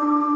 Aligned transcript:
Thank 0.00 0.20
you. 0.20 0.29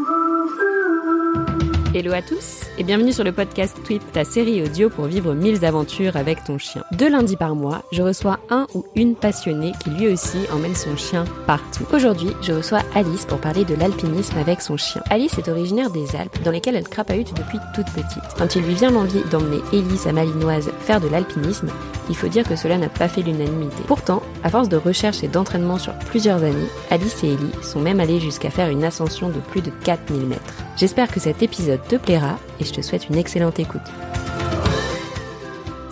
Hello 1.95 2.11
à 2.11 2.21
tous 2.21 2.65
et 2.77 2.83
bienvenue 2.83 3.13
sur 3.13 3.23
le 3.23 3.31
podcast 3.31 3.77
Tweet, 3.85 4.01
ta 4.11 4.25
série 4.25 4.61
audio 4.61 4.89
pour 4.89 5.05
vivre 5.05 5.33
mille 5.33 5.63
aventures 5.63 6.17
avec 6.17 6.43
ton 6.43 6.57
chien. 6.57 6.83
Deux 6.91 7.09
lundis 7.09 7.37
par 7.37 7.55
mois, 7.55 7.83
je 7.93 8.01
reçois 8.01 8.41
un 8.49 8.67
ou 8.73 8.83
une 8.95 9.15
passionnée 9.15 9.71
qui 9.81 9.91
lui 9.91 10.09
aussi 10.09 10.39
emmène 10.51 10.75
son 10.75 10.97
chien 10.97 11.23
partout. 11.47 11.85
Aujourd'hui, 11.93 12.31
je 12.41 12.51
reçois 12.51 12.81
Alice 12.95 13.23
pour 13.23 13.39
parler 13.39 13.63
de 13.63 13.75
l'alpinisme 13.75 14.37
avec 14.37 14.59
son 14.59 14.75
chien. 14.75 15.01
Alice 15.09 15.37
est 15.37 15.47
originaire 15.47 15.89
des 15.89 16.17
Alpes, 16.17 16.43
dans 16.43 16.51
lesquelles 16.51 16.75
elle 16.75 16.89
crapahute 16.89 17.33
depuis 17.33 17.59
toute 17.73 17.89
petite. 17.93 18.35
Quand 18.37 18.57
il 18.57 18.63
lui 18.63 18.75
vient 18.75 18.91
l'envie 18.91 19.23
d'emmener 19.31 19.61
Ellie, 19.71 19.97
sa 19.97 20.11
malinoise, 20.11 20.71
faire 20.81 20.99
de 20.99 21.07
l'alpinisme, 21.07 21.69
il 22.09 22.15
faut 22.17 22.27
dire 22.27 22.47
que 22.47 22.57
cela 22.57 22.77
n'a 22.77 22.89
pas 22.89 23.07
fait 23.07 23.21
l'unanimité. 23.21 23.83
Pourtant, 23.87 24.21
à 24.43 24.49
force 24.49 24.67
de 24.67 24.75
recherche 24.75 25.23
et 25.23 25.29
d'entraînement 25.29 25.79
sur 25.79 25.93
plusieurs 25.93 26.43
années, 26.43 26.67
Alice 26.91 27.23
et 27.23 27.29
Ellie 27.29 27.63
sont 27.63 27.79
même 27.79 28.01
allées 28.01 28.19
jusqu'à 28.19 28.49
faire 28.49 28.69
une 28.69 28.83
ascension 28.83 29.29
de 29.29 29.39
plus 29.39 29.61
de 29.61 29.71
4000 29.85 30.27
mètres. 30.27 30.41
J'espère 30.77 31.09
que 31.09 31.21
cet 31.21 31.41
épisode 31.41 31.79
te 31.87 31.95
plaira 31.95 32.39
et 32.59 32.65
je 32.65 32.73
te 32.73 32.81
souhaite 32.81 33.09
une 33.09 33.17
excellente 33.17 33.59
écoute. 33.59 33.81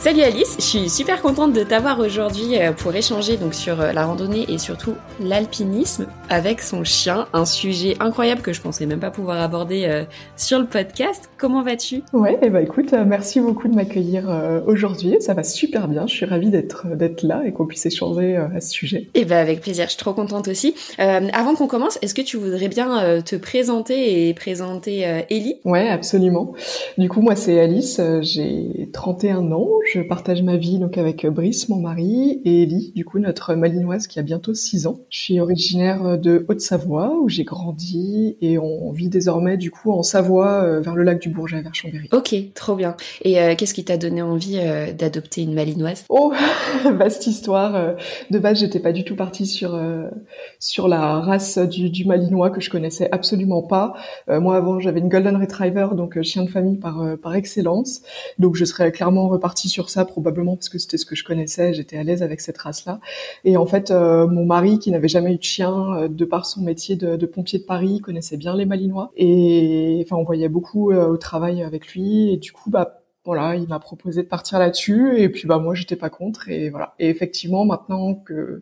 Salut 0.03 0.19
Alice, 0.19 0.57
je 0.59 0.65
suis 0.65 0.89
super 0.89 1.21
contente 1.21 1.53
de 1.53 1.63
t'avoir 1.63 1.97
aujourd'hui 2.01 2.57
euh, 2.59 2.73
pour 2.73 2.93
échanger 2.93 3.37
donc 3.37 3.53
sur 3.53 3.79
euh, 3.79 3.93
la 3.93 4.05
randonnée 4.05 4.45
et 4.49 4.57
surtout 4.57 4.95
l'alpinisme 5.21 6.07
avec 6.29 6.59
son 6.59 6.83
chien, 6.83 7.25
un 7.31 7.45
sujet 7.45 7.95
incroyable 8.01 8.41
que 8.41 8.51
je 8.51 8.59
pensais 8.59 8.85
même 8.85 8.99
pas 8.99 9.11
pouvoir 9.11 9.39
aborder 9.39 9.85
euh, 9.85 10.03
sur 10.35 10.59
le 10.59 10.65
podcast. 10.65 11.29
Comment 11.37 11.63
vas-tu? 11.63 12.01
Ouais, 12.11 12.37
et 12.41 12.49
bah 12.49 12.61
écoute, 12.61 12.91
merci 12.91 13.39
beaucoup 13.39 13.69
de 13.69 13.75
m'accueillir 13.75 14.25
aujourd'hui. 14.67 15.15
Ça 15.21 15.33
va 15.33 15.43
super 15.43 15.87
bien. 15.87 16.05
Je 16.05 16.13
suis 16.13 16.25
ravie 16.25 16.49
d'être 16.49 16.85
d'être 16.97 17.23
là 17.23 17.41
et 17.45 17.53
qu'on 17.53 17.65
puisse 17.65 17.85
échanger 17.85 18.35
à 18.35 18.59
ce 18.59 18.71
sujet. 18.71 19.07
Et 19.13 19.23
bah 19.23 19.39
avec 19.39 19.61
plaisir, 19.61 19.85
je 19.85 19.91
suis 19.91 19.97
trop 19.97 20.13
contente 20.13 20.49
aussi. 20.49 20.75
avant 20.97 21.55
qu'on 21.55 21.67
commence, 21.67 21.97
est-ce 22.01 22.13
que 22.13 22.21
tu 22.21 22.37
voudrais 22.37 22.67
bien 22.69 23.21
te 23.21 23.35
présenter 23.35 24.27
et 24.27 24.33
présenter 24.33 25.01
Ellie? 25.29 25.59
Ouais, 25.65 25.89
absolument. 25.89 26.53
Du 26.97 27.09
coup, 27.09 27.21
moi 27.21 27.35
c'est 27.35 27.59
Alice, 27.59 28.01
j'ai 28.21 28.89
31 28.93 29.51
ans. 29.51 29.69
Je 29.92 29.92
partage 29.99 30.41
ma 30.41 30.57
vie 30.57 30.79
donc 30.79 30.97
avec 30.97 31.25
Brice, 31.25 31.69
mon 31.69 31.79
mari, 31.79 32.41
et 32.45 32.63
Ellie, 32.63 32.91
du 32.95 33.05
coup 33.05 33.19
notre 33.19 33.55
malinoise 33.55 34.07
qui 34.07 34.19
a 34.19 34.23
bientôt 34.23 34.53
6 34.53 34.87
ans. 34.87 34.99
Je 35.09 35.19
suis 35.19 35.39
originaire 35.39 36.17
de 36.17 36.45
Haute-Savoie 36.47 37.15
où 37.21 37.29
j'ai 37.29 37.43
grandi 37.43 38.37
et 38.41 38.57
on 38.57 38.91
vit 38.91 39.09
désormais 39.09 39.57
du 39.57 39.71
coup 39.71 39.91
en 39.91 40.03
Savoie 40.03 40.63
euh, 40.63 40.81
vers 40.81 40.95
le 40.95 41.03
lac 41.03 41.19
du 41.19 41.29
Bourget 41.29 41.61
vers 41.61 41.73
Chambéry. 41.73 42.09
Ok, 42.11 42.35
trop 42.53 42.75
bien. 42.75 42.95
Et 43.21 43.39
euh, 43.39 43.55
qu'est-ce 43.55 43.73
qui 43.73 43.83
t'a 43.83 43.97
donné 43.97 44.21
envie 44.21 44.59
euh, 44.59 44.91
d'adopter 44.93 45.41
une 45.41 45.53
malinoise? 45.53 46.05
Oh, 46.09 46.33
vaste 46.93 47.27
histoire. 47.27 47.95
De 48.29 48.39
base, 48.39 48.59
j'étais 48.59 48.79
pas 48.79 48.91
du 48.91 49.03
tout 49.03 49.15
partie 49.15 49.45
sur 49.45 49.79
sur 50.59 50.87
la 50.87 51.19
race 51.19 51.57
du, 51.57 51.89
du, 51.89 52.05
malinois 52.05 52.49
que 52.49 52.61
je 52.61 52.69
connaissais 52.69 53.09
absolument 53.11 53.61
pas. 53.61 53.93
moi 54.27 54.55
avant, 54.57 54.79
j'avais 54.79 54.99
une 54.99 55.09
golden 55.09 55.37
retriever 55.37 55.87
donc 55.95 56.21
chien 56.21 56.43
de 56.43 56.49
famille 56.49 56.77
par 56.77 57.01
par 57.21 57.35
excellence. 57.35 58.01
Donc 58.39 58.55
je 58.55 58.65
serais 58.65 58.91
clairement 58.91 59.27
repartie 59.27 59.69
sur 59.69 59.82
ça 59.89 60.05
probablement 60.05 60.55
parce 60.55 60.69
que 60.69 60.77
c'était 60.77 60.97
ce 60.97 61.05
que 61.05 61.15
je 61.15 61.23
connaissais, 61.23 61.73
j'étais 61.73 61.97
à 61.97 62.03
l'aise 62.03 62.23
avec 62.23 62.41
cette 62.41 62.57
race-là. 62.57 62.99
Et 63.43 63.57
en 63.57 63.65
fait, 63.65 63.91
euh, 63.91 64.27
mon 64.27 64.45
mari 64.45 64.79
qui 64.79 64.91
n'avait 64.91 65.07
jamais 65.07 65.33
eu 65.33 65.37
de 65.37 65.43
chien, 65.43 65.95
euh, 65.95 66.07
de 66.07 66.25
par 66.25 66.45
son 66.45 66.61
métier 66.61 66.95
de, 66.95 67.25
pompier 67.25 67.59
de 67.59 67.63
Paris, 67.65 67.99
connaissait 68.01 68.37
bien 68.37 68.55
les 68.55 68.65
Malinois. 68.65 69.11
Et 69.15 70.01
enfin, 70.05 70.17
on 70.17 70.23
voyait 70.23 70.49
beaucoup 70.49 70.91
euh, 70.91 71.07
au 71.07 71.17
travail 71.17 71.63
avec 71.63 71.87
lui. 71.93 72.33
Et 72.33 72.37
du 72.37 72.51
coup, 72.51 72.69
bah 72.69 73.01
voilà, 73.25 73.55
il 73.55 73.67
m'a 73.67 73.79
proposé 73.79 74.23
de 74.23 74.27
partir 74.27 74.59
là-dessus 74.59 75.17
et 75.17 75.29
puis 75.29 75.47
bah 75.47 75.57
moi 75.57 75.75
j'étais 75.75 75.95
pas 75.95 76.09
contre 76.09 76.49
et 76.49 76.69
voilà. 76.69 76.93
Et 76.99 77.07
effectivement 77.07 77.63
maintenant 77.63 78.15
que 78.15 78.61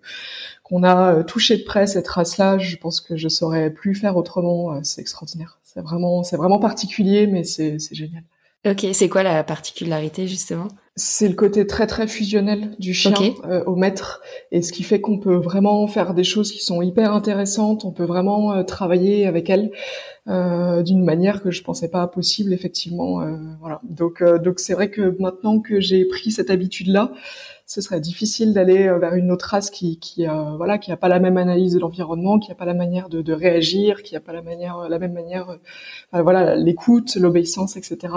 qu'on 0.61 0.83
a 0.83 1.23
touché 1.23 1.57
de 1.57 1.63
près 1.63 1.87
cette 1.87 2.07
race-là, 2.07 2.59
je 2.59 2.75
pense 2.77 3.01
que 3.01 3.17
je 3.17 3.27
saurais 3.27 3.71
plus 3.71 3.95
faire 3.95 4.17
autrement. 4.17 4.83
C'est 4.83 5.01
extraordinaire. 5.01 5.59
C'est 5.63 5.81
vraiment 5.81 6.21
c'est 6.21 6.37
vraiment 6.37 6.59
particulier, 6.59 7.25
mais 7.25 7.43
c'est 7.43 7.79
c'est 7.79 7.95
génial. 7.95 8.23
Ok, 8.63 8.85
c'est 8.93 9.09
quoi 9.09 9.23
la 9.23 9.43
particularité 9.43 10.27
justement? 10.27 10.67
C'est 10.97 11.29
le 11.29 11.35
côté 11.35 11.65
très 11.65 11.87
très 11.87 12.05
fusionnel 12.05 12.75
du 12.77 12.93
chien 12.93 13.13
euh, 13.45 13.63
au 13.63 13.77
maître 13.77 14.21
et 14.51 14.61
ce 14.61 14.73
qui 14.73 14.83
fait 14.83 14.99
qu'on 14.99 15.19
peut 15.19 15.35
vraiment 15.35 15.87
faire 15.87 16.13
des 16.13 16.25
choses 16.25 16.51
qui 16.51 16.63
sont 16.63 16.81
hyper 16.81 17.13
intéressantes. 17.13 17.85
On 17.85 17.91
peut 17.91 18.03
vraiment 18.03 18.51
euh, 18.51 18.63
travailler 18.63 19.25
avec 19.25 19.49
elle 19.49 19.71
euh, 20.27 20.83
d'une 20.83 21.03
manière 21.03 21.41
que 21.41 21.49
je 21.49 21.63
pensais 21.63 21.89
pas 21.89 22.05
possible 22.07 22.51
effectivement. 22.51 23.25
voilà. 23.61 23.79
Donc 23.83 24.21
donc 24.43 24.59
c'est 24.59 24.73
vrai 24.73 24.89
que 24.89 25.15
maintenant 25.19 25.59
que 25.59 25.79
j'ai 25.79 26.03
pris 26.05 26.31
cette 26.31 26.49
habitude 26.49 26.87
là, 26.87 27.13
ce 27.73 27.81
serait 27.81 28.01
difficile 28.01 28.53
d'aller 28.53 28.83
vers 28.99 29.13
une 29.13 29.31
autre 29.31 29.45
race 29.45 29.69
qui 29.69 29.97
qui 29.99 30.25
voilà 30.57 30.77
qui 30.77 30.91
a 30.91 30.97
pas 30.97 31.07
la 31.07 31.19
même 31.19 31.37
analyse 31.37 31.73
de 31.73 31.79
l'environnement, 31.79 32.39
qui 32.39 32.51
a 32.51 32.55
pas 32.55 32.65
la 32.65 32.73
manière 32.73 33.07
de, 33.09 33.21
de 33.21 33.33
réagir, 33.33 34.03
qui 34.03 34.15
a 34.15 34.19
pas 34.19 34.33
la 34.33 34.41
manière 34.41 34.89
la 34.89 34.99
même 34.99 35.13
manière 35.13 35.57
voilà 36.11 36.55
l'écoute, 36.55 37.15
l'obéissance, 37.15 37.77
etc 37.77 38.09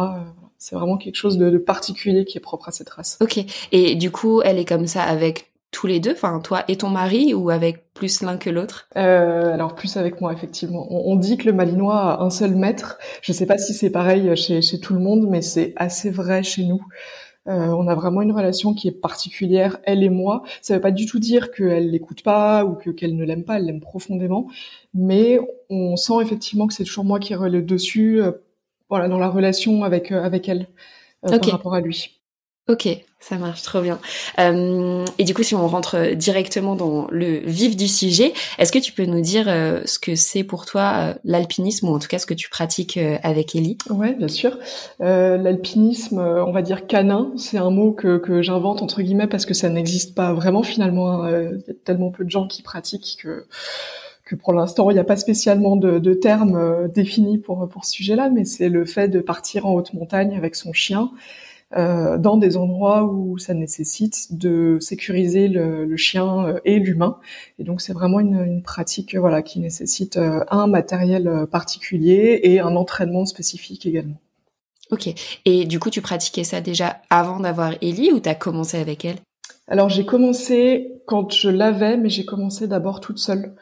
c'est 0.65 0.77
vraiment 0.77 0.97
quelque 0.97 1.17
chose 1.17 1.37
de, 1.37 1.59
particulier 1.59 2.25
qui 2.25 2.39
est 2.39 2.41
propre 2.41 2.69
à 2.69 2.73
cette 2.73 2.89
race. 2.89 3.19
Ok. 3.21 3.45
Et 3.71 3.97
du 3.97 4.11
coup, 4.11 4.41
elle 4.43 4.59
est 4.59 4.65
comme 4.65 4.87
ça 4.87 5.03
avec 5.03 5.53
tous 5.71 5.87
les 5.87 6.01
deux, 6.01 6.13
enfin 6.13 6.41
toi 6.41 6.65
et 6.69 6.77
ton 6.77 6.89
mari, 6.89 7.35
ou 7.35 7.51
avec 7.51 7.93
plus 7.93 8.23
l'un 8.23 8.39
que 8.39 8.49
l'autre? 8.49 8.89
Euh, 8.97 9.53
Alors 9.53 9.75
plus 9.75 9.99
avec 9.99 10.23
moi, 10.23 10.33
effectivement. 10.33 10.87
On, 10.91 11.17
dit 11.17 11.37
que 11.37 11.45
le 11.45 11.53
Malinois 11.53 11.99
a 11.99 12.23
un 12.23 12.31
seul 12.31 12.55
maître. 12.55 12.99
Je 13.21 13.33
ne 13.33 13.37
sais 13.37 13.45
pas 13.45 13.59
si 13.59 13.75
c'est 13.75 13.91
pareil 13.91 14.35
chez, 14.37 14.81
tout 14.81 14.95
le 14.95 15.01
monde, 15.01 15.27
mais 15.29 15.43
c'est 15.43 15.75
assez 15.77 16.11
vrai 16.11 16.43
chez 16.43 16.65
nous. 16.65 16.81
Euh, 17.47 17.69
on 17.69 17.89
a 17.89 17.95
vraiment 17.95 18.23
une 18.23 18.33
relation 18.33 18.73
qui 18.73 18.89
est 18.89 18.93
particulière, 18.93 19.79
elle 19.85 20.03
et 20.03 20.09
moi. 20.09 20.43
Ça 20.63 20.75
ne 20.75 20.79
veut 20.79 20.83
pas 20.83 20.91
du 20.91 21.07
tout 21.07 21.19
dire 21.19 21.53
qu'elle 21.53 21.91
l'écoute 21.91 22.23
pas 22.23 22.65
ou 22.65 22.75
que 22.75 22.91
qu'elle 22.91 23.17
ne 23.17 23.25
l'aime 23.25 23.45
pas, 23.45 23.59
elle 23.59 23.67
l'aime 23.67 23.81
profondément, 23.81 24.49
mais 24.95 25.39
on 25.69 25.97
sent 25.97 26.23
effectivement 26.23 26.67
que 26.67 26.75
c'est 26.75 26.85
toujours 26.85 27.05
moi 27.05 27.21
qui 27.21 27.35
relève 27.35 27.67
dessus 27.67 28.23
euh, 28.23 28.33
voilà, 28.89 29.09
dans 29.09 29.19
la 29.19 29.29
relation 29.29 29.85
avec 29.85 30.13
euh, 30.13 30.23
avec 30.23 30.49
elle 30.49 30.69
euh, 31.27 31.39
par 31.39 31.51
rapport 31.51 31.75
à 31.75 31.81
lui. 31.81 32.21
Ok, 32.67 32.89
ça 33.21 33.37
marche 33.37 33.61
trop 33.61 33.83
bien. 33.83 33.99
Euh, 34.39 35.05
et 35.19 35.25
du 35.25 35.35
coup, 35.35 35.43
si 35.43 35.55
on 35.55 35.69
rentre 35.69 36.15
directement 36.15 36.77
dans 36.77 37.07
le 37.11 37.41
vif 37.41 37.77
du 37.77 37.89
sujet, 37.89 38.33
est-ce 38.59 38.73
que 38.73 38.79
tu 38.79 38.93
peux 38.93 39.05
nous 39.05 39.21
dire 39.21 39.45
ce 39.85 39.99
que 39.99 40.15
c'est 40.15 40.45
pour 40.45 40.65
toi 40.65 41.15
l'alpinisme 41.25 41.91
ou 41.91 41.95
en 41.95 41.99
tout 41.99 42.09
cas 42.09 42.19
ce 42.19 42.25
que 42.25 42.33
tu 42.33 42.49
pratiques 42.49 42.99
avec 43.23 43.55
Ellie? 43.55 43.77
Ouais, 43.91 44.15
bien 44.15 44.29
sûr. 44.29 44.59
l'alpinisme, 44.99 46.19
on 46.19 46.53
va 46.53 46.63
dire 46.63 46.87
canin, 46.87 47.33
c'est 47.37 47.59
un 47.59 47.71
mot 47.71 47.93
que, 47.93 48.17
que 48.17 48.41
j'invente 48.41 48.81
entre 48.81 49.03
guillemets 49.03 49.27
parce 49.27 49.45
que 49.45 49.53
ça 49.53 49.69
n'existe 49.69 50.15
pas 50.15 50.33
vraiment 50.33 50.63
finalement. 50.63 51.23
Hein. 51.23 51.51
Il 51.53 51.65
y 51.69 51.71
a 51.71 51.75
tellement 51.85 52.11
peu 52.11 52.25
de 52.25 52.31
gens 52.31 52.47
qui 52.47 52.63
pratiquent 52.63 53.19
que 53.23 53.47
que 54.25 54.35
pour 54.35 54.53
l'instant 54.55 54.91
il 54.91 54.95
n'y 54.95 55.01
a 55.01 55.05
pas 55.05 55.17
spécialement 55.17 55.77
de, 55.77 55.99
de 55.99 56.15
termes 56.15 56.57
euh, 56.57 56.89
définis 56.89 57.39
pour 57.39 57.69
pour 57.69 57.85
ce 57.85 57.93
sujet-là, 57.93 58.31
mais 58.31 58.45
c'est 58.45 58.69
le 58.69 58.85
fait 58.87 59.09
de 59.09 59.21
partir 59.21 59.67
en 59.67 59.75
haute 59.75 59.93
montagne 59.93 60.35
avec 60.37 60.55
son 60.57 60.73
chien 60.73 61.11
euh, 61.77 62.19
dans 62.19 62.37
des 62.37 62.57
endroits 62.57 63.05
où 63.05 63.39
ça 63.39 63.55
nécessite 63.55 64.37
de 64.37 64.79
sécuriser 64.81 65.49
le, 65.49 65.85
le 65.85 65.97
chien 65.97 66.47
euh, 66.47 66.61
et 66.65 66.79
l'humain. 66.79 67.19
Et 67.59 67.65
donc 67.65 67.81
c'est 67.81 67.93
vraiment 67.93 68.21
une, 68.21 68.45
une, 68.45 68.63
pratique 68.63 69.17
voilà 69.17 69.43
qui 69.43 69.61
nécessite 69.61 70.17
euh, 70.17 70.45
un 70.51 70.67
matériel 70.67 71.47
particulier 71.51 72.41
et 72.45 72.61
un 72.61 72.77
entraînement 72.77 73.27
spécifique 73.27 73.87
également. 73.87 74.21
Ok. 74.91 75.13
Et 75.45 75.65
du 75.65 75.81
coup, 75.81 75.91
tu 75.91 76.03
pratiquais 76.03 76.45
ça 76.45 76.61
déjà 76.61 77.01
avant 77.11 77.41
d'avoir 77.41 77.73
Ellie 77.83 78.13
ou 78.13 78.21
tu 78.21 78.29
as 78.29 78.35
commencé 78.35 78.79
avec 78.79 79.05
elle? 79.05 79.17
Alors 79.67 79.89
j'ai 79.89 80.05
commencé 80.05 80.93
quand 81.07 81.33
je 81.33 81.49
l'avais, 81.49 81.97
mais 81.97 82.11
j'ai 82.11 82.25
commencé 82.25 82.69
d'abord 82.69 83.01
toute 83.01 83.19
seule. 83.19 83.55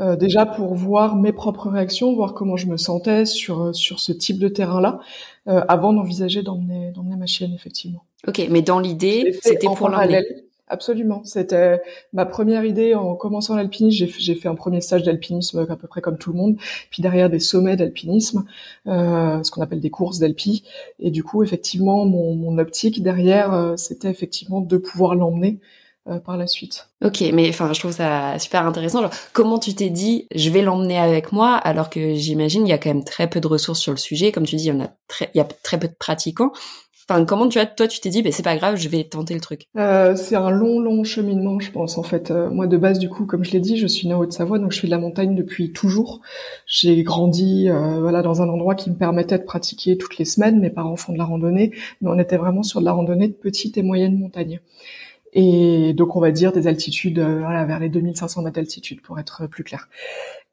Euh, 0.00 0.16
déjà 0.16 0.46
pour 0.46 0.74
voir 0.74 1.16
mes 1.16 1.32
propres 1.32 1.68
réactions, 1.68 2.14
voir 2.14 2.32
comment 2.32 2.56
je 2.56 2.66
me 2.66 2.78
sentais 2.78 3.26
sur 3.26 3.60
euh, 3.60 3.72
sur 3.74 4.00
ce 4.00 4.12
type 4.12 4.38
de 4.38 4.48
terrain-là, 4.48 5.00
euh, 5.48 5.62
avant 5.68 5.92
d'envisager 5.92 6.42
d'emmener 6.42 6.92
d'emmener 6.92 7.16
ma 7.16 7.26
chienne 7.26 7.52
effectivement. 7.54 8.04
Ok, 8.26 8.46
mais 8.50 8.62
dans 8.62 8.78
l'idée, 8.78 9.38
c'était 9.42 9.66
pour 9.66 9.88
l'emmener. 9.88 10.24
Absolument, 10.72 11.22
c'était 11.24 11.82
ma 12.12 12.24
première 12.24 12.64
idée 12.64 12.94
en 12.94 13.16
commençant 13.16 13.56
l'alpinisme. 13.56 14.06
J'ai 14.18 14.34
fait 14.36 14.46
un 14.48 14.54
premier 14.54 14.80
stage 14.80 15.02
d'alpinisme 15.02 15.66
à 15.68 15.74
peu 15.74 15.88
près 15.88 16.00
comme 16.00 16.16
tout 16.16 16.30
le 16.30 16.38
monde, 16.38 16.58
puis 16.90 17.02
derrière 17.02 17.28
des 17.28 17.40
sommets 17.40 17.74
d'alpinisme, 17.74 18.44
euh, 18.86 19.42
ce 19.42 19.50
qu'on 19.50 19.62
appelle 19.62 19.80
des 19.80 19.90
courses 19.90 20.20
d'alpi. 20.20 20.62
Et 21.00 21.10
du 21.10 21.24
coup, 21.24 21.42
effectivement, 21.42 22.04
mon, 22.04 22.36
mon 22.36 22.56
optique 22.58 23.02
derrière, 23.02 23.74
c'était 23.76 24.10
effectivement 24.10 24.60
de 24.60 24.76
pouvoir 24.76 25.16
l'emmener 25.16 25.58
euh, 25.58 25.66
par 26.18 26.36
la 26.36 26.46
suite. 26.46 26.88
Ok, 27.04 27.22
mais 27.32 27.48
enfin, 27.48 27.72
je 27.72 27.80
trouve 27.80 27.92
ça 27.92 28.38
super 28.38 28.66
intéressant. 28.66 29.08
comment 29.32 29.58
tu 29.58 29.74
t'es 29.74 29.90
dit, 29.90 30.26
je 30.34 30.50
vais 30.50 30.62
l'emmener 30.62 30.98
avec 30.98 31.32
moi, 31.32 31.54
alors 31.54 31.90
que 31.90 32.14
j'imagine 32.14 32.66
il 32.66 32.70
y 32.70 32.72
a 32.72 32.78
quand 32.78 32.90
même 32.90 33.04
très 33.04 33.28
peu 33.28 33.40
de 33.40 33.46
ressources 33.46 33.80
sur 33.80 33.92
le 33.92 33.98
sujet. 33.98 34.32
Comme 34.32 34.46
tu 34.46 34.56
dis, 34.56 34.64
il 34.64 34.68
y 34.68 34.72
en 34.72 34.80
a 34.80 34.90
très, 35.08 35.30
il 35.34 35.38
y 35.38 35.40
a 35.40 35.44
très 35.44 35.78
peu 35.78 35.88
de 35.88 35.94
pratiquants. 35.98 36.52
Enfin, 37.10 37.24
comment 37.24 37.48
tu 37.48 37.58
as, 37.58 37.66
toi, 37.66 37.88
tu 37.88 37.98
t'es 37.98 38.08
dit, 38.08 38.22
ben 38.22 38.30
c'est 38.30 38.44
pas 38.44 38.56
grave, 38.56 38.76
je 38.76 38.88
vais 38.88 39.02
tenter 39.02 39.34
le 39.34 39.40
truc. 39.40 39.64
Euh, 39.76 40.14
c'est 40.14 40.36
un 40.36 40.50
long, 40.50 40.78
long 40.78 41.02
cheminement, 41.02 41.58
je 41.58 41.72
pense. 41.72 41.98
En 41.98 42.04
fait, 42.04 42.30
euh, 42.30 42.48
moi 42.50 42.68
de 42.68 42.76
base, 42.76 43.00
du 43.00 43.08
coup, 43.08 43.26
comme 43.26 43.44
je 43.44 43.50
l'ai 43.50 43.58
dit, 43.58 43.76
je 43.76 43.88
suis 43.88 44.06
née 44.06 44.14
en 44.14 44.20
Haute-Savoie, 44.20 44.60
donc 44.60 44.70
je 44.70 44.78
fais 44.78 44.86
de 44.86 44.92
la 44.92 44.98
montagne 44.98 45.34
depuis 45.34 45.72
toujours. 45.72 46.20
J'ai 46.66 47.02
grandi, 47.02 47.68
euh, 47.68 47.98
voilà, 48.00 48.22
dans 48.22 48.42
un 48.42 48.48
endroit 48.48 48.76
qui 48.76 48.90
me 48.90 48.94
permettait 48.94 49.38
de 49.38 49.42
pratiquer 49.42 49.98
toutes 49.98 50.18
les 50.18 50.24
semaines. 50.24 50.60
Mes 50.60 50.70
parents 50.70 50.94
font 50.94 51.12
de 51.12 51.18
la 51.18 51.24
randonnée, 51.24 51.72
mais 52.00 52.10
on 52.10 52.18
était 52.20 52.36
vraiment 52.36 52.62
sur 52.62 52.78
de 52.78 52.84
la 52.84 52.92
randonnée 52.92 53.26
de 53.26 53.32
petite 53.32 53.76
et 53.76 53.82
moyenne 53.82 54.16
montagne. 54.16 54.60
Et 55.32 55.92
donc 55.94 56.16
on 56.16 56.20
va 56.20 56.30
dire 56.30 56.52
des 56.52 56.66
altitudes 56.66 57.18
euh, 57.18 57.40
voilà, 57.40 57.64
vers 57.64 57.78
les 57.78 57.88
2500 57.88 58.42
mètres 58.42 58.56
d'altitude 58.56 59.00
pour 59.00 59.18
être 59.18 59.46
plus 59.46 59.64
clair. 59.64 59.88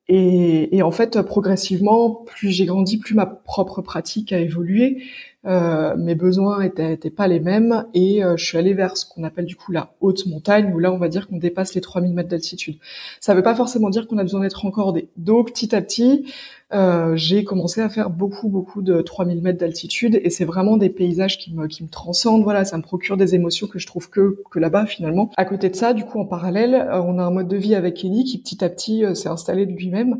Et, 0.09 0.77
et, 0.77 0.83
en 0.83 0.91
fait, 0.91 1.21
progressivement, 1.21 2.23
plus 2.25 2.49
j'ai 2.49 2.65
grandi, 2.65 2.97
plus 2.97 3.13
ma 3.13 3.25
propre 3.25 3.81
pratique 3.81 4.31
a 4.31 4.39
évolué. 4.39 5.03
Euh, 5.45 5.95
mes 5.97 6.15
besoins 6.15 6.61
étaient, 6.61 6.93
étaient, 6.93 7.09
pas 7.09 7.27
les 7.27 7.39
mêmes 7.39 7.85
et 7.93 8.21
euh, 8.21 8.35
je 8.35 8.43
suis 8.43 8.57
allée 8.57 8.73
vers 8.73 8.97
ce 8.97 9.05
qu'on 9.05 9.23
appelle 9.23 9.45
du 9.45 9.55
coup 9.55 9.71
la 9.71 9.93
haute 10.01 10.25
montagne 10.25 10.73
où 10.73 10.79
là 10.79 10.91
on 10.91 10.97
va 10.97 11.07
dire 11.07 11.27
qu'on 11.27 11.37
dépasse 11.37 11.73
les 11.73 11.79
3000 11.79 12.13
mètres 12.13 12.27
d'altitude. 12.27 12.77
Ça 13.21 13.33
veut 13.33 13.43
pas 13.43 13.55
forcément 13.55 13.89
dire 13.89 14.07
qu'on 14.07 14.17
a 14.17 14.23
besoin 14.23 14.41
d'être 14.41 14.65
encordé. 14.65 15.07
Donc 15.15 15.53
petit 15.53 15.73
à 15.73 15.81
petit, 15.81 16.25
euh, 16.73 17.15
j'ai 17.15 17.45
commencé 17.45 17.79
à 17.79 17.87
faire 17.87 18.09
beaucoup 18.09 18.49
beaucoup 18.49 18.81
de 18.81 19.01
3000 19.01 19.41
mètres 19.41 19.59
d'altitude 19.59 20.19
et 20.21 20.29
c'est 20.29 20.43
vraiment 20.43 20.75
des 20.75 20.89
paysages 20.89 21.37
qui 21.37 21.53
me 21.53 21.67
qui 21.67 21.83
me 21.83 21.89
transcendent. 21.89 22.43
Voilà, 22.43 22.65
ça 22.65 22.77
me 22.77 22.83
procure 22.83 23.15
des 23.15 23.35
émotions 23.35 23.67
que 23.67 23.79
je 23.79 23.87
trouve 23.87 24.09
que 24.09 24.41
que 24.51 24.59
là-bas 24.59 24.85
finalement. 24.85 25.31
À 25.37 25.45
côté 25.45 25.69
de 25.69 25.75
ça, 25.75 25.93
du 25.93 26.03
coup 26.03 26.19
en 26.19 26.25
parallèle, 26.25 26.75
euh, 26.75 27.01
on 27.01 27.19
a 27.19 27.23
un 27.23 27.31
mode 27.31 27.47
de 27.47 27.57
vie 27.57 27.75
avec 27.75 28.03
Ellie 28.03 28.25
qui 28.25 28.41
petit 28.41 28.63
à 28.63 28.69
petit 28.69 29.03
s'est 29.15 29.29
installé 29.29 29.65
de 29.65 29.71
lui-même 29.71 30.19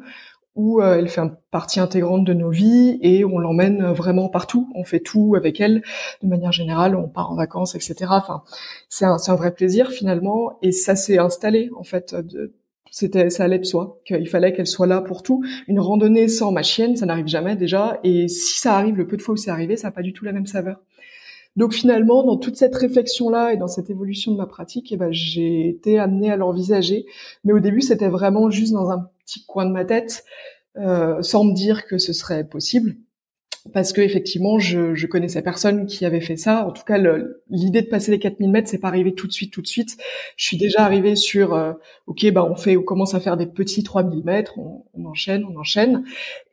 où 0.56 0.82
euh, 0.82 0.98
elle 0.98 1.08
fait 1.08 1.22
partie 1.52 1.80
intégrante 1.80 2.26
de 2.26 2.34
nos 2.34 2.50
vies 2.50 2.98
et 3.02 3.24
on 3.24 3.38
l'emmène 3.38 3.92
vraiment 3.92 4.28
partout. 4.28 4.72
On 4.74 4.84
fait 4.84 5.00
tout 5.00 5.36
avec 5.38 5.62
elle 5.62 5.84
de 6.24 6.28
manière 6.28 6.52
générale. 6.52 6.96
On 6.96 7.08
part 7.08 7.32
en 7.32 7.36
vacances, 7.36 7.76
etc. 7.76 7.96
Enfin, 8.10 8.44
c'est 8.90 9.06
un, 9.06 9.18
un, 9.26 9.36
vrai 9.36 9.54
plaisir 9.54 9.92
finalement. 9.92 10.58
Et 10.64 10.72
ça 10.72 10.96
s'est 10.96 11.20
installé 11.20 11.70
en 11.78 11.84
fait. 11.84 12.16
De, 12.16 12.56
c'était 13.00 13.30
ça 13.30 13.44
allait 13.44 13.60
de 13.60 13.64
soi 13.64 14.02
qu'il 14.06 14.28
fallait 14.28 14.54
qu'elle 14.54 14.66
soit 14.66 14.88
là 14.88 15.02
pour 15.02 15.22
tout. 15.22 15.44
Une 15.68 15.80
randonnée 15.80 16.28
sans 16.28 16.52
ma 16.52 16.64
chienne, 16.64 16.96
ça 16.96 17.06
n'arrive 17.06 17.28
jamais 17.28 17.56
déjà. 17.56 18.00
Et 18.04 18.28
si 18.28 18.58
ça 18.58 18.76
arrive, 18.76 18.96
le 18.96 19.06
peu 19.06 19.18
de 19.18 19.22
fois 19.22 19.34
où 19.34 19.38
c'est 19.38 19.52
arrivé, 19.52 19.78
ça 19.78 19.90
n'a 19.90 19.92
pas 19.92 20.02
du 20.02 20.14
tout 20.14 20.26
la 20.26 20.32
même 20.32 20.48
saveur. 20.48 20.82
Donc 21.58 21.74
finalement, 21.74 22.24
dans 22.24 22.38
toute 22.38 22.56
cette 22.56 22.74
réflexion-là 22.74 23.54
et 23.54 23.58
dans 23.58 23.68
cette 23.68 23.92
évolution 23.92 24.32
de 24.32 24.38
ma 24.38 24.48
pratique, 24.48 24.92
eh 24.92 24.98
ben, 24.98 25.12
j'ai 25.12 25.70
été 25.70 26.00
amenée 26.00 26.32
à 26.32 26.38
l'envisager. 26.38 27.06
Mais 27.44 27.54
au 27.54 27.60
début, 27.60 27.82
c'était 27.82 28.10
vraiment 28.10 28.50
juste 28.50 28.74
dans 28.74 28.90
un 28.90 29.08
petit 29.24 29.46
coin 29.46 29.68
de 29.68 29.72
ma 29.72 29.86
tête, 29.86 30.26
euh, 30.78 31.22
sans 31.22 31.44
me 31.44 31.54
dire 31.54 31.86
que 31.86 32.00
ce 32.00 32.14
serait 32.14 32.46
possible. 32.46 32.96
Parce 33.74 33.94
que 33.94 34.02
effectivement, 34.02 34.60
je, 34.60 34.96
je 34.96 35.08
connaissais 35.08 35.42
personne 35.42 35.86
qui 35.86 36.06
avait 36.06 36.22
fait 36.22 36.38
ça. 36.38 36.66
En 36.68 36.72
tout 36.72 36.84
cas, 36.84 36.98
l'idée 37.50 37.82
de 37.82 37.88
passer 37.88 38.12
les 38.12 38.20
4000 38.20 38.50
mètres, 38.50 38.70
c'est 38.70 38.80
pas 38.80 38.88
arrivé 38.88 39.14
tout 39.14 39.28
de 39.28 39.32
suite, 39.32 39.52
tout 39.52 39.62
de 39.62 39.68
suite. 39.68 39.98
Je 40.36 40.46
suis 40.46 40.58
déjà 40.58 40.84
arrivée 40.84 41.16
sur, 41.16 41.54
euh, 41.54 41.74
ok, 42.06 42.32
bah 42.32 42.46
on 42.50 42.56
fait, 42.56 42.78
on 42.78 42.84
commence 42.84 43.14
à 43.14 43.20
faire 43.20 43.38
des 43.38 43.48
petits 43.48 43.84
3000 43.84 44.24
mètres, 44.24 44.58
on, 44.58 44.84
on 44.94 45.06
enchaîne, 45.06 45.46
on 45.46 45.58
enchaîne. 45.58 46.04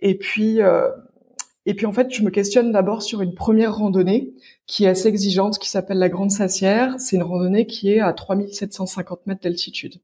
Et 0.00 0.16
puis, 0.16 0.60
euh, 0.62 0.88
et 1.66 1.74
puis 1.74 1.86
en 1.86 1.92
fait, 1.92 2.12
je 2.12 2.22
me 2.22 2.30
questionne 2.30 2.72
d'abord 2.72 3.02
sur 3.02 3.22
une 3.22 3.34
première 3.34 3.76
randonnée 3.76 4.34
qui 4.66 4.84
est 4.84 4.88
assez 4.88 5.08
exigeante, 5.08 5.58
qui 5.58 5.70
s'appelle 5.70 5.98
la 5.98 6.10
Grande 6.10 6.30
Sacière. 6.30 6.94
C'est 6.98 7.16
une 7.16 7.22
randonnée 7.22 7.66
qui 7.66 7.90
est 7.90 8.00
à 8.00 8.12
3750 8.12 9.26
mètres 9.26 9.40
d'altitude. 9.42 9.94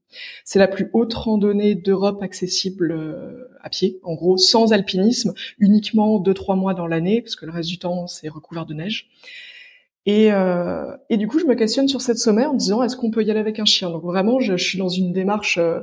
C'est 0.43 0.59
la 0.59 0.67
plus 0.67 0.89
haute 0.93 1.13
randonnée 1.13 1.75
d'Europe 1.75 2.23
accessible 2.23 2.91
euh, 2.91 3.47
à 3.63 3.69
pied, 3.69 3.99
en 4.03 4.13
gros, 4.13 4.37
sans 4.37 4.73
alpinisme, 4.73 5.33
uniquement 5.59 6.19
deux 6.19 6.33
trois 6.33 6.55
mois 6.55 6.73
dans 6.73 6.87
l'année, 6.87 7.21
parce 7.21 7.35
que 7.35 7.45
le 7.45 7.51
reste 7.51 7.69
du 7.69 7.79
temps 7.79 8.07
c'est 8.07 8.29
recouvert 8.29 8.65
de 8.65 8.73
neige. 8.73 9.09
Et, 10.05 10.31
euh, 10.31 10.95
et 11.09 11.17
du 11.17 11.27
coup, 11.27 11.37
je 11.37 11.45
me 11.45 11.53
questionne 11.53 11.87
sur 11.87 12.01
cette 12.01 12.17
sommet 12.17 12.45
en 12.45 12.55
disant 12.55 12.81
est-ce 12.81 12.95
qu'on 12.95 13.11
peut 13.11 13.23
y 13.23 13.29
aller 13.29 13.39
avec 13.39 13.59
un 13.59 13.65
chien? 13.65 13.91
Donc 13.91 14.03
vraiment, 14.03 14.39
je, 14.39 14.57
je 14.57 14.63
suis 14.63 14.79
dans 14.79 14.89
une 14.89 15.13
démarche. 15.13 15.57
Euh, 15.57 15.81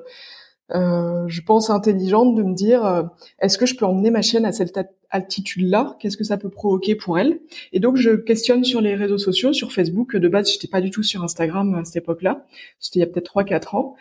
euh, 0.75 1.27
je 1.29 1.41
pense 1.41 1.71
intelligente 1.71 2.35
de 2.35 2.43
me 2.43 2.55
dire 2.55 2.85
euh, 2.85 3.03
est-ce 3.41 3.57
que 3.57 3.65
je 3.65 3.75
peux 3.75 3.87
emmener 3.87 4.11
ma 4.11 4.21
chienne 4.21 4.45
à 4.45 4.53
cette 4.53 4.79
altitude-là? 5.11 5.97
Qu'est-ce 5.99 6.19
que 6.19 6.25
ça 6.25 6.37
peut 6.37 6.51
provoquer 6.51 6.95
pour 6.95 7.19
elle? 7.19 7.41
Et 7.73 7.81
donc 7.81 7.97
je 7.97 8.11
questionne 8.11 8.65
sur 8.65 8.81
les 8.81 8.95
réseaux 8.95 9.19
sociaux, 9.19 9.53
sur 9.53 9.73
Facebook. 9.73 10.15
De 10.17 10.29
base, 10.29 10.53
j'étais 10.53 10.69
pas 10.69 10.81
du 10.81 10.91
tout 10.91 11.03
sur 11.03 11.25
Instagram 11.25 11.75
à 11.75 11.85
cette 11.85 11.97
époque-là. 11.97 12.47
C'était 12.81 12.99
il 12.99 13.01
y 13.01 13.05
a 13.05 13.07
peut-être 13.07 13.33
3-4 13.35 13.77
ans. 13.77 13.95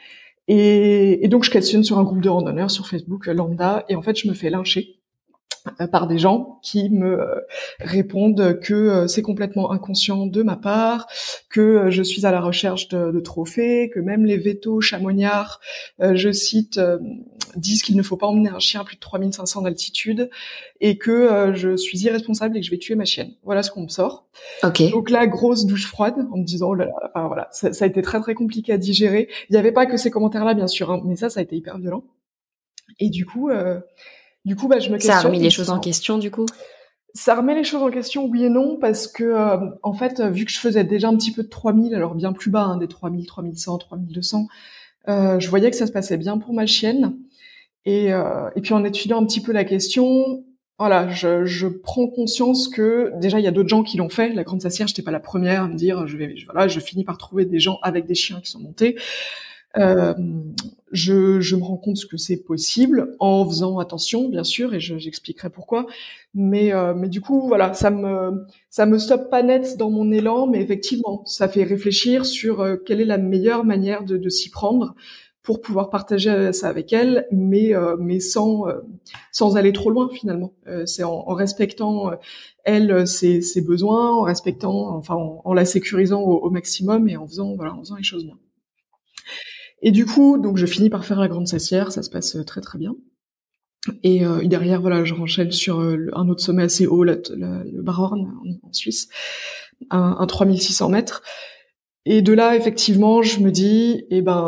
Et, 0.47 1.27
donc 1.27 1.43
je 1.43 1.51
questionne 1.51 1.83
sur 1.83 1.97
un 1.97 2.03
groupe 2.03 2.21
de 2.21 2.29
randonneurs 2.29 2.71
sur 2.71 2.87
Facebook 2.87 3.27
lambda. 3.27 3.85
Et 3.89 3.95
en 3.95 4.01
fait, 4.01 4.17
je 4.17 4.27
me 4.27 4.33
fais 4.33 4.49
lyncher 4.49 4.89
euh, 4.89 4.96
par 5.91 6.07
des 6.07 6.17
gens 6.17 6.59
qui 6.61 6.89
me 6.89 7.19
euh, 7.19 7.41
répondent 7.79 8.59
que 8.59 8.73
euh, 8.73 9.07
c'est 9.07 9.21
complètement 9.21 9.71
inconscient 9.71 10.25
de 10.25 10.43
ma 10.43 10.55
part, 10.55 11.07
que 11.49 11.89
je 11.89 12.03
suis 12.03 12.25
à 12.25 12.31
la 12.31 12.41
recherche 12.41 12.87
de, 12.89 13.11
de 13.11 13.19
trophées, 13.19 13.89
que 13.93 13.99
même 13.99 14.25
les 14.25 14.37
vétos 14.37 14.81
chamoignards, 14.81 15.59
je 15.99 16.31
cite, 16.31 16.79
disent 17.55 17.83
qu'il 17.83 17.95
ne 17.95 18.03
faut 18.03 18.17
pas 18.17 18.27
emmener 18.27 18.49
un 18.49 18.59
chien 18.59 18.81
à 18.81 18.83
plus 18.83 18.95
de 18.95 19.01
3500 19.01 19.61
d'altitude 19.63 20.29
et 20.81 20.97
que 20.97 21.53
je 21.55 21.75
suis 21.75 21.99
irresponsable 21.99 22.57
et 22.57 22.59
que 22.59 22.65
je 22.65 22.71
vais 22.71 22.77
tuer 22.77 22.95
ma 22.95 23.05
chienne. 23.05 23.31
Voilà 23.43 23.63
ce 23.63 23.71
qu'on 23.71 23.83
me 23.83 23.87
sort. 23.87 24.27
Okay. 24.63 24.89
Donc 24.89 25.09
là, 25.09 25.25
grosse 25.27 25.65
douche 25.65 25.87
froide 25.87 26.15
en 26.31 26.37
me 26.37 26.43
disant, 26.43 26.69
oh 26.69 26.75
là 26.75 26.85
là, 26.85 26.93
enfin, 27.03 27.27
voilà, 27.27 27.47
ça, 27.51 27.73
ça, 27.73 27.85
a 27.85 27.87
été 27.87 28.01
très 28.01 28.19
très 28.19 28.33
compliqué 28.33 28.73
à 28.73 28.77
digérer. 28.77 29.29
Il 29.49 29.53
n'y 29.53 29.59
avait 29.59 29.71
pas 29.71 29.85
que 29.85 29.97
ces 29.97 30.11
commentaires-là, 30.11 30.53
bien 30.53 30.67
sûr, 30.67 30.91
hein, 30.91 31.01
mais 31.05 31.15
ça, 31.15 31.29
ça 31.29 31.39
a 31.39 31.43
été 31.43 31.55
hyper 31.55 31.77
violent. 31.77 32.03
Et 32.99 33.09
du 33.09 33.25
coup, 33.25 33.49
euh, 33.49 33.79
du 34.47 34.55
coup, 34.55 34.69
bah, 34.69 34.79
je 34.79 34.87
me 34.89 34.93
questionne. 34.93 35.19
Ça 35.19 35.27
remet 35.27 35.39
les 35.39 35.49
choses 35.49 35.69
en 35.69 35.79
question, 35.79 36.17
du 36.17 36.31
coup? 36.31 36.45
Ça 37.13 37.35
remet 37.35 37.53
les 37.53 37.65
choses 37.65 37.83
en 37.83 37.91
question, 37.91 38.27
oui 38.27 38.45
et 38.45 38.49
non, 38.49 38.77
parce 38.79 39.07
que 39.07 39.25
euh, 39.25 39.57
en 39.83 39.93
fait, 39.93 40.21
vu 40.21 40.45
que 40.45 40.51
je 40.51 40.59
faisais 40.59 40.85
déjà 40.85 41.09
un 41.09 41.17
petit 41.17 41.33
peu 41.33 41.43
de 41.43 41.49
3000, 41.49 41.93
alors 41.93 42.15
bien 42.15 42.31
plus 42.31 42.49
bas, 42.49 42.63
hein, 42.63 42.77
des 42.77 42.87
3000, 42.87 43.25
3100, 43.25 43.77
3200, 43.77 44.47
euh, 45.09 45.39
je 45.39 45.49
voyais 45.49 45.69
que 45.69 45.75
ça 45.75 45.85
se 45.85 45.91
passait 45.91 46.15
bien 46.15 46.37
pour 46.37 46.53
ma 46.53 46.65
chienne. 46.65 47.17
Et, 47.83 48.13
euh, 48.13 48.49
et 48.55 48.61
puis 48.61 48.73
en 48.73 48.85
étudiant 48.85 49.21
un 49.21 49.25
petit 49.25 49.41
peu 49.41 49.51
la 49.51 49.65
question, 49.65 50.45
voilà, 50.79 51.09
je, 51.09 51.43
je 51.43 51.67
prends 51.67 52.07
conscience 52.07 52.69
que 52.69 53.11
déjà 53.19 53.39
il 53.39 53.43
y 53.43 53.47
a 53.47 53.51
d'autres 53.51 53.69
gens 53.69 53.83
qui 53.83 53.97
l'ont 53.97 54.09
fait. 54.09 54.33
La 54.33 54.43
grande 54.43 54.61
sacière, 54.61 54.87
j'étais 54.87 55.01
pas 55.01 55.11
la 55.11 55.19
première 55.19 55.63
à 55.63 55.67
me 55.67 55.75
dire, 55.75 56.07
je 56.07 56.15
vais, 56.15 56.35
voilà, 56.45 56.69
je 56.69 56.79
finis 56.79 57.03
par 57.03 57.17
trouver 57.17 57.43
des 57.43 57.59
gens 57.59 57.79
avec 57.81 58.05
des 58.05 58.15
chiens 58.15 58.39
qui 58.39 58.49
sont 58.49 58.59
montés. 58.59 58.97
Euh, 59.77 60.13
je, 60.91 61.39
je, 61.41 61.55
me 61.55 61.63
rends 61.63 61.77
compte 61.77 61.97
que 62.09 62.17
c'est 62.17 62.37
possible 62.37 63.15
en 63.19 63.45
faisant 63.45 63.79
attention, 63.79 64.29
bien 64.29 64.43
sûr, 64.43 64.73
et 64.73 64.79
j'expliquerai 64.79 65.49
pourquoi. 65.49 65.85
Mais, 66.33 66.73
euh, 66.73 66.93
mais 66.93 67.09
du 67.09 67.21
coup, 67.21 67.47
voilà, 67.47 67.73
ça 67.73 67.89
me 67.89 68.45
ça 68.69 68.85
me 68.85 68.97
stoppe 68.97 69.29
pas 69.29 69.43
net 69.43 69.77
dans 69.77 69.89
mon 69.89 70.11
élan, 70.11 70.47
mais 70.47 70.61
effectivement, 70.61 71.23
ça 71.25 71.47
fait 71.47 71.63
réfléchir 71.63 72.25
sur 72.25 72.61
euh, 72.61 72.75
quelle 72.77 73.01
est 73.01 73.05
la 73.05 73.17
meilleure 73.17 73.65
manière 73.65 74.03
de, 74.03 74.17
de 74.17 74.29
s'y 74.29 74.49
prendre 74.49 74.95
pour 75.41 75.61
pouvoir 75.61 75.89
partager 75.89 76.51
ça 76.53 76.67
avec 76.67 76.91
elle, 76.91 77.25
mais 77.31 77.73
euh, 77.73 77.95
mais 77.99 78.19
sans 78.19 78.67
euh, 78.67 78.81
sans 79.31 79.57
aller 79.57 79.73
trop 79.73 79.89
loin 79.89 80.09
finalement. 80.09 80.53
c'est 80.85 81.03
en, 81.03 81.23
en, 81.27 81.33
respectant 81.33 82.11
elle 82.65 83.07
ses, 83.07 83.41
ses, 83.41 83.61
besoins, 83.61 84.11
en 84.11 84.21
respectant, 84.21 84.89
enfin, 84.97 85.15
en, 85.15 85.41
en 85.43 85.53
la 85.53 85.63
sécurisant 85.65 86.21
au, 86.21 86.37
au, 86.37 86.49
maximum 86.49 87.07
et 87.07 87.15
en 87.17 87.25
faisant 87.25 87.55
voilà, 87.55 87.73
en 87.73 87.79
faisant 87.79 87.95
les 87.95 88.03
choses 88.03 88.25
bien. 88.25 88.37
Et 89.81 89.91
du 89.91 90.05
coup, 90.05 90.37
donc 90.37 90.57
je 90.57 90.65
finis 90.65 90.89
par 90.89 91.05
faire 91.05 91.19
la 91.19 91.27
grande 91.27 91.47
sacière, 91.47 91.91
ça 91.91 92.03
se 92.03 92.09
passe 92.09 92.35
euh, 92.35 92.43
très 92.43 92.61
très 92.61 92.77
bien. 92.77 92.95
Et, 94.03 94.25
euh, 94.25 94.43
derrière, 94.43 94.81
voilà, 94.81 95.05
je 95.05 95.13
renchaîne 95.13 95.51
sur 95.51 95.79
euh, 95.79 96.09
un 96.13 96.27
autre 96.29 96.41
sommet 96.41 96.63
assez 96.63 96.87
haut, 96.87 97.03
le, 97.03 97.21
le 97.29 97.81
Barhorn 97.81 98.33
en, 98.63 98.73
Suisse, 98.73 99.07
un, 99.89 100.17
un 100.19 100.25
3600 100.25 100.89
mètres. 100.89 101.21
Et 102.05 102.21
de 102.21 102.33
là, 102.33 102.55
effectivement, 102.55 103.21
je 103.21 103.39
me 103.39 103.51
dis, 103.51 104.05
eh 104.09 104.21
ben, 104.21 104.45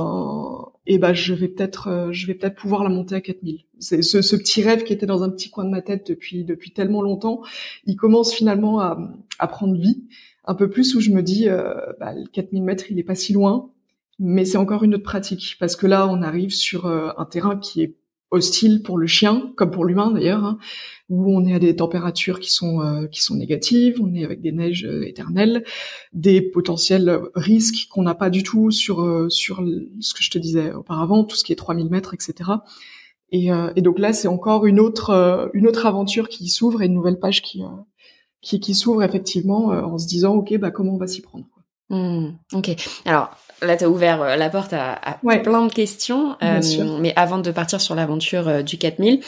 eh 0.88 0.98
ben, 0.98 1.14
je 1.14 1.34
vais 1.34 1.50
peut-être, 1.50 2.10
je 2.12 2.28
vais 2.28 2.34
peut-être 2.34 2.56
pouvoir 2.56 2.84
la 2.84 2.90
monter 2.90 3.16
à 3.16 3.22
4000. 3.22 3.66
C'est 3.80 4.02
ce, 4.02 4.22
ce, 4.22 4.36
petit 4.36 4.62
rêve 4.62 4.84
qui 4.84 4.94
était 4.94 5.06
dans 5.06 5.24
un 5.24 5.30
petit 5.30 5.50
coin 5.50 5.66
de 5.66 5.70
ma 5.70 5.82
tête 5.82 6.08
depuis 6.08 6.46
depuis 6.46 6.72
tellement 6.72 7.02
longtemps, 7.02 7.42
il 7.86 7.96
commence 7.96 8.34
finalement 8.34 8.80
à, 8.80 8.98
à 9.40 9.48
prendre 9.48 9.76
vie 9.76 10.04
un 10.50 10.56
peu 10.56 10.68
plus 10.68 10.96
où 10.96 11.00
je 11.00 11.12
me 11.12 11.22
dis, 11.22 11.48
euh, 11.48 11.76
bah, 12.00 12.14
le 12.14 12.26
4000 12.26 12.64
mètres, 12.64 12.86
il 12.90 12.98
est 12.98 13.04
pas 13.04 13.16
si 13.16 13.34
loin 13.34 13.72
mais 14.20 14.46
c'est 14.46 14.58
encore 14.58 14.84
une 14.84 14.96
autre 14.96 15.04
pratique 15.04 15.56
parce 15.60 15.76
que 15.76 15.88
là 15.88 16.08
on 16.08 16.22
arrive 16.22 16.52
sur 16.52 16.86
euh, 16.86 17.10
un 17.18 17.26
terrain 17.26 17.58
qui 17.58 17.82
est 17.82 17.96
hostile 18.32 18.84
pour 18.84 18.98
le 18.98 19.08
chien 19.08 19.54
comme 19.56 19.72
pour 19.72 19.86
l'humain 19.86 20.12
d'ailleurs 20.12 20.44
hein, 20.44 20.60
où 21.08 21.36
on 21.36 21.46
est 21.46 21.56
à 21.56 21.60
des 21.60 21.76
températures 21.76 22.40
qui 22.40 22.52
sont 22.52 22.82
euh, 22.82 23.08
qui 23.08 23.24
sont 23.24 23.36
négatives 23.36 24.00
on 24.02 24.14
est 24.14 24.24
avec 24.24 24.42
des 24.42 24.52
neiges 24.52 24.86
euh, 24.86 25.08
éternelles 25.08 25.64
des 26.14 26.42
potentiels 26.42 27.22
risques 27.34 27.88
qu'on 27.90 28.04
n'a 28.04 28.14
pas 28.14 28.30
du 28.30 28.44
tout 28.44 28.70
sur 28.70 29.26
sur 29.32 29.66
ce 30.00 30.14
que 30.14 30.22
je 30.22 30.30
te 30.30 30.38
disais 30.38 30.74
auparavant 30.74 31.24
tout 31.24 31.36
ce 31.36 31.44
qui 31.44 31.54
est 31.54 31.56
3000 31.56 31.90
mètres 31.90 32.14
etc 32.14 32.52
et, 33.32 33.50
et 33.76 33.82
donc 33.82 34.00
là 34.00 34.12
c'est 34.12 34.28
encore 34.28 34.66
une 34.66 34.80
autre 34.80 35.50
une 35.54 35.68
autre 35.68 35.86
aventure 35.86 36.30
qui 36.30 36.50
s'ouvre 36.50 36.82
et 36.82 36.86
une 36.86 36.94
nouvelle 36.94 37.20
page 37.20 37.42
qui 37.42 37.62
qui, 38.42 38.60
qui 38.60 38.74
s'ouvre 38.76 39.04
effectivement 39.04 39.68
en 39.68 39.98
se 39.98 40.08
disant 40.08 40.36
ok 40.36 40.58
bah 40.58 40.72
comment 40.72 40.96
on 40.96 40.98
va 40.98 41.08
s'y 41.08 41.22
prendre 41.22 41.46
Mmh, 41.90 42.30
ok. 42.54 42.76
Alors 43.06 43.32
là, 43.62 43.78
tu 43.78 43.84
as 43.84 43.90
ouvert 43.90 44.22
euh, 44.22 44.36
la 44.36 44.50
porte 44.50 44.74
à, 44.74 44.94
à 44.94 45.14
plein 45.40 45.66
de 45.66 45.74
questions. 45.74 46.36
Euh, 46.44 46.62
mais 47.00 47.14
avant 47.16 47.40
de 47.40 47.52
partir 47.52 47.82
sur 47.82 47.96
l'aventure 47.96 48.48
euh, 48.48 48.62
du 48.62 48.78
4000, 48.78 49.22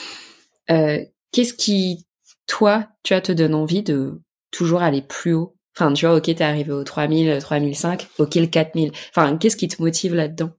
euh, 0.69 0.99
qu'est-ce 1.31 1.53
qui, 1.53 2.05
toi, 2.47 2.87
tu 3.03 3.13
as 3.13 3.21
te 3.21 3.31
donne 3.31 3.55
envie 3.55 3.83
de 3.83 4.21
toujours 4.51 4.81
aller 4.81 5.01
plus 5.01 5.33
haut? 5.33 5.55
Enfin, 5.75 5.93
tu 5.93 6.05
vois, 6.05 6.15
ok, 6.15 6.23
t'es 6.23 6.41
arrivé 6.41 6.71
au 6.71 6.83
3000, 6.83 7.39
3005, 7.39 8.07
ok, 8.19 8.35
le 8.35 8.47
4000. 8.47 8.91
Enfin, 9.15 9.37
qu'est-ce 9.37 9.55
qui 9.55 9.67
te 9.67 9.81
motive 9.81 10.13
là-dedans? 10.13 10.51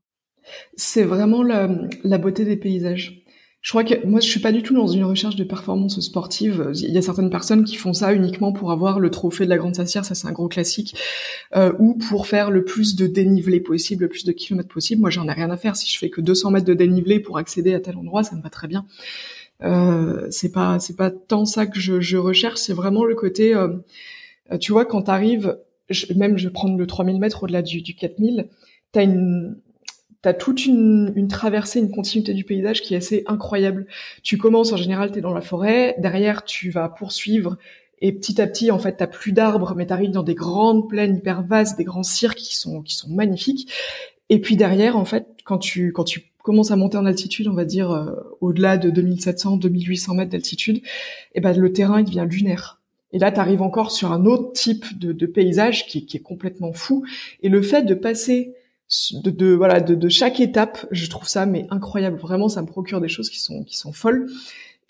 C'est 0.76 1.04
vraiment 1.04 1.42
la, 1.42 1.68
la, 2.02 2.18
beauté 2.18 2.44
des 2.44 2.56
paysages. 2.56 3.21
Je 3.62 3.70
crois 3.70 3.84
que 3.84 4.04
moi 4.04 4.18
je 4.18 4.26
suis 4.26 4.40
pas 4.40 4.50
du 4.50 4.62
tout 4.62 4.74
dans 4.74 4.88
une 4.88 5.04
recherche 5.04 5.36
de 5.36 5.44
performance 5.44 6.00
sportive. 6.00 6.72
Il 6.74 6.90
y 6.90 6.98
a 6.98 7.02
certaines 7.02 7.30
personnes 7.30 7.64
qui 7.64 7.76
font 7.76 7.92
ça 7.92 8.12
uniquement 8.12 8.52
pour 8.52 8.72
avoir 8.72 8.98
le 8.98 9.08
trophée 9.08 9.44
de 9.44 9.50
la 9.50 9.56
grande 9.56 9.76
sassière, 9.76 10.04
ça 10.04 10.16
c'est 10.16 10.26
un 10.26 10.32
gros 10.32 10.48
classique, 10.48 10.96
euh, 11.54 11.72
ou 11.78 11.94
pour 11.94 12.26
faire 12.26 12.50
le 12.50 12.64
plus 12.64 12.96
de 12.96 13.06
dénivelé 13.06 13.60
possible, 13.60 14.02
le 14.02 14.08
plus 14.08 14.24
de 14.24 14.32
kilomètres 14.32 14.68
possible. 14.68 15.00
Moi 15.00 15.10
j'en 15.10 15.28
ai 15.28 15.32
rien 15.32 15.48
à 15.50 15.56
faire. 15.56 15.76
Si 15.76 15.88
je 15.88 15.96
fais 15.96 16.10
que 16.10 16.20
200 16.20 16.50
mètres 16.50 16.66
de 16.66 16.74
dénivelé 16.74 17.20
pour 17.20 17.38
accéder 17.38 17.72
à 17.72 17.78
tel 17.78 17.96
endroit, 17.96 18.24
ça 18.24 18.34
me 18.34 18.42
va 18.42 18.50
très 18.50 18.66
bien. 18.66 18.84
Euh, 19.62 20.26
c'est 20.30 20.50
pas 20.50 20.80
c'est 20.80 20.96
pas 20.96 21.12
tant 21.12 21.44
ça 21.44 21.66
que 21.66 21.78
je, 21.78 22.00
je 22.00 22.16
recherche, 22.16 22.58
c'est 22.58 22.74
vraiment 22.74 23.04
le 23.04 23.14
côté. 23.14 23.54
Euh, 23.54 23.68
tu 24.60 24.72
vois 24.72 24.86
quand 24.86 25.02
t'arrives, 25.02 25.56
même 26.16 26.36
je 26.36 26.48
vais 26.48 26.52
prendre 26.52 26.76
le 26.76 26.86
3000 26.86 27.20
mètres 27.20 27.44
au-delà 27.44 27.62
du, 27.62 27.80
du 27.80 27.94
4000, 27.94 28.48
t'as 28.90 29.04
une 29.04 29.56
T'as 30.22 30.34
toute 30.34 30.66
une, 30.66 31.12
une, 31.16 31.28
traversée, 31.28 31.80
une 31.80 31.90
continuité 31.90 32.32
du 32.32 32.44
paysage 32.44 32.80
qui 32.80 32.94
est 32.94 32.98
assez 32.98 33.24
incroyable. 33.26 33.86
Tu 34.22 34.38
commences 34.38 34.72
en 34.72 34.76
général, 34.76 35.10
t'es 35.10 35.20
dans 35.20 35.34
la 35.34 35.40
forêt, 35.40 35.96
derrière 35.98 36.44
tu 36.44 36.70
vas 36.70 36.88
poursuivre 36.88 37.58
et 38.02 38.12
petit 38.12 38.40
à 38.40 38.48
petit, 38.48 38.72
en 38.72 38.80
fait, 38.80 38.96
t'as 38.96 39.06
plus 39.06 39.30
d'arbres, 39.30 39.74
mais 39.76 39.86
t'arrives 39.86 40.10
dans 40.10 40.24
des 40.24 40.34
grandes 40.34 40.88
plaines 40.88 41.16
hyper 41.16 41.42
vastes, 41.42 41.78
des 41.78 41.84
grands 41.84 42.02
cirques 42.02 42.38
qui 42.38 42.56
sont 42.56 42.82
qui 42.82 42.96
sont 42.96 43.08
magnifiques. 43.08 43.72
Et 44.28 44.40
puis 44.40 44.56
derrière, 44.56 44.96
en 44.96 45.04
fait, 45.04 45.28
quand 45.44 45.58
tu 45.58 45.92
quand 45.92 46.02
tu 46.02 46.24
commences 46.42 46.72
à 46.72 46.76
monter 46.76 46.96
en 46.96 47.06
altitude, 47.06 47.46
on 47.46 47.54
va 47.54 47.64
dire 47.64 47.92
euh, 47.92 48.10
au-delà 48.40 48.76
de 48.76 48.90
2700, 48.90 49.56
2800 49.56 50.14
mètres 50.14 50.32
d'altitude, 50.32 50.78
et 50.78 50.82
eh 51.36 51.40
ben 51.40 51.56
le 51.56 51.72
terrain 51.72 52.00
il 52.00 52.04
devient 52.04 52.26
lunaire. 52.28 52.80
Et 53.12 53.18
là, 53.18 53.30
tu 53.30 53.38
arrives 53.38 53.62
encore 53.62 53.92
sur 53.92 54.10
un 54.10 54.24
autre 54.24 54.52
type 54.52 54.98
de, 54.98 55.12
de 55.12 55.26
paysage 55.26 55.86
qui, 55.86 56.04
qui, 56.06 56.16
est 56.16 56.20
complètement 56.20 56.72
fou. 56.72 57.04
Et 57.42 57.50
le 57.50 57.62
fait 57.62 57.82
de 57.82 57.94
passer 57.94 58.54
de, 59.12 59.30
de 59.30 59.54
voilà 59.54 59.80
de, 59.80 59.94
de, 59.94 60.08
chaque 60.08 60.40
étape 60.40 60.86
je 60.90 61.08
trouve 61.08 61.28
ça 61.28 61.46
mais 61.46 61.66
incroyable. 61.70 62.18
Vraiment 62.18 62.48
ça 62.48 62.62
me 62.62 62.66
procure 62.66 63.00
des 63.00 63.08
choses 63.08 63.30
qui 63.30 63.40
sont 63.40 63.64
qui 63.64 63.76
sont 63.76 63.92
folles. 63.92 64.28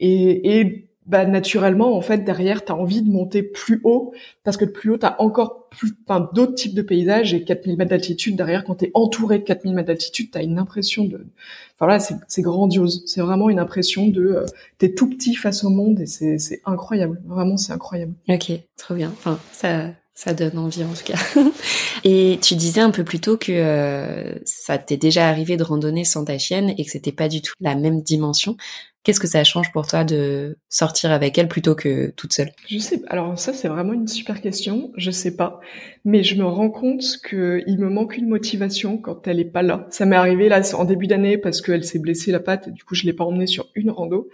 Et, 0.00 0.58
et 0.58 0.88
bah 1.06 1.24
naturellement 1.24 1.96
en 1.96 2.00
fait 2.00 2.18
derrière 2.18 2.64
tu 2.64 2.70
as 2.70 2.76
envie 2.76 3.02
de 3.02 3.10
monter 3.10 3.42
plus 3.42 3.80
haut 3.82 4.12
parce 4.44 4.56
que 4.56 4.64
plus 4.64 4.90
haut 4.90 4.98
tu 4.98 5.06
as 5.06 5.20
encore 5.20 5.68
plus 5.68 5.92
enfin 6.06 6.28
d'autres 6.32 6.54
types 6.54 6.74
de 6.74 6.82
paysages 6.82 7.34
et 7.34 7.44
4000 7.44 7.76
mètres 7.76 7.90
d'altitude. 7.90 8.36
Derrière 8.36 8.64
quand 8.64 8.76
tu 8.76 8.86
es 8.86 8.90
entouré 8.94 9.38
de 9.38 9.44
4000 9.44 9.74
mètres 9.74 9.88
d'altitude 9.88 10.30
tu 10.30 10.38
as 10.38 10.42
une 10.42 10.58
impression 10.58 11.04
de 11.04 11.26
enfin 11.74 11.86
voilà 11.86 11.98
c'est 12.00 12.42
grandiose. 12.42 13.02
C'est 13.06 13.20
vraiment 13.20 13.50
une 13.50 13.58
impression 13.58 14.06
de 14.06 14.22
euh, 14.22 14.46
tu 14.78 14.86
es 14.86 14.94
tout 14.94 15.08
petit 15.08 15.34
face 15.34 15.64
au 15.64 15.70
monde 15.70 16.00
et 16.00 16.06
c'est 16.06 16.38
c'est 16.38 16.60
incroyable. 16.64 17.20
Vraiment 17.26 17.56
c'est 17.56 17.72
incroyable. 17.72 18.14
OK 18.28 18.52
trop 18.76 18.94
bien. 18.94 19.10
Enfin 19.10 19.38
ça 19.52 19.90
ça 20.14 20.34
donne 20.34 20.58
envie 20.58 20.84
en 20.84 20.92
tout 20.92 21.04
cas. 21.04 21.18
et 22.04 22.38
tu 22.42 22.54
disais 22.54 22.80
un 22.80 22.90
peu 22.90 23.04
plus 23.04 23.20
tôt 23.20 23.36
que 23.36 23.52
euh, 23.52 24.34
ça 24.44 24.78
t'est 24.78 24.96
déjà 24.96 25.28
arrivé 25.28 25.56
de 25.56 25.62
randonner 25.62 26.04
sans 26.04 26.24
ta 26.24 26.38
chienne 26.38 26.74
et 26.76 26.84
que 26.84 26.90
c'était 26.90 27.12
pas 27.12 27.28
du 27.28 27.40
tout 27.40 27.54
la 27.60 27.74
même 27.74 28.02
dimension. 28.02 28.56
Qu'est-ce 29.04 29.18
que 29.18 29.26
ça 29.26 29.42
change 29.42 29.72
pour 29.72 29.86
toi 29.86 30.04
de 30.04 30.58
sortir 30.68 31.10
avec 31.10 31.36
elle 31.36 31.48
plutôt 31.48 31.74
que 31.74 32.10
toute 32.10 32.32
seule? 32.32 32.50
Je 32.68 32.78
sais. 32.78 33.02
Alors 33.08 33.36
ça 33.38 33.52
c'est 33.52 33.68
vraiment 33.68 33.94
une 33.94 34.06
super 34.06 34.40
question. 34.40 34.92
Je 34.96 35.10
sais 35.10 35.34
pas, 35.34 35.60
mais 36.04 36.22
je 36.22 36.36
me 36.36 36.44
rends 36.44 36.70
compte 36.70 37.02
que 37.24 37.64
il 37.66 37.78
me 37.78 37.88
manque 37.88 38.16
une 38.16 38.28
motivation 38.28 38.98
quand 38.98 39.26
elle 39.26 39.40
est 39.40 39.44
pas 39.44 39.62
là. 39.62 39.86
Ça 39.90 40.04
m'est 40.04 40.14
arrivé 40.14 40.48
là 40.48 40.60
en 40.74 40.84
début 40.84 41.08
d'année 41.08 41.38
parce 41.38 41.60
qu'elle 41.62 41.84
s'est 41.84 41.98
blessée 41.98 42.30
la 42.30 42.40
patte. 42.40 42.68
Et 42.68 42.70
du 42.70 42.84
coup 42.84 42.94
je 42.94 43.04
l'ai 43.04 43.12
pas 43.12 43.24
emmenée 43.24 43.48
sur 43.48 43.70
une 43.74 43.90
rando. 43.90 44.28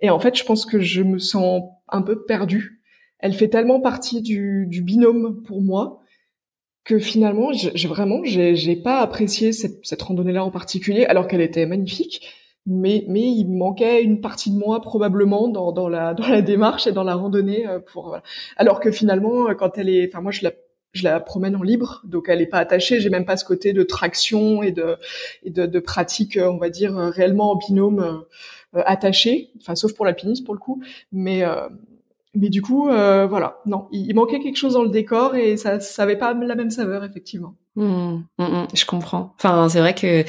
Et 0.00 0.10
en 0.10 0.20
fait 0.20 0.38
je 0.38 0.44
pense 0.44 0.64
que 0.64 0.80
je 0.80 1.02
me 1.02 1.18
sens 1.18 1.64
un 1.88 2.02
peu 2.02 2.24
perdue 2.24 2.77
elle 3.18 3.34
fait 3.34 3.48
tellement 3.48 3.80
partie 3.80 4.22
du, 4.22 4.66
du 4.66 4.82
binôme 4.82 5.42
pour 5.42 5.62
moi 5.62 6.00
que 6.84 6.98
finalement, 6.98 7.52
j'ai 7.52 7.88
vraiment, 7.88 8.20
j'ai 8.24 8.76
pas 8.76 9.00
apprécié 9.00 9.52
cette, 9.52 9.84
cette 9.84 10.00
randonnée-là 10.00 10.42
en 10.42 10.50
particulier, 10.50 11.04
alors 11.04 11.28
qu'elle 11.28 11.42
était 11.42 11.66
magnifique. 11.66 12.26
Mais, 12.64 13.04
mais 13.08 13.22
il 13.22 13.46
manquait 13.46 14.02
une 14.02 14.20
partie 14.20 14.50
de 14.50 14.58
moi 14.58 14.80
probablement 14.80 15.48
dans, 15.48 15.72
dans, 15.72 15.88
la, 15.88 16.12
dans 16.14 16.28
la 16.28 16.42
démarche 16.42 16.86
et 16.86 16.92
dans 16.92 17.04
la 17.04 17.14
randonnée. 17.14 17.66
Euh, 17.66 17.78
pour, 17.78 18.18
Alors 18.56 18.80
que 18.80 18.90
finalement, 18.90 19.54
quand 19.54 19.78
elle 19.78 19.88
est, 19.88 20.08
enfin 20.08 20.20
moi 20.20 20.32
je 20.32 20.44
la, 20.44 20.52
je 20.92 21.04
la 21.04 21.20
promène 21.20 21.56
en 21.56 21.62
libre, 21.62 22.02
donc 22.04 22.26
elle 22.28 22.42
est 22.42 22.46
pas 22.46 22.58
attachée. 22.58 23.00
J'ai 23.00 23.10
même 23.10 23.24
pas 23.24 23.36
ce 23.38 23.44
côté 23.44 23.72
de 23.72 23.82
traction 23.82 24.62
et 24.62 24.72
de, 24.72 24.96
et 25.42 25.50
de, 25.50 25.66
de 25.66 25.78
pratique, 25.78 26.38
on 26.40 26.58
va 26.58 26.68
dire 26.68 26.94
réellement 26.94 27.52
en 27.52 27.56
binôme 27.56 28.24
euh, 28.74 28.82
attaché. 28.84 29.50
Enfin, 29.60 29.74
sauf 29.74 29.94
pour 29.94 30.04
l'alpinisme 30.04 30.44
pour 30.44 30.54
le 30.54 30.60
coup. 30.60 30.82
Mais 31.10 31.44
euh, 31.44 31.68
mais 32.38 32.48
du 32.48 32.62
coup, 32.62 32.88
euh, 32.88 33.26
voilà, 33.26 33.58
non, 33.66 33.88
il, 33.92 34.14
manquait 34.14 34.40
quelque 34.40 34.56
chose 34.56 34.74
dans 34.74 34.82
le 34.82 34.90
décor 34.90 35.34
et 35.34 35.56
ça, 35.56 35.80
ça 35.80 36.04
avait 36.04 36.16
pas 36.16 36.34
la 36.34 36.54
même 36.54 36.70
saveur 36.70 37.04
effectivement. 37.04 37.54
Mmh, 37.76 38.20
mmh, 38.38 38.44
mmh, 38.44 38.66
je 38.74 38.84
comprends. 38.84 39.34
Enfin, 39.36 39.68
c'est 39.68 39.80
vrai 39.80 39.94
que 39.94 40.24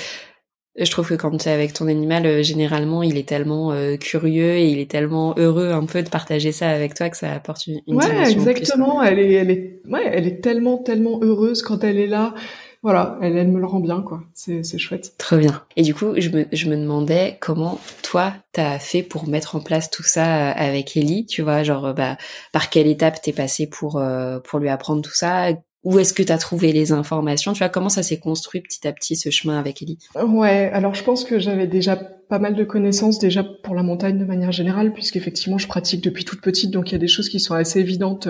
je 0.77 0.91
trouve 0.91 1.09
que 1.09 1.15
quand 1.15 1.35
tu 1.37 1.49
es 1.49 1.51
avec 1.51 1.73
ton 1.73 1.87
animal, 1.87 2.25
euh, 2.25 2.43
généralement, 2.43 3.03
il 3.03 3.17
est 3.17 3.27
tellement 3.27 3.71
euh, 3.71 3.97
curieux 3.97 4.55
et 4.55 4.69
il 4.69 4.79
est 4.79 4.89
tellement 4.89 5.35
heureux 5.37 5.71
un 5.71 5.85
peu 5.85 6.01
de 6.01 6.09
partager 6.09 6.51
ça 6.51 6.69
avec 6.69 6.93
toi 6.93 7.09
que 7.09 7.17
ça 7.17 7.31
apporte 7.33 7.67
une, 7.67 7.81
une 7.87 7.95
ouais, 7.95 8.31
exactement. 8.31 9.03
Elle 9.03 9.19
est, 9.19 9.33
elle 9.33 9.51
est, 9.51 9.81
ouais, 9.87 10.09
elle 10.11 10.27
est 10.27 10.41
tellement, 10.41 10.77
tellement 10.77 11.19
heureuse 11.21 11.61
quand 11.61 11.83
elle 11.83 11.99
est 11.99 12.07
là 12.07 12.33
voilà, 12.81 13.17
elle, 13.21 13.35
elle 13.35 13.49
me 13.49 13.59
le 13.59 13.65
rend 13.65 13.79
bien, 13.79 14.01
quoi. 14.01 14.21
C'est, 14.33 14.63
c'est 14.63 14.77
chouette. 14.77 15.13
Très 15.17 15.37
bien. 15.37 15.63
Et 15.75 15.81
du 15.81 15.93
coup, 15.93 16.13
je 16.17 16.29
me, 16.29 16.45
je 16.51 16.69
me 16.69 16.77
demandais 16.77 17.37
comment 17.41 17.79
toi, 18.03 18.33
t'as 18.53 18.79
fait 18.79 19.03
pour 19.03 19.27
mettre 19.27 19.55
en 19.55 19.59
place 19.59 19.89
tout 19.89 20.03
ça 20.03 20.49
euh, 20.49 20.53
avec 20.55 20.95
Ellie, 20.95 21.25
tu 21.25 21.41
vois, 21.41 21.63
genre, 21.63 21.87
euh, 21.87 21.93
bah, 21.93 22.17
par 22.53 22.69
quelle 22.69 22.87
étape 22.87 23.21
t'es 23.21 23.33
passé 23.33 23.67
pour, 23.67 23.97
euh, 23.97 24.39
pour 24.39 24.59
lui 24.59 24.69
apprendre 24.69 25.01
tout 25.01 25.13
ça? 25.13 25.49
Où 25.83 25.97
est-ce 25.99 26.13
que 26.13 26.23
tu 26.23 26.31
as 26.31 26.37
trouvé 26.37 26.71
les 26.71 26.91
informations? 26.91 27.53
Tu 27.53 27.59
vois, 27.59 27.69
comment 27.69 27.89
ça 27.89 28.03
s'est 28.03 28.19
construit 28.19 28.61
petit 28.61 28.87
à 28.87 28.91
petit 28.91 29.15
ce 29.15 29.29
chemin 29.29 29.57
avec 29.57 29.81
Ellie? 29.81 29.97
Ouais, 30.15 30.69
alors 30.73 30.93
je 30.93 31.03
pense 31.03 31.23
que 31.23 31.39
j'avais 31.39 31.67
déjà 31.67 31.97
pas 32.29 32.39
mal 32.39 32.55
de 32.55 32.63
connaissances 32.63 33.19
déjà 33.19 33.43
pour 33.43 33.75
la 33.75 33.83
montagne 33.83 34.17
de 34.17 34.25
manière 34.25 34.51
générale, 34.51 34.93
puisqu'effectivement 34.93 35.57
je 35.57 35.67
pratique 35.67 36.03
depuis 36.03 36.23
toute 36.23 36.41
petite, 36.41 36.71
donc 36.71 36.89
il 36.89 36.93
y 36.93 36.95
a 36.95 36.99
des 36.99 37.07
choses 37.07 37.27
qui 37.27 37.39
sont 37.39 37.55
assez 37.55 37.79
évidentes 37.79 38.29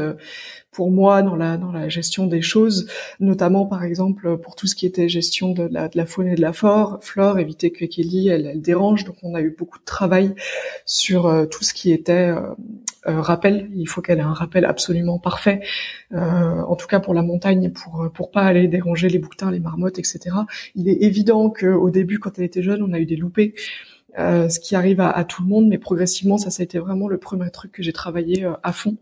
pour 0.71 0.91
moi 0.91 1.21
dans 1.23 1.35
la 1.35 1.57
dans 1.57 1.71
la 1.71 1.89
gestion 1.89 2.27
des 2.27 2.41
choses, 2.41 2.87
notamment 3.19 3.65
par 3.65 3.83
exemple 3.83 4.37
pour 4.37 4.55
tout 4.55 4.67
ce 4.67 4.75
qui 4.75 4.85
était 4.85 5.09
gestion 5.09 5.51
de 5.51 5.63
la, 5.63 5.87
de 5.87 5.97
la 5.97 6.05
faune 6.05 6.27
et 6.27 6.35
de 6.35 6.41
la 6.41 6.53
flore, 6.53 6.99
flore 7.01 7.39
éviter 7.39 7.71
que 7.71 7.85
Kelly 7.85 8.29
elle, 8.29 8.45
elle, 8.45 8.61
dérange. 8.61 9.03
Donc 9.03 9.15
on 9.23 9.35
a 9.35 9.41
eu 9.41 9.55
beaucoup 9.57 9.79
de 9.79 9.83
travail 9.83 10.35
sur 10.85 11.25
euh, 11.25 11.45
tout 11.45 11.63
ce 11.63 11.73
qui 11.73 11.91
était 11.91 12.29
euh, 12.29 12.41
euh, 13.07 13.19
rappel. 13.21 13.69
Il 13.73 13.87
faut 13.87 14.01
qu'elle 14.01 14.19
ait 14.19 14.21
un 14.21 14.33
rappel 14.33 14.65
absolument 14.65 15.19
parfait, 15.19 15.61
en 16.11 16.75
tout 16.75 16.87
cas 16.87 16.99
pour 16.99 17.13
la 17.13 17.21
montagne, 17.23 17.71
pour 17.71 18.09
pour 18.13 18.31
pas 18.31 18.43
aller 18.43 18.67
déranger 18.67 19.09
les 19.09 19.19
bouquetins, 19.19 19.51
les 19.51 19.59
marmottes, 19.59 19.99
etc. 19.99 20.19
Il 20.75 20.87
est 20.89 21.01
évident 21.01 21.49
que 21.49 21.67
au 21.67 21.89
début, 21.89 22.19
quand 22.19 22.37
elle 22.37 22.45
était 22.45 22.63
jeune, 22.63 22.83
on 22.83 22.93
a 22.93 22.99
eu 22.99 23.05
des 23.05 23.15
loupés. 23.15 23.53
Euh, 24.17 24.49
ce 24.49 24.59
qui 24.59 24.75
arrive 24.75 25.01
à, 25.01 25.09
à, 25.09 25.23
tout 25.23 25.43
le 25.43 25.49
monde, 25.49 25.67
mais 25.67 25.77
progressivement, 25.77 26.37
ça, 26.37 26.49
ça 26.49 26.61
a 26.61 26.63
été 26.63 26.79
vraiment 26.79 27.07
le 27.07 27.17
premier 27.17 27.49
truc 27.51 27.71
que 27.71 27.83
j'ai 27.83 27.93
travaillé 27.93 28.49
à 28.63 28.73
fond. 28.73 28.97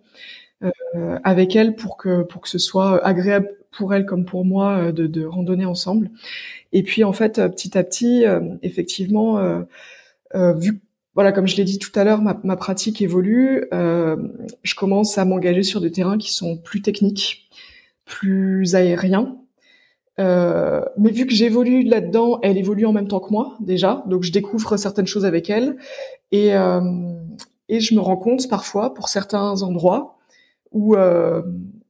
Euh, 0.64 1.20
avec 1.24 1.56
elle 1.56 1.76
pour 1.76 1.98
que 1.98 2.24
pour 2.24 2.42
que 2.42 2.50
ce 2.50 2.58
soit 2.58 3.06
agréable 3.06 3.48
pour 3.78 3.94
elle 3.94 4.08
comme 4.08 4.26
pour 4.26 4.44
moi 4.44 4.78
euh, 4.78 4.92
de, 4.92 5.06
de 5.06 5.24
randonner 5.24 5.66
ensemble. 5.66 6.10
Et 6.74 6.82
puis 6.82 7.04
en 7.04 7.14
fait, 7.14 7.38
euh, 7.38 7.48
petit 7.48 7.78
à 7.78 7.84
petit, 7.84 8.26
effectivement, 8.64 9.64
vu 10.34 10.82
voilà, 11.14 11.32
comme 11.32 11.48
je 11.48 11.58
l'ai 11.58 11.64
dit 11.64 11.80
tout 11.80 11.92
à 11.96 12.04
l'heure, 12.04 12.22
ma, 12.22 12.40
ma, 12.44 12.56
pratique 12.56 13.02
évolue. 13.02 13.66
je 13.72 14.76
commence 14.76 15.18
à 15.18 15.26
m'engager 15.26 15.64
sur 15.64 15.82
des 15.82 15.92
terrains 15.92 16.18
qui 16.18 16.34
sont 16.34 16.58
plus 16.58 16.82
techniques, 16.82 17.50
plus 18.06 18.76
aériens. 18.76 19.37
Euh, 20.20 20.82
mais 20.98 21.12
vu 21.12 21.28
que 21.28 21.34
j'évolue 21.34 21.84
là-dedans, 21.84 22.40
elle 22.42 22.58
évolue 22.58 22.86
en 22.86 22.94
même 22.94 23.08
temps 23.08 23.20
que 23.20 23.32
moi 23.32 23.56
déjà, 23.60 24.04
donc 24.08 24.24
je 24.24 24.32
découvre 24.32 24.78
certaines 24.78 25.06
choses 25.06 25.26
avec 25.26 25.50
elle 25.50 25.78
et 26.32 26.56
euh, 26.56 26.82
et 27.70 27.80
je 27.80 27.94
me 27.94 28.00
rends 28.00 28.18
compte 28.18 28.50
parfois 28.50 28.94
pour 28.94 29.10
certains 29.10 29.62
endroits 29.62 30.18
où 30.72 30.96
euh, 30.96 31.44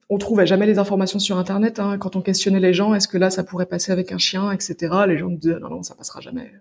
on 0.09 0.17
trouvait 0.17 0.47
jamais 0.47 0.65
les 0.65 0.77
informations 0.77 1.19
sur 1.19 1.37
Internet. 1.37 1.79
Hein. 1.79 1.97
Quand 1.97 2.15
on 2.15 2.21
questionnait 2.21 2.59
les 2.59 2.73
gens, 2.73 2.93
est-ce 2.93 3.07
que 3.07 3.17
là 3.17 3.29
ça 3.29 3.43
pourrait 3.43 3.65
passer 3.65 3.93
avec 3.93 4.11
un 4.11 4.17
chien, 4.17 4.51
etc. 4.51 4.75
Les 5.07 5.17
gens 5.17 5.29
nous 5.29 5.37
disaient 5.37 5.59
non 5.59 5.69
non 5.69 5.83
ça 5.83 5.95
passera 5.95 6.19
jamais. 6.19 6.51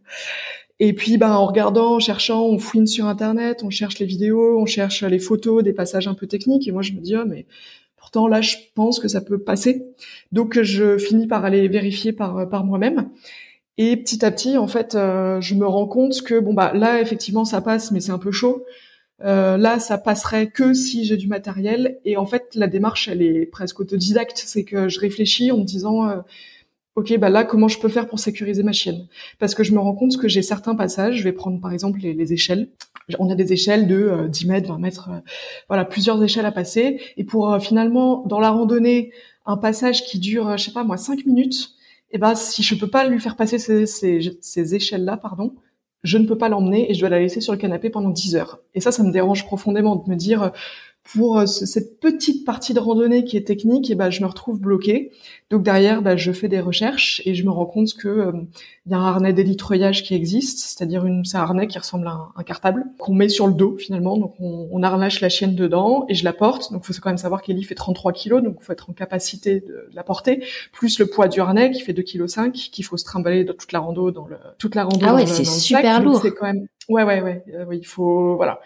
Et 0.78 0.92
puis 0.92 1.16
ben 1.16 1.32
en 1.32 1.46
regardant, 1.46 1.96
en 1.96 2.00
cherchant, 2.00 2.44
on 2.44 2.58
fouine 2.58 2.86
sur 2.86 3.06
Internet, 3.06 3.62
on 3.64 3.70
cherche 3.70 3.98
les 3.98 4.06
vidéos, 4.06 4.60
on 4.60 4.66
cherche 4.66 5.02
les 5.02 5.18
photos, 5.18 5.64
des 5.64 5.72
passages 5.72 6.06
un 6.06 6.14
peu 6.14 6.28
techniques. 6.28 6.68
Et 6.68 6.72
moi 6.72 6.82
je 6.82 6.92
me 6.92 7.00
dis 7.00 7.16
oh 7.16 7.24
mais 7.26 7.46
pourtant 8.06 8.28
là 8.28 8.40
je 8.40 8.54
pense 8.76 9.00
que 9.00 9.08
ça 9.08 9.20
peut 9.20 9.38
passer. 9.38 9.84
Donc 10.30 10.60
je 10.62 10.96
finis 10.96 11.26
par 11.26 11.44
aller 11.44 11.66
vérifier 11.66 12.12
par 12.12 12.48
par 12.48 12.64
moi-même. 12.64 13.10
Et 13.78 13.96
petit 13.96 14.24
à 14.24 14.30
petit, 14.30 14.56
en 14.56 14.68
fait, 14.68 14.94
euh, 14.94 15.40
je 15.40 15.56
me 15.56 15.66
rends 15.66 15.88
compte 15.88 16.22
que 16.22 16.38
bon 16.38 16.54
bah 16.54 16.72
là 16.72 17.00
effectivement 17.00 17.44
ça 17.44 17.60
passe, 17.60 17.90
mais 17.90 18.00
c'est 18.00 18.12
un 18.12 18.18
peu 18.18 18.30
chaud. 18.30 18.64
Euh, 19.24 19.56
là, 19.56 19.80
ça 19.80 19.98
passerait 19.98 20.50
que 20.50 20.72
si 20.72 21.04
j'ai 21.04 21.16
du 21.16 21.26
matériel. 21.26 21.98
Et 22.04 22.16
en 22.16 22.26
fait, 22.26 22.54
la 22.54 22.68
démarche, 22.68 23.08
elle 23.08 23.22
est 23.22 23.46
presque 23.46 23.80
autodidacte. 23.80 24.40
C'est 24.46 24.62
que 24.64 24.88
je 24.88 25.00
réfléchis 25.00 25.50
en 25.50 25.58
me 25.58 25.64
disant, 25.64 26.08
euh, 26.08 26.18
ok, 26.96 27.18
bah 27.18 27.28
là, 27.28 27.44
comment 27.44 27.68
je 27.68 27.78
peux 27.78 27.88
faire 27.88 28.08
pour 28.08 28.18
sécuriser 28.18 28.62
ma 28.62 28.72
chienne? 28.72 29.06
Parce 29.38 29.54
que 29.54 29.62
je 29.62 29.72
me 29.72 29.78
rends 29.78 29.94
compte 29.94 30.16
que 30.16 30.28
j'ai 30.28 30.42
certains 30.42 30.74
passages. 30.74 31.16
Je 31.16 31.24
vais 31.24 31.32
prendre 31.32 31.60
par 31.60 31.72
exemple 31.72 32.00
les, 32.00 32.32
échelles. 32.32 32.70
On 33.18 33.30
a 33.30 33.34
des 33.34 33.52
échelles 33.52 33.86
de 33.86 34.26
10 34.28 34.44
euh, 34.44 34.48
mètres, 34.48 34.68
20 34.68 34.78
mètres, 34.78 35.10
voilà, 35.68 35.84
plusieurs 35.84 36.22
échelles 36.22 36.46
à 36.46 36.52
passer. 36.52 37.00
Et 37.16 37.24
pour 37.24 37.56
finalement, 37.60 38.24
dans 38.26 38.40
la 38.40 38.50
randonnée, 38.50 39.12
un 39.44 39.56
passage 39.56 40.04
qui 40.04 40.18
dure, 40.18 40.56
je 40.56 40.64
sais 40.64 40.72
pas 40.72 40.82
moi, 40.82 40.96
5 40.96 41.24
minutes, 41.26 41.76
et 42.10 42.16
eh 42.16 42.18
ben 42.18 42.34
si 42.34 42.62
je 42.62 42.74
peux 42.74 42.88
pas 42.88 43.06
lui 43.06 43.20
faire 43.20 43.36
passer 43.36 43.58
ces, 43.58 44.74
échelles-là, 44.74 45.16
pardon, 45.16 45.54
je 46.02 46.18
ne 46.18 46.26
peux 46.26 46.38
pas 46.38 46.48
l'emmener 46.48 46.90
et 46.90 46.94
je 46.94 47.00
dois 47.00 47.08
la 47.08 47.18
laisser 47.18 47.40
sur 47.40 47.52
le 47.52 47.58
canapé 47.58 47.90
pendant 47.90 48.10
10 48.10 48.36
heures. 48.36 48.60
Et 48.74 48.80
ça, 48.80 48.92
ça 48.92 49.02
me 49.02 49.10
dérange 49.10 49.44
profondément 49.44 49.96
de 49.96 50.08
me 50.08 50.16
dire, 50.16 50.52
pour 51.12 51.38
euh, 51.38 51.46
cette 51.46 52.00
petite 52.00 52.44
partie 52.44 52.74
de 52.74 52.80
randonnée 52.80 53.24
qui 53.24 53.36
est 53.36 53.46
technique, 53.46 53.90
et 53.90 53.94
ben 53.94 54.10
je 54.10 54.20
me 54.20 54.26
retrouve 54.26 54.60
bloquée. 54.60 55.12
Donc 55.48 55.62
derrière, 55.62 56.02
ben, 56.02 56.16
je 56.16 56.32
fais 56.32 56.48
des 56.48 56.58
recherches 56.58 57.22
et 57.24 57.34
je 57.34 57.44
me 57.44 57.50
rends 57.50 57.66
compte 57.66 57.94
que 57.94 58.08
euh, 58.08 58.32
y 58.86 58.94
a 58.94 58.98
un 58.98 59.06
harnais 59.06 59.32
d'élitreuillage 59.32 60.02
qui 60.02 60.14
existe, 60.14 60.58
c'est-à-dire 60.58 61.06
une 61.06 61.24
c'est 61.24 61.36
un 61.36 61.42
harnais 61.42 61.68
qui 61.68 61.78
ressemble 61.78 62.08
à 62.08 62.30
un, 62.34 62.42
cartable 62.42 62.84
qu'on 62.98 63.14
met 63.14 63.28
sur 63.28 63.46
le 63.46 63.54
dos 63.54 63.76
finalement. 63.78 64.16
Donc 64.16 64.34
on, 64.40 64.68
on 64.72 64.82
harnache 64.82 65.20
la 65.20 65.28
chienne 65.28 65.54
dedans 65.54 66.04
et 66.08 66.14
je 66.14 66.24
la 66.24 66.32
porte. 66.32 66.72
Donc 66.72 66.82
il 66.84 66.92
faut 66.92 67.00
quand 67.00 67.10
même 67.10 67.16
savoir 67.16 67.42
qu'Ellie 67.42 67.62
fait 67.62 67.76
33 67.76 68.12
kilos, 68.12 68.42
donc 68.42 68.56
il 68.60 68.64
faut 68.64 68.72
être 68.72 68.90
en 68.90 68.92
capacité 68.92 69.60
de, 69.60 69.88
la 69.94 70.02
porter, 70.02 70.42
plus 70.72 70.98
le 70.98 71.06
poids 71.06 71.28
du 71.28 71.40
harnais 71.40 71.70
qui 71.70 71.80
fait 71.80 71.92
2 71.92 72.02
kg 72.02 72.26
5, 72.26 72.52
qu'il 72.52 72.84
faut 72.84 72.96
se 72.96 73.04
trimballer 73.04 73.44
dans 73.44 73.54
toute 73.54 73.70
la 73.70 73.78
rando 73.78 74.10
dans 74.10 74.26
le 74.26 74.38
toute 74.58 74.74
la 74.74 74.82
rando. 74.82 75.06
Ah 75.06 75.14
ouais, 75.14 75.26
c'est 75.26 75.44
super 75.44 76.02
lourd. 76.02 76.22
C'est 76.22 76.32
quand 76.32 76.46
même 76.46 76.66
Ouais, 76.88 77.02
ouais, 77.02 77.20
ouais. 77.20 77.42
Euh, 77.52 77.64
oui, 77.66 77.78
il 77.78 77.86
faut, 77.86 78.36
voilà. 78.36 78.60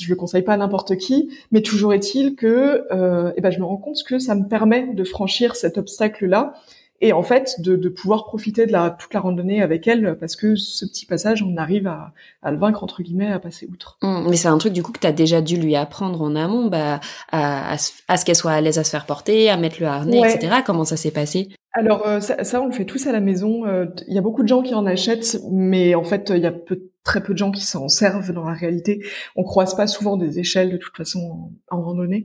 Je 0.00 0.08
le 0.08 0.14
conseille 0.14 0.42
pas 0.42 0.54
à 0.54 0.56
n'importe 0.56 0.96
qui, 0.96 1.30
mais 1.50 1.62
toujours 1.62 1.94
est-il 1.94 2.36
que, 2.36 2.86
euh, 2.92 3.32
eh 3.36 3.40
ben, 3.40 3.50
je 3.50 3.58
me 3.58 3.64
rends 3.64 3.76
compte 3.76 4.02
que 4.06 4.18
ça 4.18 4.36
me 4.36 4.46
permet 4.46 4.86
de 4.94 5.04
franchir 5.04 5.56
cet 5.56 5.76
obstacle-là 6.16 6.54
et 7.02 7.12
en 7.12 7.22
fait 7.22 7.60
de, 7.60 7.76
de, 7.76 7.88
pouvoir 7.90 8.24
profiter 8.24 8.64
de 8.64 8.72
la, 8.72 8.90
toute 8.90 9.12
la 9.12 9.20
randonnée 9.20 9.60
avec 9.60 9.86
elle 9.86 10.16
parce 10.18 10.34
que 10.34 10.56
ce 10.56 10.86
petit 10.86 11.04
passage, 11.04 11.42
on 11.42 11.56
arrive 11.56 11.86
à, 11.86 12.12
à 12.42 12.50
le 12.50 12.58
vaincre 12.58 12.82
entre 12.82 13.02
guillemets, 13.02 13.30
à 13.30 13.38
passer 13.38 13.68
outre. 13.70 13.98
Mmh, 14.02 14.30
mais 14.30 14.36
c'est 14.36 14.48
un 14.48 14.56
truc 14.56 14.72
du 14.72 14.82
coup 14.82 14.92
que 14.92 15.00
tu 15.00 15.06
as 15.06 15.12
déjà 15.12 15.42
dû 15.42 15.56
lui 15.56 15.76
apprendre 15.76 16.22
en 16.22 16.34
amont, 16.34 16.68
bah, 16.68 17.00
à, 17.32 17.74
à, 18.08 18.16
ce 18.16 18.24
qu'elle 18.24 18.36
soit 18.36 18.52
à 18.52 18.60
l'aise 18.60 18.78
à 18.78 18.84
se 18.84 18.90
faire 18.90 19.04
porter, 19.04 19.50
à 19.50 19.56
mettre 19.56 19.76
le 19.80 19.86
harnais, 19.86 20.20
etc. 20.20 20.62
Comment 20.64 20.84
ça 20.84 20.96
s'est 20.96 21.10
passé? 21.10 21.48
Alors 21.72 22.06
euh, 22.06 22.20
ça, 22.20 22.42
ça, 22.44 22.62
on 22.62 22.66
le 22.66 22.72
fait 22.72 22.86
tous 22.86 23.06
à 23.06 23.12
la 23.12 23.20
maison. 23.20 23.66
Euh, 23.66 23.84
il 24.08 24.14
y 24.14 24.18
a 24.18 24.22
beaucoup 24.22 24.42
de 24.42 24.48
gens 24.48 24.62
qui 24.62 24.74
en 24.74 24.86
achètent, 24.86 25.38
mais 25.50 25.94
en 25.94 26.04
fait 26.04 26.32
il 26.34 26.42
y 26.42 26.46
a 26.46 26.52
peu, 26.52 26.80
très 27.04 27.22
peu 27.22 27.34
de 27.34 27.38
gens 27.38 27.50
qui 27.50 27.64
s'en 27.64 27.88
servent 27.88 28.32
dans 28.32 28.44
la 28.44 28.54
réalité. 28.54 29.04
On 29.36 29.44
croise 29.44 29.76
pas 29.76 29.86
souvent 29.86 30.16
des 30.16 30.38
échelles 30.38 30.70
de 30.70 30.78
toute 30.78 30.96
façon 30.96 31.52
en, 31.70 31.76
en 31.76 31.82
randonnée. 31.82 32.24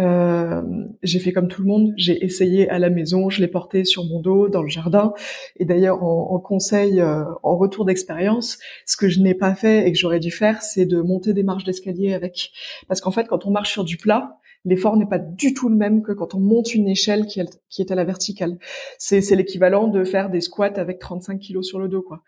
Euh, 0.00 0.62
j'ai 1.02 1.18
fait 1.18 1.32
comme 1.32 1.48
tout 1.48 1.62
le 1.62 1.68
monde, 1.68 1.92
j'ai 1.96 2.24
essayé 2.24 2.68
à 2.70 2.78
la 2.78 2.90
maison, 2.90 3.28
je 3.28 3.40
l'ai 3.40 3.48
porté 3.48 3.84
sur 3.84 4.04
mon 4.04 4.20
dos 4.20 4.48
dans 4.48 4.62
le 4.62 4.68
jardin. 4.68 5.12
Et 5.58 5.64
d'ailleurs, 5.64 6.02
en, 6.02 6.38
conseil, 6.38 7.00
euh, 7.00 7.24
en 7.42 7.56
retour 7.56 7.84
d'expérience, 7.84 8.58
ce 8.86 8.96
que 8.96 9.08
je 9.08 9.20
n'ai 9.20 9.34
pas 9.34 9.54
fait 9.54 9.86
et 9.86 9.92
que 9.92 9.98
j'aurais 9.98 10.20
dû 10.20 10.30
faire, 10.30 10.62
c'est 10.62 10.86
de 10.86 11.00
monter 11.02 11.34
des 11.34 11.42
marches 11.42 11.64
d'escalier 11.64 12.14
avec. 12.14 12.50
Parce 12.88 13.00
qu'en 13.00 13.10
fait, 13.10 13.26
quand 13.28 13.46
on 13.46 13.50
marche 13.50 13.72
sur 13.72 13.84
du 13.84 13.96
plat, 13.96 14.38
l'effort 14.64 14.96
n'est 14.96 15.06
pas 15.06 15.18
du 15.18 15.54
tout 15.54 15.68
le 15.68 15.76
même 15.76 16.02
que 16.02 16.12
quand 16.12 16.34
on 16.34 16.40
monte 16.40 16.74
une 16.74 16.88
échelle 16.88 17.26
qui, 17.26 17.40
est 17.40 17.90
à 17.90 17.94
la 17.94 18.04
verticale. 18.04 18.58
C'est 18.98 19.20
l'équivalent 19.34 19.88
de 19.88 20.04
faire 20.04 20.30
des 20.30 20.40
squats 20.40 20.72
avec 20.76 20.98
35 20.98 21.38
kilos 21.38 21.66
sur 21.66 21.78
le 21.78 21.88
dos, 21.88 22.02
quoi. 22.02 22.22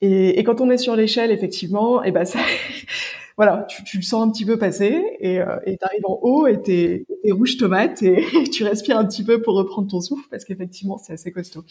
Et, 0.00 0.40
et 0.40 0.42
quand 0.44 0.60
on 0.60 0.68
est 0.68 0.78
sur 0.78 0.96
l'échelle, 0.96 1.30
effectivement, 1.30 2.02
et 2.02 2.08
eh 2.08 2.10
ben 2.10 2.24
ça, 2.24 2.40
voilà, 3.36 3.66
tu, 3.68 3.82
tu, 3.84 3.96
le 3.96 4.02
sens 4.02 4.26
un 4.26 4.30
petit 4.30 4.44
peu 4.44 4.58
passer 4.58 5.02
et 5.20 5.40
euh, 5.40 5.56
tu 5.66 5.76
arrives 5.80 6.06
en 6.06 6.18
haut 6.22 6.46
et 6.46 6.60
t'es 6.60 7.06
es 7.24 7.32
rouge 7.32 7.56
tomate 7.56 8.02
et, 8.02 8.24
tu 8.52 8.64
respires 8.64 8.98
un 8.98 9.04
petit 9.04 9.24
peu 9.24 9.40
pour 9.40 9.54
reprendre 9.54 9.88
ton 9.88 10.00
souffle 10.00 10.26
parce 10.30 10.44
qu'effectivement 10.44 10.98
c'est 10.98 11.12
assez 11.12 11.32
costaud. 11.32 11.64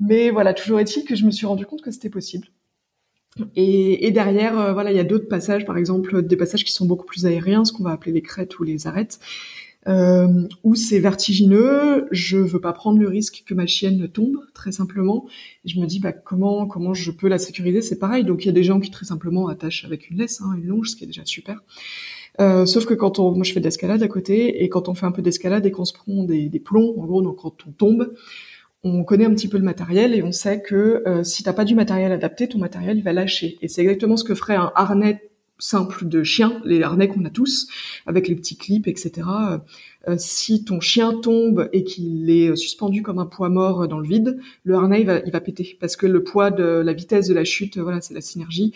Mais 0.00 0.30
voilà, 0.30 0.54
toujours 0.54 0.80
est-il 0.80 1.04
que 1.04 1.16
je 1.16 1.24
me 1.24 1.30
suis 1.30 1.46
rendu 1.46 1.66
compte 1.66 1.82
que 1.82 1.90
c'était 1.90 2.10
possible. 2.10 2.48
Et, 3.56 4.06
et 4.06 4.10
derrière, 4.10 4.58
euh, 4.58 4.72
voilà, 4.72 4.90
il 4.90 4.96
y 4.96 5.00
a 5.00 5.04
d'autres 5.04 5.28
passages, 5.28 5.64
par 5.64 5.76
exemple 5.76 6.22
des 6.22 6.36
passages 6.36 6.64
qui 6.64 6.72
sont 6.72 6.86
beaucoup 6.86 7.06
plus 7.06 7.26
aériens, 7.26 7.64
ce 7.64 7.72
qu'on 7.72 7.84
va 7.84 7.92
appeler 7.92 8.12
les 8.12 8.22
crêtes 8.22 8.58
ou 8.58 8.64
les 8.64 8.86
arêtes, 8.86 9.20
euh, 9.88 10.46
où 10.64 10.74
c'est 10.74 11.00
vertigineux, 11.00 12.06
je 12.10 12.36
veux 12.36 12.60
pas 12.60 12.72
prendre 12.72 12.98
le 12.98 13.08
risque 13.08 13.42
que 13.46 13.54
ma 13.54 13.66
chienne 13.66 14.08
tombe, 14.08 14.36
très 14.54 14.72
simplement. 14.72 15.26
Je 15.64 15.80
me 15.80 15.86
dis, 15.86 15.98
bah, 15.98 16.12
comment, 16.12 16.66
comment 16.66 16.94
je 16.94 17.10
peux 17.10 17.28
la 17.28 17.38
sécuriser? 17.38 17.80
C'est 17.82 17.98
pareil. 17.98 18.24
Donc, 18.24 18.44
il 18.44 18.46
y 18.46 18.50
a 18.50 18.52
des 18.52 18.64
gens 18.64 18.80
qui 18.80 18.90
très 18.90 19.06
simplement 19.06 19.48
attachent 19.48 19.84
avec 19.84 20.10
une 20.10 20.18
laisse, 20.18 20.40
hein, 20.42 20.54
une 20.56 20.66
longe, 20.66 20.90
ce 20.90 20.96
qui 20.96 21.04
est 21.04 21.08
déjà 21.08 21.24
super. 21.24 21.62
Euh, 22.40 22.66
sauf 22.66 22.86
que 22.86 22.94
quand 22.94 23.18
on, 23.18 23.32
moi 23.32 23.42
je 23.42 23.52
fais 23.52 23.58
de 23.58 23.64
l'escalade 23.64 24.02
à 24.02 24.08
côté, 24.08 24.62
et 24.62 24.68
quand 24.68 24.88
on 24.88 24.94
fait 24.94 25.06
un 25.06 25.10
peu 25.10 25.22
d'escalade 25.22 25.66
et 25.66 25.72
qu'on 25.72 25.84
se 25.84 25.92
prend 25.92 26.22
des, 26.22 26.48
des, 26.48 26.60
plombs, 26.60 26.94
en 26.96 27.04
gros, 27.04 27.20
donc 27.20 27.36
quand 27.36 27.66
on 27.66 27.72
tombe, 27.72 28.14
on 28.84 29.02
connaît 29.02 29.24
un 29.24 29.34
petit 29.34 29.48
peu 29.48 29.58
le 29.58 29.64
matériel 29.64 30.14
et 30.14 30.22
on 30.22 30.30
sait 30.30 30.62
que 30.62 31.02
euh, 31.06 31.24
si 31.24 31.42
t'as 31.42 31.52
pas 31.52 31.64
du 31.64 31.74
matériel 31.74 32.12
adapté, 32.12 32.48
ton 32.48 32.58
matériel 32.58 32.98
il 32.98 33.02
va 33.02 33.12
lâcher. 33.12 33.58
Et 33.60 33.68
c'est 33.68 33.80
exactement 33.80 34.16
ce 34.16 34.24
que 34.24 34.34
ferait 34.34 34.54
un 34.54 34.70
harnais 34.76 35.27
simple 35.58 36.06
de 36.06 36.22
chien, 36.22 36.60
les 36.64 36.82
harnais 36.82 37.08
qu'on 37.08 37.24
a 37.24 37.30
tous, 37.30 37.68
avec 38.06 38.28
les 38.28 38.34
petits 38.34 38.56
clips, 38.56 38.86
etc. 38.86 39.26
Euh, 40.08 40.14
si 40.18 40.64
ton 40.64 40.80
chien 40.80 41.18
tombe 41.20 41.68
et 41.72 41.84
qu'il 41.84 42.30
est 42.30 42.54
suspendu 42.56 43.02
comme 43.02 43.18
un 43.18 43.26
poids 43.26 43.48
mort 43.48 43.88
dans 43.88 43.98
le 43.98 44.08
vide, 44.08 44.38
le 44.64 44.74
harnais 44.74 45.00
il 45.00 45.06
va, 45.06 45.18
il 45.20 45.32
va 45.32 45.40
péter 45.40 45.76
parce 45.80 45.96
que 45.96 46.06
le 46.06 46.22
poids 46.22 46.50
de 46.50 46.64
la 46.64 46.92
vitesse 46.92 47.28
de 47.28 47.34
la 47.34 47.44
chute, 47.44 47.78
voilà, 47.78 48.00
c'est 48.00 48.14
la 48.14 48.20
synergie, 48.20 48.72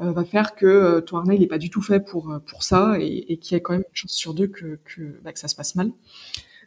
euh, 0.00 0.12
va 0.12 0.24
faire 0.24 0.54
que 0.54 0.66
euh, 0.66 1.00
ton 1.00 1.18
harnais 1.18 1.36
il 1.36 1.42
est 1.42 1.48
pas 1.48 1.58
du 1.58 1.70
tout 1.70 1.82
fait 1.82 2.00
pour 2.00 2.38
pour 2.46 2.62
ça 2.64 2.96
et, 3.00 3.32
et 3.32 3.36
qu'il 3.38 3.54
y 3.54 3.56
a 3.56 3.60
quand 3.60 3.72
même 3.74 3.84
une 3.88 3.96
chance 3.96 4.12
sur 4.12 4.34
deux 4.34 4.48
que 4.48 4.78
que, 4.84 5.02
bah, 5.22 5.32
que 5.32 5.38
ça 5.38 5.48
se 5.48 5.54
passe 5.54 5.74
mal. 5.74 5.90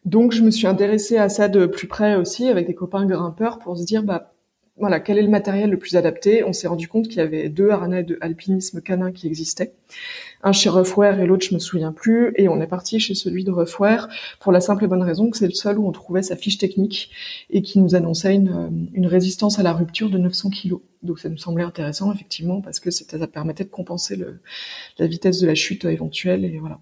Donc 0.05 0.31
je 0.31 0.41
me 0.41 0.51
suis 0.51 0.67
intéressée 0.67 1.17
à 1.17 1.27
ça 1.27 1.49
de 1.49 1.65
plus 1.65 1.87
près 1.87 2.15
aussi 2.15 2.47
avec 2.47 2.67
des 2.67 2.75
copains 2.75 3.05
grimpeurs 3.05 3.59
pour 3.59 3.77
se 3.77 3.83
dire 3.83 4.03
bah 4.03 4.36
voilà, 4.77 4.99
quel 4.99 5.17
est 5.17 5.23
le 5.23 5.29
matériel 5.29 5.69
le 5.69 5.77
plus 5.77 5.95
adapté? 5.95 6.43
On 6.43 6.53
s'est 6.53 6.67
rendu 6.67 6.87
compte 6.87 7.07
qu'il 7.07 7.17
y 7.17 7.21
avait 7.21 7.49
deux 7.49 7.69
harnais 7.69 8.03
de 8.03 8.17
alpinisme 8.21 8.81
canin 8.81 9.11
qui 9.11 9.27
existaient. 9.27 9.73
Un 10.43 10.51
chez 10.51 10.69
Roughwear 10.69 11.19
et 11.19 11.25
l'autre, 11.25 11.45
je 11.49 11.53
me 11.55 11.59
souviens 11.59 11.91
plus. 11.91 12.31
Et 12.35 12.47
on 12.47 12.61
est 12.61 12.67
parti 12.67 12.99
chez 12.99 13.15
celui 13.15 13.43
de 13.43 13.51
Roughwear 13.51 14.07
pour 14.39 14.51
la 14.51 14.61
simple 14.61 14.83
et 14.83 14.87
bonne 14.87 15.01
raison 15.01 15.31
que 15.31 15.37
c'est 15.37 15.47
le 15.47 15.53
seul 15.53 15.79
où 15.79 15.87
on 15.87 15.91
trouvait 15.91 16.21
sa 16.21 16.35
fiche 16.35 16.57
technique 16.59 17.09
et 17.49 17.61
qui 17.61 17.79
nous 17.79 17.95
annonçait 17.95 18.35
une, 18.35 18.89
une 18.93 19.07
résistance 19.07 19.57
à 19.57 19.63
la 19.63 19.73
rupture 19.73 20.09
de 20.09 20.17
900 20.19 20.51
kg. 20.51 20.75
Donc 21.01 21.19
ça 21.19 21.29
nous 21.29 21.37
semblait 21.37 21.63
intéressant, 21.63 22.13
effectivement, 22.13 22.61
parce 22.61 22.79
que 22.79 22.91
ça 22.91 23.27
permettait 23.27 23.63
de 23.63 23.69
compenser 23.69 24.15
le, 24.15 24.41
la 24.99 25.07
vitesse 25.07 25.39
de 25.39 25.47
la 25.47 25.55
chute 25.55 25.85
éventuelle. 25.85 26.45
Et 26.45 26.59
voilà. 26.59 26.79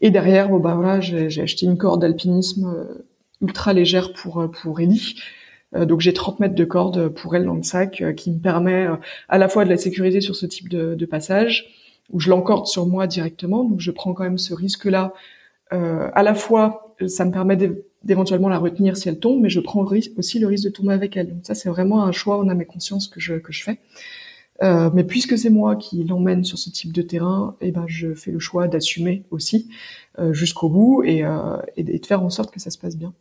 Et 0.00 0.10
derrière, 0.10 0.48
bon, 0.48 0.58
bah 0.58 0.74
voilà, 0.74 1.00
j'ai 1.00 1.40
acheté 1.40 1.66
une 1.66 1.78
corde 1.78 2.00
d'alpinisme 2.00 2.66
euh, 2.66 3.06
ultra 3.40 3.72
légère 3.72 4.12
pour, 4.12 4.40
euh, 4.40 4.48
pour 4.48 4.80
Ellie 4.80 5.14
euh, 5.16 5.22
donc 5.72 6.00
j'ai 6.00 6.12
30 6.12 6.40
mètres 6.40 6.54
de 6.54 6.64
corde 6.64 7.08
pour 7.08 7.34
elle 7.34 7.44
dans 7.44 7.54
le 7.54 7.62
sac 7.62 8.00
euh, 8.00 8.12
qui 8.12 8.30
me 8.30 8.38
permet 8.38 8.86
euh, 8.86 8.96
à 9.28 9.38
la 9.38 9.48
fois 9.48 9.64
de 9.64 9.70
la 9.70 9.76
sécuriser 9.76 10.20
sur 10.20 10.36
ce 10.36 10.46
type 10.46 10.68
de, 10.68 10.94
de 10.94 11.06
passage 11.06 11.66
où 12.10 12.20
je 12.20 12.30
l'encorde 12.30 12.66
sur 12.66 12.86
moi 12.86 13.06
directement. 13.06 13.64
Donc 13.64 13.80
je 13.80 13.90
prends 13.90 14.14
quand 14.14 14.24
même 14.24 14.38
ce 14.38 14.54
risque-là. 14.54 15.12
Euh, 15.72 16.08
à 16.14 16.22
la 16.22 16.34
fois, 16.34 16.94
ça 17.08 17.24
me 17.24 17.32
permet 17.32 17.58
d'éventuellement 18.04 18.48
la 18.48 18.58
retenir 18.58 18.96
si 18.96 19.08
elle 19.08 19.18
tombe, 19.18 19.40
mais 19.42 19.50
je 19.50 19.60
prends 19.60 19.84
aussi 20.16 20.38
le 20.38 20.46
risque 20.46 20.64
de 20.64 20.70
tomber 20.70 20.92
avec 20.92 21.16
elle. 21.16 21.30
Donc 21.30 21.40
ça, 21.42 21.54
c'est 21.54 21.68
vraiment 21.68 22.04
un 22.04 22.12
choix 22.12 22.38
en 22.38 22.48
âme 22.48 22.60
et 22.60 22.66
conscience 22.66 23.08
que 23.08 23.20
je 23.20 23.34
que 23.34 23.52
je 23.52 23.64
fais. 23.64 23.78
Euh, 24.62 24.90
mais 24.94 25.04
puisque 25.04 25.36
c'est 25.36 25.50
moi 25.50 25.76
qui 25.76 26.02
l'emmène 26.04 26.44
sur 26.44 26.58
ce 26.58 26.70
type 26.70 26.92
de 26.92 27.02
terrain, 27.02 27.56
eh 27.60 27.72
ben 27.72 27.84
je 27.88 28.14
fais 28.14 28.30
le 28.30 28.38
choix 28.38 28.68
d'assumer 28.68 29.24
aussi 29.30 29.68
euh, 30.18 30.32
jusqu'au 30.32 30.70
bout 30.70 31.02
et, 31.04 31.24
et 31.76 31.82
de 31.82 32.06
faire 32.06 32.22
en 32.22 32.30
sorte 32.30 32.52
que 32.52 32.60
ça 32.60 32.70
se 32.70 32.78
passe 32.78 32.96
bien. 32.96 33.12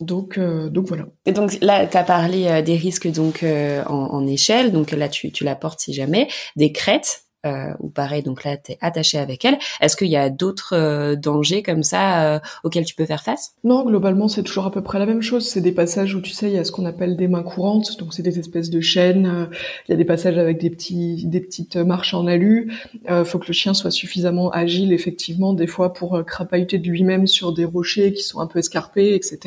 Donc, 0.00 0.38
euh, 0.38 0.70
donc 0.70 0.86
voilà. 0.86 1.06
Et 1.26 1.32
donc 1.32 1.58
là, 1.60 1.86
tu 1.86 1.96
as 1.96 2.04
parlé 2.04 2.46
euh, 2.46 2.62
des 2.62 2.76
risques 2.76 3.10
donc 3.10 3.42
euh, 3.42 3.84
en, 3.84 4.06
en, 4.12 4.26
échelle, 4.26 4.72
donc 4.72 4.92
là 4.92 5.08
tu, 5.08 5.30
tu 5.30 5.44
la 5.44 5.54
portes 5.54 5.80
si 5.80 5.92
jamais, 5.92 6.28
des 6.56 6.72
crêtes 6.72 7.24
euh, 7.46 7.72
ou 7.80 7.88
pareil, 7.88 8.22
donc 8.22 8.44
là, 8.44 8.56
tu 8.58 8.72
es 8.72 8.78
attaché 8.80 9.18
avec 9.18 9.44
elle. 9.44 9.58
Est-ce 9.80 9.96
qu'il 9.96 10.08
y 10.08 10.16
a 10.16 10.28
d'autres 10.28 10.76
euh, 10.76 11.16
dangers 11.16 11.62
comme 11.62 11.82
ça 11.82 12.34
euh, 12.34 12.38
auxquels 12.64 12.84
tu 12.84 12.94
peux 12.94 13.06
faire 13.06 13.22
face? 13.22 13.54
Non, 13.64 13.84
globalement, 13.84 14.28
c'est 14.28 14.42
toujours 14.42 14.66
à 14.66 14.70
peu 14.70 14.82
près 14.82 14.98
la 14.98 15.06
même 15.06 15.22
chose. 15.22 15.48
C'est 15.48 15.62
des 15.62 15.72
passages 15.72 16.14
où, 16.14 16.20
tu 16.20 16.32
sais, 16.32 16.50
il 16.50 16.54
y 16.54 16.58
a 16.58 16.64
ce 16.64 16.72
qu'on 16.72 16.84
appelle 16.84 17.16
des 17.16 17.28
mains 17.28 17.42
courantes, 17.42 17.98
donc 17.98 18.12
c'est 18.12 18.22
des 18.22 18.38
espèces 18.38 18.68
de 18.68 18.80
chaînes. 18.80 19.48
Il 19.88 19.92
y 19.92 19.94
a 19.94 19.96
des 19.96 20.04
passages 20.04 20.36
avec 20.36 20.60
des 20.60 20.70
petits, 20.70 21.26
des 21.26 21.40
petites 21.40 21.76
marches 21.76 22.12
en 22.12 22.26
alu. 22.26 22.72
Il 23.08 23.24
faut 23.24 23.38
que 23.38 23.46
le 23.46 23.54
chien 23.54 23.72
soit 23.72 23.90
suffisamment 23.90 24.50
agile, 24.50 24.92
effectivement, 24.92 25.54
des 25.54 25.66
fois 25.66 25.92
pour 25.94 26.22
crapahuter 26.24 26.78
de 26.78 26.88
lui-même 26.88 27.26
sur 27.26 27.54
des 27.54 27.64
rochers 27.64 28.12
qui 28.12 28.22
sont 28.22 28.40
un 28.40 28.46
peu 28.46 28.58
escarpés, 28.58 29.14
etc. 29.14 29.38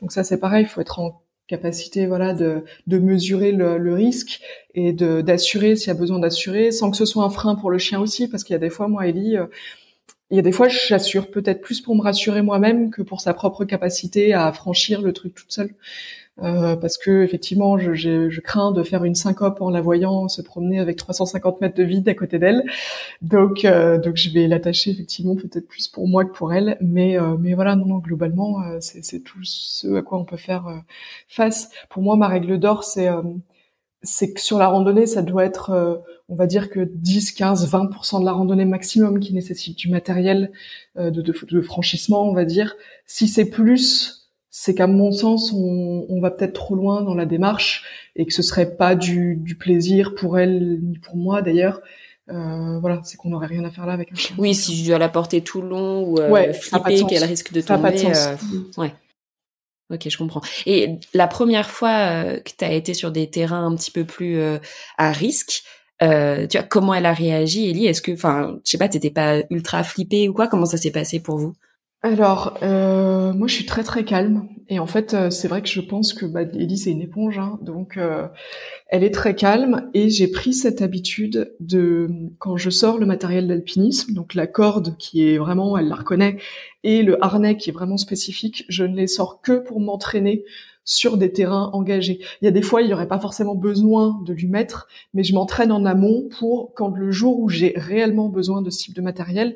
Donc 0.00 0.10
ça, 0.10 0.24
c'est 0.24 0.38
pareil, 0.38 0.64
il 0.64 0.68
faut 0.68 0.80
être 0.80 0.98
en 0.98 1.22
capacité 1.52 2.06
voilà 2.06 2.32
de, 2.32 2.64
de 2.86 2.98
mesurer 2.98 3.52
le, 3.52 3.94
risque 3.94 4.40
et 4.74 4.94
de 4.94 5.20
d'assurer 5.20 5.76
s'il 5.76 5.88
y 5.88 5.90
a 5.90 5.94
besoin 5.94 6.18
d'assurer 6.18 6.72
sans 6.72 6.90
que 6.90 6.96
ce 6.96 7.04
soit 7.04 7.24
un 7.24 7.28
frein 7.28 7.56
pour 7.56 7.70
le 7.70 7.76
chien 7.76 8.00
aussi 8.00 8.26
parce 8.26 8.42
qu'il 8.42 8.54
y 8.54 8.56
a 8.56 8.58
des 8.58 8.70
fois 8.70 8.88
moi 8.88 9.06
Ellie 9.06 9.36
euh, 9.36 9.46
il 10.30 10.36
y 10.36 10.38
a 10.38 10.42
des 10.42 10.52
fois 10.52 10.68
j'assure 10.68 11.30
peut-être 11.30 11.60
plus 11.60 11.82
pour 11.82 11.94
me 11.94 12.00
rassurer 12.00 12.40
moi-même 12.40 12.90
que 12.90 13.02
pour 13.02 13.20
sa 13.20 13.34
propre 13.34 13.66
capacité 13.66 14.32
à 14.32 14.50
franchir 14.50 15.02
le 15.02 15.12
truc 15.12 15.34
toute 15.34 15.52
seule 15.52 15.74
euh, 16.42 16.76
parce 16.76 16.98
que 16.98 17.22
effectivement, 17.22 17.78
je, 17.78 17.94
je, 17.94 18.40
crains 18.40 18.72
de 18.72 18.82
faire 18.82 19.04
une 19.04 19.14
syncope 19.14 19.60
en 19.60 19.70
la 19.70 19.80
voyant 19.80 20.26
se 20.28 20.42
promener 20.42 20.80
avec 20.80 20.96
350 20.96 21.60
mètres 21.60 21.76
de 21.76 21.84
vide 21.84 22.08
à 22.08 22.14
côté 22.14 22.38
d'elle. 22.38 22.64
Donc, 23.20 23.64
euh, 23.64 23.98
donc 23.98 24.16
je 24.16 24.30
vais 24.30 24.48
l'attacher 24.48 24.90
effectivement 24.90 25.36
peut-être 25.36 25.68
plus 25.68 25.86
pour 25.88 26.08
moi 26.08 26.24
que 26.24 26.32
pour 26.32 26.52
elle, 26.52 26.76
mais 26.80 27.18
euh, 27.18 27.36
mais 27.38 27.54
voilà, 27.54 27.76
non, 27.76 27.86
non 27.86 27.98
globalement, 27.98 28.60
c'est 28.80 29.20
tout 29.20 29.44
ce 29.44 29.94
à 29.96 30.02
quoi 30.02 30.18
on 30.18 30.24
peut 30.24 30.36
faire 30.36 30.82
face. 31.28 31.70
Pour 31.88 32.02
moi, 32.02 32.16
ma 32.16 32.28
règle 32.28 32.58
d'or, 32.58 32.84
c'est 32.84 33.08
c'est 34.02 34.32
que 34.32 34.40
sur 34.40 34.58
la 34.58 34.66
randonnée, 34.68 35.06
ça 35.06 35.22
doit 35.22 35.44
être, 35.44 36.02
on 36.28 36.34
va 36.34 36.46
dire 36.46 36.70
que 36.70 36.80
10, 36.80 37.32
15, 37.32 37.70
20% 37.70 38.20
de 38.20 38.24
la 38.24 38.32
randonnée 38.32 38.64
maximum 38.64 39.20
qui 39.20 39.32
nécessite 39.32 39.78
du 39.78 39.88
matériel 39.90 40.50
de, 40.96 41.10
de, 41.10 41.32
de 41.50 41.60
franchissement, 41.60 42.28
on 42.28 42.34
va 42.34 42.44
dire. 42.44 42.74
Si 43.06 43.28
c'est 43.28 43.48
plus 43.48 44.21
c'est 44.54 44.74
qu'à 44.74 44.86
mon 44.86 45.10
sens, 45.10 45.50
on, 45.52 46.04
on 46.08 46.20
va 46.20 46.30
peut-être 46.30 46.52
trop 46.52 46.74
loin 46.74 47.00
dans 47.02 47.14
la 47.14 47.24
démarche 47.24 47.84
et 48.16 48.26
que 48.26 48.32
ce 48.34 48.42
serait 48.42 48.76
pas 48.76 48.94
du, 48.94 49.34
du 49.36 49.56
plaisir 49.56 50.14
pour 50.14 50.38
elle 50.38 50.78
ni 50.82 50.98
pour 50.98 51.16
moi 51.16 51.40
d'ailleurs. 51.40 51.80
Euh, 52.28 52.78
voilà, 52.78 53.00
c'est 53.02 53.16
qu'on 53.16 53.30
n'aurait 53.30 53.46
rien 53.46 53.64
à 53.64 53.70
faire 53.70 53.86
là 53.86 53.94
avec 53.94 54.12
un 54.12 54.14
chien. 54.14 54.36
Oui, 54.38 54.54
si 54.54 54.76
je 54.76 54.90
dois 54.90 54.98
la 54.98 55.08
porter 55.08 55.40
tout 55.40 55.62
le 55.62 55.68
long 55.70 56.04
ou 56.04 56.20
euh, 56.20 56.52
flipper 56.52 57.02
qu'elle 57.06 57.24
risque 57.24 57.52
de 57.52 57.62
tomber. 57.62 57.76
Ça 57.76 57.78
pas 57.78 57.92
de 57.92 57.96
sens. 58.14 58.26
Euh, 58.52 58.80
ouais. 58.82 58.94
Ok, 59.90 60.08
je 60.08 60.18
comprends. 60.18 60.42
Et 60.66 60.96
la 61.14 61.26
première 61.26 61.70
fois 61.70 61.90
euh, 61.90 62.38
que 62.40 62.50
tu 62.56 62.64
as 62.64 62.72
été 62.72 62.92
sur 62.92 63.10
des 63.10 63.30
terrains 63.30 63.66
un 63.66 63.74
petit 63.74 63.90
peu 63.90 64.04
plus 64.04 64.38
euh, 64.38 64.58
à 64.98 65.12
risque, 65.12 65.64
euh, 66.02 66.46
tu 66.46 66.58
vois, 66.58 66.66
comment 66.66 66.94
elle 66.94 67.06
a 67.06 67.12
réagi, 67.14 67.70
Ellie? 67.70 67.86
Est-ce 67.86 68.02
que, 68.02 68.12
enfin, 68.12 68.58
je 68.64 68.70
sais 68.70 68.78
pas, 68.78 68.88
t'étais 68.88 69.10
pas 69.10 69.42
ultra 69.50 69.82
flippée 69.82 70.28
ou 70.28 70.34
quoi? 70.34 70.46
Comment 70.46 70.66
ça 70.66 70.76
s'est 70.76 70.92
passé 70.92 71.20
pour 71.20 71.38
vous? 71.38 71.54
Alors, 72.04 72.58
euh, 72.64 73.32
moi, 73.32 73.46
je 73.46 73.54
suis 73.54 73.66
très 73.66 73.84
très 73.84 74.04
calme. 74.04 74.48
Et 74.68 74.80
en 74.80 74.86
fait, 74.86 75.14
euh, 75.14 75.30
c'est 75.30 75.46
vrai 75.46 75.62
que 75.62 75.68
je 75.68 75.80
pense 75.80 76.12
que 76.14 76.26
bah, 76.26 76.42
Ellie 76.42 76.78
c'est 76.78 76.90
une 76.90 77.00
éponge, 77.02 77.38
hein, 77.38 77.58
donc 77.62 77.96
euh, 77.96 78.26
elle 78.88 79.04
est 79.04 79.12
très 79.14 79.36
calme. 79.36 79.88
Et 79.94 80.10
j'ai 80.10 80.26
pris 80.26 80.52
cette 80.52 80.82
habitude 80.82 81.54
de 81.60 82.08
quand 82.38 82.56
je 82.56 82.70
sors 82.70 82.98
le 82.98 83.06
matériel 83.06 83.46
d'alpinisme, 83.46 84.14
donc 84.14 84.34
la 84.34 84.48
corde 84.48 84.96
qui 84.98 85.28
est 85.28 85.38
vraiment, 85.38 85.76
elle 85.76 85.88
la 85.88 85.94
reconnaît, 85.94 86.38
et 86.82 87.02
le 87.02 87.22
harnais 87.24 87.56
qui 87.56 87.70
est 87.70 87.72
vraiment 87.72 87.98
spécifique, 87.98 88.64
je 88.68 88.84
ne 88.84 88.96
les 88.96 89.06
sors 89.06 89.40
que 89.40 89.58
pour 89.58 89.78
m'entraîner 89.78 90.44
sur 90.84 91.16
des 91.16 91.32
terrains 91.32 91.70
engagés. 91.72 92.18
Il 92.40 92.46
y 92.46 92.48
a 92.48 92.50
des 92.50 92.62
fois, 92.62 92.82
il 92.82 92.88
n'y 92.88 92.94
aurait 92.94 93.06
pas 93.06 93.20
forcément 93.20 93.54
besoin 93.54 94.20
de 94.26 94.32
lui 94.32 94.48
mettre, 94.48 94.88
mais 95.14 95.22
je 95.22 95.34
m'entraîne 95.34 95.70
en 95.70 95.84
amont 95.84 96.28
pour 96.38 96.72
quand 96.74 96.88
le 96.88 97.12
jour 97.12 97.38
où 97.38 97.48
j'ai 97.48 97.74
réellement 97.76 98.28
besoin 98.28 98.62
de 98.62 98.70
ce 98.70 98.78
type 98.78 98.94
de 98.94 99.02
matériel, 99.02 99.54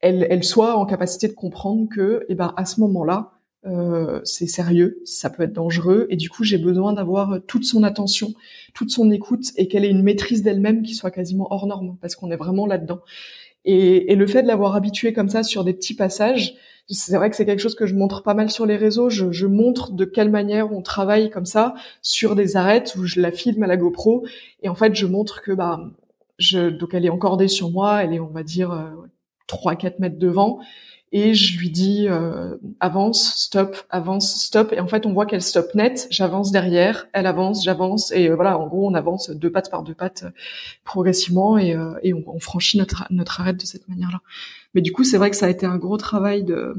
elle, 0.00 0.26
elle 0.30 0.44
soit 0.44 0.76
en 0.76 0.86
capacité 0.86 1.28
de 1.28 1.32
comprendre 1.32 1.88
que, 1.88 2.24
eh 2.28 2.34
ben, 2.34 2.54
à 2.56 2.64
ce 2.64 2.80
moment-là, 2.80 3.32
euh, 3.66 4.20
c'est 4.24 4.46
sérieux, 4.46 5.00
ça 5.04 5.30
peut 5.30 5.42
être 5.42 5.52
dangereux, 5.52 6.06
et 6.10 6.16
du 6.16 6.30
coup, 6.30 6.44
j'ai 6.44 6.58
besoin 6.58 6.92
d'avoir 6.92 7.40
toute 7.46 7.64
son 7.64 7.82
attention, 7.82 8.32
toute 8.74 8.90
son 8.90 9.10
écoute, 9.10 9.46
et 9.56 9.68
qu'elle 9.68 9.84
ait 9.84 9.90
une 9.90 10.02
maîtrise 10.02 10.42
d'elle-même 10.42 10.82
qui 10.82 10.94
soit 10.94 11.10
quasiment 11.10 11.48
hors 11.50 11.66
norme, 11.66 11.96
parce 12.00 12.14
qu'on 12.14 12.30
est 12.30 12.36
vraiment 12.36 12.66
là-dedans. 12.66 13.00
Et, 13.64 14.12
et, 14.12 14.14
le 14.16 14.26
fait 14.26 14.42
de 14.42 14.46
l'avoir 14.46 14.76
habituée 14.76 15.12
comme 15.12 15.28
ça 15.28 15.42
sur 15.42 15.64
des 15.64 15.74
petits 15.74 15.94
passages, 15.94 16.54
c'est 16.88 17.16
vrai 17.16 17.28
que 17.28 17.36
c'est 17.36 17.44
quelque 17.44 17.60
chose 17.60 17.74
que 17.74 17.86
je 17.86 17.94
montre 17.94 18.22
pas 18.22 18.32
mal 18.34 18.50
sur 18.50 18.64
les 18.64 18.76
réseaux. 18.76 19.10
Je, 19.10 19.30
je, 19.30 19.46
montre 19.46 19.92
de 19.92 20.04
quelle 20.04 20.30
manière 20.30 20.72
on 20.72 20.80
travaille 20.80 21.28
comme 21.28 21.44
ça 21.44 21.74
sur 22.00 22.34
des 22.34 22.56
arêtes 22.56 22.94
où 22.96 23.04
je 23.04 23.20
la 23.20 23.30
filme 23.30 23.62
à 23.62 23.66
la 23.66 23.76
GoPro, 23.76 24.24
et 24.62 24.68
en 24.68 24.74
fait, 24.74 24.94
je 24.94 25.06
montre 25.06 25.42
que 25.42 25.52
bah, 25.52 25.80
je, 26.38 26.70
donc 26.70 26.94
elle 26.94 27.04
est 27.04 27.10
encordée 27.10 27.48
sur 27.48 27.70
moi, 27.70 28.02
elle 28.04 28.14
est, 28.14 28.20
on 28.20 28.28
va 28.28 28.42
dire, 28.42 28.72
euh, 28.72 28.90
3-4 29.48 29.94
mètres 29.98 30.18
devant. 30.18 30.60
Et 31.10 31.32
je 31.32 31.58
lui 31.58 31.70
dis 31.70 32.06
euh, 32.06 32.56
avance, 32.80 33.34
stop, 33.36 33.76
avance, 33.88 34.44
stop. 34.44 34.72
Et 34.72 34.80
en 34.80 34.86
fait 34.86 35.06
on 35.06 35.14
voit 35.14 35.24
qu'elle 35.24 35.40
stop 35.40 35.74
net, 35.74 36.06
j'avance 36.10 36.52
derrière, 36.52 37.08
elle 37.14 37.26
avance, 37.26 37.64
j'avance. 37.64 38.12
Et 38.12 38.28
euh, 38.28 38.34
voilà 38.34 38.58
en 38.58 38.66
gros 38.66 38.86
on 38.86 38.94
avance 38.94 39.30
deux 39.30 39.50
pattes 39.50 39.70
par 39.70 39.82
deux 39.82 39.94
pattes 39.94 40.24
euh, 40.24 40.30
progressivement. 40.84 41.56
Et, 41.56 41.74
et 42.02 42.12
on, 42.12 42.22
on, 42.26 42.38
franchit 42.40 42.76
notre 42.76 43.06
notre 43.10 43.40
arête 43.40 43.58
de 43.58 43.64
cette 43.64 43.88
manière-là. 43.88 44.20
Mais 44.74 44.82
du 44.82 44.92
coup 44.92 45.02
c'est 45.02 45.16
vrai 45.16 45.30
que 45.30 45.36
ça 45.36 45.46
a 45.46 45.48
été 45.48 45.64
un 45.64 45.78
gros 45.78 45.96
travail 45.96 46.44
de 46.44 46.74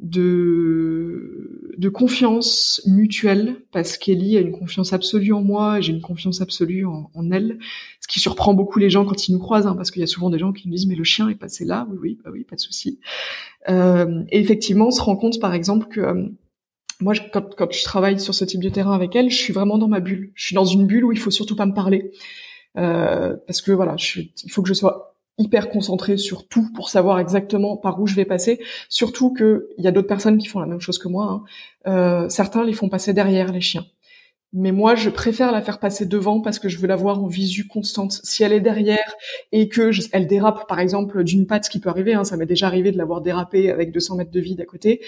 de, 0.00 1.72
de 1.78 1.88
confiance 1.88 2.82
mutuelle 2.86 3.56
parce 3.70 3.96
qu'Ellie 3.96 4.36
a 4.36 4.40
une 4.40 4.52
confiance 4.52 4.92
absolue 4.92 5.32
en 5.32 5.42
moi 5.42 5.78
et 5.78 5.82
j'ai 5.82 5.92
une 5.92 6.00
confiance 6.00 6.40
absolue 6.40 6.84
en, 6.84 7.10
elle. 7.30 7.58
Ce 8.00 8.08
qui 8.08 8.20
surprend 8.20 8.54
beaucoup 8.54 8.78
les 8.78 8.90
gens 8.90 9.04
quand 9.04 9.28
ils 9.28 9.32
nous 9.32 9.38
croisent, 9.38 9.66
hein, 9.66 9.76
parce 9.76 9.90
qu'il 9.90 10.00
y 10.00 10.02
a 10.02 10.08
souvent 10.08 10.30
des 10.30 10.38
gens 10.38 10.52
qui 10.52 10.68
nous 10.68 10.74
disent 10.74 10.86
mais 10.86 10.96
le 10.96 11.04
chien 11.04 11.28
est 11.28 11.36
passé 11.36 11.64
là, 11.64 11.86
oui 11.90 11.98
oui 12.00 12.18
bah 12.24 12.30
oui 12.32 12.44
pas 12.44 12.56
de 12.56 12.60
souci. 12.60 12.98
Euh, 13.68 14.24
et 14.30 14.40
effectivement, 14.40 14.88
on 14.88 14.90
se 14.90 15.00
rend 15.00 15.16
compte 15.16 15.40
par 15.40 15.54
exemple 15.54 15.86
que 15.88 16.00
euh, 16.00 16.28
moi 17.00 17.14
quand, 17.32 17.54
quand 17.54 17.72
je 17.72 17.84
travaille 17.84 18.18
sur 18.18 18.34
ce 18.34 18.44
type 18.44 18.62
de 18.62 18.68
terrain 18.68 18.94
avec 18.94 19.14
elle, 19.14 19.30
je 19.30 19.36
suis 19.36 19.52
vraiment 19.52 19.78
dans 19.78 19.88
ma 19.88 20.00
bulle. 20.00 20.32
Je 20.34 20.46
suis 20.46 20.54
dans 20.54 20.64
une 20.64 20.86
bulle 20.86 21.04
où 21.04 21.12
il 21.12 21.18
faut 21.18 21.30
surtout 21.30 21.56
pas 21.56 21.66
me 21.66 21.74
parler 21.74 22.10
euh, 22.76 23.36
parce 23.46 23.62
que 23.62 23.70
voilà, 23.70 23.96
je 23.96 24.20
il 24.20 24.50
faut 24.50 24.62
que 24.62 24.68
je 24.68 24.74
sois 24.74 25.13
hyper 25.38 25.68
concentré 25.68 26.16
sur 26.16 26.46
tout 26.46 26.72
pour 26.74 26.88
savoir 26.88 27.18
exactement 27.18 27.76
par 27.76 28.00
où 28.00 28.06
je 28.06 28.14
vais 28.14 28.24
passer. 28.24 28.60
Surtout 28.88 29.32
que 29.32 29.68
il 29.78 29.84
y 29.84 29.88
a 29.88 29.90
d'autres 29.90 30.08
personnes 30.08 30.38
qui 30.38 30.46
font 30.46 30.60
la 30.60 30.66
même 30.66 30.80
chose 30.80 30.98
que 30.98 31.08
moi. 31.08 31.44
Hein. 31.86 31.90
Euh, 31.90 32.28
certains 32.28 32.64
les 32.64 32.72
font 32.72 32.88
passer 32.88 33.12
derrière 33.12 33.52
les 33.52 33.60
chiens. 33.60 33.84
Mais 34.56 34.70
moi, 34.70 34.94
je 34.94 35.10
préfère 35.10 35.50
la 35.50 35.60
faire 35.60 35.80
passer 35.80 36.06
devant 36.06 36.40
parce 36.40 36.60
que 36.60 36.68
je 36.68 36.78
veux 36.78 36.86
la 36.86 36.94
voir 36.94 37.20
en 37.22 37.26
visu 37.26 37.66
constante. 37.66 38.20
Si 38.22 38.44
elle 38.44 38.52
est 38.52 38.60
derrière 38.60 39.14
et 39.50 39.68
que 39.68 39.90
elle 40.12 40.28
dérape, 40.28 40.68
par 40.68 40.78
exemple, 40.78 41.24
d'une 41.24 41.48
patte, 41.48 41.64
ce 41.64 41.70
qui 41.70 41.80
peut 41.80 41.88
arriver, 41.88 42.14
hein, 42.14 42.22
ça 42.22 42.36
m'est 42.36 42.46
déjà 42.46 42.68
arrivé 42.68 42.92
de 42.92 42.96
l'avoir 42.96 43.20
dérapé 43.20 43.72
avec 43.72 43.90
200 43.90 44.14
mètres 44.14 44.30
de 44.30 44.40
vide 44.40 44.60
à 44.60 44.64
côté. 44.64 45.00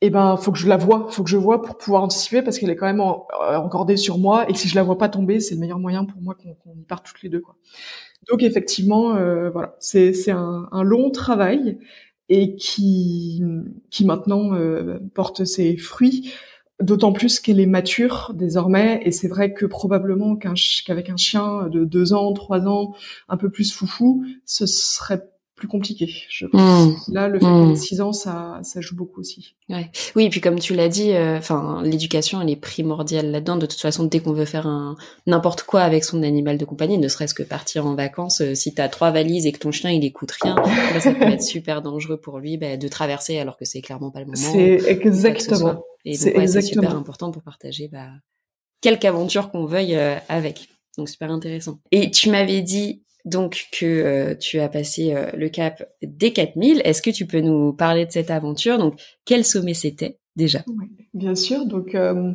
Eh 0.00 0.10
ben, 0.10 0.36
faut 0.36 0.52
que 0.52 0.58
je 0.58 0.68
la 0.68 0.76
vois, 0.76 1.08
faut 1.10 1.24
que 1.24 1.30
je 1.30 1.36
vois 1.36 1.62
pour 1.62 1.76
pouvoir 1.76 2.04
anticiper 2.04 2.42
parce 2.42 2.58
qu'elle 2.58 2.70
est 2.70 2.76
quand 2.76 2.86
même 2.86 3.00
euh, 3.00 3.56
encordée 3.56 3.96
sur 3.96 4.18
moi 4.18 4.48
et 4.48 4.52
que 4.52 4.58
si 4.58 4.68
je 4.68 4.76
la 4.76 4.84
vois 4.84 4.98
pas 4.98 5.08
tomber, 5.08 5.40
c'est 5.40 5.54
le 5.54 5.60
meilleur 5.60 5.78
moyen 5.80 6.04
pour 6.04 6.20
moi 6.22 6.34
qu'on 6.34 6.74
y 6.74 6.84
parte 6.84 7.04
toutes 7.06 7.22
les 7.22 7.28
deux, 7.28 7.40
quoi. 7.40 7.56
Donc 8.28 8.42
effectivement, 8.42 9.16
euh, 9.16 9.50
voilà, 9.50 9.76
c'est 9.80 10.30
un, 10.30 10.68
un, 10.70 10.82
long 10.82 11.10
travail 11.10 11.78
et 12.28 12.54
qui 12.56 13.42
qui 13.90 14.04
maintenant 14.04 14.54
euh, 14.54 14.98
porte 15.14 15.44
ses 15.44 15.76
fruits. 15.76 16.32
D'autant 16.80 17.12
plus 17.12 17.38
qu'elle 17.38 17.60
est 17.60 17.66
mature 17.66 18.32
désormais, 18.34 19.00
et 19.04 19.12
c'est 19.12 19.28
vrai 19.28 19.54
que 19.54 19.66
probablement 19.66 20.36
qu'avec 20.36 21.10
un 21.10 21.16
chien 21.16 21.68
de 21.68 21.84
deux 21.84 22.12
ans, 22.12 22.32
trois 22.32 22.66
ans, 22.66 22.94
un 23.28 23.36
peu 23.36 23.50
plus 23.50 23.72
foufou, 23.72 24.24
ce 24.44 24.66
serait 24.66 25.31
plus 25.62 25.68
compliqué. 25.68 26.12
Je 26.28 26.46
pense. 26.46 27.06
Mmh. 27.08 27.14
Là, 27.14 27.28
le 27.28 27.38
fait 27.38 27.46
mmh. 27.46 27.70
ait 27.70 27.76
6 27.76 28.00
ans, 28.00 28.12
ça, 28.12 28.58
ça 28.64 28.80
joue 28.80 28.96
beaucoup 28.96 29.20
aussi. 29.20 29.54
Ouais. 29.68 29.92
Oui, 30.16 30.24
et 30.24 30.28
puis 30.28 30.40
comme 30.40 30.58
tu 30.58 30.74
l'as 30.74 30.88
dit, 30.88 31.12
euh, 31.12 31.38
l'éducation, 31.84 32.40
elle 32.40 32.50
est 32.50 32.56
primordiale 32.56 33.30
là-dedans. 33.30 33.54
De 33.54 33.66
toute 33.66 33.80
façon, 33.80 34.02
dès 34.02 34.18
qu'on 34.18 34.32
veut 34.32 34.44
faire 34.44 34.66
un 34.66 34.96
n'importe 35.28 35.62
quoi 35.62 35.82
avec 35.82 36.02
son 36.02 36.24
animal 36.24 36.58
de 36.58 36.64
compagnie, 36.64 36.98
ne 36.98 37.06
serait-ce 37.06 37.32
que 37.32 37.44
partir 37.44 37.86
en 37.86 37.94
vacances, 37.94 38.40
euh, 38.40 38.56
si 38.56 38.74
t'as 38.74 38.88
trois 38.88 39.12
valises 39.12 39.46
et 39.46 39.52
que 39.52 39.60
ton 39.60 39.70
chien 39.70 39.92
il 39.92 40.04
écoute 40.04 40.32
rien, 40.32 40.56
bah, 40.56 40.64
ça 41.00 41.14
peut 41.14 41.30
être 41.30 41.44
super 41.44 41.80
dangereux 41.80 42.16
pour 42.16 42.40
lui 42.40 42.56
bah, 42.56 42.76
de 42.76 42.88
traverser 42.88 43.38
alors 43.38 43.56
que 43.56 43.64
c'est 43.64 43.82
clairement 43.82 44.10
pas 44.10 44.18
le 44.18 44.26
moment. 44.26 44.36
C'est 44.36 44.82
exactement. 44.88 45.84
Et 46.04 46.18
donc, 46.18 46.34
ouais, 46.38 46.48
c'est 46.48 46.62
super 46.62 46.96
important 46.96 47.30
pour 47.30 47.42
partager 47.42 47.86
bah, 47.86 48.08
quelque 48.80 49.04
aventure 49.04 49.52
qu'on 49.52 49.64
veuille 49.64 49.94
euh, 49.94 50.16
avec. 50.28 50.70
Donc 50.98 51.08
super 51.08 51.30
intéressant. 51.30 51.78
Et 51.92 52.10
tu 52.10 52.30
m'avais 52.30 52.62
dit 52.62 53.04
donc 53.24 53.68
que 53.72 53.86
euh, 53.86 54.34
tu 54.34 54.58
as 54.58 54.68
passé 54.68 55.14
euh, 55.14 55.30
le 55.36 55.48
cap 55.48 55.88
des 56.02 56.32
4000. 56.32 56.82
Est-ce 56.84 57.02
que 57.02 57.10
tu 57.10 57.26
peux 57.26 57.40
nous 57.40 57.72
parler 57.72 58.06
de 58.06 58.10
cette 58.10 58.30
aventure? 58.30 58.78
Donc, 58.78 59.00
quel 59.24 59.44
sommet 59.44 59.74
c'était 59.74 60.18
déjà? 60.34 60.64
Oui, 60.66 60.86
Bien 61.14 61.34
sûr. 61.34 61.66
Donc, 61.66 61.94
euh, 61.94 62.32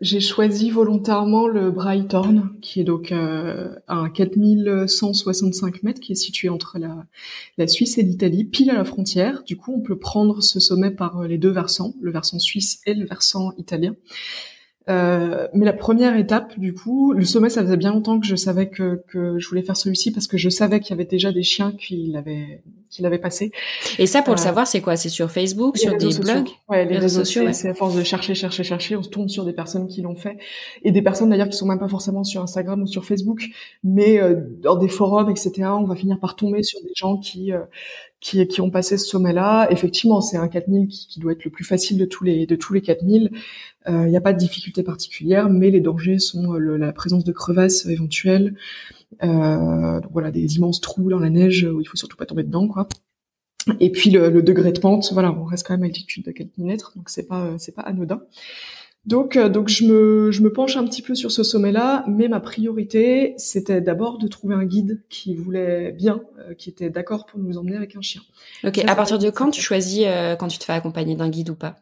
j'ai 0.00 0.20
choisi 0.20 0.70
volontairement 0.70 1.48
le 1.48 1.70
Brighthorn, 1.70 2.50
qui 2.62 2.80
est 2.80 2.84
donc 2.84 3.12
à 3.12 4.04
4165 4.14 5.82
mètres, 5.82 6.00
qui 6.00 6.12
est 6.12 6.16
situé 6.16 6.48
entre 6.48 6.78
la 7.56 7.66
Suisse 7.66 7.98
et 7.98 8.02
l'Italie, 8.02 8.44
pile 8.44 8.70
à 8.70 8.74
la 8.74 8.84
frontière. 8.84 9.42
Du 9.44 9.56
coup, 9.56 9.74
on 9.74 9.80
peut 9.80 9.98
prendre 9.98 10.42
ce 10.42 10.60
sommet 10.60 10.90
par 10.90 11.22
les 11.22 11.38
deux 11.38 11.50
versants, 11.50 11.94
le 12.00 12.12
versant 12.12 12.38
suisse 12.38 12.80
et 12.86 12.94
le 12.94 13.06
versant 13.06 13.52
italien. 13.58 13.96
Euh, 14.88 15.48
mais 15.52 15.64
la 15.64 15.72
première 15.72 16.16
étape, 16.16 16.58
du 16.58 16.74
coup, 16.74 17.12
le 17.12 17.24
sommet, 17.24 17.50
ça 17.50 17.62
faisait 17.62 17.76
bien 17.76 17.92
longtemps 17.92 18.18
que 18.18 18.26
je 18.26 18.36
savais 18.36 18.68
que, 18.68 19.02
que 19.08 19.38
je 19.38 19.48
voulais 19.48 19.62
faire 19.62 19.76
celui-ci 19.76 20.12
parce 20.12 20.26
que 20.26 20.38
je 20.38 20.48
savais 20.48 20.80
qu'il 20.80 20.90
y 20.90 20.92
avait 20.94 21.04
déjà 21.04 21.32
des 21.32 21.42
chiens 21.42 21.72
qui 21.72 22.10
l'avaient 22.12 22.62
qui 22.90 23.02
l'avaient 23.02 23.18
passé. 23.18 23.52
Et 23.98 24.06
ça, 24.06 24.22
pour 24.22 24.34
le 24.34 24.40
euh, 24.40 24.42
savoir, 24.42 24.66
c'est 24.66 24.80
quoi? 24.80 24.96
C'est 24.96 25.08
sur 25.08 25.30
Facebook, 25.30 25.76
sur 25.76 25.96
des 25.96 26.18
blogs? 26.18 26.48
Ouais, 26.68 26.84
les, 26.84 26.98
réseaux, 26.98 27.20
sociaux. 27.20 27.44
C'est 27.52 27.68
à 27.68 27.74
force 27.74 27.94
de 27.94 28.02
chercher, 28.02 28.34
chercher, 28.34 28.64
chercher, 28.64 28.96
on 28.96 29.02
se 29.02 29.08
tourne 29.08 29.28
sur 29.28 29.44
des 29.44 29.52
personnes 29.52 29.86
qui 29.88 30.00
l'ont 30.02 30.16
fait 30.16 30.38
et 30.82 30.90
des 30.90 31.02
personnes 31.02 31.30
d'ailleurs 31.30 31.48
qui 31.48 31.56
sont 31.56 31.66
même 31.66 31.78
pas 31.78 31.88
forcément 31.88 32.24
sur 32.24 32.42
Instagram 32.42 32.82
ou 32.82 32.86
sur 32.86 33.04
Facebook, 33.04 33.44
mais 33.84 34.20
euh, 34.20 34.36
dans 34.62 34.76
des 34.76 34.88
forums, 34.88 35.30
etc. 35.30 35.52
On 35.78 35.84
va 35.84 35.96
finir 35.96 36.18
par 36.18 36.36
tomber 36.36 36.62
sur 36.62 36.80
des 36.80 36.92
gens 36.94 37.18
qui 37.18 37.52
euh, 37.52 37.60
qui, 38.20 38.46
qui 38.48 38.60
ont 38.60 38.70
passé 38.70 38.98
ce 38.98 39.06
sommet-là. 39.06 39.68
Effectivement, 39.70 40.20
c'est 40.20 40.36
un 40.36 40.48
4000 40.48 40.88
qui, 40.88 41.06
qui 41.06 41.20
doit 41.20 41.32
être 41.32 41.44
le 41.44 41.50
plus 41.50 41.64
facile 41.64 41.98
de 41.98 42.04
tous 42.04 42.24
les 42.24 42.46
de 42.46 42.56
tous 42.56 42.72
les 42.72 42.80
4000. 42.80 43.30
Il 43.86 43.94
euh, 43.94 44.06
n'y 44.06 44.16
a 44.16 44.20
pas 44.20 44.32
de 44.32 44.38
difficulté 44.38 44.82
particulière, 44.82 45.48
mais 45.48 45.70
les 45.70 45.80
dangers 45.80 46.18
sont 46.18 46.54
euh, 46.54 46.76
la 46.76 46.92
présence 46.92 47.24
de 47.24 47.32
crevasses 47.32 47.86
éventuelles, 47.86 48.54
euh, 49.22 50.00
donc 50.00 50.12
voilà, 50.12 50.30
des 50.30 50.56
immenses 50.56 50.80
trous 50.80 51.08
dans 51.08 51.20
la 51.20 51.30
neige 51.30 51.64
où 51.64 51.80
il 51.80 51.86
faut 51.86 51.96
surtout 51.96 52.16
pas 52.16 52.26
tomber 52.26 52.42
dedans, 52.42 52.68
quoi. 52.68 52.88
Et 53.80 53.90
puis 53.90 54.10
le, 54.10 54.30
le 54.30 54.42
degré 54.42 54.72
de 54.72 54.80
pente, 54.80 55.10
voilà, 55.12 55.32
on 55.32 55.44
reste 55.44 55.66
quand 55.66 55.74
même 55.74 55.84
à 55.84 55.86
altitude 55.86 56.24
de 56.24 56.32
4000 56.32 56.66
mètres, 56.66 56.92
donc 56.96 57.08
c'est 57.08 57.26
pas 57.26 57.56
c'est 57.58 57.74
pas 57.74 57.82
anodin. 57.82 58.22
Donc, 59.08 59.36
donc 59.36 59.68
je 59.68 59.84
me, 59.84 60.30
je 60.30 60.42
me 60.42 60.52
penche 60.52 60.76
un 60.76 60.84
petit 60.84 61.02
peu 61.02 61.14
sur 61.14 61.32
ce 61.32 61.42
sommet-là, 61.42 62.04
mais 62.06 62.28
ma 62.28 62.40
priorité, 62.40 63.34
c'était 63.36 63.80
d'abord 63.80 64.18
de 64.18 64.28
trouver 64.28 64.54
un 64.54 64.64
guide 64.64 65.02
qui 65.08 65.34
voulait 65.34 65.92
bien, 65.92 66.20
qui 66.58 66.70
était 66.70 66.90
d'accord 66.90 67.26
pour 67.26 67.40
nous 67.40 67.58
emmener 67.58 67.76
avec 67.76 67.96
un 67.96 68.02
chien. 68.02 68.20
Ok. 68.64 68.78
à 68.86 68.94
partir 68.94 69.18
de 69.18 69.30
quand 69.30 69.50
tu 69.50 69.60
choisis 69.60 70.04
quand 70.38 70.48
tu 70.48 70.58
te 70.58 70.64
fais 70.64 70.74
accompagner 70.74 71.16
d'un 71.16 71.30
guide 71.30 71.50
ou 71.50 71.54
pas? 71.56 71.76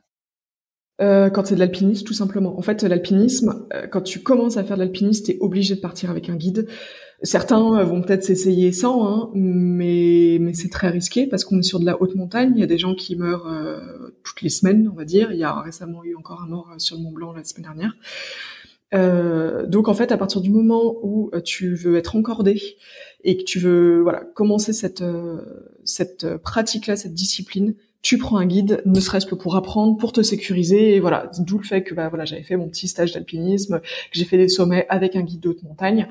Euh, 1.01 1.29
quand 1.29 1.47
c'est 1.47 1.55
de 1.55 1.61
l'alpinisme, 1.61 2.07
tout 2.07 2.15
simplement. 2.15 2.59
En 2.59 2.63
fait, 2.63 2.83
l'alpinisme, 2.83 3.67
euh, 3.75 3.87
quand 3.87 4.01
tu 4.01 4.21
commences 4.21 4.57
à 4.57 4.65
faire 4.65 4.77
de 4.77 4.83
l'alpinisme, 4.83 5.27
t'es 5.27 5.37
obligé 5.41 5.75
de 5.75 5.81
partir 5.81 6.11
avec 6.11 6.29
un 6.29 6.37
guide. 6.37 6.69
Certains 7.23 7.83
vont 7.83 8.03
peut-être 8.03 8.25
s'essayer 8.25 8.73
sans, 8.73 9.07
hein, 9.07 9.31
mais, 9.35 10.39
mais 10.41 10.53
c'est 10.53 10.69
très 10.69 10.91
risqué 10.91 11.27
parce 11.27 11.45
qu'on 11.45 11.59
est 11.59 11.63
sur 11.63 11.81
de 11.81 11.87
la 11.87 12.01
haute 12.01 12.15
montagne. 12.15 12.53
Il 12.55 12.61
y 12.61 12.63
a 12.63 12.67
des 12.67 12.79
gens 12.79 12.95
qui 12.95 13.17
meurent 13.17 13.49
euh, 13.49 13.81
toutes 14.23 14.43
les 14.43 14.51
semaines, 14.51 14.89
on 14.93 14.95
va 14.95 15.05
dire. 15.05 15.33
Il 15.33 15.39
y 15.39 15.45
a 15.45 15.61
récemment 15.61 16.05
eu 16.05 16.15
encore 16.15 16.43
un 16.43 16.49
mort 16.49 16.75
sur 16.79 16.97
le 16.97 17.03
Mont 17.03 17.13
Blanc 17.13 17.33
la 17.33 17.43
semaine 17.43 17.65
dernière. 17.65 17.95
Euh, 18.95 19.67
donc 19.67 19.89
en 19.89 19.95
fait, 19.95 20.13
à 20.13 20.17
partir 20.17 20.41
du 20.41 20.51
moment 20.51 20.97
où 21.03 21.31
euh, 21.35 21.41
tu 21.41 21.75
veux 21.75 21.97
être 21.97 22.17
encordé 22.17 22.63
et 23.25 23.37
que 23.37 23.43
tu 23.43 23.59
veux 23.59 24.01
voilà 24.01 24.21
commencer 24.35 24.73
cette 24.73 25.03
euh, 25.03 25.41
cette 25.85 26.37
pratique-là, 26.37 26.97
cette 26.97 27.15
discipline, 27.15 27.75
tu 28.03 28.19
prends 28.19 28.37
un 28.37 28.47
guide, 28.47 28.83
ne 28.87 29.01
serait-ce 29.01 29.27
que 29.27 29.35
pour 29.35 29.57
apprendre, 29.57 29.97
pour 29.97 30.13
te 30.13 30.23
sécuriser. 30.23 30.95
Et 30.95 31.01
voilà, 31.01 31.31
d'où 31.41 31.59
le 31.59 31.65
fait 31.65 31.83
que 31.83 31.95
bah 31.95 32.09
voilà, 32.09 32.25
j'avais 32.25 32.45
fait 32.45 32.57
mon 32.57 32.69
petit 32.69 32.87
stage 32.87 33.13
d'alpinisme, 33.13 33.81
que 33.81 33.87
j'ai 34.13 34.25
fait 34.25 34.39
des 34.39 34.49
sommets 34.49 34.87
avec 34.89 35.17
un 35.17 35.23
guide 35.23 35.41
de 35.41 35.49
haute 35.49 35.63
montagne. 35.65 36.09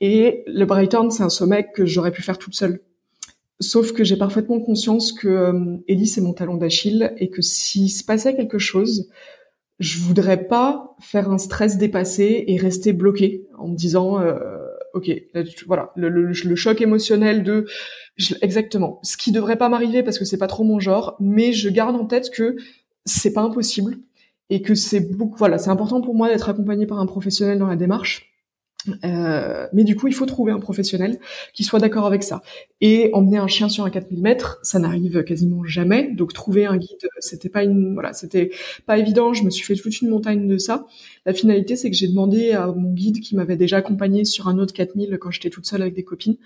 Et 0.00 0.44
le 0.46 0.64
Brighton, 0.64 1.10
c'est 1.10 1.22
un 1.22 1.28
sommet 1.30 1.68
que 1.74 1.84
j'aurais 1.84 2.10
pu 2.10 2.22
faire 2.22 2.38
toute 2.38 2.54
seule. 2.54 2.80
Sauf 3.60 3.92
que 3.92 4.04
j'ai 4.04 4.16
parfaitement 4.16 4.58
conscience 4.60 5.12
que 5.12 5.28
euh, 5.28 5.76
Ellie, 5.86 6.06
c'est 6.06 6.22
mon 6.22 6.32
talon 6.32 6.56
d'Achille 6.56 7.12
et 7.18 7.28
que 7.28 7.42
s'il 7.42 7.90
se 7.90 8.02
passait 8.02 8.34
quelque 8.34 8.58
chose, 8.58 9.10
je 9.78 9.98
voudrais 9.98 10.46
pas 10.46 10.96
faire 11.00 11.30
un 11.30 11.36
stress 11.36 11.76
dépassé 11.76 12.44
et 12.46 12.56
rester 12.56 12.94
bloqué 12.94 13.46
en 13.58 13.68
me 13.68 13.76
disant, 13.76 14.18
euh, 14.20 14.38
ok, 14.94 15.10
voilà, 15.66 15.92
le, 15.94 16.08
le, 16.08 16.32
le, 16.32 16.56
choc 16.56 16.80
émotionnel 16.80 17.42
de, 17.42 17.66
exactement, 18.40 18.98
ce 19.02 19.18
qui 19.18 19.30
devrait 19.30 19.56
pas 19.56 19.68
m'arriver 19.68 20.02
parce 20.02 20.18
que 20.18 20.24
c'est 20.24 20.38
pas 20.38 20.46
trop 20.46 20.64
mon 20.64 20.80
genre, 20.80 21.16
mais 21.20 21.52
je 21.52 21.68
garde 21.68 21.96
en 21.96 22.06
tête 22.06 22.30
que 22.30 22.56
c'est 23.04 23.32
pas 23.32 23.42
impossible 23.42 23.98
et 24.48 24.62
que 24.62 24.74
c'est 24.74 25.00
beaucoup, 25.00 25.36
voilà, 25.36 25.58
c'est 25.58 25.70
important 25.70 26.00
pour 26.00 26.14
moi 26.14 26.28
d'être 26.28 26.48
accompagné 26.48 26.86
par 26.86 26.98
un 26.98 27.06
professionnel 27.06 27.58
dans 27.58 27.66
la 27.66 27.76
démarche 27.76 28.29
euh, 29.04 29.66
mais 29.72 29.84
du 29.84 29.96
coup, 29.96 30.08
il 30.08 30.14
faut 30.14 30.26
trouver 30.26 30.52
un 30.52 30.58
professionnel 30.58 31.18
qui 31.52 31.64
soit 31.64 31.78
d'accord 31.78 32.06
avec 32.06 32.22
ça. 32.22 32.42
Et 32.80 33.10
emmener 33.12 33.36
un 33.36 33.46
chien 33.46 33.68
sur 33.68 33.84
un 33.84 33.90
4000 33.90 34.22
mètres, 34.22 34.58
ça 34.62 34.78
n'arrive 34.78 35.22
quasiment 35.24 35.64
jamais. 35.64 36.12
Donc 36.14 36.32
trouver 36.32 36.66
un 36.66 36.76
guide, 36.76 37.08
c'était 37.18 37.48
pas 37.48 37.62
une, 37.62 37.94
voilà, 37.94 38.12
c'était 38.12 38.50
pas 38.86 38.98
évident. 38.98 39.34
Je 39.34 39.44
me 39.44 39.50
suis 39.50 39.64
fait 39.64 39.74
toute 39.74 40.00
une 40.00 40.08
montagne 40.08 40.48
de 40.48 40.58
ça. 40.58 40.86
La 41.26 41.34
finalité, 41.34 41.76
c'est 41.76 41.90
que 41.90 41.96
j'ai 41.96 42.08
demandé 42.08 42.52
à 42.52 42.68
mon 42.68 42.92
guide 42.92 43.20
qui 43.20 43.36
m'avait 43.36 43.56
déjà 43.56 43.78
accompagné 43.78 44.24
sur 44.24 44.48
un 44.48 44.58
autre 44.58 44.72
4000 44.72 45.18
quand 45.20 45.30
j'étais 45.30 45.50
toute 45.50 45.66
seule 45.66 45.82
avec 45.82 45.94
des 45.94 46.04
copines 46.04 46.36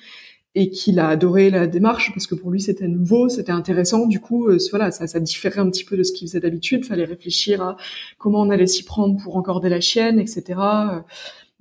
et 0.56 0.70
qu'il 0.70 1.00
a 1.00 1.08
adoré 1.08 1.50
la 1.50 1.66
démarche 1.66 2.12
parce 2.12 2.26
que 2.26 2.34
pour 2.34 2.50
lui 2.50 2.60
c'était 2.60 2.86
nouveau, 2.86 3.28
c'était 3.28 3.52
intéressant. 3.52 4.06
Du 4.06 4.20
coup, 4.20 4.48
euh, 4.48 4.58
voilà, 4.70 4.90
ça, 4.92 5.06
ça 5.06 5.18
différait 5.18 5.60
un 5.60 5.68
petit 5.68 5.84
peu 5.84 5.96
de 5.96 6.02
ce 6.04 6.12
qu'il 6.12 6.28
faisait 6.28 6.40
d'habitude. 6.40 6.84
Fallait 6.84 7.04
réfléchir 7.04 7.60
à 7.62 7.76
comment 8.18 8.40
on 8.40 8.50
allait 8.50 8.66
s'y 8.66 8.84
prendre 8.84 9.20
pour 9.20 9.36
encorder 9.36 9.68
la 9.68 9.80
chienne, 9.80 10.20
etc. 10.20 10.60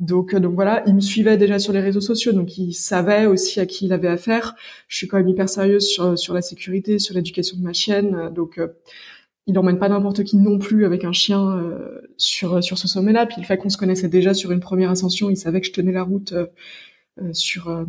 Donc, 0.04 0.34
euh, 0.34 0.40
donc 0.40 0.54
voilà, 0.54 0.84
il 0.86 0.96
me 0.96 1.00
suivait 1.00 1.38
déjà 1.38 1.60
sur 1.60 1.72
les 1.72 1.80
réseaux 1.80 2.02
sociaux, 2.02 2.34
donc 2.34 2.58
il 2.58 2.74
savait 2.74 3.26
aussi 3.26 3.60
à 3.62 3.66
qui 3.66 3.86
il 3.86 3.94
avait 3.94 4.10
affaire. 4.10 4.54
Je 4.90 4.98
suis 4.98 5.08
quand 5.08 5.18
même 5.18 5.30
hyper 5.30 5.48
sérieuse 5.48 5.88
sur, 5.88 6.20
sur 6.20 6.34
la 6.34 6.42
sécurité, 6.42 7.00
sur 7.00 7.16
l'éducation 7.16 7.58
de 7.58 7.64
ma 7.64 7.72
chienne, 7.72 8.30
donc 8.36 8.58
euh, 8.58 8.68
il 9.48 9.54
n'emmène 9.54 9.80
pas 9.80 9.88
n'importe 9.90 10.24
qui 10.24 10.38
non 10.38 10.60
plus 10.60 10.86
avec 10.86 11.06
un 11.06 11.14
chien 11.14 11.58
euh, 11.58 12.02
sur 12.18 12.62
sur 12.64 12.78
ce 12.78 12.88
sommet-là. 12.88 13.26
Puis 13.26 13.38
le 13.40 13.46
fait 13.46 13.58
qu'on 13.58 13.70
se 13.70 13.78
connaissait 13.78 14.10
déjà 14.10 14.34
sur 14.34 14.52
une 14.52 14.60
première 14.60 14.90
ascension, 14.92 15.30
il 15.30 15.38
savait 15.38 15.62
que 15.62 15.68
je 15.68 15.74
tenais 15.74 15.92
la 15.92 16.04
route 16.04 16.34
sur 17.34 17.86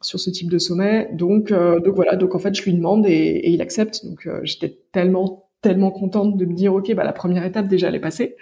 sur 0.00 0.20
ce 0.20 0.30
type 0.30 0.50
de 0.50 0.58
sommet. 0.58 1.08
Donc 1.14 1.52
donc 1.52 1.94
voilà, 1.94 2.16
donc 2.16 2.34
en 2.34 2.40
fait 2.40 2.54
je 2.54 2.62
lui 2.64 2.74
demande 2.74 3.06
et, 3.06 3.12
et 3.12 3.50
il 3.50 3.60
accepte. 3.60 4.04
Donc 4.04 4.28
j'étais 4.42 4.80
tellement 4.92 5.48
tellement 5.62 5.92
contente 5.92 6.36
de 6.36 6.44
me 6.44 6.54
dire 6.54 6.74
ok 6.74 6.92
bah 6.94 7.04
la 7.04 7.12
première 7.12 7.44
étape 7.44 7.68
déjà 7.68 7.88
elle 7.88 7.94
est 7.94 8.00
passée. 8.00 8.36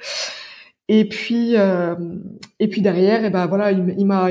Et 0.88 1.08
puis, 1.08 1.56
euh, 1.56 1.94
et 2.60 2.68
puis 2.68 2.82
derrière, 2.82 3.24
et 3.24 3.30
ben 3.30 3.46
voilà, 3.46 3.72
il, 3.72 3.94
il 3.98 4.04
m'a, 4.06 4.30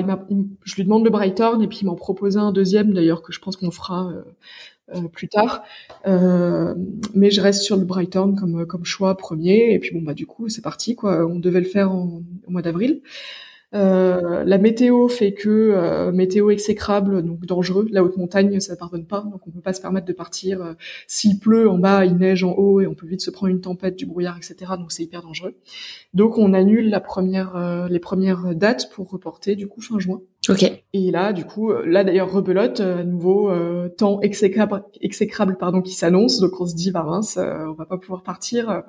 je 0.63 0.75
lui 0.75 0.83
demande 0.83 1.03
le 1.03 1.09
Brighton 1.09 1.59
et 1.61 1.67
puis 1.67 1.79
il 1.81 1.85
m'en 1.85 1.95
proposé 1.95 2.37
un 2.39 2.51
deuxième 2.51 2.93
d'ailleurs 2.93 3.23
que 3.23 3.33
je 3.33 3.39
pense 3.39 3.57
qu'on 3.57 3.71
fera 3.71 4.07
euh, 4.11 4.21
euh, 4.95 5.07
plus 5.07 5.29
tard. 5.29 5.63
Euh, 6.07 6.75
mais 7.15 7.31
je 7.31 7.41
reste 7.41 7.63
sur 7.63 7.75
le 7.75 7.85
Brighton 7.85 8.35
comme 8.35 8.65
comme 8.67 8.85
choix 8.85 9.17
premier. 9.17 9.73
Et 9.73 9.79
puis 9.79 9.91
bon 9.93 10.03
bah 10.03 10.13
du 10.13 10.27
coup 10.27 10.47
c'est 10.49 10.61
parti 10.63 10.95
quoi. 10.95 11.25
On 11.25 11.39
devait 11.39 11.61
le 11.61 11.65
faire 11.65 11.91
en, 11.91 12.21
au 12.45 12.51
mois 12.51 12.61
d'avril. 12.61 13.01
Euh, 13.73 14.43
la 14.43 14.57
météo 14.57 15.07
fait 15.07 15.33
que 15.33 15.49
euh, 15.49 16.11
météo 16.11 16.49
exécrable, 16.51 17.23
donc 17.23 17.45
dangereux. 17.45 17.87
La 17.91 18.03
haute 18.03 18.17
montagne, 18.17 18.59
ça 18.59 18.75
pardonne 18.75 19.05
pas, 19.05 19.21
donc 19.21 19.47
on 19.47 19.51
peut 19.51 19.61
pas 19.61 19.73
se 19.73 19.81
permettre 19.81 20.05
de 20.05 20.13
partir. 20.13 20.61
Euh, 20.61 20.73
s'il 21.07 21.39
pleut 21.39 21.69
en 21.69 21.77
bas, 21.77 22.05
il 22.05 22.17
neige 22.17 22.43
en 22.43 22.53
haut, 22.53 22.81
et 22.81 22.87
on 22.87 22.93
peut 22.93 23.07
vite 23.07 23.21
se 23.21 23.31
prendre 23.31 23.51
une 23.51 23.61
tempête, 23.61 23.95
du 23.95 24.05
brouillard, 24.05 24.37
etc. 24.37 24.73
Donc 24.77 24.91
c'est 24.91 25.03
hyper 25.03 25.23
dangereux. 25.23 25.55
Donc 26.13 26.37
on 26.37 26.53
annule 26.53 26.89
la 26.89 26.99
première, 26.99 27.87
les 27.89 27.99
premières 27.99 28.55
dates 28.55 28.91
pour 28.91 29.09
reporter 29.09 29.55
du 29.55 29.67
coup 29.67 29.81
fin 29.81 29.99
juin. 29.99 30.21
Ok. 30.49 30.63
Et 30.93 31.11
là, 31.11 31.31
du 31.31 31.45
coup, 31.45 31.71
là 31.71 32.03
d'ailleurs 32.03 32.31
rebelote, 32.31 32.81
à 32.81 33.03
nouveau 33.03 33.49
temps 33.97 34.19
exécrable, 34.21 34.83
exécrable 34.99 35.57
pardon, 35.57 35.81
qui 35.81 35.93
s'annonce. 35.93 36.39
Donc 36.39 36.59
on 36.59 36.65
se 36.65 36.75
dit, 36.75 36.91
bah 36.91 37.03
mince, 37.03 37.37
on 37.37 37.73
va 37.73 37.85
pas 37.85 37.97
pouvoir 37.97 38.23
partir. 38.23 38.83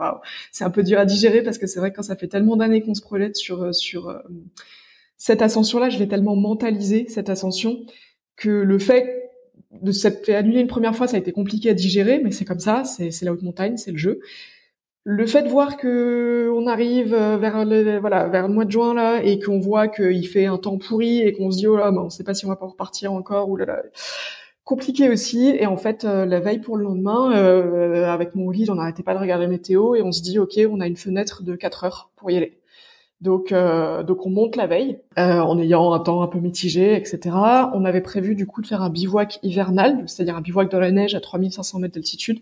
c'est 0.51 0.65
un 0.65 0.71
peu 0.71 0.83
dur 0.83 0.99
à 0.99 1.05
digérer 1.05 1.43
parce 1.43 1.59
que 1.59 1.67
c'est 1.67 1.79
vrai 1.79 1.93
que 1.93 1.97
quand 1.97 2.03
ça 2.03 2.17
fait 2.17 2.29
tellement 2.29 2.57
d'années 2.57 2.83
qu'on 2.83 2.95
se 2.95 3.03
projette 3.03 3.37
sur 3.37 3.73
sur 3.73 4.13
cette 5.17 5.43
ascension-là, 5.43 5.89
je 5.91 5.99
l'ai 5.99 6.09
tellement 6.09 6.37
mentalisé, 6.37 7.07
cette 7.09 7.31
ascension, 7.31 7.79
que 8.37 8.51
le 8.51 8.79
fait 8.79 9.31
de 9.83 9.93
s'être 9.93 10.25
fait 10.25 10.35
annuler 10.35 10.61
une 10.61 10.67
première 10.67 10.95
fois, 10.95 11.07
ça 11.07 11.17
a 11.17 11.19
été 11.19 11.33
compliqué 11.33 11.71
à 11.71 11.75
digérer, 11.75 12.21
mais 12.23 12.31
c'est 12.31 12.45
comme 12.45 12.61
ça, 12.61 12.85
c'est 12.85 13.23
la 13.23 13.33
haute 13.33 13.43
montagne, 13.43 13.77
c'est 13.77 13.91
le 13.91 13.97
jeu. 13.97 14.21
Le 15.05 15.27
fait 15.27 15.43
de 15.43 15.49
voir 15.49 15.77
que 15.77 16.51
on 16.55 16.67
arrive 16.67 17.15
vers 17.15 17.65
le, 17.65 17.99
voilà 17.99 18.27
vers 18.29 18.49
le 18.49 18.55
mois 18.55 18.65
de 18.65 18.71
juin 18.71 18.95
là 18.95 19.23
et 19.23 19.39
qu'on 19.39 19.59
voit 19.59 19.87
qu'il 19.87 20.27
fait 20.27 20.47
un 20.47 20.57
temps 20.57 20.79
pourri 20.79 21.21
et 21.21 21.33
qu'on 21.33 21.51
se 21.51 21.59
dit 21.59 21.67
oh 21.67 21.77
là, 21.77 21.91
bah, 21.91 22.03
on 22.03 22.11
sait 22.11 22.25
pas 22.25 22.33
si 22.33 22.47
on 22.47 22.49
va 22.49 22.57
pas 22.57 22.67
repartir 22.67 23.13
encore 23.13 23.51
ou 23.51 23.57
là 23.57 23.67
là 23.67 23.83
compliqué 24.65 25.11
aussi. 25.11 25.55
Et 25.59 25.67
en 25.67 25.77
fait, 25.77 26.05
euh, 26.05 26.25
la 26.25 26.41
veille 26.41 26.61
pour 26.61 26.77
le 26.77 26.85
lendemain, 26.85 27.37
euh, 27.37 28.07
avec 28.07 28.35
mon 28.35 28.51
guide, 28.51 28.71
on 28.71 28.77
n'arrêtait 28.77 29.03
pas 29.03 29.15
de 29.15 29.19
regarder 29.19 29.45
la 29.45 29.51
météo 29.51 29.95
et 29.95 30.03
on 30.03 30.11
se 30.11 30.23
dit 30.23 30.39
ok, 30.39 30.59
on 30.71 30.81
a 30.81 30.87
une 30.87 30.97
fenêtre 30.97 31.43
de 31.43 31.55
4 31.55 31.85
heures 31.85 32.11
pour 32.17 32.31
y 32.31 32.37
aller. 32.37 32.59
Donc, 33.21 33.53
euh, 33.53 34.03
donc 34.03 34.27
on 34.27 34.31
monte 34.31 34.57
la 34.57 34.67
veille 34.67 34.99
euh, 35.19 35.39
en 35.39 35.59
ayant 35.59 35.93
un 35.95 36.01
temps 36.01 36.23
un 36.23 36.27
peu 36.27 36.41
mitigé, 36.41 36.95
etc. 36.95 37.21
On 37.73 37.85
avait 37.85 38.03
prévu 38.03 38.35
du 38.35 38.47
coup 38.47 38.61
de 38.61 38.67
faire 38.67 38.83
un 38.83 38.91
bivouac 38.91 39.39
hivernal, 39.43 40.03
c'est-à-dire 40.07 40.37
un 40.37 40.41
bivouac 40.43 40.71
dans 40.71 40.81
la 40.81 40.91
neige 40.91 41.15
à 41.15 41.21
3500 41.21 41.79
mètres 41.79 41.95
d'altitude, 41.95 42.41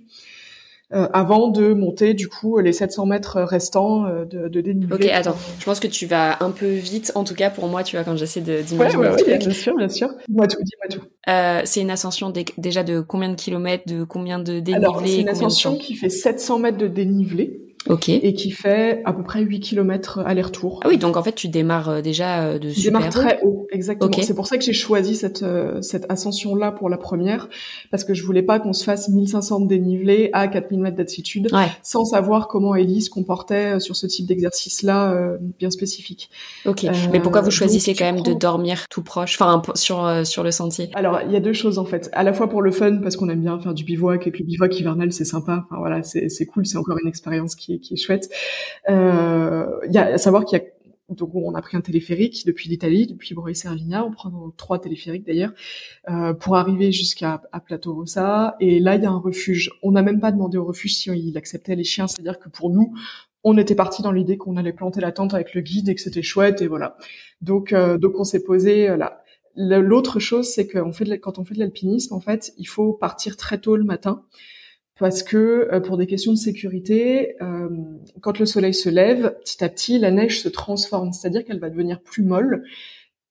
euh, 0.94 1.08
avant 1.12 1.48
de 1.48 1.72
monter 1.72 2.14
du 2.14 2.28
coup 2.28 2.58
les 2.58 2.72
700 2.72 3.06
mètres 3.06 3.40
restants 3.40 4.06
euh, 4.06 4.24
de, 4.24 4.48
de 4.48 4.60
dénivelé. 4.60 4.94
Ok, 4.94 5.10
attends, 5.12 5.36
je 5.58 5.64
pense 5.64 5.80
que 5.80 5.86
tu 5.86 6.06
vas 6.06 6.42
un 6.42 6.50
peu 6.50 6.66
vite, 6.66 7.12
en 7.14 7.24
tout 7.24 7.34
cas 7.34 7.50
pour 7.50 7.66
moi, 7.68 7.82
tu 7.82 7.96
vois, 7.96 8.04
quand 8.04 8.16
j'essaie 8.16 8.40
d'imaginer 8.40 8.76
ouais, 8.76 9.08
ouais, 9.08 9.22
ouais, 9.22 9.38
bien 9.38 9.50
sûr, 9.50 9.76
bien 9.76 9.88
sûr. 9.88 10.08
Dis-moi 10.28 10.46
tout, 10.46 10.62
dis-moi 10.62 10.88
tout. 10.90 11.06
Euh, 11.28 11.62
c'est 11.64 11.80
une 11.80 11.90
ascension 11.90 12.32
déjà 12.58 12.82
de 12.82 13.00
combien 13.00 13.28
de 13.28 13.36
kilomètres, 13.36 13.84
de 13.86 14.04
combien 14.04 14.38
de 14.38 14.60
dénivelé 14.60 14.74
Alors, 14.74 15.02
c'est 15.04 15.20
une 15.20 15.28
ascension 15.28 15.76
qui 15.76 15.94
fait 15.94 16.10
700 16.10 16.58
mètres 16.58 16.78
de 16.78 16.88
dénivelé. 16.88 17.71
Ok. 17.88 18.08
Et 18.08 18.34
qui 18.34 18.50
fait 18.50 19.02
à 19.04 19.12
peu 19.12 19.22
près 19.22 19.40
8 19.42 19.60
km 19.60 20.20
aller-retour. 20.24 20.80
Ah 20.84 20.88
oui, 20.88 20.98
donc 20.98 21.16
en 21.16 21.22
fait 21.22 21.32
tu 21.32 21.48
démarres 21.48 21.88
euh, 21.88 22.00
déjà 22.00 22.44
euh, 22.44 22.58
de 22.58 22.70
super 22.70 23.00
démarre 23.00 23.10
très 23.10 23.40
haut, 23.42 23.66
exactement. 23.70 24.10
C'est 24.22 24.34
pour 24.34 24.46
ça 24.46 24.56
que 24.56 24.64
j'ai 24.64 24.72
choisi 24.72 25.16
cette 25.16 25.42
euh, 25.42 25.82
cette 25.82 26.06
ascension 26.10 26.54
là 26.54 26.70
pour 26.70 26.88
la 26.88 26.96
première 26.96 27.48
parce 27.90 28.04
que 28.04 28.14
je 28.14 28.24
voulais 28.24 28.42
pas 28.42 28.60
qu'on 28.60 28.72
se 28.72 28.84
fasse 28.84 29.08
1500 29.08 29.60
de 29.60 29.66
dénivelé 29.66 30.30
à 30.32 30.48
4000 30.48 30.80
mètres 30.80 30.96
d'altitude 30.96 31.48
sans 31.82 32.04
savoir 32.04 32.46
comment 32.46 32.74
Ellie 32.74 33.02
se 33.02 33.10
comportait 33.10 33.80
sur 33.80 33.96
ce 33.96 34.06
type 34.06 34.26
d'exercice 34.26 34.82
là 34.82 35.16
bien 35.58 35.70
spécifique. 35.70 36.30
OK. 36.66 36.86
Mais 37.10 37.20
pourquoi 37.20 37.40
vous 37.40 37.50
choisissez 37.50 37.94
quand 37.94 38.04
même 38.04 38.22
de 38.22 38.32
dormir 38.32 38.86
tout 38.90 39.02
proche 39.02 39.40
enfin 39.40 39.62
sur 39.74 40.26
sur 40.26 40.42
le 40.42 40.50
sentier? 40.50 40.90
Alors, 40.94 41.20
il 41.26 41.32
y 41.32 41.36
a 41.36 41.40
deux 41.40 41.52
choses 41.52 41.78
en 41.78 41.84
fait. 41.84 42.10
À 42.12 42.22
la 42.22 42.32
fois 42.32 42.48
pour 42.48 42.62
le 42.62 42.70
fun 42.70 42.98
parce 43.02 43.16
qu'on 43.16 43.28
aime 43.28 43.40
bien 43.40 43.58
faire 43.58 43.74
du 43.74 43.84
bivouac 43.84 44.26
et 44.26 44.30
que 44.30 44.38
le 44.38 44.44
bivouac 44.44 44.78
hivernal 44.78 45.12
c'est 45.12 45.24
sympa. 45.24 45.64
Enfin 45.66 45.78
voilà, 45.78 46.02
c'est 46.02 46.28
c'est 46.28 46.46
cool, 46.46 46.66
c'est 46.66 46.78
encore 46.78 46.98
une 47.02 47.08
expérience 47.08 47.54
qui 47.54 47.71
qui, 47.80 47.94
est 47.94 47.96
chouette. 47.96 48.30
Euh, 48.88 49.66
il 49.86 49.92
y 49.92 49.98
a 49.98 50.06
à 50.06 50.18
savoir 50.18 50.44
qu'il 50.44 50.58
y 50.58 50.62
a 50.62 50.64
donc 51.16 51.34
on 51.34 51.54
a 51.54 51.62
pris 51.62 51.76
un 51.76 51.80
téléphérique 51.80 52.44
depuis 52.46 52.68
l'Italie, 52.68 53.06
depuis 53.06 53.34
Boré 53.34 53.54
Servigna, 53.54 54.04
on 54.04 54.10
prend 54.10 54.30
trois 54.56 54.80
téléphériques 54.80 55.26
d'ailleurs, 55.26 55.52
euh, 56.08 56.32
pour 56.34 56.56
arriver 56.56 56.92
jusqu'à 56.92 57.42
à 57.52 57.60
Plateau 57.60 57.94
Rossa. 57.94 58.56
Et 58.60 58.80
là, 58.80 58.96
il 58.96 59.02
y 59.02 59.06
a 59.06 59.10
un 59.10 59.18
refuge. 59.18 59.70
On 59.82 59.92
n'a 59.92 60.02
même 60.02 60.20
pas 60.20 60.32
demandé 60.32 60.58
au 60.58 60.64
refuge 60.64 60.94
si 60.96 61.10
il 61.10 61.36
acceptait 61.36 61.76
les 61.76 61.84
chiens, 61.84 62.06
c'est-à-dire 62.06 62.38
que 62.38 62.48
pour 62.48 62.70
nous, 62.70 62.94
on 63.44 63.58
était 63.58 63.74
parti 63.74 64.02
dans 64.02 64.12
l'idée 64.12 64.36
qu'on 64.36 64.56
allait 64.56 64.72
planter 64.72 65.00
la 65.00 65.12
tente 65.12 65.34
avec 65.34 65.54
le 65.54 65.60
guide 65.60 65.88
et 65.88 65.94
que 65.94 66.00
c'était 66.00 66.22
chouette 66.22 66.62
et 66.62 66.68
voilà. 66.68 66.96
Donc 67.40 67.72
euh, 67.72 67.98
donc 67.98 68.14
on 68.16 68.24
s'est 68.24 68.42
posé 68.42 68.88
euh, 68.88 68.96
là. 68.96 69.22
L'autre 69.54 70.18
chose, 70.18 70.48
c'est 70.48 70.66
qu'on 70.66 70.94
fait 70.94 71.04
de, 71.04 71.14
quand 71.16 71.38
on 71.38 71.44
fait 71.44 71.52
de 71.52 71.58
l'alpinisme, 71.58 72.14
en 72.14 72.20
fait, 72.20 72.54
il 72.56 72.66
faut 72.66 72.94
partir 72.94 73.36
très 73.36 73.58
tôt 73.58 73.76
le 73.76 73.84
matin 73.84 74.22
parce 74.98 75.22
que 75.22 75.68
euh, 75.72 75.80
pour 75.80 75.96
des 75.96 76.06
questions 76.06 76.32
de 76.32 76.38
sécurité, 76.38 77.34
euh, 77.42 77.68
quand 78.20 78.38
le 78.38 78.46
soleil 78.46 78.74
se 78.74 78.88
lève, 78.88 79.36
petit 79.44 79.64
à 79.64 79.68
petit, 79.68 79.98
la 79.98 80.10
neige 80.10 80.40
se 80.40 80.48
transforme, 80.48 81.12
c'est-à-dire 81.12 81.44
qu'elle 81.44 81.60
va 81.60 81.70
devenir 81.70 82.00
plus 82.00 82.22
molle 82.22 82.64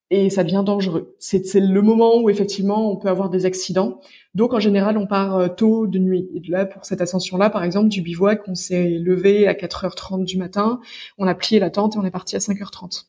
et 0.10 0.30
ça 0.30 0.43
devient 0.43 0.63
dangereux. 0.65 1.15
C'est 1.19 1.56
le 1.56 1.82
moment 1.82 2.19
où 2.19 2.30
effectivement 2.30 2.91
on 2.91 2.97
peut 2.97 3.08
avoir 3.08 3.30
des 3.30 3.45
accidents. 3.45 4.02
Donc 4.36 4.54
en 4.54 4.60
général, 4.60 4.97
on 4.97 5.08
part 5.08 5.38
euh, 5.38 5.47
tôt 5.47 5.88
de 5.88 6.00
nuit. 6.00 6.30
Et 6.36 6.41
là, 6.50 6.65
pour 6.65 6.86
cette 6.86 7.00
ascension-là, 7.00 7.50
par 7.50 7.63
exemple, 7.63 7.88
du 7.88 8.02
bivouac, 8.02 8.41
on 8.47 8.56
s'est 8.56 8.89
levé 8.89 9.47
à 9.47 9.54
4h30 9.54 10.26
du 10.26 10.38
matin, 10.38 10.82
on 11.17 11.28
a 11.28 11.36
plié 11.36 11.60
la 11.60 11.69
tente 11.69 11.95
et 11.95 12.00
on 12.00 12.06
est 12.06 12.12
parti 12.12 12.36
à 12.36 12.39
5h30. 12.39 13.06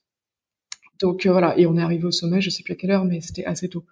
Donc 1.01 1.27
voilà, 1.27 1.59
et 1.59 1.67
on 1.67 1.77
est 1.77 1.83
arrivé 1.83 2.05
au 2.05 2.13
sommet, 2.13 2.41
je 2.41 2.51
sais 2.51 2.63
plus 2.63 2.75
à 2.75 2.77
quelle 2.77 2.93
heure, 2.93 3.05
mais 3.05 3.21
c'était 3.21 3.45
assez 3.45 3.69
tôt. 3.69 3.85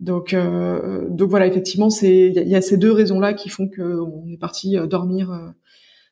Donc, 0.00 0.34
euh, 0.34 1.08
donc 1.08 1.30
voilà, 1.30 1.46
effectivement, 1.46 1.90
c'est 1.90 2.26
il 2.26 2.48
y, 2.48 2.54
a 2.54 2.60
ces 2.60 2.76
deux 2.76 2.92
raisons-là 2.92 3.32
qui 3.32 3.48
font 3.48 3.68
qu'on 3.68 4.26
est 4.28 4.36
parti 4.36 4.76
dormir, 4.88 5.54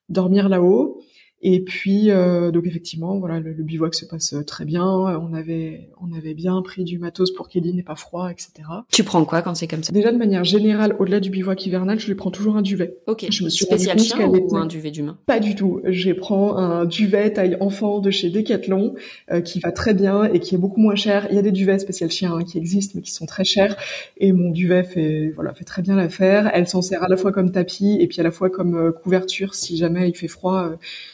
dormir 0.09 0.49
là-haut. 0.49 1.03
Et 1.47 1.61
puis, 1.61 2.11
euh, 2.11 2.51
donc 2.51 2.67
effectivement, 2.67 3.19
voilà, 3.19 3.39
le, 3.39 3.53
bivouac 3.53 3.95
se 3.95 4.07
passe 4.07 4.33
euh, 4.33 4.43
très 4.43 4.65
bien. 4.65 4.87
On 4.87 5.35
avait, 5.35 5.91
on 6.01 6.17
avait 6.17 6.33
bien 6.33 6.61
pris 6.63 6.85
du 6.85 6.99
matos 6.99 7.33
pour 7.33 7.51
qu'il 7.51 7.71
n'ait 7.71 7.83
pas 7.83 7.97
froid, 7.97 8.31
etc. 8.31 8.51
Tu 8.91 9.05
prends 9.05 9.23
quoi 9.27 9.43
quand 9.43 9.55
c'est 9.55 9.67
comme 9.67 9.83
ça? 9.83 9.93
Déjà 9.93 10.11
de 10.11 10.17
manière 10.17 10.45
générale, 10.45 10.97
au-delà 10.99 11.21
du 11.21 11.29
bivouac 11.29 11.67
hivernal, 11.67 12.01
je 12.01 12.07
lui 12.07 12.15
prends 12.15 12.31
toujours 12.31 12.57
un 12.57 12.63
duvet. 12.63 12.97
Ok. 13.07 13.27
Je 13.31 13.45
me 13.45 13.51
suis 13.51 13.67
spécial 13.67 13.99
chien 13.99 14.27
ou 14.27 14.57
un 14.57 14.65
duvet 14.65 14.91
d'humain? 14.91 15.19
Pas 15.27 15.39
du 15.39 15.55
tout. 15.55 15.83
Je 15.85 16.13
prends 16.13 16.57
un 16.57 16.87
duvet 16.87 17.31
taille 17.35 17.59
enfant 17.61 17.99
de 17.99 18.11
chez 18.11 18.31
Decathlon 18.31 18.95
euh, 19.31 19.43
qui 19.43 19.61
va 19.61 19.71
très 19.71 19.93
bien 19.93 20.25
et 20.25 20.41
qui 20.41 20.55
est 20.55 20.59
beaucoup 20.59 20.81
moins 20.81 20.95
cher. 20.95 21.27
Il 21.29 21.37
y 21.37 21.39
a 21.39 21.43
des 21.43 21.53
duvets 21.53 21.79
spécial 21.79 22.11
chien 22.11 22.33
hein, 22.33 22.43
qui 22.43 22.57
existent 22.57 22.95
mais 22.95 23.03
qui 23.03 23.13
sont 23.13 23.27
très 23.27 23.45
chers. 23.45 23.77
Et 24.17 24.33
mon 24.33 24.49
duvet 24.49 24.83
fait, 24.83 25.31
voilà, 25.35 25.53
fait 25.53 25.65
très 25.65 25.83
bien 25.83 25.95
l'affaire. 25.95 26.51
Elle 26.55 26.69
s'en 26.69 26.81
sert 26.81 27.03
à 27.03 27.09
la 27.09 27.19
fois 27.19 27.33
comme 27.33 27.53
tapis 27.53 27.99
et 28.01 28.07
puis 28.07 28.21
à 28.21 28.23
la 28.23 28.31
fois 28.31 28.49
comme 28.49 28.95
couverture 29.03 29.55
si 29.55 29.77
jamais 29.77 30.09
il 30.09 30.17
fait 30.17 30.29
froid. 30.29 30.71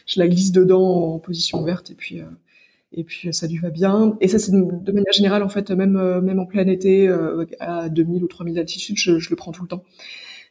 je 0.07 0.20
la 0.21 0.29
glisse 0.29 0.53
dedans 0.53 1.15
en 1.15 1.19
position 1.19 1.61
ouverte 1.61 1.91
et 1.91 1.95
puis 1.95 2.21
euh, 2.21 2.25
et 2.93 3.05
puis 3.05 3.33
ça 3.33 3.47
lui 3.47 3.59
va 3.59 3.71
bien. 3.71 4.17
Et 4.21 4.27
ça, 4.27 4.41
c'est 4.41 4.51
de, 4.51 4.93
manière 4.93 5.13
générale, 5.13 5.45
en 5.45 5.49
fait, 5.49 5.71
même 5.71 5.97
euh, 5.97 6.21
même 6.21 6.41
en 6.41 6.47
plein 6.47 6.67
été, 6.67 7.07
euh, 7.09 7.45
à 7.61 7.89
2000 7.89 8.25
ou 8.25 8.27
3000 8.27 8.55
d'altitude, 8.55 8.97
je, 8.99 9.21
je, 9.21 9.31
le 9.31 9.37
prends 9.37 9.53
tout 9.53 9.63
le 9.63 9.69
temps. 9.69 9.85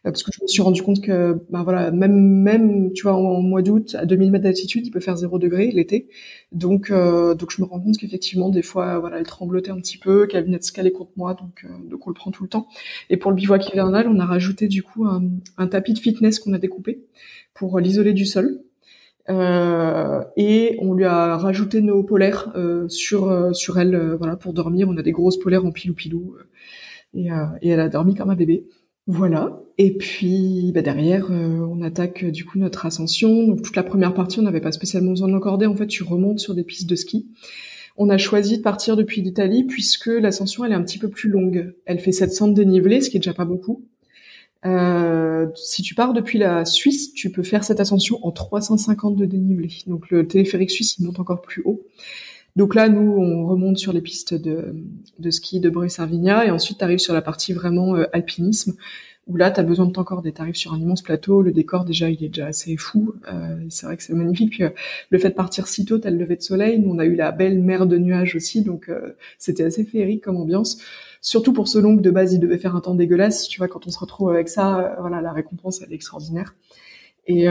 Parce 0.03 0.23
que 0.23 0.31
je 0.33 0.41
me 0.41 0.47
suis 0.47 0.61
rendu 0.61 0.81
compte 0.81 1.01
que, 1.01 1.37
ben 1.49 1.63
voilà, 1.63 1.91
même 1.91 2.13
même, 2.13 2.93
tu 2.93 3.03
vois, 3.03 3.15
en, 3.15 3.41
mois 3.41 3.61
d'août, 3.61 3.95
à 3.99 4.05
2000 4.05 4.31
mètres 4.31 4.45
d'altitude, 4.45 4.87
il 4.87 4.91
peut 4.91 5.01
faire 5.01 5.17
0 5.17 5.37
degré 5.37 5.69
l'été. 5.71 6.07
Donc 6.53 6.89
donc 6.91 7.51
je 7.51 7.61
me 7.61 7.67
rends 7.67 7.81
compte 7.81 7.97
qu'effectivement, 7.97 8.49
des 8.49 8.61
fois, 8.61 8.99
voilà, 8.99 9.19
elle 9.19 9.27
tremblotait 9.27 9.71
un 9.71 9.81
petit 9.81 9.97
peu, 9.97 10.25
qu'elle 10.25 10.45
venait 10.45 10.59
de 10.59 10.63
se 10.63 10.71
caler 10.71 10.93
contre 10.93 11.11
moi, 11.17 11.33
donc 11.33 11.65
donc 11.89 12.07
on 12.07 12.09
le 12.11 12.13
prend 12.13 12.31
tout 12.31 12.43
le 12.43 12.49
temps. 12.49 12.69
Et 13.09 13.17
pour 13.17 13.31
le 13.31 13.35
bivouac 13.35 13.67
hivernal, 13.73 14.07
on 14.07 14.19
a 14.19 14.25
rajouté 14.25 14.69
du 14.69 14.83
coup 14.83 15.05
un 15.05 15.67
tapis 15.67 15.91
de 15.93 15.99
fitness 15.99 16.39
qu'on 16.39 16.53
a 16.53 16.59
découpé 16.59 17.03
pour 17.53 17.77
l'isoler 17.81 18.13
du 18.13 18.25
sol. 18.25 18.61
Euh, 19.29 20.23
et 20.37 20.77
on 20.79 20.93
lui 20.93 21.05
a 21.05 21.37
rajouté 21.37 21.81
nos 21.81 22.03
polaires 22.03 22.51
euh, 22.55 22.87
sur 22.87 23.29
euh, 23.29 23.53
sur 23.53 23.79
elle, 23.79 24.15
voilà, 24.17 24.35
pour 24.35 24.53
dormir. 24.53 24.87
On 24.89 24.97
a 24.97 25.03
des 25.03 25.11
grosses 25.11 25.37
polaires 25.37 25.65
en 25.65 25.71
pilou 25.71 25.93
pilou, 25.93 26.35
et, 27.13 27.27
et 27.61 27.69
elle 27.69 27.79
a 27.79 27.89
dormi 27.89 28.15
comme 28.15 28.29
un 28.29 28.35
bébé. 28.35 28.65
Voilà. 29.07 29.61
Et 29.77 29.97
puis 29.97 30.71
bah 30.73 30.81
derrière, 30.81 31.31
on 31.31 31.81
attaque 31.81 32.25
du 32.25 32.45
coup 32.45 32.59
notre 32.59 32.85
ascension. 32.85 33.47
Donc 33.47 33.61
toute 33.61 33.75
la 33.75 33.83
première 33.83 34.13
partie, 34.13 34.39
on 34.39 34.43
n'avait 34.43 34.61
pas 34.61 34.71
spécialement 34.71 35.11
besoin 35.11 35.27
de 35.27 35.33
l'encorder. 35.33 35.65
En 35.65 35.75
fait, 35.75 35.87
tu 35.87 36.03
remontes 36.03 36.39
sur 36.39 36.53
des 36.53 36.63
pistes 36.63 36.89
de 36.89 36.95
ski. 36.95 37.27
On 37.97 38.09
a 38.09 38.17
choisi 38.17 38.57
de 38.57 38.61
partir 38.61 38.95
depuis 38.95 39.21
l'Italie 39.21 39.65
puisque 39.65 40.07
l'ascension 40.07 40.63
elle 40.63 40.71
est 40.71 40.75
un 40.75 40.83
petit 40.83 40.99
peu 40.99 41.09
plus 41.09 41.29
longue. 41.29 41.73
Elle 41.85 41.99
fait 41.99 42.11
700 42.11 42.49
de 42.49 42.53
dénivelé, 42.53 43.01
ce 43.01 43.09
qui 43.09 43.17
est 43.17 43.19
déjà 43.19 43.33
pas 43.33 43.45
beaucoup. 43.45 43.83
Euh, 44.65 45.47
si 45.55 45.81
tu 45.81 45.95
pars 45.95 46.13
depuis 46.13 46.37
la 46.37 46.65
Suisse, 46.65 47.13
tu 47.13 47.31
peux 47.31 47.43
faire 47.43 47.63
cette 47.63 47.79
ascension 47.79 48.19
en 48.25 48.31
350 48.31 49.15
de 49.15 49.25
dénivelé. 49.25 49.69
Donc 49.87 50.09
le 50.09 50.27
téléphérique 50.27 50.71
suisse, 50.71 50.97
il 50.97 51.05
monte 51.05 51.19
encore 51.19 51.41
plus 51.41 51.61
haut. 51.65 51.81
Donc 52.55 52.75
là, 52.75 52.89
nous, 52.89 53.13
on 53.17 53.47
remonte 53.47 53.77
sur 53.77 53.93
les 53.93 54.01
pistes 54.01 54.33
de, 54.33 54.75
de 55.19 55.31
ski 55.31 55.59
de 55.59 55.69
Breuil-Servigna 55.69 56.45
et 56.45 56.51
ensuite 56.51 56.79
tu 56.79 56.83
arrives 56.83 56.99
sur 56.99 57.13
la 57.13 57.21
partie 57.21 57.53
vraiment 57.53 57.95
euh, 57.95 58.05
alpinisme 58.11 58.73
où 59.29 59.37
là, 59.37 59.51
tu 59.51 59.59
as 59.59 59.63
besoin 59.63 59.85
de 59.85 59.97
encore 59.97 60.23
des 60.23 60.31
tarifs 60.31 60.55
sur 60.55 60.73
un 60.73 60.79
immense 60.79 61.03
plateau. 61.03 61.43
Le 61.43 61.51
décor, 61.51 61.85
déjà, 61.85 62.09
il 62.09 62.21
est 62.23 62.29
déjà 62.29 62.47
assez 62.47 62.75
fou. 62.77 63.13
Euh, 63.31 63.57
c'est 63.69 63.85
vrai 63.85 63.95
que 63.95 64.03
c'est 64.03 64.13
magnifique. 64.13 64.59
Euh, 64.59 64.71
le 65.11 65.19
fait 65.19 65.29
de 65.29 65.35
partir 65.35 65.67
si 65.67 65.85
tôt, 65.85 65.99
t'as 65.99 66.09
le 66.09 66.17
lever 66.17 66.35
de 66.35 66.41
soleil. 66.41 66.79
Nous, 66.79 66.91
on 66.91 66.97
a 66.97 67.05
eu 67.05 67.15
la 67.15 67.31
belle 67.31 67.61
mer 67.61 67.85
de 67.85 67.97
nuages 67.97 68.35
aussi, 68.35 68.63
donc 68.63 68.89
euh, 68.89 69.15
c'était 69.37 69.63
assez 69.63 69.85
féerique 69.85 70.23
comme 70.23 70.37
ambiance. 70.37 70.79
Surtout 71.21 71.53
pour 71.53 71.67
ce 71.67 71.77
long 71.77 71.93
de 71.93 72.09
base, 72.09 72.33
il 72.33 72.39
devait 72.39 72.57
faire 72.57 72.75
un 72.75 72.81
temps 72.81 72.95
dégueulasse. 72.95 73.47
Tu 73.47 73.59
vois, 73.59 73.67
quand 73.67 73.85
on 73.85 73.91
se 73.91 73.99
retrouve 73.99 74.31
avec 74.31 74.49
ça, 74.49 74.95
voilà, 74.99 75.21
la 75.21 75.31
récompense, 75.31 75.81
elle 75.83 75.91
est 75.91 75.95
extraordinaire. 75.95 76.55
Et, 77.27 77.45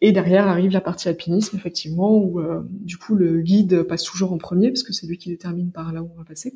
et 0.00 0.10
derrière 0.10 0.48
arrive 0.48 0.72
la 0.72 0.80
partie 0.80 1.08
alpinisme, 1.08 1.56
effectivement, 1.56 2.16
où 2.16 2.40
du 2.70 2.96
coup, 2.96 3.14
le 3.14 3.42
guide 3.42 3.82
passe 3.82 4.02
toujours 4.02 4.32
en 4.32 4.38
premier, 4.38 4.70
parce 4.70 4.82
que 4.82 4.94
c'est 4.94 5.06
lui 5.06 5.18
qui 5.18 5.28
détermine 5.28 5.70
par 5.70 5.92
là 5.92 6.02
où 6.02 6.08
on 6.12 6.18
va 6.18 6.24
passer. 6.24 6.54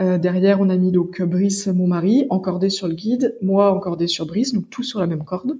Euh, 0.00 0.18
derrière, 0.18 0.60
on 0.60 0.68
a 0.70 0.76
mis 0.76 0.92
donc 0.92 1.20
Brice, 1.22 1.66
mon 1.66 1.86
mari, 1.86 2.26
encordé 2.30 2.70
sur 2.70 2.88
le 2.88 2.94
guide, 2.94 3.36
moi 3.42 3.74
encordé 3.74 4.06
sur 4.06 4.26
Brice, 4.26 4.54
donc 4.54 4.70
tout 4.70 4.82
sur 4.82 4.98
la 4.98 5.06
même 5.06 5.24
corde. 5.24 5.58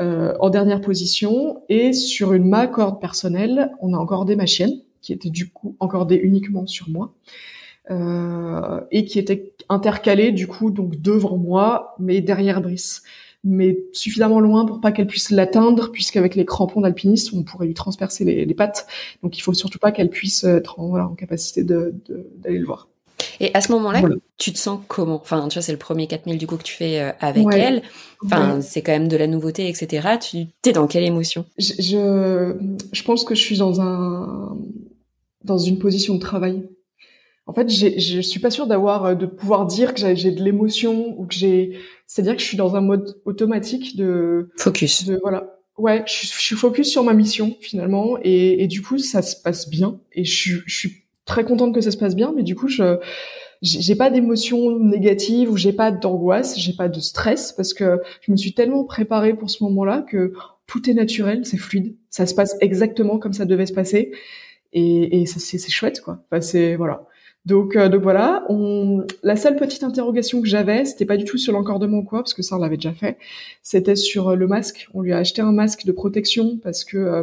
Euh, 0.00 0.34
en 0.40 0.50
dernière 0.50 0.80
position, 0.80 1.62
et 1.68 1.92
sur 1.92 2.32
une 2.32 2.48
ma 2.48 2.66
corde 2.66 3.00
personnelle, 3.00 3.72
on 3.80 3.94
a 3.94 3.98
encordé 3.98 4.36
ma 4.36 4.46
chienne, 4.46 4.80
qui 5.00 5.12
était 5.12 5.30
du 5.30 5.50
coup 5.50 5.76
encordée 5.80 6.16
uniquement 6.16 6.66
sur 6.66 6.88
moi, 6.88 7.14
euh, 7.90 8.80
et 8.90 9.04
qui 9.04 9.18
était 9.18 9.54
intercalée 9.68 10.32
du 10.32 10.46
coup 10.46 10.70
donc 10.70 11.00
devant 11.00 11.36
moi, 11.36 11.94
mais 11.98 12.20
derrière 12.20 12.60
Brice 12.60 13.02
mais 13.44 13.78
suffisamment 13.92 14.38
loin 14.40 14.64
pour 14.66 14.80
pas 14.80 14.92
qu'elle 14.92 15.08
puisse 15.08 15.30
l'atteindre, 15.30 15.90
puisqu'avec 15.90 16.36
les 16.36 16.44
crampons 16.44 16.80
d'alpiniste, 16.80 17.32
on 17.34 17.42
pourrait 17.42 17.66
lui 17.66 17.74
transpercer 17.74 18.24
les, 18.24 18.54
pattes. 18.54 18.86
Donc 19.22 19.36
il 19.36 19.40
faut 19.40 19.52
surtout 19.52 19.80
pas 19.80 19.90
qu'elle 19.90 20.10
puisse 20.10 20.44
être 20.44 20.78
en, 20.78 20.88
voilà, 20.88 21.08
en 21.08 21.14
capacité 21.14 21.64
d'aller 21.64 21.92
de, 22.08 22.26
le 22.48 22.64
voir. 22.64 22.88
Et 23.42 23.50
à 23.54 23.60
ce 23.60 23.72
moment-là, 23.72 24.02
tu 24.38 24.52
te 24.52 24.58
sens 24.58 24.80
comment? 24.86 25.16
Enfin, 25.16 25.48
tu 25.48 25.54
vois, 25.54 25.62
c'est 25.62 25.72
le 25.72 25.78
premier 25.78 26.06
4000 26.06 26.38
du 26.38 26.46
coup 26.46 26.56
que 26.56 26.62
tu 26.62 26.74
fais 26.74 27.00
euh, 27.00 27.10
avec 27.18 27.44
elle. 27.52 27.82
Enfin, 28.24 28.60
c'est 28.60 28.82
quand 28.82 28.92
même 28.92 29.08
de 29.08 29.16
la 29.16 29.26
nouveauté, 29.26 29.68
etc. 29.68 30.08
Tu 30.20 30.46
es 30.64 30.72
dans 30.72 30.86
quelle 30.86 31.02
émotion? 31.02 31.44
Je, 31.58 31.72
je, 31.80 32.54
je, 32.92 33.02
pense 33.02 33.24
que 33.24 33.34
je 33.34 33.40
suis 33.40 33.58
dans 33.58 33.80
un 33.80 34.56
dans 35.42 35.58
une 35.58 35.80
position 35.80 36.14
de 36.14 36.20
travail. 36.20 36.68
En 37.46 37.52
fait, 37.52 37.68
je 37.68 38.20
suis 38.20 38.38
pas 38.38 38.52
sûre 38.52 38.68
d'avoir 38.68 39.06
euh, 39.06 39.14
de 39.16 39.26
pouvoir 39.26 39.66
dire 39.66 39.92
que 39.92 40.14
j'ai 40.14 40.30
de 40.30 40.42
l'émotion 40.42 41.18
ou 41.18 41.26
que 41.26 41.34
j'ai. 41.34 41.78
C'est-à-dire 42.06 42.36
que 42.36 42.42
je 42.42 42.46
suis 42.46 42.56
dans 42.56 42.76
un 42.76 42.80
mode 42.80 43.20
automatique 43.24 43.96
de 43.96 44.50
focus. 44.56 45.04
De 45.04 45.18
voilà. 45.20 45.58
Ouais, 45.78 46.04
je, 46.06 46.26
je 46.26 46.38
suis 46.38 46.54
focus 46.54 46.88
sur 46.88 47.02
ma 47.02 47.12
mission 47.12 47.56
finalement 47.60 48.18
et, 48.22 48.62
et, 48.62 48.66
du 48.66 48.82
coup 48.82 48.98
ça 48.98 49.22
se 49.22 49.34
passe 49.34 49.70
bien 49.70 49.98
et 50.12 50.22
je, 50.22 50.58
je 50.66 50.76
suis 50.76 51.01
très 51.24 51.44
contente 51.44 51.74
que 51.74 51.80
ça 51.80 51.90
se 51.90 51.96
passe 51.96 52.16
bien, 52.16 52.32
mais 52.34 52.42
du 52.42 52.54
coup, 52.54 52.68
je 52.68 52.98
j'ai 53.62 53.94
pas 53.94 54.10
d'émotions 54.10 54.76
négatives 54.76 55.48
ou 55.48 55.56
j'ai 55.56 55.72
pas 55.72 55.92
d'angoisse, 55.92 56.58
j'ai 56.58 56.72
pas 56.72 56.88
de 56.88 56.98
stress 56.98 57.52
parce 57.52 57.74
que 57.74 58.00
je 58.20 58.32
me 58.32 58.36
suis 58.36 58.54
tellement 58.54 58.82
préparée 58.82 59.34
pour 59.34 59.50
ce 59.50 59.62
moment-là 59.62 60.02
que 60.02 60.32
tout 60.66 60.90
est 60.90 60.94
naturel, 60.94 61.46
c'est 61.46 61.58
fluide, 61.58 61.94
ça 62.10 62.26
se 62.26 62.34
passe 62.34 62.56
exactement 62.60 63.18
comme 63.18 63.32
ça 63.32 63.44
devait 63.44 63.66
se 63.66 63.72
passer 63.72 64.10
et, 64.72 65.20
et 65.20 65.26
c'est 65.26 65.70
chouette 65.70 66.00
quoi. 66.00 66.24
Enfin, 66.30 66.40
c'est 66.40 66.74
voilà. 66.74 67.06
Donc, 67.44 67.74
euh, 67.76 67.88
donc 67.88 68.02
voilà. 68.02 68.44
On... 68.48 69.04
La 69.22 69.36
seule 69.36 69.56
petite 69.56 69.82
interrogation 69.82 70.40
que 70.40 70.48
j'avais, 70.48 70.84
c'était 70.84 71.06
pas 71.06 71.16
du 71.16 71.24
tout 71.24 71.38
sur 71.38 71.52
l'encordement 71.52 72.02
quoi, 72.02 72.20
parce 72.20 72.34
que 72.34 72.42
ça 72.42 72.56
on 72.56 72.58
l'avait 72.58 72.76
déjà 72.76 72.92
fait. 72.92 73.18
C'était 73.62 73.96
sur 73.96 74.36
le 74.36 74.46
masque. 74.46 74.88
On 74.94 75.02
lui 75.02 75.12
a 75.12 75.18
acheté 75.18 75.42
un 75.42 75.52
masque 75.52 75.84
de 75.84 75.92
protection 75.92 76.58
parce 76.62 76.84
que 76.84 76.98
euh, 76.98 77.22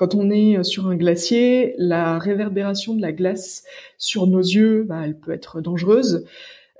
quand 0.00 0.14
on 0.14 0.30
est 0.30 0.56
euh, 0.56 0.62
sur 0.62 0.86
un 0.86 0.96
glacier, 0.96 1.74
la 1.76 2.18
réverbération 2.18 2.94
de 2.94 3.02
la 3.02 3.12
glace 3.12 3.64
sur 3.98 4.26
nos 4.26 4.40
yeux, 4.40 4.86
bah, 4.88 5.02
elle 5.04 5.14
peut 5.14 5.30
être 5.30 5.60
dangereuse. 5.60 6.24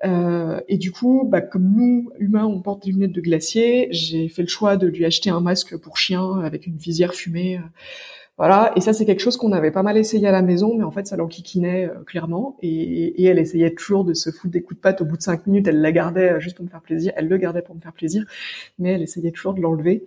Euh, 0.07 0.59
et 0.69 0.79
du 0.79 0.91
coup, 0.91 1.29
bah, 1.31 1.43
comme 1.43 1.71
nous, 1.71 2.11
humains, 2.19 2.47
on 2.47 2.63
porte 2.63 2.85
des 2.87 2.93
lunettes 2.93 3.13
de 3.13 3.21
glacier, 3.21 3.89
j'ai 3.91 4.31
fait 4.31 4.41
le 4.41 4.49
choix 4.49 4.79
de 4.79 4.87
lui 4.87 5.05
acheter 5.05 5.29
un 5.29 5.41
masque 5.41 5.77
pour 5.77 5.99
chien 5.99 6.41
avec 6.41 6.67
une 6.67 6.79
visière 6.79 7.13
fumée. 7.13 7.59
Euh, 7.59 7.61
voilà, 8.39 8.73
et 8.75 8.81
ça 8.81 8.95
c'est 8.95 9.05
quelque 9.05 9.21
chose 9.21 9.37
qu'on 9.37 9.53
avait 9.53 9.71
pas 9.71 9.83
mal 9.83 9.99
essayé 9.99 10.27
à 10.27 10.33
la 10.33 10.41
maison, 10.41 10.75
mais 10.75 10.85
en 10.85 10.91
fait 10.91 11.07
ça 11.07 11.15
l'enquiquinait 11.19 11.91
clairement, 12.07 12.57
et, 12.63 13.23
et, 13.23 13.27
elle 13.27 13.39
essayait 13.39 13.75
toujours 13.75 14.03
de 14.03 14.15
se 14.15 14.31
foutre 14.31 14.51
des 14.51 14.63
coups 14.63 14.79
de 14.79 14.81
patte 14.81 15.03
au 15.03 15.05
bout 15.05 15.19
de 15.19 15.23
cinq 15.23 15.47
minutes, 15.47 15.69
elle 15.69 15.83
la 15.83 15.93
gardait 15.93 16.41
juste 16.41 16.57
pour 16.57 16.65
me 16.65 16.71
faire 16.71 16.81
plaisir, 16.81 17.13
elle 17.17 17.29
le 17.29 17.37
gardait 17.37 17.61
pour 17.61 17.75
me 17.75 17.83
faire 17.83 17.93
plaisir, 17.93 18.25
mais 18.79 18.93
elle 18.93 19.03
essayait 19.03 19.31
toujours 19.31 19.53
de 19.53 19.61
l'enlever. 19.61 20.07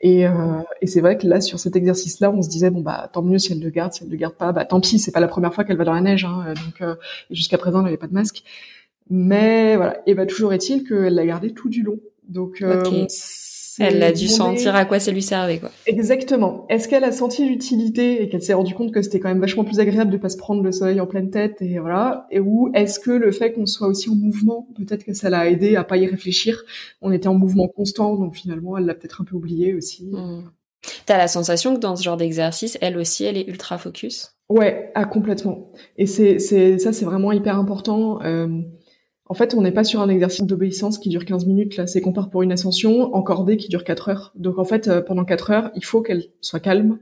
Et, 0.00 0.26
euh, 0.26 0.60
et 0.82 0.86
c'est 0.86 1.00
vrai 1.00 1.16
que 1.16 1.26
là, 1.26 1.40
sur 1.40 1.58
cet 1.58 1.76
exercice-là, 1.76 2.30
on 2.30 2.42
se 2.42 2.48
disait 2.48 2.70
bon 2.70 2.80
bah 2.80 3.08
tant 3.12 3.22
mieux 3.22 3.38
si 3.38 3.52
elle 3.52 3.60
le 3.60 3.70
garde, 3.70 3.92
si 3.92 4.04
elle 4.04 4.10
le 4.10 4.16
garde 4.16 4.34
pas, 4.34 4.52
bah 4.52 4.64
tant 4.64 4.80
pis, 4.80 4.98
c'est 4.98 5.12
pas 5.12 5.20
la 5.20 5.28
première 5.28 5.54
fois 5.54 5.64
qu'elle 5.64 5.76
va 5.76 5.84
dans 5.84 5.94
la 5.94 6.00
neige, 6.00 6.24
hein, 6.24 6.52
donc 6.66 6.80
euh, 6.82 6.94
jusqu'à 7.30 7.58
présent 7.58 7.78
elle 7.78 7.84
n'avait 7.84 7.96
pas 7.96 8.08
de 8.08 8.12
masque. 8.12 8.42
Mais 9.10 9.76
voilà, 9.76 10.02
et 10.06 10.14
bah 10.14 10.26
toujours 10.26 10.52
est-il 10.52 10.84
qu'elle 10.86 11.14
l'a 11.14 11.26
gardé 11.26 11.52
tout 11.52 11.68
du 11.68 11.82
long. 11.82 12.00
Donc 12.28 12.62
euh, 12.62 13.06
elle 13.78 14.02
a 14.02 14.12
dû 14.12 14.28
sentir 14.28 14.74
à 14.74 14.84
quoi 14.84 15.00
ça 15.00 15.10
lui 15.10 15.22
servait, 15.22 15.58
quoi. 15.58 15.70
Exactement. 15.86 16.66
Est-ce 16.68 16.88
qu'elle 16.88 17.04
a 17.04 17.12
senti 17.12 17.48
l'utilité 17.48 18.22
et 18.22 18.28
qu'elle 18.28 18.42
s'est 18.42 18.54
rendue 18.54 18.74
compte 18.74 18.92
que 18.92 19.02
c'était 19.02 19.20
quand 19.20 19.28
même 19.28 19.40
vachement 19.40 19.64
plus 19.64 19.80
agréable 19.80 20.10
de 20.10 20.16
pas 20.16 20.28
se 20.28 20.36
prendre 20.36 20.62
le 20.62 20.72
soleil 20.72 21.00
en 21.00 21.06
pleine 21.06 21.30
tête 21.30 21.60
et 21.60 21.78
voilà? 21.78 22.26
Et 22.30 22.40
ou 22.40 22.70
est-ce 22.74 23.00
que 23.00 23.10
le 23.10 23.32
fait 23.32 23.52
qu'on 23.52 23.66
soit 23.66 23.88
aussi 23.88 24.08
en 24.10 24.14
mouvement, 24.14 24.68
peut-être 24.76 25.04
que 25.04 25.12
ça 25.12 25.30
l'a 25.30 25.48
aidé 25.48 25.76
à 25.76 25.84
pas 25.84 25.96
y 25.96 26.06
réfléchir? 26.06 26.64
On 27.02 27.12
était 27.12 27.28
en 27.28 27.34
mouvement 27.34 27.68
constant, 27.68 28.16
donc 28.16 28.34
finalement, 28.34 28.76
elle 28.76 28.84
l'a 28.84 28.94
peut-être 28.94 29.20
un 29.20 29.24
peu 29.24 29.36
oublié 29.36 29.74
aussi. 29.74 30.10
Hmm. 30.12 30.44
T'as 31.06 31.18
la 31.18 31.28
sensation 31.28 31.74
que 31.74 31.80
dans 31.80 31.96
ce 31.96 32.02
genre 32.02 32.16
d'exercice, 32.16 32.78
elle 32.80 32.98
aussi, 32.98 33.24
elle 33.24 33.36
est 33.36 33.48
ultra 33.48 33.78
focus? 33.78 34.36
Ouais, 34.48 34.92
ah, 34.94 35.06
complètement. 35.06 35.72
Et 35.96 36.06
c'est, 36.06 36.38
c'est, 36.38 36.78
ça, 36.78 36.92
c'est 36.92 37.04
vraiment 37.04 37.32
hyper 37.32 37.56
important. 37.58 38.20
Euh, 38.22 38.60
en 39.26 39.34
fait, 39.34 39.54
on 39.54 39.62
n'est 39.62 39.72
pas 39.72 39.84
sur 39.84 40.00
un 40.00 40.08
exercice 40.08 40.44
d'obéissance 40.44 40.98
qui 40.98 41.08
dure 41.08 41.24
15 41.24 41.46
minutes. 41.46 41.76
Là, 41.76 41.86
c'est 41.86 42.00
qu'on 42.00 42.12
part 42.12 42.28
pour 42.28 42.42
une 42.42 42.52
ascension 42.52 43.14
encordée 43.14 43.56
qui 43.56 43.68
dure 43.68 43.84
4 43.84 44.08
heures. 44.10 44.32
Donc, 44.34 44.58
en 44.58 44.64
fait, 44.64 44.88
euh, 44.88 45.00
pendant 45.00 45.24
4 45.24 45.50
heures, 45.50 45.70
il 45.74 45.84
faut 45.84 46.02
qu'elle 46.02 46.24
soit 46.42 46.60
calme, 46.60 46.98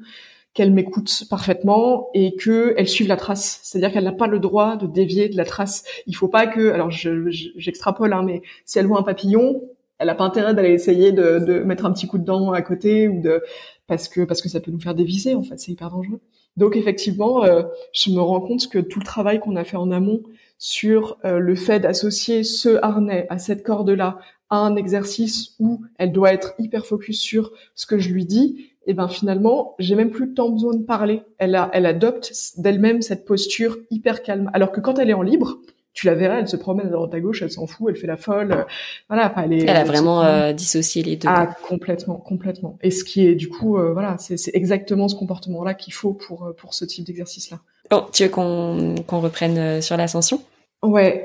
qu'elle 0.55 0.73
m'écoute 0.73 1.25
parfaitement 1.29 2.11
et 2.14 2.37
que 2.37 2.75
elle 2.77 2.87
suive 2.87 3.09
la 3.09 3.16
trace. 3.16 3.61
C'est-à-dire 3.64 3.93
qu'elle 3.93 4.05
n'a 4.05 4.12
pas 4.12 4.29
le 4.29 4.39
droit 4.39 4.77
de 4.77 4.87
dévier 4.87 5.29
de 5.29 5.37
la 5.37 5.45
trace. 5.45 5.85
Il 6.07 6.14
faut 6.14 6.29
pas 6.29 6.47
que, 6.47 6.70
alors 6.70 6.91
j'extrapole, 6.91 8.12
hein, 8.12 8.23
mais 8.25 8.43
si 8.66 8.79
elle 8.79 8.87
voit 8.87 9.01
un 9.01 9.03
papillon, 9.03 9.62
elle 9.99 10.09
a 10.09 10.14
pas 10.14 10.25
intérêt 10.25 10.55
d'aller 10.55 10.73
essayer 10.73 11.11
de, 11.11 11.39
de, 11.39 11.61
mettre 11.61 11.87
un 11.87 11.93
petit 11.93 12.07
coup 12.07 12.18
de 12.18 12.25
dent 12.25 12.53
à 12.53 12.61
côté 12.62 13.09
ou 13.09 13.20
de 13.20 13.43
parce 13.87 14.09
que 14.09 14.23
parce 14.23 14.43
que 14.43 14.49
ça 14.49 14.61
peut 14.61 14.70
nous 14.70 14.81
faire 14.81 14.95
déviser 14.95 15.35
en 15.35 15.43
fait, 15.43 15.59
c'est 15.59 15.73
hyper 15.73 15.91
dangereux. 15.91 16.20
Donc 16.57 16.77
effectivement, 16.77 17.45
euh, 17.45 17.62
je 17.93 18.11
me 18.11 18.20
rends 18.20 18.41
compte 18.41 18.68
que 18.68 18.79
tout 18.79 18.99
le 18.99 19.05
travail 19.05 19.41
qu'on 19.41 19.57
a 19.57 19.64
fait 19.64 19.77
en 19.77 19.91
amont 19.91 20.23
sur 20.64 21.18
euh, 21.24 21.40
le 21.40 21.56
fait 21.56 21.80
d'associer 21.80 22.44
ce 22.44 22.78
harnais 22.82 23.26
à 23.30 23.38
cette 23.38 23.64
corde-là 23.64 24.20
à 24.48 24.58
un 24.58 24.76
exercice 24.76 25.56
où 25.58 25.80
elle 25.98 26.12
doit 26.12 26.32
être 26.32 26.54
hyper 26.60 26.86
focus 26.86 27.18
sur 27.20 27.50
ce 27.74 27.84
que 27.84 27.98
je 27.98 28.10
lui 28.10 28.24
dis, 28.24 28.68
et 28.86 28.92
eh 28.92 28.94
ben 28.94 29.08
finalement, 29.08 29.74
j'ai 29.80 29.96
même 29.96 30.10
plus 30.10 30.34
tant 30.34 30.50
besoin 30.50 30.74
de 30.74 30.84
parler. 30.84 31.22
Elle 31.38 31.56
a, 31.56 31.68
elle 31.72 31.84
adopte 31.84 32.32
d'elle-même 32.58 33.02
cette 33.02 33.24
posture 33.24 33.76
hyper 33.90 34.22
calme. 34.22 34.50
Alors 34.54 34.70
que 34.70 34.80
quand 34.80 35.00
elle 35.00 35.10
est 35.10 35.14
en 35.14 35.22
libre, 35.22 35.58
tu 35.94 36.06
la 36.06 36.14
verras, 36.14 36.38
elle 36.38 36.48
se 36.48 36.56
promène 36.56 36.86
à 36.86 36.90
droite 36.90 37.12
à 37.12 37.20
gauche, 37.20 37.42
elle 37.42 37.50
s'en 37.50 37.66
fout, 37.66 37.88
elle 37.90 37.96
fait 37.96 38.06
la 38.06 38.16
folle. 38.16 38.52
Euh, 38.52 38.62
voilà, 39.08 39.34
elle, 39.44 39.52
est, 39.52 39.62
elle 39.62 39.76
a 39.76 39.84
vraiment 39.84 40.22
euh, 40.22 40.52
dissocié 40.52 41.02
les 41.02 41.16
deux. 41.16 41.28
Ah, 41.28 41.48
complètement, 41.66 42.18
complètement. 42.18 42.78
Et 42.82 42.92
ce 42.92 43.02
qui 43.02 43.26
est 43.26 43.34
du 43.34 43.48
coup, 43.48 43.78
euh, 43.78 43.92
voilà, 43.92 44.16
c'est 44.18 44.54
exactement 44.54 45.08
ce 45.08 45.16
comportement-là 45.16 45.74
qu'il 45.74 45.92
faut 45.92 46.12
pour 46.12 46.52
pour 46.56 46.72
ce 46.74 46.84
type 46.84 47.04
d'exercice-là. 47.04 47.58
Bon, 47.90 48.04
tu 48.12 48.22
veux 48.22 48.28
qu'on 48.28 48.94
qu'on 49.08 49.18
reprenne 49.18 49.82
sur 49.82 49.96
l'ascension? 49.96 50.40
Ouais, 50.83 51.22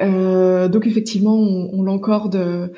donc 0.69 0.85
effectivement, 0.85 1.35
on, 1.35 1.69
on 1.73 1.81
l'encorde. 1.81 2.71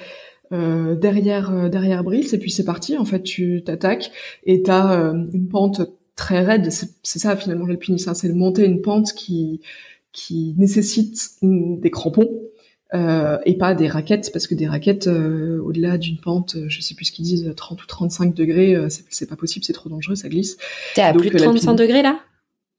derrière 0.51 1.69
derrière 1.69 2.03
Brice 2.03 2.33
et 2.33 2.39
puis 2.39 2.49
c'est 2.49 2.65
parti 2.65 2.97
en 2.97 3.05
fait 3.05 3.21
tu 3.21 3.61
t'attaques 3.63 4.11
et 4.45 4.63
t'as 4.63 5.13
une 5.13 5.47
pente 5.47 5.81
très 6.15 6.41
raide 6.41 6.71
c'est 6.71 7.19
ça 7.19 7.35
finalement 7.35 7.67
l'alpinisme 7.67 8.09
hein, 8.09 8.13
c'est 8.15 8.29
de 8.29 8.33
monter 8.33 8.65
une 8.65 8.81
pente 8.81 9.13
qui 9.13 9.61
qui 10.11 10.55
nécessitent 10.57 11.37
des 11.43 11.91
crampons 11.91 12.29
euh, 12.95 13.37
et 13.45 13.55
pas 13.55 13.75
des 13.75 13.87
raquettes 13.87 14.31
parce 14.33 14.47
que 14.47 14.55
des 14.55 14.67
raquettes 14.67 15.07
euh, 15.07 15.61
au-delà 15.61 15.99
d'une 15.99 16.17
pente, 16.17 16.55
euh, 16.55 16.65
je 16.69 16.81
sais 16.81 16.95
plus 16.95 17.05
ce 17.05 17.11
qu'ils 17.11 17.25
disent, 17.25 17.53
30 17.55 17.83
ou 17.83 17.85
35 17.85 18.33
degrés, 18.33 18.75
euh, 18.75 18.87
c'est 18.89 19.29
pas 19.29 19.35
possible, 19.35 19.63
c'est 19.63 19.73
trop 19.73 19.89
dangereux, 19.89 20.15
ça 20.15 20.27
glisse. 20.27 20.57
T'es 20.95 21.01
à 21.01 21.13
plus 21.13 21.29
de 21.29 21.37
35 21.37 21.75
degrés 21.75 22.01
là? 22.01 22.19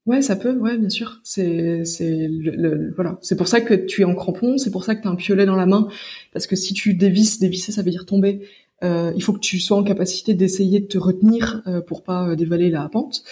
Ouais, 0.07 0.23
ça 0.23 0.35
peut, 0.35 0.57
ouais, 0.57 0.79
bien 0.79 0.89
sûr. 0.89 1.21
C'est, 1.25 1.85
c'est, 1.85 2.27
le, 2.29 2.93
voilà, 2.95 3.19
c'est 3.21 3.37
pour 3.37 3.49
ça 3.49 3.61
que 3.61 3.75
tu 3.75 4.01
es 4.01 4.05
en 4.05 4.15
crampon, 4.15 4.57
c'est 4.57 4.71
pour 4.71 4.85
ça 4.85 4.95
que 4.95 5.03
tu 5.03 5.09
as 5.09 5.11
un 5.11 5.17
piolet 5.17 5.45
dans 5.47 5.57
la 5.57 5.67
main, 5.67 5.89
parce 6.33 6.47
que 6.47 6.57
si 6.57 6.73
tu 6.75 6.95
dévisses, 6.95 7.39
dévisser, 7.39 7.71
ça 7.73 7.83
veut 7.83 7.91
dire 7.91 8.07
tomber. 8.07 8.41
Euh, 8.83 9.13
il 9.15 9.23
faut 9.23 9.35
que 9.35 9.41
tu 9.41 9.61
sois 9.61 9.77
en 9.77 9.85
capacité 9.85 10.33
d'essayer 10.33 10.81
de 10.81 10.87
te 10.87 10.97
retenir 10.97 11.63
euh, 11.67 11.83
pour 11.83 12.03
pas 12.03 12.35
dévaler 12.35 12.71
la 12.71 12.89
pente. 12.89 13.23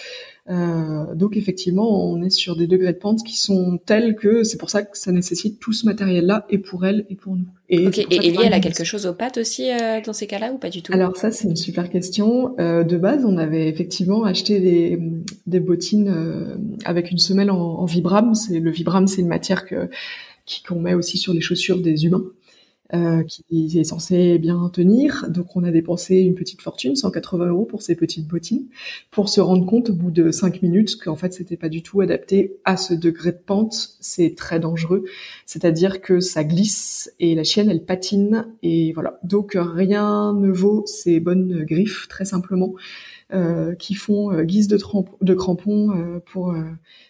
Euh, 0.49 1.13
donc 1.13 1.37
effectivement, 1.37 2.09
on 2.09 2.23
est 2.23 2.31
sur 2.31 2.55
des 2.55 2.65
degrés 2.65 2.93
de 2.93 2.97
pente 2.97 3.23
qui 3.23 3.37
sont 3.37 3.79
tels 3.85 4.15
que 4.15 4.43
c'est 4.43 4.57
pour 4.57 4.71
ça 4.71 4.81
que 4.81 4.97
ça 4.97 5.11
nécessite 5.11 5.59
tout 5.59 5.73
ce 5.73 5.85
matériel-là 5.85 6.47
et 6.49 6.57
pour 6.57 6.85
elle 6.85 7.05
et 7.09 7.15
pour 7.15 7.35
nous. 7.35 7.45
Et, 7.69 7.87
ok. 7.87 7.99
Et 7.99 8.15
Ellie, 8.15 8.37
elle 8.43 8.53
a 8.53 8.59
quelque 8.59 8.83
chose 8.83 9.05
aux 9.05 9.13
pattes 9.13 9.37
aussi 9.37 9.69
euh, 9.69 10.01
dans 10.03 10.13
ces 10.13 10.25
cas-là 10.25 10.51
ou 10.51 10.57
pas 10.57 10.71
du 10.71 10.81
tout? 10.81 10.91
Alors 10.91 11.15
ça, 11.17 11.31
c'est 11.31 11.47
une 11.47 11.55
super 11.55 11.89
question. 11.89 12.55
Euh, 12.59 12.83
de 12.83 12.97
base, 12.97 13.25
on 13.25 13.37
avait 13.37 13.69
effectivement 13.69 14.23
acheté 14.23 14.59
des, 14.59 14.99
des 15.45 15.59
bottines 15.59 16.09
euh, 16.09 16.55
avec 16.83 17.11
une 17.11 17.19
semelle 17.19 17.51
en, 17.51 17.59
en 17.59 17.85
Vibram. 17.85 18.33
C'est 18.33 18.59
le 18.59 18.71
Vibram, 18.71 19.05
c'est 19.05 19.21
une 19.21 19.27
matière 19.27 19.67
que 19.67 19.89
qu'on 20.67 20.79
met 20.79 20.95
aussi 20.95 21.19
sur 21.19 21.31
les 21.31 21.41
chaussures 21.41 21.79
des 21.79 22.05
humains. 22.05 22.23
Euh, 22.95 23.21
qui 23.21 23.77
est 23.77 23.83
censé 23.83 24.39
bien 24.39 24.67
tenir. 24.73 25.29
Donc 25.29 25.55
on 25.55 25.63
a 25.63 25.69
dépensé 25.69 26.15
une 26.15 26.33
petite 26.33 26.63
fortune, 26.63 26.95
180 26.95 27.45
euros 27.45 27.65
pour 27.65 27.83
ces 27.83 27.95
petites 27.95 28.27
bottines, 28.27 28.65
pour 29.11 29.29
se 29.29 29.39
rendre 29.39 29.63
compte 29.67 29.91
au 29.91 29.93
bout 29.93 30.09
de 30.09 30.31
5 30.31 30.63
minutes 30.63 30.99
qu'en 30.99 31.15
fait 31.15 31.31
c'était 31.31 31.55
pas 31.55 31.69
du 31.69 31.83
tout 31.83 32.01
adapté 32.01 32.57
à 32.65 32.77
ce 32.77 32.95
degré 32.95 33.31
de 33.31 33.37
pente. 33.37 33.89
C'est 33.99 34.33
très 34.35 34.59
dangereux, 34.59 35.05
c'est-à-dire 35.45 36.01
que 36.01 36.19
ça 36.19 36.43
glisse 36.43 37.13
et 37.19 37.35
la 37.35 37.43
chienne 37.43 37.69
elle 37.69 37.85
patine 37.85 38.47
et 38.63 38.91
voilà. 38.93 39.19
Donc 39.21 39.55
rien 39.55 40.33
ne 40.33 40.49
vaut 40.49 40.81
ces 40.87 41.19
bonnes 41.19 41.63
griffes 41.65 42.07
très 42.07 42.25
simplement. 42.25 42.73
Euh, 43.31 43.75
qui 43.75 43.93
font 43.93 44.31
euh, 44.31 44.41
guise 44.41 44.67
de, 44.67 44.79
de 45.21 45.33
crampons 45.35 45.91
euh, 45.91 46.19
pour 46.31 46.51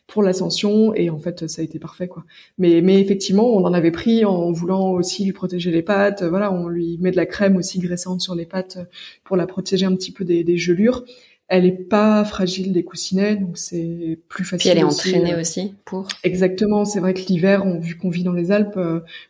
pour 0.05 0.21
l'ascension 0.21 0.93
et 0.93 1.09
en 1.09 1.17
fait 1.17 1.47
ça 1.47 1.61
a 1.61 1.63
été 1.63 1.79
parfait 1.79 2.09
quoi. 2.09 2.25
Mais 2.57 2.81
mais 2.81 2.99
effectivement 2.99 3.47
on 3.47 3.63
en 3.63 3.73
avait 3.73 3.91
pris 3.91 4.25
en 4.25 4.51
voulant 4.51 4.91
aussi 4.91 5.23
lui 5.23 5.31
protéger 5.31 5.71
les 5.71 5.81
pattes. 5.81 6.23
Voilà, 6.23 6.51
on 6.51 6.67
lui 6.67 6.97
met 6.99 7.11
de 7.11 7.15
la 7.15 7.25
crème 7.25 7.55
aussi 7.55 7.79
graissante 7.79 8.19
sur 8.19 8.35
les 8.35 8.45
pattes 8.45 8.79
pour 9.23 9.37
la 9.37 9.47
protéger 9.47 9.85
un 9.85 9.95
petit 9.95 10.11
peu 10.11 10.25
des, 10.25 10.43
des 10.43 10.57
gelures. 10.57 11.05
Elle 11.47 11.65
est 11.65 11.71
pas 11.71 12.25
fragile 12.25 12.73
des 12.73 12.83
coussinets, 12.83 13.37
donc 13.37 13.57
c'est 13.57 14.19
plus 14.27 14.43
facile. 14.43 14.59
Puis 14.59 14.77
elle 14.77 14.83
est 14.83 14.83
entraînée 14.83 15.35
aussi 15.39 15.73
pour. 15.85 16.09
Exactement, 16.25 16.83
c'est 16.83 16.99
vrai 16.99 17.13
que 17.13 17.21
l'hiver, 17.29 17.65
on, 17.65 17.79
vu 17.79 17.95
qu'on 17.95 18.09
vit 18.09 18.23
dans 18.23 18.33
les 18.33 18.51
Alpes, 18.51 18.77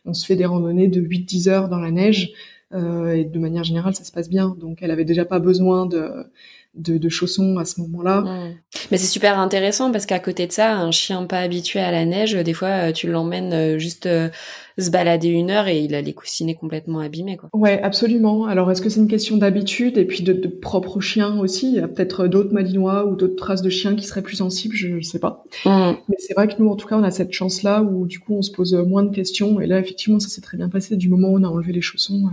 on 0.04 0.12
se 0.12 0.26
fait 0.26 0.36
des 0.36 0.44
randonnées 0.44 0.88
de 0.88 1.00
8-10 1.00 1.48
heures 1.48 1.68
dans 1.68 1.78
la 1.78 1.92
neige. 1.92 2.34
Euh, 2.72 3.14
et 3.14 3.24
de 3.24 3.38
manière 3.38 3.64
générale, 3.64 3.94
ça 3.94 4.04
se 4.04 4.12
passe 4.12 4.28
bien. 4.28 4.56
Donc, 4.58 4.78
elle 4.82 4.90
avait 4.90 5.04
déjà 5.04 5.24
pas 5.24 5.38
besoin 5.38 5.86
de 5.86 6.10
de, 6.74 6.98
de 6.98 7.08
chaussons 7.08 7.58
à 7.58 7.64
ce 7.64 7.80
moment-là. 7.80 8.52
Mais 8.90 8.96
c'est 8.96 9.06
super 9.06 9.38
intéressant 9.38 9.90
parce 9.90 10.06
qu'à 10.06 10.20
côté 10.20 10.46
de 10.46 10.52
ça, 10.52 10.76
un 10.76 10.90
chien 10.92 11.24
pas 11.24 11.40
habitué 11.40 11.80
à 11.80 11.90
la 11.90 12.04
neige, 12.04 12.34
des 12.34 12.52
fois, 12.54 12.68
euh, 12.68 12.92
tu 12.92 13.08
l'emmènes 13.08 13.52
euh, 13.52 13.78
juste 13.78 14.06
euh, 14.06 14.28
se 14.78 14.90
balader 14.90 15.28
une 15.28 15.50
heure 15.50 15.66
et 15.66 15.80
il 15.80 15.94
a 15.94 16.00
les 16.00 16.12
coussinets 16.12 16.54
complètement 16.54 17.00
abîmés. 17.00 17.36
Quoi. 17.36 17.50
Ouais, 17.52 17.82
absolument. 17.82 18.46
Alors, 18.46 18.70
est-ce 18.70 18.82
que 18.82 18.88
c'est 18.88 19.00
une 19.00 19.08
question 19.08 19.36
d'habitude 19.36 19.98
et 19.98 20.04
puis 20.04 20.22
de, 20.22 20.32
de 20.32 20.48
propre 20.48 21.00
chien 21.00 21.38
aussi? 21.40 21.70
Il 21.70 21.74
y 21.74 21.80
a 21.80 21.88
peut-être 21.88 22.28
d'autres 22.28 22.52
malinois 22.52 23.06
ou 23.06 23.16
d'autres 23.16 23.36
traces 23.36 23.62
de 23.62 23.70
chiens 23.70 23.96
qui 23.96 24.04
seraient 24.04 24.22
plus 24.22 24.36
sensibles, 24.36 24.76
je 24.76 24.88
ne 24.88 25.00
sais 25.00 25.18
pas. 25.18 25.44
Mais 25.66 26.16
c'est 26.18 26.34
vrai 26.34 26.46
que 26.46 26.54
nous, 26.60 26.68
en 26.68 26.76
tout 26.76 26.86
cas, 26.86 26.96
on 26.96 27.02
a 27.02 27.10
cette 27.10 27.32
chance-là 27.32 27.82
où 27.82 28.06
du 28.06 28.20
coup, 28.20 28.34
on 28.34 28.42
se 28.42 28.52
pose 28.52 28.74
moins 28.74 29.02
de 29.02 29.14
questions. 29.14 29.60
Et 29.60 29.66
là, 29.66 29.80
effectivement, 29.80 30.20
ça 30.20 30.28
s'est 30.28 30.40
très 30.40 30.56
bien 30.56 30.68
passé. 30.68 30.96
Du 30.96 31.08
moment 31.08 31.28
où 31.28 31.38
on 31.38 31.42
a 31.42 31.48
enlevé 31.48 31.72
les 31.72 31.80
chaussons, 31.80 32.30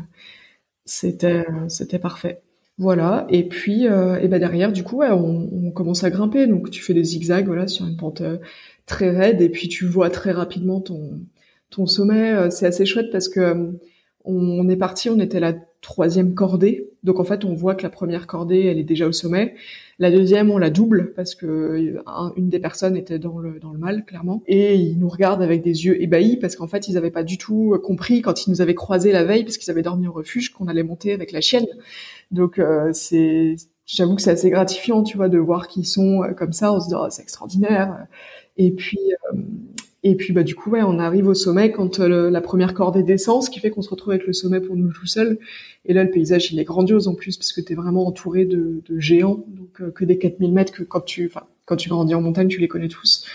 c'était 0.86 1.46
c'était 1.68 2.00
parfait. 2.00 2.42
Voilà. 2.78 3.26
Et 3.30 3.48
puis, 3.48 3.88
euh, 3.88 4.20
et 4.20 4.28
ben 4.28 4.40
derrière, 4.40 4.72
du 4.72 4.84
coup, 4.84 5.02
on, 5.02 5.50
on, 5.52 5.72
commence 5.72 6.04
à 6.04 6.10
grimper. 6.12 6.46
Donc, 6.48 6.70
tu 6.70 6.82
fais 6.84 6.94
des 6.94 7.04
zigzags, 7.04 7.48
voilà, 7.48 7.68
sur 7.68 7.88
une 7.88 7.98
pente 7.98 8.22
euh, 8.22 8.38
très 8.86 9.10
raide, 9.10 9.42
et 9.42 9.50
puis 9.50 9.68
tu 9.68 9.86
vois 9.86 10.10
très 10.10 10.32
rapidement 10.32 10.82
ton 10.82 11.86
sommet. 11.88 12.34
Euh, 12.34 12.50
c'est 12.52 12.68
assez 12.68 12.86
chouette 12.86 13.12
parce 13.12 13.30
que 13.30 13.74
on 14.26 14.68
est 14.70 14.76
parti, 14.78 15.10
on 15.10 15.20
était 15.20 15.40
la 15.40 15.54
troisième 15.82 16.34
cordée. 16.34 16.90
Donc 17.04 17.20
en 17.20 17.24
fait, 17.24 17.46
on 17.46 17.54
voit 17.54 17.76
que 17.76 17.84
la 17.84 17.90
première 17.90 18.28
cordée, 18.28 18.66
elle 18.66 18.80
est 18.80 18.84
déjà 18.84 19.08
au 19.08 19.12
sommet. 19.12 19.56
La 20.00 20.12
deuxième, 20.12 20.52
on 20.52 20.58
la 20.58 20.70
double 20.70 21.14
parce 21.16 21.34
que 21.34 21.96
une 22.36 22.50
des 22.50 22.60
personnes 22.60 22.98
était 22.98 23.20
dans 23.20 23.40
le 23.40 23.60
dans 23.60 23.72
le 23.72 23.80
mal 23.80 24.06
clairement. 24.06 24.44
Et 24.48 24.76
ils 24.76 25.00
nous 25.00 25.10
regardent 25.10 25.42
avec 25.42 25.64
des 25.64 25.86
yeux 25.86 26.02
ébahis 26.02 26.38
parce 26.38 26.56
qu'en 26.56 26.68
fait, 26.68 26.88
ils 26.88 26.96
n'avaient 26.96 27.12
pas 27.12 27.24
du 27.24 27.38
tout 27.38 27.78
compris 27.84 28.22
quand 28.22 28.46
ils 28.46 28.52
nous 28.52 28.62
avaient 28.62 28.76
croisés 28.76 29.12
la 29.12 29.24
veille 29.24 29.44
parce 29.44 29.58
qu'ils 29.58 29.72
avaient 29.72 29.82
dormi 29.82 30.08
au 30.08 30.12
refuge 30.12 30.54
qu'on 30.54 30.68
allait 30.68 30.84
monter 30.84 31.14
avec 31.14 31.32
la 31.32 31.42
chienne. 31.42 31.66
Donc 32.32 32.60
euh, 32.60 32.92
c'est, 32.94 33.56
j'avoue 33.86 34.16
que 34.16 34.22
c'est 34.22 34.32
assez 34.32 34.50
gratifiant, 34.50 35.04
tu 35.04 35.18
vois, 35.18 35.30
de 35.30 35.38
voir 35.38 35.68
qu'ils 35.68 35.88
sont 35.88 36.24
euh, 36.24 36.34
comme 36.34 36.54
ça. 36.54 36.74
On 36.74 36.80
se 36.80 36.88
dit 36.88 36.96
oh, 36.98 37.08
c'est 37.10 37.22
extraordinaire. 37.22 38.08
Et 38.58 38.72
puis 38.72 39.00
euh, 39.34 39.38
et 40.04 40.16
puis 40.16 40.34
bah 40.34 40.44
du 40.44 40.56
coup 40.56 40.72
ouais, 40.72 40.82
on 40.84 41.00
arrive 41.00 41.28
au 41.28 41.34
sommet 41.34 41.72
quand 41.72 42.00
la 42.00 42.42
première 42.42 42.74
cordée 42.74 43.04
descend, 43.04 43.44
ce 43.44 43.50
qui 43.50 43.60
fait 43.60 43.70
qu'on 43.70 43.82
se 43.82 43.90
retrouve 43.90 44.14
avec 44.14 44.28
le 44.28 44.34
sommet 44.34 44.62
pour 44.62 44.76
nous 44.76 44.92
tout 44.92 45.08
seuls. 45.08 45.40
Et 45.86 45.94
là 45.94 46.04
le 46.04 46.12
paysage 46.12 46.52
il 46.52 46.60
est 46.60 46.64
grandiose 46.64 47.08
en 47.08 47.16
plus 47.16 47.38
parce 47.38 47.52
que 47.52 47.62
tu 47.62 47.74
es 47.74 47.76
vraiment 47.76 48.06
entouré 48.06 48.46
de, 48.46 48.82
de 48.88 49.00
géants, 49.00 49.44
donc 49.48 49.94
que 49.94 50.06
des 50.06 50.18
4000 50.18 50.54
mètres 50.54 50.74
que 50.74 50.84
quand 50.84 51.02
tu 51.02 51.32
quand 51.66 51.76
tu 51.76 51.90
grandis 51.90 52.16
en 52.16 52.22
montagne 52.22 52.48
tu 52.48 52.60
les 52.60 52.68
connais 52.68 52.90
tous. 52.90 53.26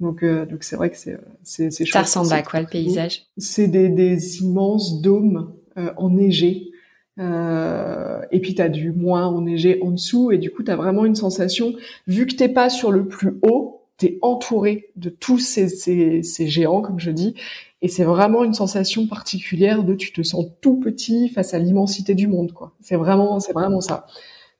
Donc 0.00 0.24
donc 0.24 0.62
c'est 0.62 0.76
vrai 0.76 0.90
que 0.90 0.96
c'est 0.96 1.18
c'est 1.42 1.70
c'est 1.70 1.84
Ça 1.86 2.02
ressemble 2.02 2.32
à 2.32 2.42
quoi 2.42 2.60
le 2.60 2.66
paysage? 2.66 3.26
C'est 3.36 3.68
des, 3.68 3.88
des 3.88 4.40
immenses 4.42 5.00
dômes 5.00 5.52
euh, 5.76 5.90
enneigés. 5.96 6.70
Euh, 7.18 8.20
et 8.32 8.40
puis 8.40 8.56
t'as 8.56 8.68
du 8.68 8.90
moins 8.90 9.26
enneigé 9.26 9.80
en 9.82 9.90
dessous. 9.92 10.30
Et 10.30 10.38
du 10.38 10.50
coup 10.50 10.62
t'as 10.62 10.76
vraiment 10.76 11.04
une 11.04 11.14
sensation 11.14 11.74
vu 12.06 12.26
que 12.26 12.34
t'es 12.34 12.48
pas 12.48 12.70
sur 12.70 12.92
le 12.92 13.06
plus 13.06 13.38
haut 13.42 13.83
t'es 13.96 14.18
entouré 14.22 14.90
de 14.96 15.08
tous 15.08 15.38
ces, 15.38 15.68
ces, 15.68 16.22
ces, 16.22 16.48
géants 16.48 16.82
comme 16.82 16.98
je 16.98 17.10
dis 17.10 17.34
et 17.82 17.88
c'est 17.88 18.04
vraiment 18.04 18.44
une 18.44 18.54
sensation 18.54 19.06
particulière 19.06 19.84
de 19.84 19.94
tu 19.94 20.12
te 20.12 20.22
sens 20.22 20.46
tout 20.60 20.80
petit 20.80 21.28
face 21.28 21.54
à 21.54 21.58
l'immensité 21.58 22.14
du 22.14 22.26
monde 22.26 22.52
quoi 22.52 22.72
c'est 22.80 22.96
vraiment 22.96 23.40
c'est 23.40 23.52
vraiment 23.52 23.80
ça 23.80 24.06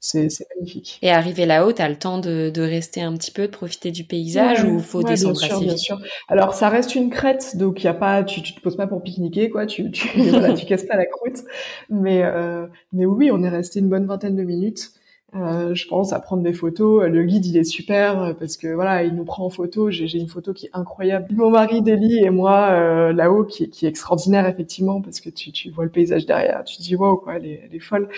c'est 0.04 0.28
magnifique. 0.54 0.98
Et 1.00 1.10
arriver 1.10 1.46
là-haut, 1.46 1.72
tu 1.72 1.80
as 1.80 1.88
le 1.88 1.96
temps 1.96 2.18
de, 2.18 2.50
de, 2.50 2.60
rester 2.60 3.00
un 3.00 3.14
petit 3.14 3.30
peu, 3.30 3.42
de 3.46 3.52
profiter 3.52 3.90
du 3.90 4.04
paysage 4.04 4.62
ou 4.62 4.78
faut 4.78 5.02
descendre 5.02 5.38
bien 5.38 5.48
sûr, 5.48 5.60
bien 5.60 5.76
sûr. 5.76 5.98
Alors 6.28 6.52
ça 6.52 6.68
reste 6.68 6.94
une 6.94 7.08
crête, 7.08 7.56
donc 7.56 7.82
y 7.82 7.88
a 7.88 7.94
pas, 7.94 8.22
tu, 8.22 8.42
tu 8.42 8.54
te 8.54 8.60
poses 8.60 8.76
pas 8.76 8.86
pour 8.86 9.02
pique-niquer 9.02 9.48
quoi, 9.48 9.64
tu 9.64 9.90
tu, 9.90 10.08
voilà, 10.28 10.52
tu 10.52 10.66
casses 10.66 10.84
pas 10.84 10.96
la 10.96 11.06
croûte. 11.06 11.38
Mais 11.88 12.22
euh, 12.22 12.66
mais 12.92 13.06
oui, 13.06 13.30
on 13.32 13.42
est 13.42 13.48
resté 13.48 13.80
une 13.80 13.88
bonne 13.88 14.06
vingtaine 14.06 14.36
de 14.36 14.42
minutes. 14.42 14.90
Euh, 15.34 15.74
je 15.74 15.88
pense 15.88 16.12
à 16.12 16.20
prendre 16.20 16.42
des 16.42 16.52
photos. 16.52 17.08
Le 17.08 17.24
guide, 17.24 17.44
il 17.46 17.56
est 17.56 17.64
super 17.64 18.22
euh, 18.22 18.34
parce 18.34 18.56
que 18.56 18.68
voilà, 18.68 19.02
il 19.02 19.14
nous 19.14 19.24
prend 19.24 19.44
en 19.44 19.50
photo. 19.50 19.90
J'ai 19.90 20.18
une 20.18 20.28
photo 20.28 20.52
qui 20.52 20.66
est 20.66 20.70
incroyable. 20.72 21.26
Mon 21.34 21.50
mari 21.50 21.82
Deli 21.82 22.18
et 22.24 22.30
moi 22.30 22.70
euh, 22.70 23.12
là-haut, 23.12 23.44
qui, 23.44 23.68
qui, 23.68 23.86
est 23.86 23.88
extraordinaire 23.88 24.46
effectivement 24.46 25.00
parce 25.02 25.20
que 25.20 25.30
tu, 25.30 25.50
tu 25.50 25.70
vois 25.70 25.84
le 25.84 25.90
paysage 25.90 26.24
derrière. 26.26 26.62
Tu 26.64 26.76
te 26.76 26.82
dis 26.82 26.94
waouh 26.94 27.16
quoi, 27.16 27.36
elle 27.36 27.46
est, 27.46 27.62
elle 27.64 27.74
est 27.74 27.80
folle. 27.80 28.08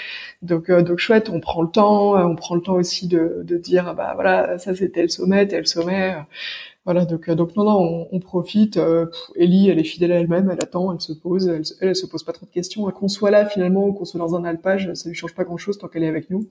Donc 0.42 0.70
donc 0.70 0.98
chouette. 0.98 1.30
On 1.30 1.40
prend 1.40 1.62
le 1.62 1.70
temps. 1.70 2.14
On 2.16 2.36
prend 2.36 2.54
le 2.54 2.60
temps 2.60 2.74
aussi 2.74 3.08
de, 3.08 3.42
de 3.44 3.56
dire 3.56 3.94
bah 3.94 4.12
voilà, 4.14 4.58
ça 4.58 4.74
c'était 4.74 5.02
le 5.02 5.08
sommet, 5.08 5.46
tel 5.48 5.66
sommet. 5.66 6.16
Voilà, 6.86 7.04
donc, 7.04 7.28
donc 7.30 7.56
non, 7.56 7.64
non, 7.64 7.80
on, 7.80 8.08
on 8.12 8.20
profite. 8.20 8.76
Euh, 8.76 9.06
Ellie, 9.34 9.68
elle 9.68 9.80
est 9.80 9.84
fidèle 9.84 10.12
à 10.12 10.20
elle-même, 10.20 10.50
elle 10.52 10.62
attend, 10.62 10.92
elle 10.94 11.00
se 11.00 11.12
pose, 11.12 11.48
elle, 11.48 11.62
elle, 11.80 11.96
se 11.96 12.06
pose 12.06 12.22
pas 12.22 12.32
trop 12.32 12.46
de 12.46 12.50
questions. 12.52 12.88
Qu'on 12.92 13.08
soit 13.08 13.32
là 13.32 13.44
finalement 13.44 13.86
ou 13.88 13.92
qu'on 13.92 14.04
soit 14.04 14.20
dans 14.20 14.36
un 14.36 14.44
alpage, 14.44 14.94
ça 14.94 15.08
lui 15.08 15.16
change 15.16 15.34
pas 15.34 15.42
grand-chose 15.42 15.78
tant 15.78 15.88
qu'elle 15.88 16.04
est 16.04 16.08
avec 16.08 16.30
nous. 16.30 16.46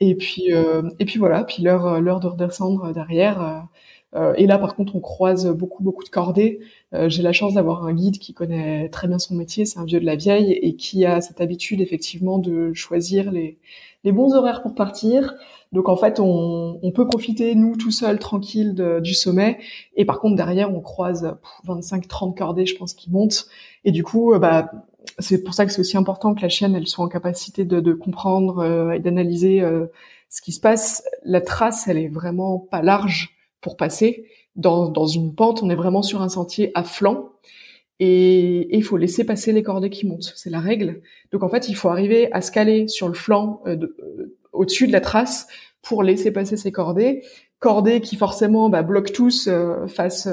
Et 0.00 0.14
puis, 0.14 0.52
euh, 0.52 0.82
et 0.98 1.04
puis 1.04 1.18
voilà, 1.18 1.44
puis 1.44 1.62
l'heure, 1.62 2.00
l'heure 2.00 2.20
de 2.20 2.26
redescendre 2.26 2.92
derrière. 2.92 3.68
Euh, 4.16 4.34
et 4.36 4.46
là, 4.46 4.58
par 4.58 4.74
contre, 4.74 4.96
on 4.96 5.00
croise 5.00 5.46
beaucoup, 5.48 5.82
beaucoup 5.82 6.02
de 6.02 6.08
cordées. 6.08 6.60
Euh, 6.94 7.08
j'ai 7.08 7.22
la 7.22 7.32
chance 7.32 7.54
d'avoir 7.54 7.84
un 7.84 7.92
guide 7.94 8.18
qui 8.18 8.34
connaît 8.34 8.88
très 8.88 9.06
bien 9.06 9.18
son 9.18 9.34
métier, 9.34 9.64
c'est 9.66 9.78
un 9.78 9.84
vieux 9.84 10.00
de 10.00 10.06
la 10.06 10.16
vieille, 10.16 10.52
et 10.52 10.74
qui 10.74 11.04
a 11.04 11.20
cette 11.20 11.40
habitude 11.40 11.80
effectivement 11.80 12.38
de 12.38 12.72
choisir 12.72 13.30
les, 13.30 13.58
les 14.02 14.12
bons 14.12 14.34
horaires 14.34 14.62
pour 14.62 14.74
partir. 14.74 15.34
Donc 15.72 15.88
en 15.88 15.96
fait, 15.96 16.18
on, 16.18 16.80
on 16.82 16.90
peut 16.90 17.06
profiter 17.06 17.54
nous 17.54 17.76
tout 17.76 17.92
seuls, 17.92 18.18
tranquille 18.18 18.74
du 19.02 19.14
sommet. 19.14 19.58
Et 19.96 20.04
par 20.04 20.18
contre, 20.18 20.34
derrière, 20.34 20.74
on 20.74 20.80
croise 20.80 21.36
25-30 21.66 22.34
cordées, 22.36 22.66
je 22.66 22.74
pense, 22.74 22.94
qui 22.94 23.10
montent. 23.10 23.46
Et 23.84 23.92
du 23.92 24.02
coup, 24.02 24.36
bah 24.40 24.70
c'est 25.18 25.42
pour 25.42 25.54
ça 25.54 25.66
que 25.66 25.72
c'est 25.72 25.80
aussi 25.80 25.96
important 25.96 26.34
que 26.34 26.42
la 26.42 26.48
chienne 26.48 26.74
elle 26.74 26.86
soit 26.86 27.04
en 27.04 27.08
capacité 27.08 27.64
de, 27.64 27.80
de 27.80 27.92
comprendre 27.92 28.58
euh, 28.58 28.92
et 28.92 29.00
d'analyser 29.00 29.60
euh, 29.60 29.86
ce 30.28 30.40
qui 30.42 30.52
se 30.52 30.60
passe. 30.60 31.04
La 31.24 31.40
trace, 31.40 31.88
elle 31.88 31.98
est 31.98 32.08
vraiment 32.08 32.58
pas 32.58 32.82
large 32.82 33.36
pour 33.60 33.76
passer. 33.76 34.26
Dans, 34.56 34.88
dans 34.88 35.06
une 35.06 35.34
pente, 35.34 35.62
on 35.62 35.70
est 35.70 35.76
vraiment 35.76 36.02
sur 36.02 36.22
un 36.22 36.28
sentier 36.28 36.70
à 36.74 36.84
flanc 36.84 37.30
et 37.98 38.74
il 38.76 38.82
faut 38.82 38.96
laisser 38.96 39.24
passer 39.24 39.52
les 39.52 39.62
cordées 39.62 39.90
qui 39.90 40.06
montent. 40.06 40.32
C'est 40.34 40.50
la 40.50 40.60
règle. 40.60 41.02
Donc 41.32 41.42
en 41.42 41.48
fait, 41.48 41.68
il 41.68 41.76
faut 41.76 41.88
arriver 41.88 42.32
à 42.32 42.40
se 42.40 42.50
caler 42.50 42.88
sur 42.88 43.08
le 43.08 43.14
flanc 43.14 43.62
euh, 43.66 43.76
au-dessus 44.52 44.86
de 44.86 44.92
la 44.92 45.00
trace 45.00 45.46
pour 45.82 46.02
laisser 46.02 46.32
passer 46.32 46.56
ces 46.56 46.72
cordées. 46.72 47.22
Cordées 47.58 48.00
qui 48.00 48.16
forcément 48.16 48.70
bah, 48.70 48.82
bloquent 48.82 49.12
tous 49.12 49.48
face 49.86 50.26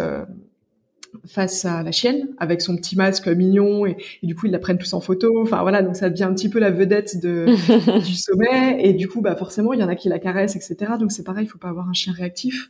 face 1.28 1.66
à 1.66 1.84
la 1.84 1.92
chienne 1.92 2.30
avec 2.38 2.62
son 2.62 2.76
petit 2.76 2.96
masque 2.96 3.28
mignon 3.28 3.86
et, 3.86 3.98
du 4.24 4.36
coup 4.36 4.46
ils 4.46 4.52
la 4.52 4.60
prennent 4.60 4.78
tous 4.78 4.94
en 4.94 5.02
photo. 5.02 5.42
Enfin 5.42 5.62
voilà 5.62 5.82
donc 5.82 5.96
ça 5.96 6.10
devient 6.10 6.24
un 6.24 6.34
petit 6.34 6.50
peu 6.50 6.60
la 6.60 6.72
vedette 6.72 7.20
de 7.22 7.46
du 8.06 8.16
sommet. 8.16 8.78
Et 8.80 8.94
du 8.94 9.08
coup 9.08 9.22
bah 9.22 9.36
forcément 9.36 9.74
il 9.74 9.80
y 9.80 9.84
en 9.84 9.90
a 9.90 9.96
qui 9.96 10.10
la 10.10 10.20
caressent 10.20 10.56
etc 10.56 10.94
donc 11.00 11.12
c'est 11.12 11.24
pareil 11.24 11.46
il 11.46 11.50
faut 11.50 11.58
pas 11.58 11.70
avoir 11.70 11.90
un 11.90 11.94
chien 11.94 12.14
réactif 12.14 12.70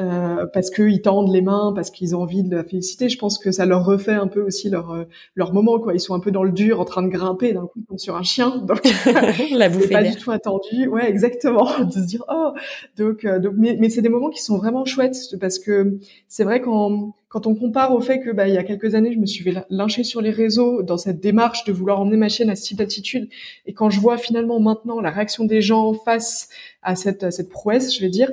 euh, 0.00 0.46
parce 0.54 0.70
qu'ils 0.70 1.02
tendent 1.02 1.30
les 1.30 1.42
mains, 1.42 1.72
parce 1.74 1.90
qu'ils 1.90 2.16
ont 2.16 2.22
envie 2.22 2.42
de 2.42 2.54
la 2.54 2.64
féliciter. 2.64 3.10
Je 3.10 3.18
pense 3.18 3.38
que 3.38 3.50
ça 3.50 3.66
leur 3.66 3.84
refait 3.84 4.14
un 4.14 4.26
peu 4.26 4.40
aussi 4.40 4.70
leur 4.70 4.90
euh, 4.92 5.04
leur 5.34 5.52
moment 5.52 5.78
quoi. 5.78 5.92
Ils 5.92 6.00
sont 6.00 6.14
un 6.14 6.20
peu 6.20 6.30
dans 6.30 6.44
le 6.44 6.52
dur, 6.52 6.80
en 6.80 6.86
train 6.86 7.02
de 7.02 7.08
grimper, 7.08 7.52
d'un 7.52 7.66
coup 7.66 7.80
tombent 7.86 7.98
sur 7.98 8.16
un 8.16 8.22
chien, 8.22 8.56
donc 8.56 8.80
la 9.52 9.68
pas 9.68 10.02
du 10.02 10.16
tout 10.16 10.30
attendu. 10.30 10.88
Ouais, 10.88 11.08
exactement. 11.10 11.68
de 11.84 11.92
se 11.92 12.06
dire 12.06 12.24
oh 12.30 12.52
donc 12.96 13.26
euh, 13.26 13.38
donc 13.38 13.52
mais, 13.58 13.76
mais 13.78 13.90
c'est 13.90 14.00
des 14.00 14.08
moments 14.08 14.30
qui 14.30 14.42
sont 14.42 14.56
vraiment 14.56 14.86
chouettes 14.86 15.36
parce 15.38 15.58
que 15.58 15.98
c'est 16.26 16.44
vrai 16.44 16.62
quand 16.62 17.14
quand 17.28 17.46
on 17.46 17.54
compare 17.54 17.94
au 17.94 18.00
fait 18.00 18.20
que 18.20 18.30
bah 18.30 18.48
il 18.48 18.54
y 18.54 18.58
a 18.58 18.64
quelques 18.64 18.94
années 18.94 19.12
je 19.12 19.18
me 19.18 19.26
suis 19.26 19.44
lyncher 19.68 20.04
sur 20.04 20.22
les 20.22 20.30
réseaux 20.30 20.82
dans 20.82 20.96
cette 20.96 21.20
démarche 21.20 21.64
de 21.64 21.72
vouloir 21.72 22.00
emmener 22.00 22.16
ma 22.16 22.30
chienne 22.30 22.48
à 22.48 22.56
ce 22.56 22.62
type 22.62 22.78
d'altitude 22.78 23.28
et 23.66 23.74
quand 23.74 23.90
je 23.90 24.00
vois 24.00 24.16
finalement 24.16 24.58
maintenant 24.58 25.00
la 25.00 25.10
réaction 25.10 25.44
des 25.44 25.60
gens 25.60 25.92
face 25.92 26.48
à 26.82 26.96
cette 26.96 27.22
à 27.24 27.30
cette 27.30 27.50
prouesse, 27.50 27.94
je 27.94 28.00
vais 28.00 28.08
dire 28.08 28.30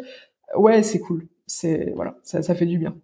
ouais 0.55 0.83
c'est 0.83 0.99
cool 0.99 1.27
c'est 1.49 1.91
voilà, 1.95 2.17
ça, 2.23 2.41
ça 2.41 2.55
fait 2.55 2.65
du 2.65 2.77
bien. 2.77 2.95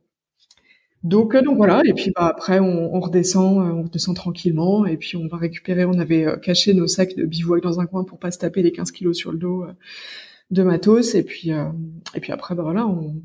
Donc, 1.03 1.35
euh, 1.35 1.41
donc 1.41 1.57
voilà, 1.57 1.81
et 1.85 1.93
puis 1.93 2.11
bah, 2.15 2.27
après 2.27 2.59
on, 2.59 2.95
on, 2.95 2.99
redescend, 2.99 3.59
euh, 3.59 3.71
on 3.71 3.83
redescend 3.83 4.15
tranquillement, 4.15 4.85
et 4.85 4.97
puis 4.97 5.17
on 5.17 5.27
va 5.27 5.37
récupérer. 5.37 5.85
On 5.85 5.99
avait 5.99 6.25
euh, 6.25 6.37
caché 6.37 6.73
nos 6.73 6.87
sacs 6.87 7.15
de 7.15 7.25
bivouac 7.25 7.61
dans 7.61 7.79
un 7.79 7.85
coin 7.85 8.03
pour 8.03 8.17
pas 8.17 8.31
se 8.31 8.39
taper 8.39 8.63
les 8.63 8.71
15 8.71 8.91
kilos 8.91 9.17
sur 9.17 9.31
le 9.31 9.37
dos 9.37 9.65
de 10.51 10.63
matos, 10.63 11.15
et 11.15 11.23
puis 11.23 11.49
et 11.49 12.19
puis 12.21 12.31
après 12.31 12.55
bah 12.55 12.63
voilà, 12.63 12.87
on, 12.87 13.21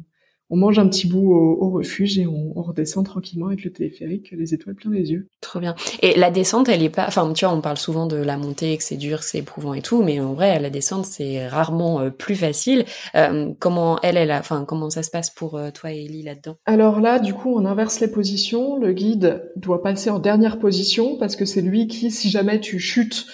on 0.51 0.57
mange 0.57 0.79
un 0.79 0.89
petit 0.89 1.07
bout 1.07 1.33
au, 1.33 1.71
refuge 1.71 2.19
et 2.19 2.27
on, 2.27 2.53
redescend 2.61 3.07
tranquillement 3.07 3.47
avec 3.47 3.65
le 3.65 3.73
téléphérique, 3.73 4.35
les 4.37 4.53
étoiles 4.53 4.75
plein 4.75 4.91
les 4.91 5.13
yeux. 5.13 5.29
Trop 5.41 5.61
bien. 5.61 5.75
Et 6.03 6.19
la 6.19 6.31
descente, 6.31 6.69
elle 6.69 6.83
est 6.83 6.91
pas, 6.91 7.07
enfin, 7.07 7.33
tu 7.33 7.45
vois, 7.45 7.55
on 7.55 7.61
parle 7.61 7.79
souvent 7.79 8.07
de 8.07 8.17
la 8.17 8.37
montée, 8.37 8.77
que 8.77 8.83
c'est 8.83 8.97
dur, 8.97 9.21
que 9.21 9.25
c'est 9.25 9.39
éprouvant 9.39 9.73
et 9.73 9.83
tout, 9.83 10.03
mais 10.03 10.21
en 10.21 10.35
vrai, 10.35 10.59
la 10.59 10.69
descente, 10.69 11.07
c'est 11.07 11.47
rarement 11.47 12.01
euh, 12.01 12.11
plus 12.11 12.35
facile. 12.35 12.85
Euh, 13.15 13.53
comment 13.59 13.99
elle, 14.03 14.17
elle, 14.17 14.33
enfin, 14.33 14.65
comment 14.67 14.91
ça 14.91 15.03
se 15.03 15.11
passe 15.11 15.31
pour 15.31 15.57
euh, 15.57 15.71
toi 15.71 15.93
et 15.93 16.05
Ellie 16.05 16.23
là-dedans? 16.23 16.57
Alors 16.67 17.01
là, 17.01 17.19
du 17.21 17.33
coup, 17.33 17.55
on 17.55 17.65
inverse 17.65 18.01
les 18.01 18.09
positions. 18.09 18.77
Le 18.77 18.93
guide 18.93 19.51
doit 19.57 19.83
passer 19.83 20.11
en 20.11 20.19
dernière 20.19 20.59
position 20.59 21.17
parce 21.17 21.37
que 21.37 21.45
c'est 21.45 21.63
lui 21.63 21.87
qui, 21.87 22.11
si 22.11 22.29
jamais 22.29 22.61
tu 22.61 22.79
chutes, 22.79 23.27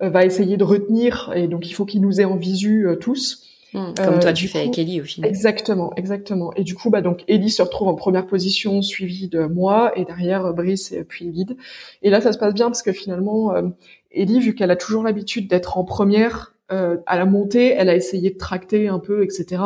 va 0.00 0.24
essayer 0.24 0.56
de 0.56 0.64
retenir 0.64 1.30
et 1.36 1.46
donc 1.46 1.68
il 1.68 1.74
faut 1.74 1.84
qu'il 1.84 2.00
nous 2.00 2.22
ait 2.22 2.24
en 2.24 2.36
visu 2.36 2.86
tous. 3.00 3.49
Comme 3.72 3.94
toi, 3.94 4.30
euh, 4.30 4.32
tu 4.32 4.48
fais 4.48 4.60
avec 4.60 4.78
Ellie 4.78 5.00
au 5.00 5.04
final. 5.04 5.30
Exactement, 5.30 5.92
exactement. 5.96 6.52
Et 6.54 6.64
du 6.64 6.74
coup, 6.74 6.90
bah 6.90 7.02
donc 7.02 7.22
Ellie 7.28 7.50
se 7.50 7.62
retrouve 7.62 7.88
en 7.88 7.94
première 7.94 8.26
position, 8.26 8.82
suivie 8.82 9.28
de 9.28 9.44
moi, 9.44 9.92
et 9.96 10.04
derrière 10.04 10.52
Brice 10.54 10.92
et 10.92 11.04
puis 11.04 11.26
le 11.26 11.30
guide. 11.30 11.56
Et 12.02 12.10
là, 12.10 12.20
ça 12.20 12.32
se 12.32 12.38
passe 12.38 12.54
bien 12.54 12.66
parce 12.66 12.82
que 12.82 12.92
finalement, 12.92 13.54
euh, 13.54 13.68
Ellie, 14.10 14.40
vu 14.40 14.54
qu'elle 14.54 14.70
a 14.70 14.76
toujours 14.76 15.04
l'habitude 15.04 15.48
d'être 15.48 15.78
en 15.78 15.84
première 15.84 16.54
euh, 16.72 16.96
à 17.06 17.16
la 17.16 17.26
montée, 17.26 17.68
elle 17.68 17.88
a 17.88 17.94
essayé 17.94 18.30
de 18.30 18.38
tracter 18.38 18.88
un 18.88 18.98
peu, 18.98 19.22
etc. 19.22 19.62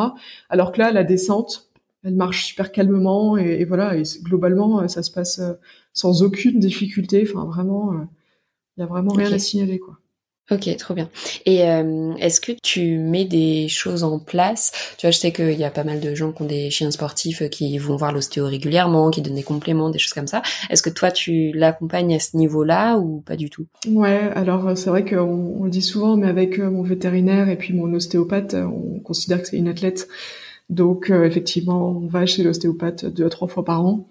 Alors 0.49 0.71
que 0.71 0.79
là, 0.79 0.91
la 0.91 1.03
descente, 1.03 1.69
elle 2.03 2.15
marche 2.15 2.45
super 2.45 2.71
calmement 2.71 3.37
et, 3.37 3.65
voilà. 3.65 3.95
Et 3.97 4.03
globalement, 4.23 4.87
ça 4.87 5.01
se 5.01 5.09
passe 5.09 5.41
sans 5.93 6.21
aucune 6.21 6.59
difficulté. 6.59 7.27
Enfin, 7.27 7.45
vraiment, 7.45 7.91
il 8.77 8.81
y 8.81 8.83
a 8.83 8.85
vraiment 8.85 9.13
rien 9.13 9.31
à 9.31 9.39
signaler, 9.39 9.79
quoi. 9.79 9.97
Ok, 10.51 10.69
trop 10.77 10.93
bien. 10.93 11.09
Et 11.47 11.67
euh, 11.67 12.13
est-ce 12.19 12.39
que 12.39 12.51
tu 12.61 12.99
mets 12.99 13.25
des 13.25 13.67
choses 13.67 14.03
en 14.03 14.19
place? 14.19 14.71
Tu 14.99 15.07
vois, 15.07 15.11
je 15.11 15.17
sais 15.17 15.31
qu'il 15.31 15.53
y 15.53 15.63
a 15.63 15.71
pas 15.71 15.83
mal 15.83 15.99
de 15.99 16.13
gens 16.13 16.31
qui 16.31 16.43
ont 16.43 16.45
des 16.45 16.69
chiens 16.69 16.91
sportifs 16.91 17.41
euh, 17.41 17.47
qui 17.47 17.75
vont 17.79 17.95
voir 17.95 18.11
l'ostéo 18.11 18.45
régulièrement, 18.45 19.09
qui 19.09 19.23
donnent 19.23 19.33
des 19.33 19.41
compléments, 19.41 19.89
des 19.89 19.97
choses 19.97 20.13
comme 20.13 20.27
ça. 20.27 20.43
Est-ce 20.69 20.83
que 20.83 20.91
toi, 20.91 21.09
tu 21.09 21.51
l'accompagnes 21.53 22.13
à 22.13 22.19
ce 22.19 22.37
niveau-là 22.37 22.97
ou 22.97 23.21
pas 23.21 23.37
du 23.37 23.49
tout? 23.49 23.65
Ouais, 23.87 24.29
alors 24.35 24.67
euh, 24.67 24.75
c'est 24.75 24.91
vrai 24.91 25.03
qu'on 25.03 25.55
on 25.59 25.63
le 25.63 25.71
dit 25.71 25.81
souvent, 25.81 26.15
mais 26.15 26.27
avec 26.27 26.59
mon 26.59 26.83
vétérinaire 26.83 27.49
et 27.49 27.57
puis 27.57 27.73
mon 27.73 27.91
ostéopathe, 27.95 28.53
on 28.53 28.99
considère 28.99 29.41
que 29.41 29.47
c'est 29.47 29.57
une 29.57 29.67
athlète. 29.67 30.07
Donc 30.69 31.11
effectivement, 31.11 31.89
on 31.89 32.07
va 32.07 32.25
chez 32.25 32.43
l'ostéopathe 32.43 33.05
deux 33.05 33.25
à 33.25 33.29
trois 33.29 33.47
fois 33.47 33.63
par 33.63 33.83
an. 33.83 34.07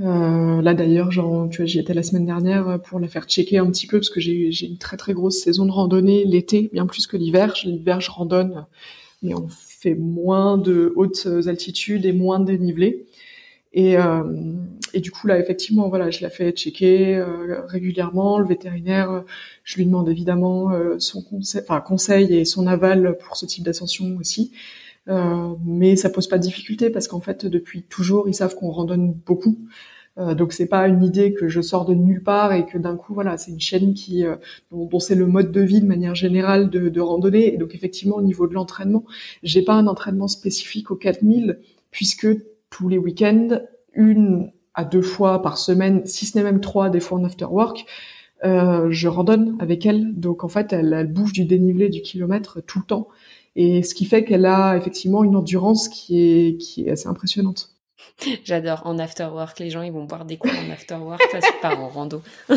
Euh, 0.00 0.60
là 0.60 0.74
d'ailleurs, 0.74 1.10
genre, 1.10 1.48
tu 1.48 1.58
vois, 1.58 1.66
j'y 1.66 1.78
étais 1.78 1.94
la 1.94 2.02
semaine 2.02 2.26
dernière 2.26 2.80
pour 2.82 3.00
la 3.00 3.08
faire 3.08 3.24
checker 3.24 3.58
un 3.58 3.70
petit 3.70 3.86
peu 3.86 3.98
parce 3.98 4.10
que 4.10 4.20
j'ai, 4.20 4.52
j'ai 4.52 4.66
une 4.66 4.78
très 4.78 4.96
très 4.96 5.14
grosse 5.14 5.38
saison 5.40 5.64
de 5.64 5.70
randonnée 5.72 6.24
l'été, 6.24 6.68
bien 6.72 6.86
plus 6.86 7.06
que 7.06 7.16
l'hiver. 7.16 7.54
L'hiver, 7.64 8.00
je 8.00 8.10
randonne, 8.10 8.66
mais 9.22 9.34
on 9.34 9.48
fait 9.48 9.94
moins 9.94 10.58
de 10.58 10.92
hautes 10.96 11.26
altitudes 11.46 12.04
et 12.04 12.12
moins 12.12 12.40
de 12.40 12.46
dénivelé. 12.46 13.06
Et, 13.72 13.98
euh, 13.98 14.22
et 14.94 15.00
du 15.00 15.10
coup 15.10 15.26
là, 15.26 15.38
effectivement, 15.38 15.90
voilà, 15.90 16.10
je 16.10 16.22
la 16.22 16.30
fais 16.30 16.50
checker 16.52 17.14
euh, 17.16 17.60
régulièrement. 17.66 18.38
Le 18.38 18.46
vétérinaire, 18.46 19.22
je 19.64 19.76
lui 19.76 19.84
demande 19.84 20.08
évidemment 20.08 20.72
euh, 20.72 20.98
son 20.98 21.22
conseil, 21.22 21.60
enfin 21.62 21.82
conseil 21.82 22.34
et 22.34 22.46
son 22.46 22.66
aval 22.66 23.18
pour 23.18 23.36
ce 23.36 23.44
type 23.44 23.64
d'ascension 23.64 24.16
aussi. 24.18 24.52
Euh, 25.08 25.54
mais 25.64 25.96
ça 25.96 26.10
pose 26.10 26.26
pas 26.28 26.38
de 26.38 26.42
difficulté 26.42 26.90
parce 26.90 27.06
qu'en 27.06 27.20
fait 27.20 27.46
depuis 27.46 27.82
toujours 27.84 28.28
ils 28.28 28.34
savent 28.34 28.54
qu'on 28.54 28.70
randonne 28.70 29.12
beaucoup. 29.12 29.58
Euh, 30.18 30.34
donc 30.34 30.52
c'est 30.52 30.66
pas 30.66 30.88
une 30.88 31.04
idée 31.04 31.34
que 31.34 31.46
je 31.46 31.60
sors 31.60 31.84
de 31.84 31.94
nulle 31.94 32.22
part 32.22 32.52
et 32.52 32.64
que 32.66 32.78
d'un 32.78 32.96
coup 32.96 33.14
voilà 33.14 33.36
c'est 33.36 33.52
une 33.52 33.60
chaîne 33.60 33.94
qui 33.94 34.24
euh, 34.24 34.36
dont, 34.72 34.98
c'est 34.98 35.14
le 35.14 35.26
mode 35.26 35.52
de 35.52 35.60
vie 35.60 35.80
de 35.80 35.86
manière 35.86 36.14
générale 36.14 36.70
de, 36.70 36.88
de 36.88 37.00
randonnée. 37.00 37.54
Et 37.54 37.56
donc 37.56 37.74
effectivement 37.74 38.16
au 38.16 38.22
niveau 38.22 38.46
de 38.48 38.54
l'entraînement 38.54 39.04
j'ai 39.42 39.62
pas 39.62 39.74
un 39.74 39.86
entraînement 39.86 40.28
spécifique 40.28 40.90
au 40.90 40.96
4000 40.96 41.60
puisque 41.90 42.28
tous 42.70 42.88
les 42.88 42.98
week-ends 42.98 43.60
une 43.94 44.50
à 44.74 44.84
deux 44.84 45.02
fois 45.02 45.40
par 45.40 45.56
semaine 45.58 46.04
si 46.06 46.26
ce 46.26 46.36
n'est 46.36 46.44
même 46.44 46.60
trois 46.60 46.90
des 46.90 47.00
fois 47.00 47.18
en 47.18 47.24
after 47.24 47.46
work 47.46 47.86
euh, 48.44 48.88
je 48.90 49.08
randonne 49.08 49.56
avec 49.60 49.86
elle. 49.86 50.14
Donc 50.18 50.44
en 50.44 50.48
fait 50.48 50.72
elle, 50.72 50.92
elle 50.92 51.12
bouffe 51.12 51.32
du 51.32 51.44
dénivelé 51.44 51.88
du 51.88 52.02
kilomètre 52.02 52.60
tout 52.66 52.80
le 52.80 52.84
temps 52.86 53.08
et 53.56 53.82
ce 53.82 53.94
qui 53.94 54.04
fait 54.04 54.24
qu'elle 54.24 54.44
a 54.46 54.76
effectivement 54.76 55.24
une 55.24 55.34
endurance 55.34 55.88
qui 55.88 56.20
est, 56.20 56.56
qui 56.58 56.86
est 56.86 56.90
assez 56.90 57.08
impressionnante. 57.08 57.70
J'adore. 58.44 58.82
En 58.84 58.98
after 58.98 59.24
work, 59.24 59.58
les 59.58 59.70
gens, 59.70 59.82
ils 59.82 59.92
vont 59.92 60.04
boire 60.04 60.24
des 60.24 60.36
coups 60.36 60.54
en 60.54 60.70
after 60.70 60.96
work. 60.96 61.22
Pars 61.60 61.80
en 61.80 61.88
rando. 61.88 62.22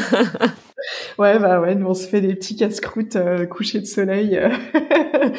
ouais, 1.17 1.39
bah 1.39 1.59
ouais, 1.61 1.75
nous 1.75 1.87
on 1.87 1.93
se 1.93 2.07
fait 2.07 2.21
des 2.21 2.35
petits 2.35 2.55
casse-croûtes 2.55 3.15
euh, 3.15 3.45
couchés 3.45 3.79
de 3.79 3.85
soleil 3.85 4.37
euh, 4.37 4.49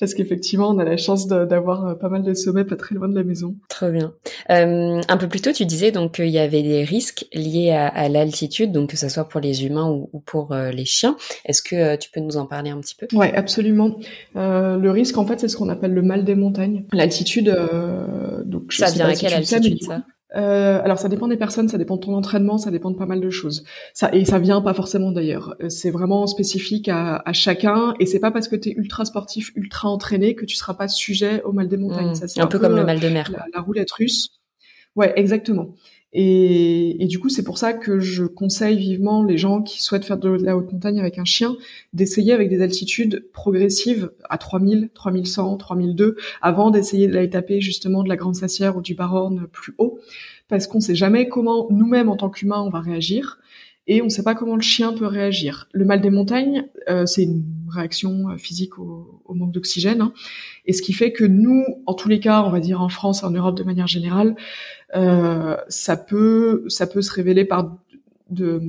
parce 0.00 0.14
qu'effectivement 0.14 0.70
on 0.70 0.78
a 0.78 0.84
la 0.84 0.96
chance 0.96 1.26
d'avoir 1.26 1.86
euh, 1.86 1.94
pas 1.94 2.08
mal 2.08 2.22
de 2.22 2.34
sommets 2.34 2.64
pas 2.64 2.76
très 2.76 2.94
loin 2.94 3.08
de 3.08 3.14
la 3.14 3.24
maison. 3.24 3.56
Très 3.68 3.90
bien. 3.90 4.12
Euh, 4.50 5.00
un 5.08 5.16
peu 5.16 5.28
plus 5.28 5.40
tôt, 5.40 5.52
tu 5.52 5.64
disais 5.64 5.92
donc 5.92 6.14
qu'il 6.16 6.28
y 6.28 6.38
avait 6.38 6.62
des 6.62 6.84
risques 6.84 7.26
liés 7.32 7.70
à, 7.70 7.88
à 7.88 8.08
l'altitude, 8.08 8.72
donc 8.72 8.90
que 8.90 8.96
ce 8.96 9.08
soit 9.08 9.28
pour 9.28 9.40
les 9.40 9.64
humains 9.64 9.88
ou, 9.88 10.08
ou 10.12 10.20
pour 10.20 10.54
les 10.54 10.84
chiens. 10.84 11.16
Est-ce 11.44 11.62
que 11.62 11.96
tu 11.96 12.10
peux 12.10 12.20
nous 12.20 12.36
en 12.36 12.46
parler 12.46 12.70
un 12.70 12.80
petit 12.80 12.94
peu? 12.94 13.06
Ouais, 13.16 13.32
absolument. 13.34 13.96
le 14.34 14.88
risque 14.88 15.18
en 15.18 15.26
fait, 15.26 15.40
c'est 15.40 15.48
ce 15.48 15.56
qu'on 15.56 15.68
appelle 15.68 15.94
le 15.94 16.02
mal 16.02 16.24
des 16.24 16.34
montagnes. 16.34 16.84
L'altitude, 16.92 17.54
donc 18.44 18.72
ça 18.72 18.90
vient 18.90 19.08
à 19.08 19.14
quelle 19.14 19.34
altitude 19.34 19.82
ça? 19.82 20.02
Euh, 20.36 20.80
alors 20.82 20.98
ça 20.98 21.08
dépend 21.08 21.28
des 21.28 21.36
personnes, 21.36 21.68
ça 21.68 21.78
dépend 21.78 21.96
de 21.96 22.02
ton 22.02 22.14
entraînement, 22.14 22.58
ça 22.58 22.70
dépend 22.70 22.90
de 22.90 22.96
pas 22.96 23.06
mal 23.06 23.20
de 23.20 23.30
choses. 23.30 23.64
Ça 23.94 24.10
et 24.12 24.24
ça 24.24 24.38
vient 24.38 24.60
pas 24.60 24.74
forcément 24.74 25.10
d'ailleurs. 25.10 25.56
Euh, 25.60 25.68
c'est 25.68 25.90
vraiment 25.90 26.26
spécifique 26.26 26.88
à, 26.88 27.22
à 27.24 27.32
chacun 27.32 27.94
et 27.98 28.06
c'est 28.06 28.20
pas 28.20 28.30
parce 28.30 28.48
que 28.48 28.56
tu 28.56 28.70
es 28.70 28.72
ultra 28.72 29.04
sportif, 29.04 29.50
ultra 29.56 29.88
entraîné 29.88 30.34
que 30.34 30.44
tu 30.44 30.56
seras 30.56 30.74
pas 30.74 30.88
sujet 30.88 31.42
au 31.42 31.52
mal 31.52 31.68
des 31.68 31.76
montagnes. 31.76 32.10
Mmh. 32.10 32.14
Ça, 32.14 32.28
c'est 32.28 32.40
un, 32.40 32.46
peu 32.46 32.58
comme 32.58 32.76
le 32.76 32.84
mal 32.84 33.00
de 33.00 33.08
mer. 33.08 33.30
La, 33.32 33.44
la 33.52 33.60
roulette 33.60 33.90
russe. 33.90 34.40
Ouais, 34.96 35.12
exactement. 35.16 35.74
Et, 36.12 37.06
du 37.08 37.20
coup, 37.20 37.28
c'est 37.28 37.44
pour 37.44 37.56
ça 37.56 37.72
que 37.72 38.00
je 38.00 38.24
conseille 38.24 38.76
vivement 38.76 39.22
les 39.22 39.38
gens 39.38 39.62
qui 39.62 39.80
souhaitent 39.80 40.04
faire 40.04 40.18
de 40.18 40.28
la 40.28 40.56
haute 40.56 40.72
montagne 40.72 40.98
avec 40.98 41.18
un 41.18 41.24
chien 41.24 41.56
d'essayer 41.92 42.32
avec 42.32 42.48
des 42.48 42.62
altitudes 42.62 43.28
progressives 43.32 44.10
à 44.28 44.36
3000, 44.36 44.90
3100, 44.92 45.56
3002 45.56 46.16
avant 46.42 46.70
d'essayer 46.70 47.06
d'aller 47.06 47.30
taper 47.30 47.60
justement 47.60 48.02
de 48.02 48.08
la 48.08 48.16
Grande 48.16 48.34
Sassière 48.34 48.76
ou 48.76 48.80
du 48.80 48.94
Barorne 48.94 49.46
plus 49.52 49.74
haut 49.78 50.00
parce 50.48 50.66
qu'on 50.66 50.80
sait 50.80 50.96
jamais 50.96 51.28
comment 51.28 51.68
nous-mêmes 51.70 52.08
en 52.08 52.16
tant 52.16 52.28
qu'humains 52.28 52.60
on 52.60 52.70
va 52.70 52.80
réagir 52.80 53.38
et 53.86 54.02
on 54.02 54.04
ne 54.04 54.10
sait 54.10 54.22
pas 54.22 54.34
comment 54.34 54.54
le 54.54 54.62
chien 54.62 54.92
peut 54.92 55.06
réagir. 55.06 55.68
Le 55.72 55.84
mal 55.84 56.00
des 56.00 56.10
montagnes, 56.10 56.64
euh, 56.88 57.06
c'est 57.06 57.24
une 57.24 57.44
réaction 57.68 58.28
euh, 58.28 58.36
physique 58.36 58.78
au, 58.78 59.20
manque 59.34 59.52
d'oxygène, 59.52 60.00
hein, 60.00 60.12
et 60.66 60.72
ce 60.72 60.82
qui 60.82 60.92
fait 60.92 61.12
que 61.12 61.24
nous, 61.24 61.64
en 61.86 61.94
tous 61.94 62.08
les 62.08 62.20
cas, 62.20 62.42
on 62.42 62.50
va 62.50 62.60
dire 62.60 62.82
en 62.82 62.88
France, 62.88 63.24
en 63.24 63.30
Europe 63.30 63.56
de 63.56 63.64
manière 63.64 63.86
générale, 63.86 64.36
ça 64.92 65.96
peut 65.96 66.64
ça 66.68 66.86
peut 66.86 67.02
se 67.02 67.12
révéler 67.12 67.44
par 67.44 67.78
de, 68.30 68.60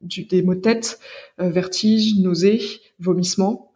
du, 0.00 0.24
des 0.24 0.42
maux 0.42 0.54
de 0.54 0.60
tête, 0.60 0.98
euh, 1.40 1.50
vertiges, 1.50 2.18
nausées, 2.18 2.60
vomissements. 2.98 3.72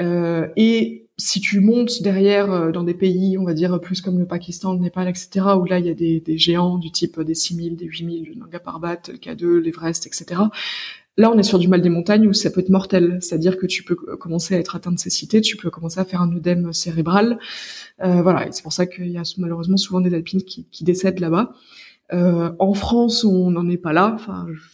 Euh, 0.00 0.48
et 0.56 1.08
si 1.16 1.40
tu 1.40 1.60
montes 1.60 2.02
derrière 2.02 2.50
euh, 2.50 2.70
dans 2.70 2.84
des 2.84 2.94
pays, 2.94 3.36
on 3.38 3.44
va 3.44 3.54
dire 3.54 3.80
plus 3.80 4.00
comme 4.00 4.18
le 4.18 4.26
Pakistan, 4.26 4.72
le 4.72 4.80
Népal, 4.80 5.08
etc., 5.08 5.46
où 5.58 5.64
là 5.64 5.78
il 5.78 5.86
y 5.86 5.90
a 5.90 5.94
des, 5.94 6.20
des 6.20 6.38
géants 6.38 6.78
du 6.78 6.90
type 6.90 7.20
des 7.20 7.34
6000, 7.34 7.76
des 7.76 7.86
8000, 7.86 8.28
le 8.28 8.34
Nanga 8.34 8.58
Parbat, 8.58 9.00
le 9.08 9.18
K2, 9.18 9.58
l'Everest, 9.58 10.06
etc. 10.06 10.40
Là, 11.20 11.30
on 11.30 11.36
est 11.36 11.42
sur 11.42 11.58
du 11.58 11.68
mal 11.68 11.82
des 11.82 11.90
montagnes 11.90 12.26
où 12.28 12.32
ça 12.32 12.50
peut 12.50 12.60
être 12.60 12.70
mortel, 12.70 13.18
c'est-à-dire 13.20 13.58
que 13.58 13.66
tu 13.66 13.82
peux 13.82 13.94
commencer 13.94 14.54
à 14.54 14.58
être 14.58 14.74
atteint 14.74 14.90
de 14.90 14.98
cécité, 14.98 15.42
tu 15.42 15.58
peux 15.58 15.68
commencer 15.68 16.00
à 16.00 16.06
faire 16.06 16.22
un 16.22 16.34
œdème 16.34 16.72
cérébral, 16.72 17.38
euh, 18.02 18.22
voilà. 18.22 18.48
Et 18.48 18.52
c'est 18.52 18.62
pour 18.62 18.72
ça 18.72 18.86
qu'il 18.86 19.10
y 19.10 19.18
a 19.18 19.22
malheureusement 19.36 19.76
souvent 19.76 20.00
des 20.00 20.14
alpines 20.14 20.42
qui, 20.42 20.64
qui 20.70 20.82
décèdent 20.82 21.20
là-bas. 21.20 21.52
Euh, 22.14 22.52
en 22.58 22.72
France, 22.72 23.22
on 23.24 23.50
n'en 23.50 23.68
est 23.68 23.76
pas 23.76 23.92
là. 23.92 24.16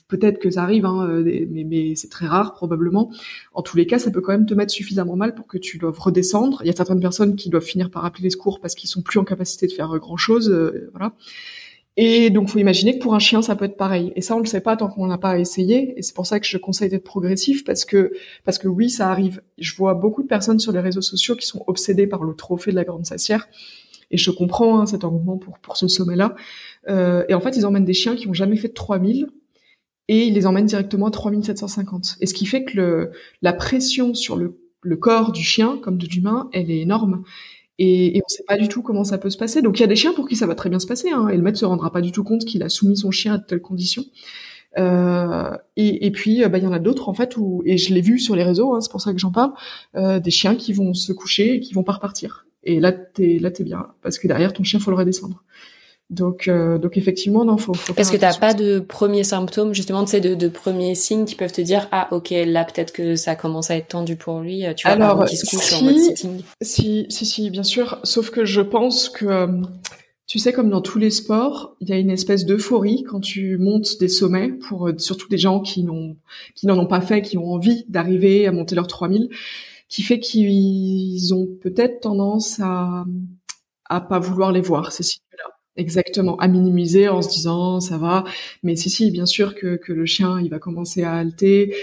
Peut-être 0.06 0.38
que 0.38 0.48
ça 0.52 0.62
arrive, 0.62 0.86
hein, 0.86 1.08
euh, 1.08 1.46
mais, 1.50 1.64
mais 1.64 1.96
c'est 1.96 2.10
très 2.10 2.26
rare 2.26 2.54
probablement. 2.54 3.10
En 3.52 3.62
tous 3.62 3.76
les 3.76 3.86
cas, 3.86 3.98
ça 3.98 4.12
peut 4.12 4.20
quand 4.20 4.30
même 4.30 4.46
te 4.46 4.54
mettre 4.54 4.72
suffisamment 4.72 5.16
mal 5.16 5.34
pour 5.34 5.48
que 5.48 5.58
tu 5.58 5.78
doives 5.78 5.98
redescendre. 5.98 6.60
Il 6.62 6.68
y 6.68 6.70
a 6.70 6.76
certaines 6.76 7.00
personnes 7.00 7.34
qui 7.34 7.50
doivent 7.50 7.64
finir 7.64 7.90
par 7.90 8.04
appeler 8.04 8.22
les 8.22 8.30
secours 8.30 8.60
parce 8.60 8.76
qu'ils 8.76 8.88
sont 8.88 9.02
plus 9.02 9.18
en 9.18 9.24
capacité 9.24 9.66
de 9.66 9.72
faire 9.72 9.96
euh, 9.96 9.98
grand 9.98 10.16
chose. 10.16 10.48
voilà. 10.92 11.12
Et 11.98 12.28
donc, 12.28 12.48
faut 12.50 12.58
imaginer 12.58 12.98
que 12.98 13.02
pour 13.02 13.14
un 13.14 13.18
chien, 13.18 13.40
ça 13.40 13.56
peut 13.56 13.64
être 13.64 13.78
pareil. 13.78 14.12
Et 14.16 14.20
ça, 14.20 14.36
on 14.36 14.40
le 14.40 14.46
sait 14.46 14.60
pas 14.60 14.76
tant 14.76 14.88
qu'on 14.88 15.06
n'a 15.06 15.16
pas 15.16 15.38
essayé. 15.38 15.98
Et 15.98 16.02
c'est 16.02 16.14
pour 16.14 16.26
ça 16.26 16.38
que 16.40 16.46
je 16.46 16.58
conseille 16.58 16.90
d'être 16.90 17.04
progressif 17.04 17.64
parce 17.64 17.86
que, 17.86 18.12
parce 18.44 18.58
que 18.58 18.68
oui, 18.68 18.90
ça 18.90 19.10
arrive. 19.10 19.40
Je 19.56 19.74
vois 19.74 19.94
beaucoup 19.94 20.22
de 20.22 20.28
personnes 20.28 20.58
sur 20.58 20.72
les 20.72 20.80
réseaux 20.80 21.00
sociaux 21.00 21.36
qui 21.36 21.46
sont 21.46 21.64
obsédées 21.66 22.06
par 22.06 22.22
le 22.22 22.34
trophée 22.34 22.70
de 22.70 22.76
la 22.76 22.84
grande 22.84 23.06
sassière. 23.06 23.48
Et 24.10 24.18
je 24.18 24.30
comprends 24.30 24.80
hein, 24.80 24.86
cet 24.86 25.04
engouement 25.04 25.38
pour, 25.38 25.58
pour 25.58 25.78
ce 25.78 25.88
sommet-là. 25.88 26.36
Euh, 26.88 27.24
et 27.28 27.34
en 27.34 27.40
fait, 27.40 27.56
ils 27.56 27.64
emmènent 27.64 27.86
des 27.86 27.94
chiens 27.94 28.14
qui 28.14 28.28
ont 28.28 28.34
jamais 28.34 28.56
fait 28.56 28.68
de 28.68 28.74
3000 28.74 29.28
et 30.08 30.26
ils 30.26 30.34
les 30.34 30.46
emmènent 30.46 30.66
directement 30.66 31.06
à 31.06 31.10
3750. 31.10 32.18
Et 32.20 32.26
ce 32.26 32.34
qui 32.34 32.46
fait 32.46 32.64
que 32.64 32.76
le, 32.76 33.10
la 33.40 33.54
pression 33.54 34.14
sur 34.14 34.36
le, 34.36 34.60
le 34.82 34.96
corps 34.96 35.32
du 35.32 35.42
chien, 35.42 35.78
comme 35.82 35.98
de 35.98 36.06
l'humain, 36.06 36.48
elle 36.52 36.70
est 36.70 36.80
énorme. 36.80 37.24
Et, 37.78 38.16
et 38.16 38.22
on 38.24 38.28
sait 38.28 38.44
pas 38.46 38.56
du 38.56 38.68
tout 38.68 38.82
comment 38.82 39.04
ça 39.04 39.18
peut 39.18 39.30
se 39.30 39.36
passer. 39.36 39.62
Donc 39.62 39.78
il 39.78 39.82
y 39.82 39.84
a 39.84 39.88
des 39.88 39.96
chiens 39.96 40.12
pour 40.12 40.28
qui 40.28 40.36
ça 40.36 40.46
va 40.46 40.54
très 40.54 40.70
bien 40.70 40.78
se 40.78 40.86
passer, 40.86 41.10
hein, 41.10 41.28
et 41.28 41.36
le 41.36 41.42
maître 41.42 41.58
se 41.58 41.64
rendra 41.64 41.92
pas 41.92 42.00
du 42.00 42.12
tout 42.12 42.24
compte 42.24 42.44
qu'il 42.44 42.62
a 42.62 42.68
soumis 42.68 42.96
son 42.96 43.10
chien 43.10 43.34
à 43.34 43.38
de 43.38 43.44
telles 43.44 43.60
conditions. 43.62 44.04
Euh, 44.78 45.56
et, 45.76 46.06
et, 46.06 46.10
puis, 46.10 46.42
bah, 46.48 46.58
il 46.58 46.64
y 46.64 46.66
en 46.66 46.72
a 46.72 46.78
d'autres 46.78 47.08
en 47.08 47.14
fait 47.14 47.36
où, 47.36 47.62
et 47.64 47.78
je 47.78 47.94
l'ai 47.94 48.00
vu 48.00 48.18
sur 48.18 48.36
les 48.36 48.44
réseaux, 48.44 48.74
hein, 48.74 48.80
c'est 48.80 48.90
pour 48.90 49.00
ça 49.00 49.12
que 49.12 49.18
j'en 49.18 49.32
parle, 49.32 49.52
euh, 49.96 50.20
des 50.20 50.30
chiens 50.30 50.54
qui 50.54 50.72
vont 50.72 50.94
se 50.94 51.12
coucher 51.12 51.54
et 51.54 51.60
qui 51.60 51.74
vont 51.74 51.84
pas 51.84 51.92
repartir. 51.92 52.46
Et 52.64 52.80
là, 52.80 52.92
t'es 52.92 53.38
là, 53.38 53.50
t'es 53.50 53.64
bien, 53.64 53.86
parce 54.02 54.18
que 54.18 54.26
derrière 54.28 54.52
ton 54.52 54.64
chien, 54.64 54.80
faut 54.80 54.90
le 54.90 54.96
redescendre. 54.96 55.44
Donc, 56.08 56.46
euh, 56.46 56.78
donc 56.78 56.96
effectivement, 56.96 57.44
non, 57.44 57.56
faut. 57.56 57.74
faut 57.74 57.92
Parce 57.92 58.12
que 58.12 58.16
t'as 58.16 58.36
pas 58.38 58.54
de 58.54 58.78
premiers 58.78 59.24
symptômes, 59.24 59.74
justement, 59.74 60.04
tu 60.04 60.12
sais, 60.12 60.20
de, 60.20 60.36
de 60.36 60.48
premiers 60.48 60.94
signes 60.94 61.24
qui 61.24 61.34
peuvent 61.34 61.52
te 61.52 61.60
dire 61.60 61.88
ah 61.90 62.06
ok 62.12 62.30
là 62.30 62.64
peut-être 62.64 62.92
que 62.92 63.16
ça 63.16 63.34
commence 63.34 63.72
à 63.72 63.76
être 63.76 63.88
tendu 63.88 64.14
pour 64.14 64.40
lui. 64.40 64.62
Tu 64.76 64.86
vois, 64.86 64.94
Alors, 64.94 65.28
se 65.28 65.44
couche 65.44 65.64
si, 65.64 65.74
en 65.74 65.82
mode 65.82 65.98
sitting. 65.98 66.42
Si, 66.62 67.06
si, 67.08 67.26
si, 67.26 67.50
bien 67.50 67.64
sûr. 67.64 67.98
Sauf 68.04 68.30
que 68.30 68.44
je 68.44 68.60
pense 68.60 69.08
que 69.08 69.26
euh, 69.26 69.62
tu 70.28 70.38
sais, 70.40 70.52
comme 70.52 70.70
dans 70.70 70.80
tous 70.80 70.98
les 70.98 71.10
sports, 71.10 71.76
il 71.80 71.88
y 71.88 71.92
a 71.92 71.98
une 71.98 72.10
espèce 72.10 72.44
d'euphorie 72.44 73.04
quand 73.04 73.20
tu 73.20 73.58
montes 73.58 73.98
des 73.98 74.08
sommets 74.08 74.48
pour 74.48 74.88
euh, 74.88 74.98
surtout 74.98 75.28
des 75.28 75.38
gens 75.38 75.60
qui 75.60 75.82
n'ont 75.82 76.16
qui 76.54 76.66
n'en 76.66 76.78
ont 76.78 76.86
pas 76.86 77.00
fait, 77.00 77.22
qui 77.22 77.38
ont 77.38 77.52
envie 77.52 77.84
d'arriver 77.88 78.46
à 78.46 78.52
monter 78.52 78.76
leurs 78.76 78.88
3000, 78.88 79.28
qui 79.88 80.02
fait 80.02 80.20
qu'ils 80.20 81.34
ont 81.34 81.48
peut-être 81.62 82.00
tendance 82.00 82.60
à 82.60 83.04
à 83.88 84.00
pas 84.00 84.18
vouloir 84.18 84.52
les 84.52 84.60
voir 84.60 84.92
ces 84.92 85.04
signes-là. 85.04 85.55
Exactement, 85.76 86.36
à 86.38 86.48
minimiser 86.48 87.08
en 87.08 87.20
se 87.22 87.28
disant 87.28 87.80
ça 87.80 87.98
va, 87.98 88.24
mais 88.62 88.76
si 88.76 88.88
si, 88.90 89.10
bien 89.10 89.26
sûr 89.26 89.54
que, 89.54 89.76
que 89.76 89.92
le 89.92 90.06
chien 90.06 90.40
il 90.40 90.50
va 90.50 90.58
commencer 90.58 91.02
à 91.02 91.12
halter. 91.14 91.74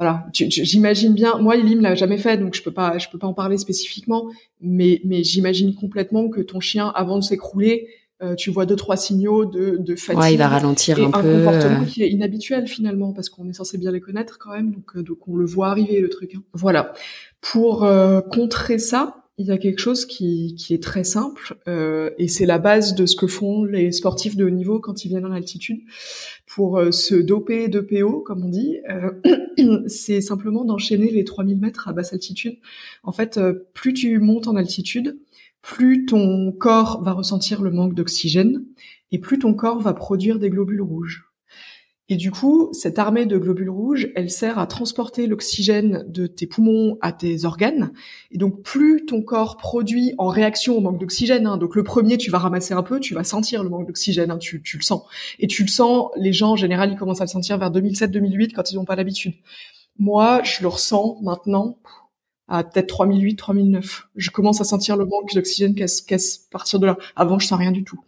Voilà, 0.00 0.26
j'imagine 0.32 1.12
bien. 1.12 1.38
Moi, 1.38 1.56
Elim 1.56 1.80
l'a 1.80 1.96
jamais 1.96 2.18
fait, 2.18 2.38
donc 2.38 2.54
je 2.54 2.62
peux 2.62 2.70
pas, 2.70 2.98
je 2.98 3.08
peux 3.10 3.18
pas 3.18 3.26
en 3.26 3.34
parler 3.34 3.58
spécifiquement, 3.58 4.30
mais 4.60 5.00
mais 5.04 5.24
j'imagine 5.24 5.74
complètement 5.74 6.28
que 6.28 6.40
ton 6.40 6.60
chien, 6.60 6.92
avant 6.94 7.18
de 7.18 7.24
s'écrouler, 7.24 7.88
euh, 8.22 8.36
tu 8.36 8.50
vois 8.50 8.64
deux 8.64 8.76
trois 8.76 8.96
signaux 8.96 9.44
de, 9.44 9.76
de 9.76 9.96
fatigue. 9.96 10.22
Ouais, 10.22 10.34
il 10.34 10.38
va 10.38 10.46
ralentir 10.46 11.00
et 11.00 11.04
un, 11.04 11.08
un 11.08 11.20
peu. 11.20 11.42
comportement 11.42 11.84
qui 11.84 12.04
est 12.04 12.10
inhabituel 12.10 12.68
finalement, 12.68 13.12
parce 13.12 13.28
qu'on 13.28 13.48
est 13.48 13.52
censé 13.52 13.76
bien 13.76 13.90
les 13.90 14.00
connaître 14.00 14.38
quand 14.38 14.52
même, 14.52 14.70
donc 14.70 14.94
euh, 14.94 15.02
donc 15.02 15.26
on 15.26 15.34
le 15.34 15.46
voit 15.46 15.68
arriver 15.70 16.00
le 16.00 16.08
truc. 16.08 16.32
Hein. 16.36 16.42
Voilà. 16.52 16.92
Pour 17.40 17.82
euh, 17.82 18.20
contrer 18.20 18.78
ça, 18.78 19.16
il 19.38 19.46
y 19.46 19.52
a 19.52 19.58
quelque 19.58 19.78
chose 19.78 20.04
qui, 20.04 20.56
qui 20.56 20.74
est 20.74 20.82
très 20.82 21.04
simple 21.04 21.56
euh, 21.68 22.10
et 22.18 22.26
c'est 22.26 22.44
la 22.44 22.58
base 22.58 22.94
de 22.96 23.06
ce 23.06 23.14
que 23.14 23.28
font 23.28 23.64
les 23.64 23.92
sportifs 23.92 24.36
de 24.36 24.44
haut 24.44 24.50
niveau 24.50 24.80
quand 24.80 25.04
ils 25.04 25.08
viennent 25.08 25.24
en 25.24 25.32
altitude. 25.32 25.80
Pour 26.46 26.78
euh, 26.78 26.90
se 26.90 27.14
doper 27.14 27.68
de 27.68 27.80
PO 27.80 28.20
comme 28.20 28.44
on 28.44 28.48
dit 28.48 28.78
euh, 28.90 29.82
c'est 29.86 30.20
simplement 30.20 30.64
d'enchaîner 30.64 31.10
les 31.10 31.24
3000 31.24 31.58
mètres 31.58 31.86
à 31.86 31.92
basse 31.92 32.12
altitude. 32.12 32.58
En 33.04 33.12
fait 33.12 33.40
plus 33.74 33.94
tu 33.94 34.18
montes 34.18 34.48
en 34.48 34.56
altitude 34.56 35.18
plus 35.62 36.04
ton 36.06 36.50
corps 36.50 37.02
va 37.02 37.12
ressentir 37.12 37.62
le 37.62 37.70
manque 37.70 37.94
d'oxygène 37.94 38.64
et 39.12 39.18
plus 39.18 39.38
ton 39.38 39.54
corps 39.54 39.80
va 39.80 39.94
produire 39.94 40.40
des 40.40 40.50
globules 40.50 40.82
rouges 40.82 41.27
et 42.10 42.16
du 42.16 42.30
coup, 42.30 42.70
cette 42.72 42.98
armée 42.98 43.26
de 43.26 43.36
globules 43.36 43.68
rouges, 43.68 44.08
elle 44.16 44.30
sert 44.30 44.58
à 44.58 44.66
transporter 44.66 45.26
l'oxygène 45.26 46.06
de 46.08 46.26
tes 46.26 46.46
poumons 46.46 46.96
à 47.02 47.12
tes 47.12 47.44
organes. 47.44 47.92
Et 48.30 48.38
donc, 48.38 48.62
plus 48.62 49.04
ton 49.04 49.20
corps 49.20 49.58
produit 49.58 50.14
en 50.16 50.28
réaction 50.28 50.78
au 50.78 50.80
manque 50.80 50.98
d'oxygène, 50.98 51.46
hein, 51.46 51.58
donc 51.58 51.76
le 51.76 51.82
premier, 51.82 52.16
tu 52.16 52.30
vas 52.30 52.38
ramasser 52.38 52.72
un 52.72 52.82
peu, 52.82 52.98
tu 52.98 53.12
vas 53.12 53.24
sentir 53.24 53.62
le 53.62 53.68
manque 53.68 53.86
d'oxygène, 53.86 54.30
hein, 54.30 54.38
tu, 54.38 54.62
tu, 54.62 54.78
le 54.78 54.82
sens. 54.82 55.02
Et 55.38 55.46
tu 55.46 55.62
le 55.62 55.68
sens, 55.68 56.08
les 56.16 56.32
gens 56.32 56.52
en 56.52 56.56
général, 56.56 56.90
ils 56.90 56.96
commencent 56.96 57.20
à 57.20 57.24
le 57.24 57.30
sentir 57.30 57.58
vers 57.58 57.70
2007-2008 57.70 58.52
quand 58.54 58.72
ils 58.72 58.76
n'ont 58.76 58.86
pas 58.86 58.96
l'habitude. 58.96 59.34
Moi, 59.98 60.42
je 60.44 60.62
le 60.62 60.68
ressens 60.68 61.18
maintenant 61.20 61.78
à 62.46 62.64
peut-être 62.64 62.86
3008, 62.86 63.36
3009. 63.36 64.08
Je 64.16 64.30
commence 64.30 64.62
à 64.62 64.64
sentir 64.64 64.96
le 64.96 65.04
manque 65.04 65.34
d'oxygène 65.34 65.74
qu'à 65.74 65.84
qu 65.84 66.16
partir 66.50 66.78
de 66.78 66.86
là. 66.86 66.96
Avant, 67.16 67.38
je 67.38 67.46
sens 67.46 67.58
rien 67.58 67.72
du 67.72 67.84
tout. 67.84 68.00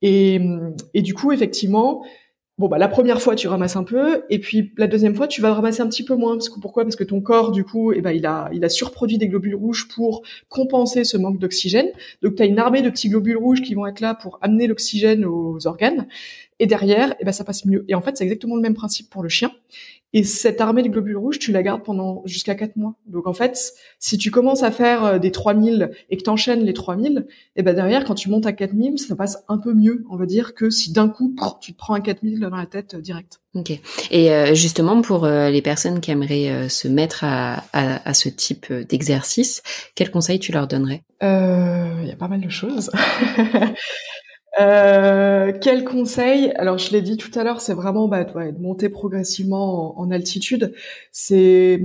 Et, 0.00 0.40
et 0.94 1.02
du 1.02 1.12
coup, 1.12 1.32
effectivement, 1.32 2.04
bon 2.58 2.68
bah 2.68 2.78
la 2.78 2.88
première 2.88 3.22
fois 3.22 3.34
tu 3.34 3.48
ramasses 3.48 3.76
un 3.76 3.84
peu 3.84 4.24
et 4.30 4.38
puis 4.38 4.72
la 4.76 4.86
deuxième 4.86 5.14
fois 5.14 5.28
tu 5.28 5.40
vas 5.40 5.54
ramasser 5.54 5.80
un 5.80 5.88
petit 5.88 6.04
peu 6.04 6.16
moins 6.16 6.34
parce 6.34 6.48
que 6.48 6.60
pourquoi? 6.60 6.82
Parce 6.84 6.96
que 6.96 7.04
ton 7.04 7.20
corps 7.20 7.52
du 7.52 7.64
coup 7.64 7.92
eh 7.92 8.00
ben 8.00 8.10
il 8.10 8.26
a 8.26 8.50
il 8.52 8.64
a 8.64 8.68
surproduit 8.68 9.18
des 9.18 9.28
globules 9.28 9.54
rouges 9.54 9.88
pour 9.88 10.22
compenser 10.48 11.04
ce 11.04 11.16
manque 11.16 11.38
d'oxygène. 11.38 11.88
Donc 12.22 12.34
tu 12.34 12.42
as 12.42 12.46
une 12.46 12.58
armée 12.58 12.82
de 12.82 12.90
petits 12.90 13.08
globules 13.08 13.36
rouges 13.36 13.62
qui 13.62 13.74
vont 13.74 13.86
être 13.86 14.00
là 14.00 14.14
pour 14.14 14.38
amener 14.42 14.66
l'oxygène 14.66 15.24
aux 15.24 15.66
organes 15.66 16.08
et 16.58 16.66
derrière 16.66 17.14
eh 17.20 17.24
ben 17.24 17.32
ça 17.32 17.44
passe 17.44 17.64
mieux. 17.64 17.84
Et 17.88 17.94
en 17.94 18.02
fait 18.02 18.16
c'est 18.16 18.24
exactement 18.24 18.56
le 18.56 18.62
même 18.62 18.74
principe 18.74 19.08
pour 19.08 19.22
le 19.22 19.28
chien 19.28 19.52
Et 20.14 20.24
cette 20.24 20.60
armée 20.60 20.82
de 20.82 20.88
globules 20.88 21.18
rouges, 21.18 21.38
tu 21.38 21.52
la 21.52 21.62
gardes 21.62 21.82
pendant 21.82 22.22
jusqu'à 22.24 22.54
4 22.54 22.76
mois. 22.76 22.94
Donc 23.06 23.26
en 23.26 23.34
fait, 23.34 23.74
si 23.98 24.16
tu 24.16 24.30
commences 24.30 24.62
à 24.62 24.70
faire 24.70 25.04
euh, 25.04 25.18
des 25.18 25.30
3000 25.30 25.90
et 26.08 26.16
que 26.16 26.22
tu 26.22 26.30
enchaînes 26.30 26.64
les 26.64 26.72
3000, 26.72 27.26
et 27.56 27.62
ben 27.62 27.74
derrière, 27.74 28.04
quand 28.04 28.14
tu 28.14 28.30
montes 28.30 28.46
à 28.46 28.52
4000, 28.52 28.98
ça 28.98 29.16
passe 29.16 29.44
un 29.48 29.58
peu 29.58 29.74
mieux, 29.74 30.04
on 30.10 30.16
va 30.16 30.24
dire, 30.24 30.54
que 30.54 30.70
si 30.70 30.92
d'un 30.92 31.08
coup, 31.10 31.34
tu 31.60 31.72
te 31.72 31.78
prends 31.78 31.94
un 31.94 32.00
4000 32.00 32.40
dans 32.40 32.56
la 32.56 32.66
tête 32.66 32.94
euh, 32.94 33.00
direct. 33.00 33.40
Ok. 33.54 33.78
Et 34.10 34.32
euh, 34.32 34.54
justement, 34.54 35.02
pour 35.02 35.26
les 35.26 35.62
personnes 35.62 36.00
qui 36.00 36.10
aimeraient 36.10 36.68
se 36.68 36.86
mettre 36.86 37.24
à, 37.24 37.64
à, 37.72 38.08
à 38.08 38.14
ce 38.14 38.28
type 38.28 38.72
d'exercice, 38.72 39.62
quels 39.94 40.10
conseils 40.10 40.38
tu 40.38 40.52
leur 40.52 40.68
donnerais? 40.68 41.02
Il 41.22 42.06
y 42.06 42.12
a 42.12 42.16
pas 42.16 42.28
mal 42.28 42.40
de 42.40 42.48
choses. 42.48 42.90
Euh, 44.60 45.52
quel 45.60 45.84
conseil? 45.84 46.52
Alors, 46.56 46.78
je 46.78 46.90
l'ai 46.92 47.02
dit 47.02 47.16
tout 47.16 47.36
à 47.38 47.44
l'heure, 47.44 47.60
c'est 47.60 47.74
vraiment 47.74 48.08
bah, 48.08 48.24
de 48.24 48.58
monter 48.60 48.88
progressivement 48.88 49.98
en, 49.98 50.10
altitude. 50.10 50.74
C'est, 51.12 51.80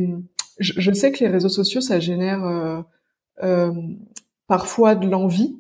je, 0.60 0.74
je, 0.78 0.92
sais 0.92 1.12
que 1.12 1.24
les 1.24 1.30
réseaux 1.30 1.50
sociaux, 1.50 1.82
ça 1.82 2.00
génère 2.00 2.44
euh, 2.46 2.82
euh, 3.44 3.72
parfois 4.48 4.96
de 4.96 5.08
l'envie. 5.08 5.58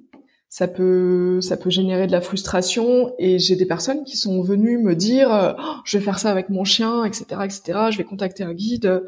Ça 0.50 0.68
peut, 0.68 1.42
ça 1.42 1.58
peut 1.58 1.72
générer 1.72 2.06
de 2.06 2.12
la 2.12 2.22
frustration. 2.22 3.14
Et 3.20 3.40
j'ai 3.40 3.56
des 3.56 3.66
personnes 3.66 4.04
qui 4.04 4.18
sont 4.18 4.42
venues 4.42 4.78
me 4.78 4.96
dire, 4.96 5.56
oh, 5.60 5.76
je 5.86 5.98
vais 5.98 6.04
faire 6.04 6.20
ça 6.20 6.30
avec 6.32 6.50
mon 6.50 6.64
chien, 6.64 7.06
etc., 7.06 7.26
etc. 7.44 7.80
Je 7.92 7.98
vais 7.98 8.04
contacter 8.04 8.44
un 8.44 8.54
guide. 8.54 9.04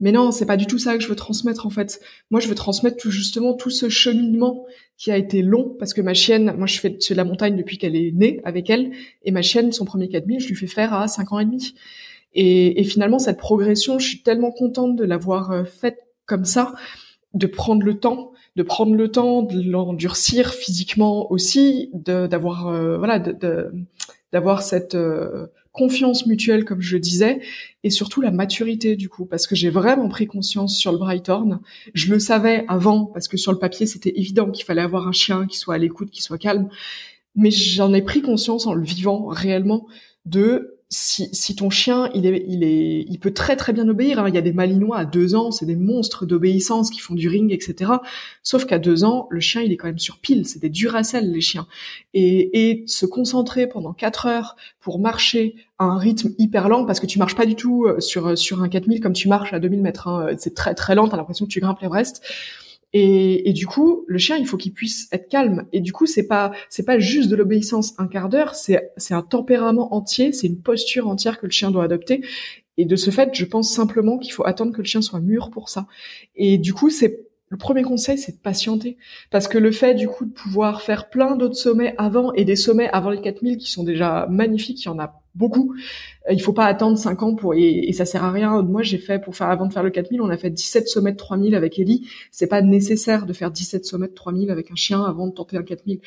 Mais 0.00 0.12
non, 0.12 0.32
c'est 0.32 0.46
pas 0.46 0.56
du 0.56 0.66
tout 0.66 0.78
ça 0.78 0.96
que 0.96 1.02
je 1.02 1.08
veux 1.08 1.16
transmettre 1.16 1.66
en 1.66 1.70
fait. 1.70 2.00
Moi, 2.30 2.40
je 2.40 2.48
veux 2.48 2.54
transmettre 2.54 2.96
tout 2.96 3.10
justement 3.10 3.54
tout 3.54 3.70
ce 3.70 3.88
cheminement 3.88 4.64
qui 4.96 5.10
a 5.10 5.16
été 5.16 5.42
long 5.42 5.76
parce 5.78 5.94
que 5.94 6.00
ma 6.00 6.14
chienne, 6.14 6.54
moi, 6.56 6.66
je 6.66 6.80
fais, 6.80 6.90
de 6.90 7.14
la 7.14 7.24
montagne 7.24 7.56
depuis 7.56 7.78
qu'elle 7.78 7.96
est 7.96 8.12
née 8.12 8.40
avec 8.44 8.70
elle, 8.70 8.92
et 9.24 9.30
ma 9.30 9.42
chienne, 9.42 9.72
son 9.72 9.84
premier 9.84 10.08
4000, 10.08 10.40
je 10.40 10.48
lui 10.48 10.56
fais 10.56 10.66
faire 10.66 10.94
à 10.94 11.08
5 11.08 11.32
ans 11.32 11.38
et 11.38 11.44
demi. 11.44 11.74
Et, 12.34 12.80
et 12.80 12.84
finalement, 12.84 13.18
cette 13.18 13.38
progression, 13.38 13.98
je 13.98 14.06
suis 14.06 14.22
tellement 14.22 14.52
contente 14.52 14.96
de 14.96 15.04
l'avoir 15.04 15.50
euh, 15.50 15.64
faite 15.64 15.98
comme 16.26 16.44
ça, 16.44 16.74
de 17.34 17.46
prendre 17.46 17.82
le 17.82 17.98
temps, 17.98 18.32
de 18.56 18.62
prendre 18.62 18.94
le 18.94 19.10
temps 19.10 19.42
de 19.42 19.60
l'endurcir 19.68 20.52
physiquement 20.54 21.30
aussi, 21.30 21.90
d'avoir 21.94 22.68
euh, 22.68 22.98
voilà, 22.98 23.22
d'avoir 24.32 24.62
cette 24.62 24.94
euh, 24.94 25.46
confiance 25.72 26.26
mutuelle, 26.26 26.64
comme 26.64 26.80
je 26.80 26.94
le 26.94 27.00
disais, 27.00 27.40
et 27.84 27.90
surtout 27.90 28.20
la 28.20 28.30
maturité 28.30 28.96
du 28.96 29.08
coup, 29.08 29.24
parce 29.24 29.46
que 29.46 29.54
j'ai 29.54 29.70
vraiment 29.70 30.08
pris 30.08 30.26
conscience 30.26 30.76
sur 30.76 30.92
le 30.92 30.98
Brighthorn. 30.98 31.60
Je 31.94 32.12
le 32.12 32.18
savais 32.18 32.64
avant, 32.68 33.06
parce 33.06 33.28
que 33.28 33.36
sur 33.36 33.52
le 33.52 33.58
papier, 33.58 33.86
c'était 33.86 34.12
évident 34.16 34.50
qu'il 34.50 34.64
fallait 34.64 34.82
avoir 34.82 35.06
un 35.06 35.12
chien 35.12 35.46
qui 35.46 35.58
soit 35.58 35.74
à 35.74 35.78
l'écoute, 35.78 36.10
qui 36.10 36.22
soit 36.22 36.38
calme, 36.38 36.68
mais 37.36 37.50
j'en 37.50 37.92
ai 37.92 38.02
pris 38.02 38.22
conscience 38.22 38.66
en 38.66 38.74
le 38.74 38.84
vivant 38.84 39.26
réellement 39.26 39.86
de 40.26 40.79
si, 40.92 41.28
si 41.32 41.54
ton 41.54 41.70
chien, 41.70 42.10
il 42.14 42.26
est, 42.26 42.44
il 42.48 42.64
est, 42.64 43.06
il 43.08 43.18
peut 43.20 43.32
très 43.32 43.54
très 43.54 43.72
bien 43.72 43.88
obéir. 43.88 44.18
Hein. 44.18 44.28
Il 44.28 44.34
y 44.34 44.38
a 44.38 44.40
des 44.40 44.52
Malinois 44.52 44.98
à 44.98 45.04
deux 45.04 45.36
ans, 45.36 45.52
c'est 45.52 45.64
des 45.64 45.76
monstres 45.76 46.26
d'obéissance 46.26 46.90
qui 46.90 46.98
font 46.98 47.14
du 47.14 47.28
ring, 47.28 47.52
etc. 47.52 47.92
Sauf 48.42 48.64
qu'à 48.64 48.80
deux 48.80 49.04
ans, 49.04 49.28
le 49.30 49.38
chien, 49.38 49.62
il 49.62 49.70
est 49.70 49.76
quand 49.76 49.86
même 49.86 50.00
sur 50.00 50.18
pile. 50.18 50.48
C'est 50.48 50.58
des 50.58 50.68
duracell 50.68 51.30
les 51.30 51.40
chiens. 51.40 51.68
Et, 52.12 52.70
et 52.70 52.84
se 52.88 53.06
concentrer 53.06 53.68
pendant 53.68 53.92
quatre 53.92 54.26
heures 54.26 54.56
pour 54.80 54.98
marcher 54.98 55.54
à 55.78 55.84
un 55.84 55.96
rythme 55.96 56.30
hyper 56.38 56.68
lent, 56.68 56.84
parce 56.84 56.98
que 56.98 57.06
tu 57.06 57.20
marches 57.20 57.36
pas 57.36 57.46
du 57.46 57.54
tout 57.54 57.84
euh, 57.84 58.00
sur 58.00 58.36
sur 58.36 58.60
un 58.60 58.68
4000 58.68 59.00
comme 59.00 59.12
tu 59.12 59.28
marches 59.28 59.52
à 59.52 59.60
2000 59.60 59.82
mètres. 59.82 60.08
Hein. 60.08 60.34
C'est 60.38 60.54
très 60.54 60.74
très 60.74 60.96
lent. 60.96 61.06
T'as 61.06 61.16
l'impression 61.16 61.46
que 61.46 61.50
tu 61.50 61.60
grimpes 61.60 61.80
l'Everest. 61.80 62.20
Et, 62.92 63.52
du 63.52 63.66
coup, 63.66 64.04
le 64.08 64.18
chien, 64.18 64.36
il 64.36 64.46
faut 64.46 64.56
qu'il 64.56 64.72
puisse 64.72 65.08
être 65.12 65.28
calme. 65.28 65.66
Et 65.72 65.80
du 65.80 65.92
coup, 65.92 66.06
c'est 66.06 66.26
pas 66.26 66.52
c'est 66.68 66.84
pas 66.84 66.98
juste 66.98 67.30
de 67.30 67.36
l'obéissance 67.36 67.94
un 67.98 68.08
quart 68.08 68.28
d'heure, 68.28 68.54
c'est 68.54 68.90
c'est 68.96 69.14
un 69.14 69.22
tempérament 69.22 69.94
entier, 69.94 70.32
c'est 70.32 70.48
une 70.48 70.60
posture 70.60 71.08
entière 71.08 71.38
que 71.38 71.46
le 71.46 71.52
chien 71.52 71.70
doit 71.70 71.84
adopter. 71.84 72.22
Et 72.76 72.84
de 72.84 72.96
ce 72.96 73.10
fait, 73.10 73.30
je 73.34 73.44
pense 73.44 73.72
simplement 73.72 74.18
qu'il 74.18 74.32
faut 74.32 74.46
attendre 74.46 74.72
que 74.72 74.78
le 74.78 74.86
chien 74.86 75.02
soit 75.02 75.20
mûr 75.20 75.50
pour 75.50 75.68
ça. 75.68 75.86
Et 76.34 76.58
du 76.58 76.74
coup, 76.74 76.90
c'est 76.90 77.20
le 77.50 77.56
premier 77.56 77.82
conseil, 77.82 78.16
c'est 78.16 78.32
de 78.32 78.38
patienter. 78.38 78.96
Parce 79.30 79.48
que 79.48 79.58
le 79.58 79.72
fait, 79.72 79.94
du 79.94 80.08
coup, 80.08 80.24
de 80.24 80.32
pouvoir 80.32 80.82
faire 80.82 81.10
plein 81.10 81.36
d'autres 81.36 81.56
sommets 81.56 81.94
avant 81.98 82.32
et 82.32 82.44
des 82.44 82.56
sommets 82.56 82.88
avant 82.90 83.10
les 83.10 83.20
4000 83.20 83.58
qui 83.58 83.70
sont 83.70 83.84
déjà 83.84 84.26
magnifiques, 84.30 84.82
il 84.84 84.86
y 84.86 84.88
en 84.88 84.98
a 84.98 85.19
beaucoup. 85.34 85.74
Euh, 86.28 86.32
il 86.32 86.42
faut 86.42 86.52
pas 86.52 86.66
attendre 86.66 86.98
5 86.98 87.22
ans 87.22 87.34
pour, 87.34 87.54
et, 87.54 87.88
et 87.88 87.92
ça 87.92 88.04
sert 88.04 88.24
à 88.24 88.32
rien. 88.32 88.62
Moi, 88.62 88.82
j'ai 88.82 88.98
fait, 88.98 89.18
pour 89.18 89.36
faire, 89.36 89.48
avant 89.48 89.66
de 89.66 89.72
faire 89.72 89.82
le 89.82 89.90
4000, 89.90 90.20
on 90.20 90.28
a 90.28 90.36
fait 90.36 90.50
17 90.50 90.88
sommets 90.88 91.12
de 91.12 91.16
3000 91.16 91.54
avec 91.54 91.78
Ellie. 91.78 92.06
C'est 92.30 92.46
pas 92.46 92.62
nécessaire 92.62 93.26
de 93.26 93.32
faire 93.32 93.50
17 93.50 93.84
sommets 93.84 94.08
de 94.08 94.14
3000 94.14 94.50
avec 94.50 94.70
un 94.70 94.76
chien 94.76 95.02
avant 95.04 95.26
de 95.26 95.32
tenter 95.32 95.56
un 95.56 95.62
4000 95.62 96.00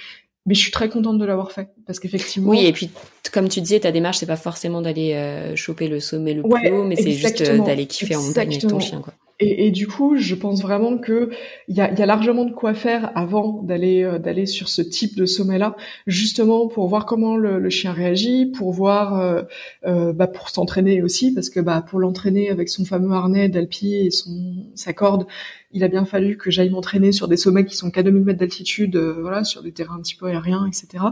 mais 0.45 0.55
je 0.55 0.59
suis 0.59 0.71
très 0.71 0.89
contente 0.89 1.17
de 1.19 1.25
l'avoir 1.25 1.51
fait 1.51 1.69
parce 1.85 1.99
qu'effectivement. 1.99 2.49
Oui, 2.49 2.65
et 2.65 2.73
puis 2.73 2.89
comme 3.31 3.47
tu 3.47 3.61
disais, 3.61 3.79
ta 3.79 3.91
démarche 3.91 4.17
c'est 4.17 4.25
pas 4.25 4.35
forcément 4.35 4.81
d'aller 4.81 5.13
euh, 5.13 5.55
choper 5.55 5.87
le 5.87 5.99
sommet 5.99 6.33
le 6.33 6.43
plus 6.43 6.69
haut, 6.71 6.83
mais 6.83 6.95
c'est 6.95 7.11
juste 7.11 7.41
euh, 7.41 7.59
d'aller 7.59 7.85
kiffer 7.85 8.15
en 8.15 8.21
montagne 8.21 8.49
avec 8.49 8.67
ton 8.67 8.79
chien, 8.79 8.99
quoi. 9.01 9.13
Et, 9.43 9.71
du 9.71 9.87
coup, 9.87 10.15
je 10.17 10.35
pense 10.35 10.61
vraiment 10.61 10.97
que 10.97 11.29
il 11.67 11.75
y 11.75 11.81
a, 11.81 12.05
largement 12.05 12.45
de 12.45 12.51
quoi 12.51 12.73
faire 12.73 13.11
avant 13.15 13.61
d'aller 13.63 14.03
euh, 14.03 14.19
d'aller 14.19 14.45
sur 14.45 14.69
ce 14.69 14.81
type 14.81 15.15
de 15.15 15.25
sommet-là, 15.25 15.75
justement 16.07 16.67
pour 16.67 16.87
voir 16.87 17.05
comment 17.05 17.35
le, 17.35 17.69
chien 17.69 17.91
réagit, 17.91 18.45
pour 18.45 18.71
voir, 18.71 19.19
euh, 19.19 19.41
euh, 19.85 20.13
bah, 20.13 20.27
pour 20.27 20.49
s'entraîner 20.49 21.01
aussi, 21.01 21.33
parce 21.33 21.49
que 21.49 21.59
bah, 21.59 21.83
pour 21.87 21.99
l'entraîner 21.99 22.49
avec 22.49 22.69
son 22.69 22.85
fameux 22.85 23.11
harnais 23.11 23.49
d'alpi 23.49 23.95
et 23.95 24.11
son 24.11 24.65
sa 24.75 24.93
corde, 24.93 25.25
il 25.71 25.83
a 25.83 25.87
bien 25.87 26.05
fallu 26.05 26.37
que 26.37 26.51
j'aille 26.51 26.69
m'entraîner 26.69 27.11
sur 27.11 27.27
des 27.27 27.37
sommets 27.37 27.65
qui 27.65 27.75
sont 27.75 27.91
qu'à 27.91 28.03
2000 28.03 28.23
mètres 28.23 28.39
d'altitude, 28.39 28.95
voilà, 28.97 29.43
sur 29.43 29.63
des 29.63 29.71
terrains 29.71 29.95
un 29.95 30.01
petit 30.01 30.15
peu 30.15 30.27
aériens, 30.27 30.67
etc. 30.67 31.03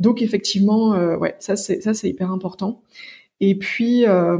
donc 0.00 0.22
effectivement, 0.22 0.90
ouais, 1.16 1.34
ça 1.38 1.56
c'est 1.56 1.80
ça 1.82 1.94
c'est 1.94 2.08
hyper 2.08 2.30
important. 2.30 2.82
Et 3.40 3.56
puis 3.56 4.06
euh, 4.06 4.38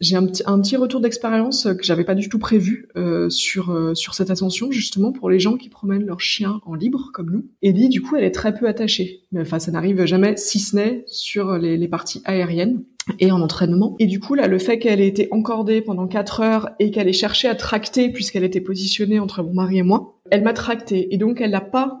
j'ai 0.00 0.16
un 0.16 0.26
petit, 0.26 0.42
un 0.46 0.60
petit 0.60 0.76
retour 0.76 1.00
d'expérience 1.00 1.64
que 1.64 1.84
j'avais 1.84 2.04
pas 2.04 2.16
du 2.16 2.28
tout 2.28 2.38
prévu 2.38 2.88
euh, 2.96 3.30
sur 3.30 3.70
euh, 3.70 3.94
sur 3.94 4.14
cette 4.14 4.30
ascension 4.30 4.70
justement 4.72 5.12
pour 5.12 5.30
les 5.30 5.38
gens 5.38 5.56
qui 5.56 5.68
promènent 5.68 6.04
leur 6.04 6.20
chien 6.20 6.60
en 6.66 6.74
libre 6.74 7.10
comme 7.14 7.30
nous. 7.30 7.46
Ellie 7.62 7.88
du 7.88 8.02
coup 8.02 8.16
elle 8.16 8.24
est 8.24 8.32
très 8.32 8.52
peu 8.52 8.66
attachée, 8.66 9.22
mais 9.30 9.42
enfin 9.42 9.60
ça 9.60 9.70
n'arrive 9.70 10.04
jamais 10.04 10.36
si 10.36 10.58
ce 10.58 10.74
n'est 10.74 11.04
sur 11.06 11.56
les, 11.58 11.76
les 11.76 11.88
parties 11.88 12.22
aériennes 12.24 12.82
et 13.20 13.30
en 13.30 13.40
entraînement. 13.40 13.96
Et 13.98 14.06
du 14.06 14.18
coup, 14.18 14.34
là, 14.34 14.48
le 14.48 14.58
fait 14.58 14.78
qu'elle 14.78 14.98
ait 14.98 15.06
été 15.06 15.28
encordée 15.30 15.82
pendant 15.82 16.06
quatre 16.06 16.40
heures 16.40 16.70
et 16.78 16.90
qu'elle 16.90 17.06
ait 17.06 17.12
cherché 17.12 17.46
à 17.48 17.54
tracter 17.54 18.08
puisqu'elle 18.08 18.44
était 18.44 18.62
positionnée 18.62 19.20
entre 19.20 19.42
mon 19.42 19.52
mari 19.52 19.76
et 19.76 19.82
moi, 19.82 20.18
elle 20.30 20.42
m'a 20.42 20.54
tracté. 20.54 21.12
Et 21.14 21.18
donc, 21.18 21.42
elle 21.42 21.50
n'a 21.50 21.60
pas 21.60 21.98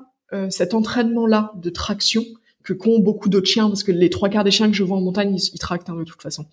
cet 0.48 0.72
entraînement-là 0.72 1.52
de 1.56 1.68
traction 1.68 2.24
que 2.64 2.72
qu'ont 2.72 2.98
beaucoup 2.98 3.28
d'autres 3.28 3.46
chiens, 3.46 3.68
parce 3.68 3.82
que 3.82 3.92
les 3.92 4.10
trois 4.10 4.30
quarts 4.30 4.42
des 4.42 4.50
chiens 4.50 4.68
que 4.68 4.74
je 4.74 4.82
vois 4.82 4.96
en 4.96 5.02
montagne, 5.02 5.34
ils, 5.34 5.50
ils 5.52 5.58
tractent 5.58 5.90
hein, 5.90 5.96
de 5.96 6.04
toute 6.04 6.22
façon. 6.22 6.46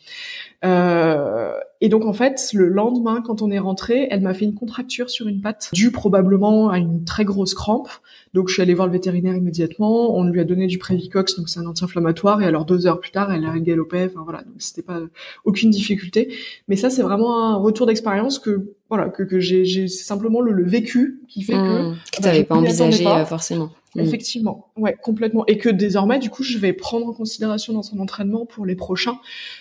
Euh, 0.66 1.54
et 1.80 1.88
donc 1.88 2.06
en 2.06 2.14
fait, 2.14 2.52
le 2.54 2.68
lendemain, 2.68 3.24
quand 3.26 3.42
on 3.42 3.50
est 3.50 3.60
rentré, 3.60 4.08
elle 4.12 4.22
m'a 4.22 4.34
fait 4.34 4.46
une 4.46 4.54
contracture 4.54 5.10
sur 5.10 5.28
une 5.28 5.42
patte, 5.42 5.70
due 5.74 5.92
probablement 5.92 6.70
à 6.70 6.78
une 6.78 7.06
très 7.06 7.24
grosse 7.24 7.54
crampe. 7.54 7.88
Donc 8.34 8.50
je 8.50 8.54
suis 8.54 8.62
allée 8.62 8.74
voir 8.74 8.88
le 8.88 8.94
vétérinaire 8.94 9.36
immédiatement. 9.36 10.16
On 10.16 10.26
lui 10.26 10.42
a 10.42 10.44
donné 10.44 10.68
du 10.68 10.78
Prévicox, 10.78 11.38
donc 11.38 11.48
c'est 11.48 11.60
un 11.60 11.66
anti-inflammatoire. 11.66 12.42
Et 12.42 12.46
alors 12.46 12.66
deux 12.66 12.88
heures 12.88 13.00
plus 13.00 13.12
tard, 13.12 13.32
elle 13.32 13.46
a 13.46 13.58
galopé. 13.58 14.06
Enfin 14.06 14.24
voilà, 14.24 14.44
donc 14.44 14.56
c'était 14.60 14.84
pas 14.84 15.00
aucune 15.46 15.70
difficulté. 15.70 16.34
Mais 16.68 16.76
ça, 16.76 16.90
c'est 16.90 17.04
vraiment 17.04 17.52
un 17.52 17.56
retour 17.56 17.88
d'expérience 17.88 18.38
que 18.38 18.74
voilà 18.90 19.08
que, 19.10 19.24
que 19.24 19.40
j'ai, 19.40 19.88
simplement 19.88 20.42
le, 20.42 20.64
vécu 20.66 21.22
qui 21.30 21.44
fait 21.44 21.54
que 21.54 21.92
mmh, 21.92 21.96
que 22.12 22.22
t'avais 22.22 22.44
pas 22.44 22.56
envisagé 22.56 23.08
euh, 23.08 23.26
forcément. 23.26 23.72
Mm. 23.96 24.00
Effectivement, 24.00 24.72
ouais, 24.78 24.96
complètement. 25.02 25.46
Et 25.48 25.58
que 25.58 25.70
désormais, 25.70 26.20
du 26.20 26.30
coup, 26.30 26.44
je 26.44 26.58
vais 26.58 26.74
prendre 26.74 27.08
en 27.08 27.14
considération 27.14 27.74
dans 27.74 27.84
son 27.84 28.00
entraînement 28.00 28.46
pour 28.46 28.66
les 28.66 28.76
prochains, 28.76 29.20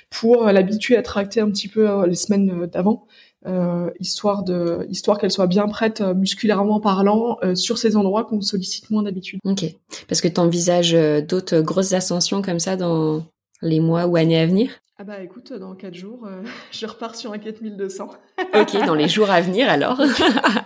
pour 0.08 0.46
euh, 0.46 0.52
l'habituer 0.52 0.96
à 0.96 1.02
tracter 1.02 1.40
un 1.40 1.50
petit 1.50 1.68
peu 1.68 1.88
euh, 1.88 2.06
les 2.06 2.14
semaines 2.14 2.62
euh, 2.62 2.66
d'avant, 2.66 3.06
euh, 3.46 3.90
histoire 3.98 4.44
de, 4.44 4.86
histoire 4.88 5.18
qu'elle 5.18 5.30
soit 5.30 5.46
bien 5.46 5.66
prête 5.66 6.00
musculairement 6.00 6.78
parlant 6.78 7.38
sur 7.54 7.78
ces 7.78 7.96
endroits 7.96 8.24
qu'on 8.24 8.42
sollicite 8.42 8.90
moins 8.90 9.02
d'habitude. 9.02 9.40
Ok, 9.44 9.64
parce 10.08 10.20
que 10.20 10.28
tu 10.28 10.38
envisages 10.40 10.92
d'autres 11.26 11.60
grosses 11.60 11.94
ascensions 11.94 12.42
comme 12.42 12.58
ça 12.58 12.76
dans 12.76 13.24
les 13.62 13.80
mois 13.80 14.06
ou 14.06 14.16
années 14.16 14.38
à 14.38 14.46
venir? 14.46 14.70
Ah 14.98 15.04
bah 15.04 15.22
écoute, 15.22 15.54
dans 15.54 15.74
quatre 15.74 15.94
jours, 15.94 16.28
je 16.70 16.84
repars 16.84 17.16
sur 17.16 17.32
un 17.32 17.38
4200. 17.38 18.10
ok, 18.54 18.86
dans 18.86 18.94
les 18.94 19.08
jours 19.08 19.30
à 19.30 19.40
venir 19.40 19.70
alors. 19.70 19.98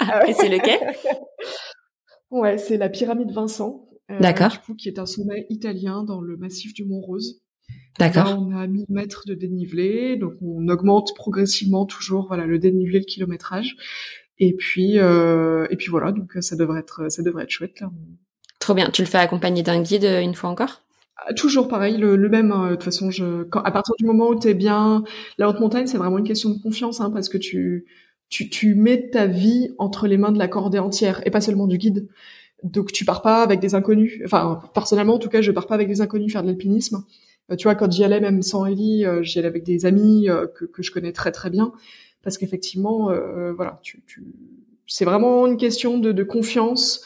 Ah 0.00 0.28
Et 0.28 0.32
c'est 0.34 0.48
lequel? 0.48 0.80
Ouais, 2.34 2.58
c'est 2.58 2.76
la 2.76 2.88
pyramide 2.88 3.30
Vincent. 3.30 3.88
Euh, 4.10 4.18
D'accord. 4.18 4.60
qui 4.76 4.88
est 4.88 4.98
un 4.98 5.06
sommet 5.06 5.46
italien 5.48 6.02
dans 6.02 6.20
le 6.20 6.36
massif 6.36 6.74
du 6.74 6.84
Mont 6.84 7.00
Rose. 7.00 7.40
D'accord. 7.98 8.36
on 8.38 8.54
a 8.54 8.66
1000 8.66 8.86
mètres 8.88 9.22
de 9.26 9.34
dénivelé, 9.34 10.16
donc 10.16 10.34
on 10.42 10.68
augmente 10.68 11.14
progressivement 11.14 11.86
toujours 11.86 12.26
voilà 12.26 12.44
le 12.44 12.58
dénivelé, 12.58 12.98
le 12.98 13.04
kilométrage. 13.04 13.76
Et 14.38 14.52
puis 14.52 14.98
euh, 14.98 15.66
et 15.70 15.76
puis 15.76 15.88
voilà, 15.88 16.10
donc 16.12 16.32
ça 16.40 16.56
devrait 16.56 16.80
être 16.80 17.10
ça 17.10 17.22
devrait 17.22 17.44
être 17.44 17.50
chouette 17.50 17.80
là. 17.80 17.90
Trop 18.58 18.74
bien. 18.74 18.90
Tu 18.90 19.02
le 19.02 19.08
fais 19.08 19.18
accompagner 19.18 19.62
d'un 19.62 19.80
guide 19.80 20.04
euh, 20.04 20.20
une 20.20 20.34
fois 20.34 20.50
encore? 20.50 20.82
Ah, 21.16 21.32
Toujours 21.34 21.68
pareil, 21.68 21.96
le, 21.96 22.16
même. 22.28 22.50
Hein. 22.50 22.70
De 22.70 22.74
toute 22.74 22.82
façon, 22.82 23.10
je, 23.10 23.44
quand, 23.44 23.60
à 23.60 23.70
partir 23.70 23.94
du 23.98 24.04
moment 24.04 24.28
où 24.28 24.38
tu 24.38 24.48
es 24.48 24.54
bien, 24.54 25.04
la 25.38 25.48
haute 25.48 25.60
montagne, 25.60 25.86
c'est 25.86 25.98
vraiment 25.98 26.18
une 26.18 26.26
question 26.26 26.50
de 26.50 26.60
confiance, 26.60 27.00
hein, 27.00 27.10
parce 27.10 27.28
que 27.28 27.38
tu 27.38 27.86
tu, 28.28 28.48
tu 28.50 28.74
mets 28.74 29.10
ta 29.10 29.26
vie 29.26 29.70
entre 29.78 30.06
les 30.06 30.16
mains 30.16 30.32
de 30.32 30.38
la 30.38 30.48
cordée 30.48 30.78
entière 30.78 31.20
et 31.26 31.30
pas 31.30 31.40
seulement 31.40 31.66
du 31.66 31.78
guide. 31.78 32.08
Donc 32.62 32.92
tu 32.92 33.04
pars 33.04 33.22
pas 33.22 33.42
avec 33.42 33.60
des 33.60 33.74
inconnus. 33.74 34.20
Enfin, 34.24 34.62
personnellement, 34.74 35.14
en 35.14 35.18
tout 35.18 35.28
cas, 35.28 35.42
je 35.42 35.52
pars 35.52 35.66
pas 35.66 35.74
avec 35.74 35.88
des 35.88 36.00
inconnus 36.00 36.32
faire 36.32 36.42
de 36.42 36.48
l'alpinisme. 36.48 37.04
tu 37.58 37.64
vois, 37.64 37.74
quand 37.74 37.92
j'y 37.92 38.04
allais 38.04 38.20
même 38.20 38.42
sans 38.42 38.64
Ellie, 38.64 39.04
j'y 39.22 39.38
allais 39.38 39.48
avec 39.48 39.64
des 39.64 39.84
amis 39.86 40.28
que, 40.54 40.64
que 40.64 40.82
je 40.82 40.90
connais 40.90 41.12
très 41.12 41.30
très 41.30 41.50
bien, 41.50 41.72
parce 42.22 42.38
qu'effectivement, 42.38 43.10
voilà, 43.54 43.78
tu, 43.82 44.02
tu... 44.06 44.24
c'est 44.86 45.04
vraiment 45.04 45.46
une 45.46 45.58
question 45.58 45.98
de, 45.98 46.12
de 46.12 46.22
confiance. 46.22 47.04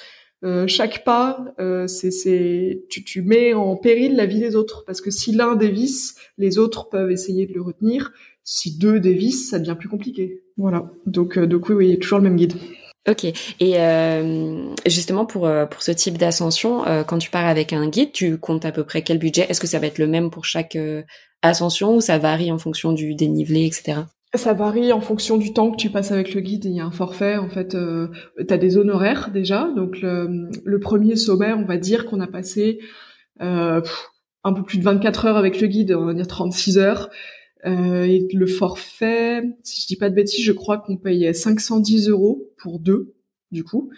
chaque 0.68 1.02
pas, 1.04 1.44
c'est, 1.88 2.12
c'est, 2.12 2.84
tu, 2.88 3.02
tu 3.02 3.22
mets 3.22 3.52
en 3.52 3.74
péril 3.76 4.14
la 4.14 4.26
vie 4.26 4.38
des 4.38 4.54
autres, 4.54 4.84
parce 4.86 5.00
que 5.00 5.10
si 5.10 5.32
l'un 5.32 5.56
dévisse, 5.56 6.14
les 6.38 6.58
autres 6.58 6.88
peuvent 6.88 7.10
essayer 7.10 7.46
de 7.46 7.54
le 7.54 7.62
retenir. 7.62 8.12
Si 8.44 8.78
deux 8.78 9.00
dévissent, 9.00 9.50
ça 9.50 9.58
devient 9.58 9.76
plus 9.78 9.88
compliqué. 9.88 10.42
Voilà. 10.58 10.90
Donc, 11.06 11.38
donc 11.38 11.70
oui, 11.70 11.74
oui, 11.74 11.98
toujours 11.98 12.18
le 12.18 12.24
même 12.24 12.36
guide. 12.36 12.54
Ok. 13.08 13.24
Et 13.24 13.78
euh, 13.78 14.74
justement 14.86 15.24
pour 15.24 15.46
euh, 15.46 15.64
pour 15.64 15.82
ce 15.82 15.92
type 15.92 16.18
d'ascension, 16.18 16.86
euh, 16.86 17.04
quand 17.04 17.18
tu 17.18 17.30
pars 17.30 17.46
avec 17.46 17.72
un 17.72 17.88
guide, 17.88 18.12
tu 18.12 18.36
comptes 18.36 18.66
à 18.66 18.72
peu 18.72 18.84
près 18.84 19.02
quel 19.02 19.18
budget? 19.18 19.46
Est-ce 19.48 19.60
que 19.60 19.66
ça 19.66 19.78
va 19.78 19.86
être 19.86 19.98
le 19.98 20.06
même 20.06 20.30
pour 20.30 20.44
chaque 20.44 20.76
ascension 21.42 21.96
ou 21.96 22.00
ça 22.00 22.18
varie 22.18 22.52
en 22.52 22.58
fonction 22.58 22.92
du 22.92 23.14
dénivelé, 23.14 23.64
etc. 23.64 24.00
Ça 24.34 24.52
varie 24.52 24.92
en 24.92 25.00
fonction 25.00 25.38
du 25.38 25.54
temps 25.54 25.70
que 25.70 25.76
tu 25.76 25.88
passes 25.88 26.12
avec 26.12 26.34
le 26.34 26.42
guide. 26.42 26.66
Il 26.66 26.72
y 26.72 26.80
a 26.80 26.84
un 26.84 26.90
forfait, 26.90 27.38
en 27.38 27.48
fait, 27.48 27.74
euh, 27.74 28.08
tu 28.46 28.52
as 28.52 28.58
des 28.58 28.76
honoraires 28.76 29.30
déjà. 29.32 29.70
Donc 29.74 30.02
le, 30.02 30.50
le, 30.62 30.80
premier 30.80 31.16
sommet, 31.16 31.54
on 31.54 31.64
va 31.64 31.78
dire 31.78 32.04
qu'on 32.04 32.20
a 32.20 32.26
passé 32.26 32.80
un 33.40 34.52
peu 34.52 34.62
plus 34.64 34.78
de 34.78 34.84
24 34.84 35.26
heures 35.26 35.36
avec 35.36 35.60
le 35.60 35.66
guide, 35.66 35.94
on 35.94 36.04
va 36.04 36.12
dire 36.12 36.26
36 36.26 36.76
heures. 36.76 37.08
Euh, 37.66 38.04
et 38.04 38.28
le 38.32 38.46
forfait, 38.46 39.42
si 39.62 39.82
je 39.82 39.86
dis 39.86 39.96
pas 39.96 40.10
de 40.10 40.14
bêtises, 40.14 40.44
je 40.44 40.52
crois 40.52 40.78
qu'on 40.78 40.96
payait 40.96 41.32
510 41.32 42.08
euros 42.08 42.50
pour 42.56 42.78
deux, 42.78 43.14
du 43.50 43.64
coup. 43.64 43.90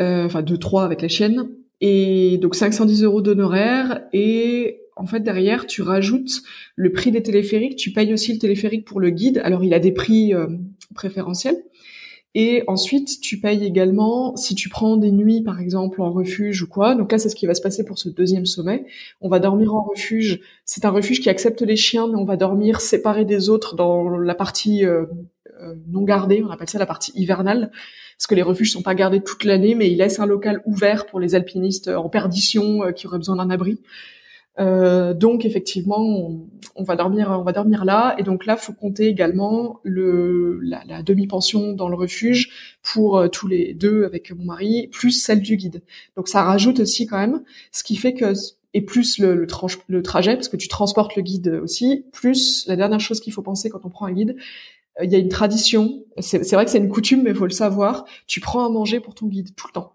Euh, 0.00 0.24
enfin, 0.24 0.42
deux, 0.42 0.58
trois 0.58 0.84
avec 0.84 1.02
la 1.02 1.08
chienne. 1.08 1.48
Et 1.80 2.38
donc 2.38 2.54
510 2.54 3.02
euros 3.04 3.22
d'honoraires. 3.22 4.06
Et 4.12 4.80
en 4.96 5.06
fait, 5.06 5.20
derrière, 5.20 5.66
tu 5.66 5.82
rajoutes 5.82 6.42
le 6.76 6.92
prix 6.92 7.10
des 7.10 7.22
téléphériques. 7.22 7.76
Tu 7.76 7.92
payes 7.92 8.12
aussi 8.12 8.32
le 8.32 8.38
téléphérique 8.38 8.84
pour 8.84 9.00
le 9.00 9.10
guide. 9.10 9.40
Alors, 9.44 9.64
il 9.64 9.74
a 9.74 9.78
des 9.78 9.92
prix 9.92 10.34
euh, 10.34 10.46
préférentiels. 10.94 11.62
Et 12.34 12.64
ensuite, 12.66 13.20
tu 13.20 13.40
payes 13.40 13.64
également 13.64 14.36
si 14.36 14.54
tu 14.54 14.70
prends 14.70 14.96
des 14.96 15.12
nuits, 15.12 15.42
par 15.42 15.60
exemple, 15.60 16.00
en 16.00 16.10
refuge 16.10 16.62
ou 16.62 16.66
quoi. 16.66 16.94
Donc 16.94 17.12
là, 17.12 17.18
c'est 17.18 17.28
ce 17.28 17.36
qui 17.36 17.46
va 17.46 17.54
se 17.54 17.60
passer 17.60 17.84
pour 17.84 17.98
ce 17.98 18.08
deuxième 18.08 18.46
sommet. 18.46 18.86
On 19.20 19.28
va 19.28 19.38
dormir 19.38 19.74
en 19.74 19.82
refuge. 19.82 20.40
C'est 20.64 20.86
un 20.86 20.90
refuge 20.90 21.20
qui 21.20 21.28
accepte 21.28 21.60
les 21.60 21.76
chiens, 21.76 22.08
mais 22.08 22.16
on 22.16 22.24
va 22.24 22.36
dormir 22.36 22.80
séparés 22.80 23.26
des 23.26 23.50
autres 23.50 23.76
dans 23.76 24.16
la 24.16 24.34
partie 24.34 24.86
euh, 24.86 25.04
euh, 25.60 25.74
non 25.88 26.02
gardée. 26.02 26.42
On 26.42 26.50
appelle 26.50 26.70
ça 26.70 26.78
la 26.78 26.86
partie 26.86 27.12
hivernale. 27.14 27.70
Parce 28.16 28.26
que 28.26 28.34
les 28.34 28.42
refuges 28.42 28.72
sont 28.72 28.82
pas 28.82 28.94
gardés 28.94 29.20
toute 29.20 29.44
l'année, 29.44 29.74
mais 29.74 29.90
ils 29.90 29.98
laissent 29.98 30.20
un 30.20 30.26
local 30.26 30.62
ouvert 30.64 31.04
pour 31.06 31.20
les 31.20 31.34
alpinistes 31.34 31.88
en 31.88 32.08
perdition 32.08 32.82
euh, 32.82 32.92
qui 32.92 33.06
auraient 33.06 33.18
besoin 33.18 33.36
d'un 33.36 33.50
abri. 33.50 33.78
Euh, 34.58 35.14
donc 35.14 35.44
effectivement, 35.44 36.30
on, 36.76 36.82
va 36.82 36.96
dormir, 36.96 37.30
on 37.30 37.42
va 37.42 37.52
dormir 37.52 37.84
là. 37.84 38.14
Et 38.18 38.22
donc 38.22 38.46
là, 38.46 38.56
faut 38.56 38.72
compter 38.72 39.06
également 39.06 39.80
le, 39.82 40.60
la, 40.62 40.82
la 40.86 41.02
demi-pension 41.02 41.72
dans 41.72 41.88
le 41.88 41.96
refuge 41.96 42.76
pour 42.82 43.16
euh, 43.16 43.28
tous 43.28 43.48
les 43.48 43.74
deux 43.74 44.04
avec 44.04 44.32
mon 44.32 44.44
mari, 44.44 44.88
plus 44.92 45.12
celle 45.12 45.40
du 45.40 45.56
guide. 45.56 45.82
Donc 46.16 46.28
ça 46.28 46.42
rajoute 46.42 46.80
aussi 46.80 47.06
quand 47.06 47.18
même, 47.18 47.42
ce 47.70 47.82
qui 47.82 47.96
fait 47.96 48.14
que 48.14 48.32
et 48.74 48.80
plus 48.80 49.18
le, 49.18 49.34
le, 49.34 49.46
le 49.88 50.02
trajet, 50.02 50.34
parce 50.34 50.48
que 50.48 50.56
tu 50.56 50.66
transportes 50.68 51.14
le 51.14 51.22
guide 51.22 51.60
aussi, 51.62 52.06
plus 52.10 52.66
la 52.66 52.76
dernière 52.76 53.00
chose 53.00 53.20
qu'il 53.20 53.32
faut 53.32 53.42
penser 53.42 53.68
quand 53.68 53.84
on 53.84 53.90
prend 53.90 54.06
un 54.06 54.12
guide, 54.12 54.36
euh, 55.00 55.04
il 55.04 55.12
y 55.12 55.14
a 55.14 55.18
une 55.18 55.28
tradition. 55.28 56.04
C'est 56.18 56.52
vrai 56.52 56.64
que 56.64 56.70
c'est 56.70 56.78
une 56.78 56.88
coutume, 56.88 57.22
mais 57.22 57.34
faut 57.34 57.46
le 57.46 57.50
savoir. 57.50 58.04
Tu 58.26 58.40
prends 58.40 58.64
à 58.64 58.68
manger 58.70 59.00
pour 59.00 59.14
ton 59.14 59.26
guide 59.26 59.54
tout 59.56 59.66
le 59.68 59.72
temps. 59.72 59.94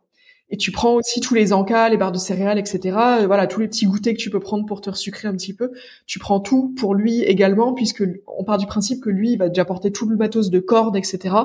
Et 0.49 0.57
tu 0.57 0.71
prends 0.71 0.93
aussi 0.93 1.19
tous 1.19 1.35
les 1.35 1.51
encas, 1.51 1.89
les 1.89 1.97
barres 1.97 2.13
de 2.13 2.17
céréales, 2.17 2.57
etc. 2.57 2.97
voilà, 3.25 3.47
tous 3.47 3.59
les 3.59 3.67
petits 3.67 3.85
goûters 3.85 4.13
que 4.13 4.19
tu 4.19 4.29
peux 4.29 4.39
prendre 4.39 4.65
pour 4.65 4.79
te 4.79 4.89
resucrer 4.89 5.27
un 5.27 5.33
petit 5.33 5.53
peu. 5.53 5.71
Tu 6.05 6.19
prends 6.19 6.39
tout 6.39 6.73
pour 6.77 6.95
lui 6.95 7.21
également, 7.23 7.73
puisque 7.73 8.03
on 8.27 8.43
part 8.43 8.57
du 8.57 8.65
principe 8.65 9.01
que 9.01 9.09
lui, 9.09 9.31
il 9.31 9.37
va 9.37 9.49
déjà 9.49 9.65
porter 9.65 9.91
tout 9.91 10.07
le 10.07 10.15
matos 10.15 10.49
de 10.49 10.59
corde, 10.59 10.95
etc. 10.95 11.35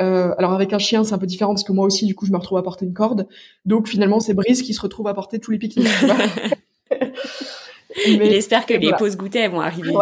Euh, 0.00 0.34
alors 0.38 0.52
avec 0.52 0.72
un 0.72 0.78
chien, 0.78 1.04
c'est 1.04 1.14
un 1.14 1.18
peu 1.18 1.26
différent 1.26 1.54
parce 1.54 1.64
que 1.64 1.72
moi 1.72 1.86
aussi, 1.86 2.06
du 2.06 2.14
coup, 2.14 2.26
je 2.26 2.32
me 2.32 2.36
retrouve 2.36 2.58
à 2.58 2.62
porter 2.62 2.84
une 2.84 2.92
corde. 2.92 3.26
Donc 3.64 3.88
finalement, 3.88 4.20
c'est 4.20 4.34
Brice 4.34 4.62
qui 4.62 4.74
se 4.74 4.80
retrouve 4.80 5.08
à 5.08 5.14
porter 5.14 5.38
tous 5.38 5.50
les 5.50 5.58
pique-niques. 5.58 5.88
il 8.06 8.22
espère 8.22 8.66
que 8.66 8.74
les 8.74 8.92
pauses 8.92 9.16
goûters 9.16 9.50
vont 9.50 9.60
arriver. 9.60 9.92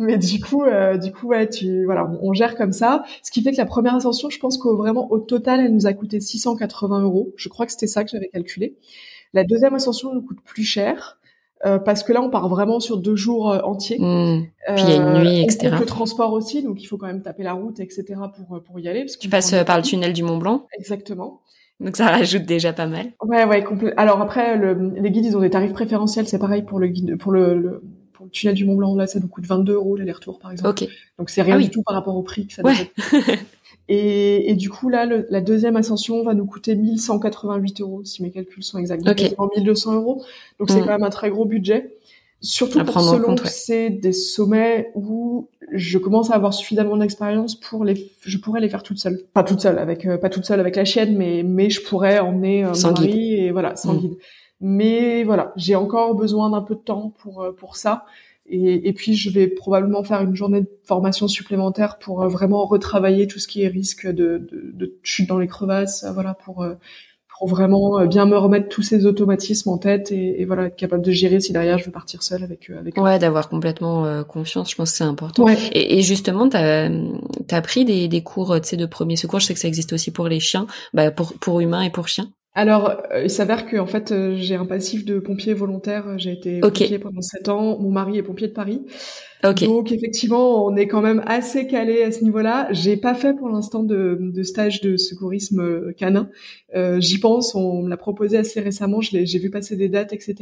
Mais 0.00 0.16
du 0.16 0.40
coup, 0.40 0.64
euh, 0.64 0.96
du 0.96 1.12
coup, 1.12 1.28
ouais, 1.28 1.48
tu, 1.48 1.84
voilà, 1.84 2.10
on, 2.22 2.32
gère 2.32 2.56
comme 2.56 2.72
ça. 2.72 3.04
Ce 3.22 3.30
qui 3.30 3.42
fait 3.42 3.52
que 3.52 3.58
la 3.58 3.66
première 3.66 3.94
ascension, 3.94 4.30
je 4.30 4.38
pense 4.38 4.56
qu'au 4.56 4.76
vraiment 4.76 5.12
au 5.12 5.18
total, 5.18 5.60
elle 5.60 5.74
nous 5.74 5.86
a 5.86 5.92
coûté 5.92 6.20
680 6.20 7.02
euros. 7.02 7.32
Je 7.36 7.50
crois 7.50 7.66
que 7.66 7.72
c'était 7.72 7.86
ça 7.86 8.02
que 8.02 8.10
j'avais 8.10 8.28
calculé. 8.28 8.76
La 9.34 9.44
deuxième 9.44 9.74
ascension 9.74 10.12
nous 10.14 10.22
coûte 10.22 10.40
plus 10.42 10.64
cher. 10.64 11.18
Euh, 11.66 11.78
parce 11.78 12.02
que 12.02 12.14
là, 12.14 12.22
on 12.22 12.30
part 12.30 12.48
vraiment 12.48 12.80
sur 12.80 12.96
deux 12.96 13.16
jours 13.16 13.52
euh, 13.52 13.60
entiers. 13.60 13.98
Mmh. 13.98 14.46
Puis 14.74 14.84
il 14.84 14.88
y 14.88 14.92
a 14.92 14.96
une 14.96 15.18
nuit, 15.20 15.42
etc. 15.42 15.76
le 15.78 15.84
transport 15.84 16.32
aussi, 16.32 16.62
donc 16.62 16.82
il 16.82 16.86
faut 16.86 16.96
quand 16.96 17.06
même 17.06 17.20
taper 17.20 17.42
la 17.42 17.52
route, 17.52 17.80
etc. 17.80 18.14
pour 18.34 18.62
pour 18.62 18.80
y 18.80 18.88
aller. 18.88 19.00
Parce 19.00 19.18
tu 19.18 19.28
passes 19.28 19.54
par 19.66 19.76
le 19.76 19.82
tunnel 19.82 20.14
du 20.14 20.22
Mont 20.22 20.38
Blanc. 20.38 20.66
Exactement. 20.78 21.42
Donc 21.78 21.96
ça 21.96 22.06
rajoute 22.06 22.44
déjà 22.44 22.72
pas 22.72 22.86
mal. 22.86 23.12
Ouais, 23.22 23.44
ouais, 23.44 23.64
Alors 23.98 24.22
après, 24.22 24.56
le, 24.56 24.94
les 24.96 25.10
guides, 25.10 25.26
ils 25.26 25.36
ont 25.36 25.40
des 25.40 25.50
tarifs 25.50 25.74
préférentiels. 25.74 26.26
C'est 26.26 26.38
pareil 26.38 26.62
pour 26.62 26.78
le 26.78 26.88
guide, 26.88 27.18
pour 27.18 27.30
le, 27.32 27.82
pour 28.20 28.26
le 28.26 28.32
tunnel 28.32 28.54
du 28.54 28.66
Mont 28.66 28.74
Blanc, 28.74 28.94
là, 28.96 29.06
ça 29.06 29.18
nous 29.18 29.28
coûte 29.28 29.46
22 29.46 29.72
euros 29.72 29.96
l'aller-retour, 29.96 30.38
par 30.38 30.52
exemple. 30.52 30.84
Donc 31.18 31.30
c'est 31.30 31.40
rien 31.40 31.56
ah 31.56 31.62
du 31.62 31.70
tout 31.70 31.82
par 31.82 31.94
rapport 31.94 32.14
au 32.14 32.22
prix 32.22 32.46
que 32.46 32.52
ça 32.52 32.62
ouais. 32.62 32.92
et, 33.88 34.50
et, 34.50 34.54
du 34.56 34.68
coup, 34.68 34.90
là, 34.90 35.06
le, 35.06 35.26
la 35.30 35.40
deuxième 35.40 35.74
ascension 35.76 36.22
va 36.22 36.34
nous 36.34 36.44
coûter 36.44 36.74
1188 36.74 37.80
euros, 37.80 38.04
si 38.04 38.22
mes 38.22 38.30
calculs 38.30 38.62
sont 38.62 38.76
exacts. 38.76 39.08
Okay. 39.08 39.34
1200 39.56 39.94
euros. 39.94 40.22
Donc 40.58 40.68
c'est 40.68 40.82
mm. 40.82 40.84
quand 40.84 40.90
même 40.90 41.02
un 41.02 41.08
très 41.08 41.30
gros 41.30 41.46
budget. 41.46 41.96
Surtout 42.42 42.84
pour 42.84 43.00
selon 43.00 43.36
que 43.36 43.48
c'est 43.48 43.88
des 43.88 44.12
sommets 44.12 44.92
où 44.94 45.48
je 45.72 45.96
commence 45.96 46.30
à 46.30 46.34
avoir 46.34 46.52
suffisamment 46.52 46.98
d'expérience 46.98 47.54
pour 47.58 47.86
les, 47.86 48.12
je 48.20 48.36
pourrais 48.36 48.60
les 48.60 48.68
faire 48.68 48.82
toute 48.82 48.98
seule. 48.98 49.18
Pas 49.32 49.44
toute 49.44 49.62
seule 49.62 49.78
avec, 49.78 50.04
euh, 50.04 50.18
pas 50.18 50.28
toute 50.28 50.44
seule 50.44 50.60
avec 50.60 50.76
la 50.76 50.84
chienne, 50.84 51.16
mais 51.16 51.42
mais 51.42 51.70
je 51.70 51.82
pourrais 51.82 52.18
emmener 52.18 52.64
euh, 52.64 52.72
mon 52.74 52.92
mari 52.92 53.34
et 53.34 53.50
voilà 53.50 53.76
sans 53.76 53.94
mm. 53.94 53.98
guide. 53.98 54.16
Mais 54.60 55.24
voilà, 55.24 55.52
j'ai 55.56 55.74
encore 55.74 56.14
besoin 56.14 56.50
d'un 56.50 56.60
peu 56.60 56.74
de 56.74 56.80
temps 56.80 57.14
pour 57.18 57.42
euh, 57.42 57.52
pour 57.52 57.76
ça. 57.76 58.04
Et, 58.52 58.88
et, 58.88 58.92
puis 58.92 59.14
je 59.14 59.30
vais 59.30 59.46
probablement 59.46 60.02
faire 60.02 60.22
une 60.22 60.34
journée 60.34 60.62
de 60.62 60.70
formation 60.82 61.28
supplémentaire 61.28 61.98
pour 61.98 62.22
euh, 62.22 62.28
vraiment 62.28 62.66
retravailler 62.66 63.28
tout 63.28 63.38
ce 63.38 63.46
qui 63.46 63.62
est 63.62 63.68
risque 63.68 64.08
de, 64.08 64.38
de, 64.38 64.72
de 64.74 64.98
chute 65.04 65.28
dans 65.28 65.38
les 65.38 65.46
crevasses, 65.46 66.02
euh, 66.02 66.12
voilà, 66.12 66.34
pour 66.34 66.66
pour 67.38 67.48
vraiment 67.48 68.04
bien 68.06 68.26
me 68.26 68.36
remettre 68.36 68.68
tous 68.68 68.82
ces 68.82 69.06
automatismes 69.06 69.70
en 69.70 69.78
tête 69.78 70.12
et, 70.12 70.42
et, 70.42 70.44
voilà 70.44 70.64
être 70.64 70.76
capable 70.76 71.02
de 71.02 71.10
gérer 71.10 71.40
si 71.40 71.54
derrière 71.54 71.78
je 71.78 71.86
veux 71.86 71.90
partir 71.90 72.22
seule 72.22 72.42
avec 72.42 72.68
avec 72.68 72.98
ouais 72.98 73.18
d'avoir 73.18 73.48
complètement 73.48 74.22
confiance 74.24 74.70
je 74.70 74.76
pense 74.76 74.90
que 74.90 74.98
c'est 74.98 75.04
important 75.04 75.44
ouais. 75.44 75.56
et, 75.72 75.96
et, 75.96 76.02
justement 76.02 76.50
t'as 76.50 76.90
as 77.50 77.62
pris 77.62 77.86
des, 77.86 78.08
des 78.08 78.22
cours 78.22 78.60
tu 78.60 78.68
sais 78.68 78.76
de 78.76 78.84
premier 78.84 79.16
secours 79.16 79.40
je 79.40 79.46
sais 79.46 79.54
que 79.54 79.60
ça 79.60 79.68
existe 79.68 79.94
aussi 79.94 80.10
pour 80.10 80.28
les 80.28 80.38
chiens 80.38 80.66
bah 80.92 81.10
pour 81.10 81.32
pour 81.32 81.60
humains 81.60 81.80
et 81.80 81.90
pour 81.90 82.08
chiens 82.08 82.30
alors, 82.52 82.96
euh, 83.12 83.22
il 83.24 83.30
s'avère 83.30 83.64
que 83.64 83.76
en 83.76 83.86
fait, 83.86 84.10
euh, 84.10 84.34
j'ai 84.36 84.56
un 84.56 84.66
passif 84.66 85.04
de 85.04 85.20
pompier 85.20 85.54
volontaire. 85.54 86.18
J'ai 86.18 86.32
été 86.32 86.58
pompier 86.58 86.98
pendant 86.98 87.20
sept 87.20 87.48
ans. 87.48 87.78
Mon 87.78 87.90
mari 87.90 88.18
est 88.18 88.24
pompier 88.24 88.48
de 88.48 88.52
Paris. 88.52 88.82
Donc, 89.44 89.92
effectivement, 89.92 90.66
on 90.66 90.76
est 90.76 90.88
quand 90.88 91.00
même 91.00 91.22
assez 91.26 91.66
calé 91.68 92.02
à 92.02 92.10
ce 92.10 92.24
niveau-là. 92.24 92.68
J'ai 92.72 92.96
pas 92.96 93.14
fait 93.14 93.34
pour 93.34 93.48
l'instant 93.48 93.84
de, 93.84 94.18
de, 94.20 94.42
stage 94.42 94.80
de 94.80 94.96
secourisme 94.96 95.60
euh, 95.60 95.92
canin. 95.96 96.28
j'y 96.98 97.20
pense. 97.20 97.54
On 97.54 97.82
me 97.82 97.88
l'a 97.88 97.96
proposé 97.96 98.36
assez 98.36 98.60
récemment. 98.60 99.00
J'ai 99.00 99.38
vu 99.38 99.50
passer 99.50 99.76
des 99.76 99.88
dates, 99.88 100.12
etc. 100.12 100.34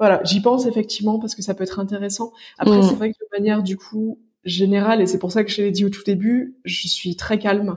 Voilà, 0.00 0.20
j'y 0.24 0.42
pense 0.42 0.66
effectivement 0.66 1.20
parce 1.20 1.36
que 1.36 1.42
ça 1.42 1.54
peut 1.54 1.62
être 1.62 1.78
intéressant. 1.78 2.32
Après, 2.58 2.78
mm. 2.78 2.82
c'est 2.82 2.94
vrai 2.96 3.12
que 3.12 3.18
de 3.18 3.38
manière 3.38 3.62
du 3.62 3.76
coup 3.76 4.18
générale, 4.44 5.00
et 5.00 5.06
c'est 5.06 5.18
pour 5.18 5.30
ça 5.30 5.44
que 5.44 5.50
je 5.50 5.62
l'ai 5.62 5.70
dit 5.70 5.84
au 5.84 5.90
tout 5.90 6.02
début, 6.04 6.56
je 6.64 6.88
suis 6.88 7.16
très 7.16 7.38
calme. 7.38 7.76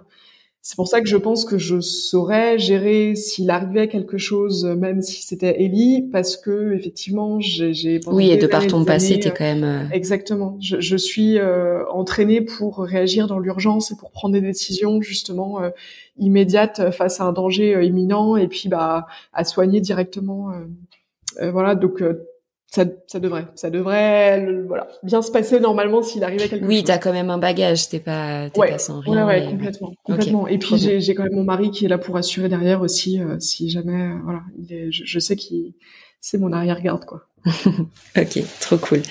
C'est 0.64 0.76
pour 0.76 0.88
ça 0.88 1.02
que 1.02 1.08
je 1.08 1.18
pense 1.18 1.44
que 1.44 1.58
je 1.58 1.80
saurais 1.80 2.60
gérer 2.60 3.16
s'il 3.16 3.50
arrivait 3.50 3.88
quelque 3.88 4.20
chose, 4.20 4.64
même 4.66 5.02
si 5.02 5.24
c'était 5.24 5.64
Ellie, 5.64 6.08
parce 6.12 6.38
que 6.38 6.74
effectivement, 6.74 7.40
j'ai. 7.40 8.00
Oui, 8.06 8.30
et 8.30 8.38
de 8.38 8.46
par 8.46 8.68
ton 8.68 8.86
passé, 8.86 9.20
t'es 9.20 9.32
quand 9.32 9.44
même. 9.44 9.64
Euh, 9.64 9.84
Exactement. 9.92 10.58
Je, 10.62 10.80
je 10.80 10.96
suis 10.98 11.40
euh, 11.40 11.84
entraînée 11.90 12.42
pour 12.42 12.78
réagir 12.78 13.26
dans 13.26 13.40
l'urgence 13.40 13.92
et 13.92 13.96
pour 13.96 14.12
prendre 14.12 14.36
des 14.36 14.42
décisions 14.42 15.02
justement 15.02 15.64
euh, 15.64 15.72
immédiates 16.20 16.92
face 16.92 17.20
à 17.20 17.24
un 17.24 17.34
danger 17.34 17.74
euh, 17.74 17.84
imminent, 17.84 18.36
et 18.36 18.48
puis 18.48 18.70
bah 18.70 19.08
à 19.34 19.44
soigner 19.44 19.82
directement. 19.82 20.52
voilà, 21.42 21.74
donc 21.74 22.04
ça, 22.74 22.86
ça 23.06 23.20
devrait, 23.20 23.48
ça 23.56 23.70
devrait, 23.70 24.64
voilà, 24.66 24.88
bien 25.04 25.22
se 25.22 25.30
passer 25.30 25.60
normalement 25.60 26.02
s'il 26.02 26.24
arrivait 26.24 26.48
quelque 26.48 26.66
oui, 26.66 26.76
chose. 26.76 26.80
Oui, 26.80 26.84
t'as 26.86 27.00
quand 27.00 27.12
même 27.12 27.30
un 27.30 27.38
bagage, 27.38 27.90
t'es 27.90 28.00
pas, 28.00 28.50
t'es 28.50 28.60
ouais, 28.62 28.72
pas 28.72 28.78
sans 28.78 29.02
rien. 29.02 29.28
Ouais, 29.28 29.42
ouais, 29.42 29.52
complètement, 29.52 29.94
complètement. 30.04 30.48
et 30.48 30.58
puis 30.58 30.78
j'ai, 30.78 31.02
j'ai 31.02 31.14
quand 31.14 31.24
même 31.24 31.36
mon 31.36 31.44
mari 31.44 31.70
qui 31.72 31.84
est 31.84 31.90
là 31.90 31.98
pour 31.98 32.16
assurer 32.16 32.48
derrière 32.48 32.82
aussi, 32.82 33.20
euh, 33.20 33.38
si 33.40 33.70
jamais, 33.70 34.14
euh, 34.14 34.20
voilà, 34.24 34.42
il 34.58 34.74
est, 34.74 34.90
je, 34.90 35.04
je 35.04 35.20
sais 35.20 35.36
qu'il, 35.36 35.74
c'est 36.22 36.38
mon 36.38 36.54
arrière-garde, 36.54 37.04
quoi. 37.04 37.28
ok, 38.18 38.40
trop 38.60 38.78
cool. 38.78 39.02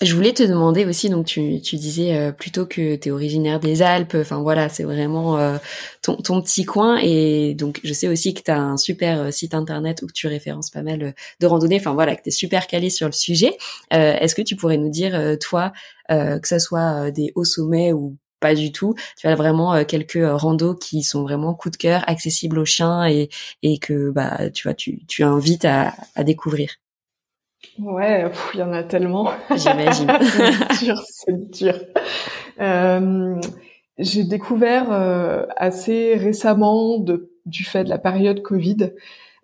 Je 0.00 0.14
voulais 0.14 0.32
te 0.32 0.44
demander 0.44 0.84
aussi, 0.84 1.10
donc 1.10 1.26
tu, 1.26 1.60
tu 1.60 1.76
disais 1.76 2.16
euh, 2.16 2.30
plutôt 2.30 2.64
que 2.64 2.94
tu 2.94 3.08
es 3.08 3.10
originaire 3.10 3.58
des 3.58 3.82
Alpes, 3.82 4.16
enfin 4.20 4.40
voilà, 4.40 4.68
c'est 4.68 4.84
vraiment 4.84 5.36
euh, 5.38 5.58
ton, 6.00 6.16
ton, 6.16 6.40
petit 6.42 6.64
coin. 6.64 6.98
Et 7.02 7.54
donc 7.54 7.80
je 7.82 7.92
sais 7.92 8.06
aussi 8.06 8.34
que 8.34 8.42
tu 8.42 8.50
as 8.52 8.60
un 8.60 8.76
super 8.76 9.20
euh, 9.20 9.30
site 9.32 9.54
internet 9.54 10.02
où 10.02 10.06
tu 10.06 10.28
références 10.28 10.70
pas 10.70 10.82
mal 10.82 11.14
de 11.40 11.46
randonnées, 11.46 11.78
enfin 11.80 11.92
voilà, 11.92 12.14
que 12.14 12.22
tu 12.22 12.28
es 12.28 12.32
super 12.32 12.68
calé 12.68 12.88
sur 12.88 13.06
le 13.06 13.12
sujet. 13.12 13.56
Est-ce 13.90 14.34
que 14.34 14.42
tu 14.42 14.54
pourrais 14.54 14.78
nous 14.78 14.90
dire, 14.90 15.36
toi, 15.40 15.72
que 16.08 16.48
ça 16.48 16.58
soit 16.58 17.10
des 17.10 17.32
hauts 17.34 17.44
sommets 17.44 17.92
ou 17.92 18.16
pas 18.40 18.54
du 18.54 18.72
tout. 18.72 18.94
Tu 19.18 19.26
as 19.28 19.34
vraiment 19.36 19.84
quelques 19.84 20.18
randos 20.22 20.74
qui 20.74 21.02
sont 21.02 21.22
vraiment 21.22 21.54
coup 21.54 21.70
de 21.70 21.76
cœur, 21.76 22.02
accessibles 22.08 22.58
aux 22.58 22.64
chiens 22.64 23.06
et, 23.06 23.28
et 23.62 23.78
que 23.78 24.10
bah 24.10 24.50
tu 24.50 24.64
vois 24.64 24.74
tu, 24.74 25.04
tu 25.06 25.22
invites 25.22 25.64
à, 25.64 25.94
à 26.16 26.24
découvrir? 26.24 26.81
Ouais, 27.78 28.30
il 28.54 28.60
y 28.60 28.62
en 28.62 28.72
a 28.72 28.82
tellement. 28.82 29.30
J'imagine. 29.54 30.10
c'est 30.20 30.84
dur, 30.84 31.02
c'est 31.08 31.50
dur. 31.50 31.74
Euh, 32.60 33.40
j'ai 33.98 34.24
découvert 34.24 34.92
euh, 34.92 35.46
assez 35.56 36.14
récemment, 36.16 36.98
de, 36.98 37.30
du 37.46 37.64
fait 37.64 37.84
de 37.84 37.88
la 37.88 37.98
période 37.98 38.42
Covid, 38.42 38.92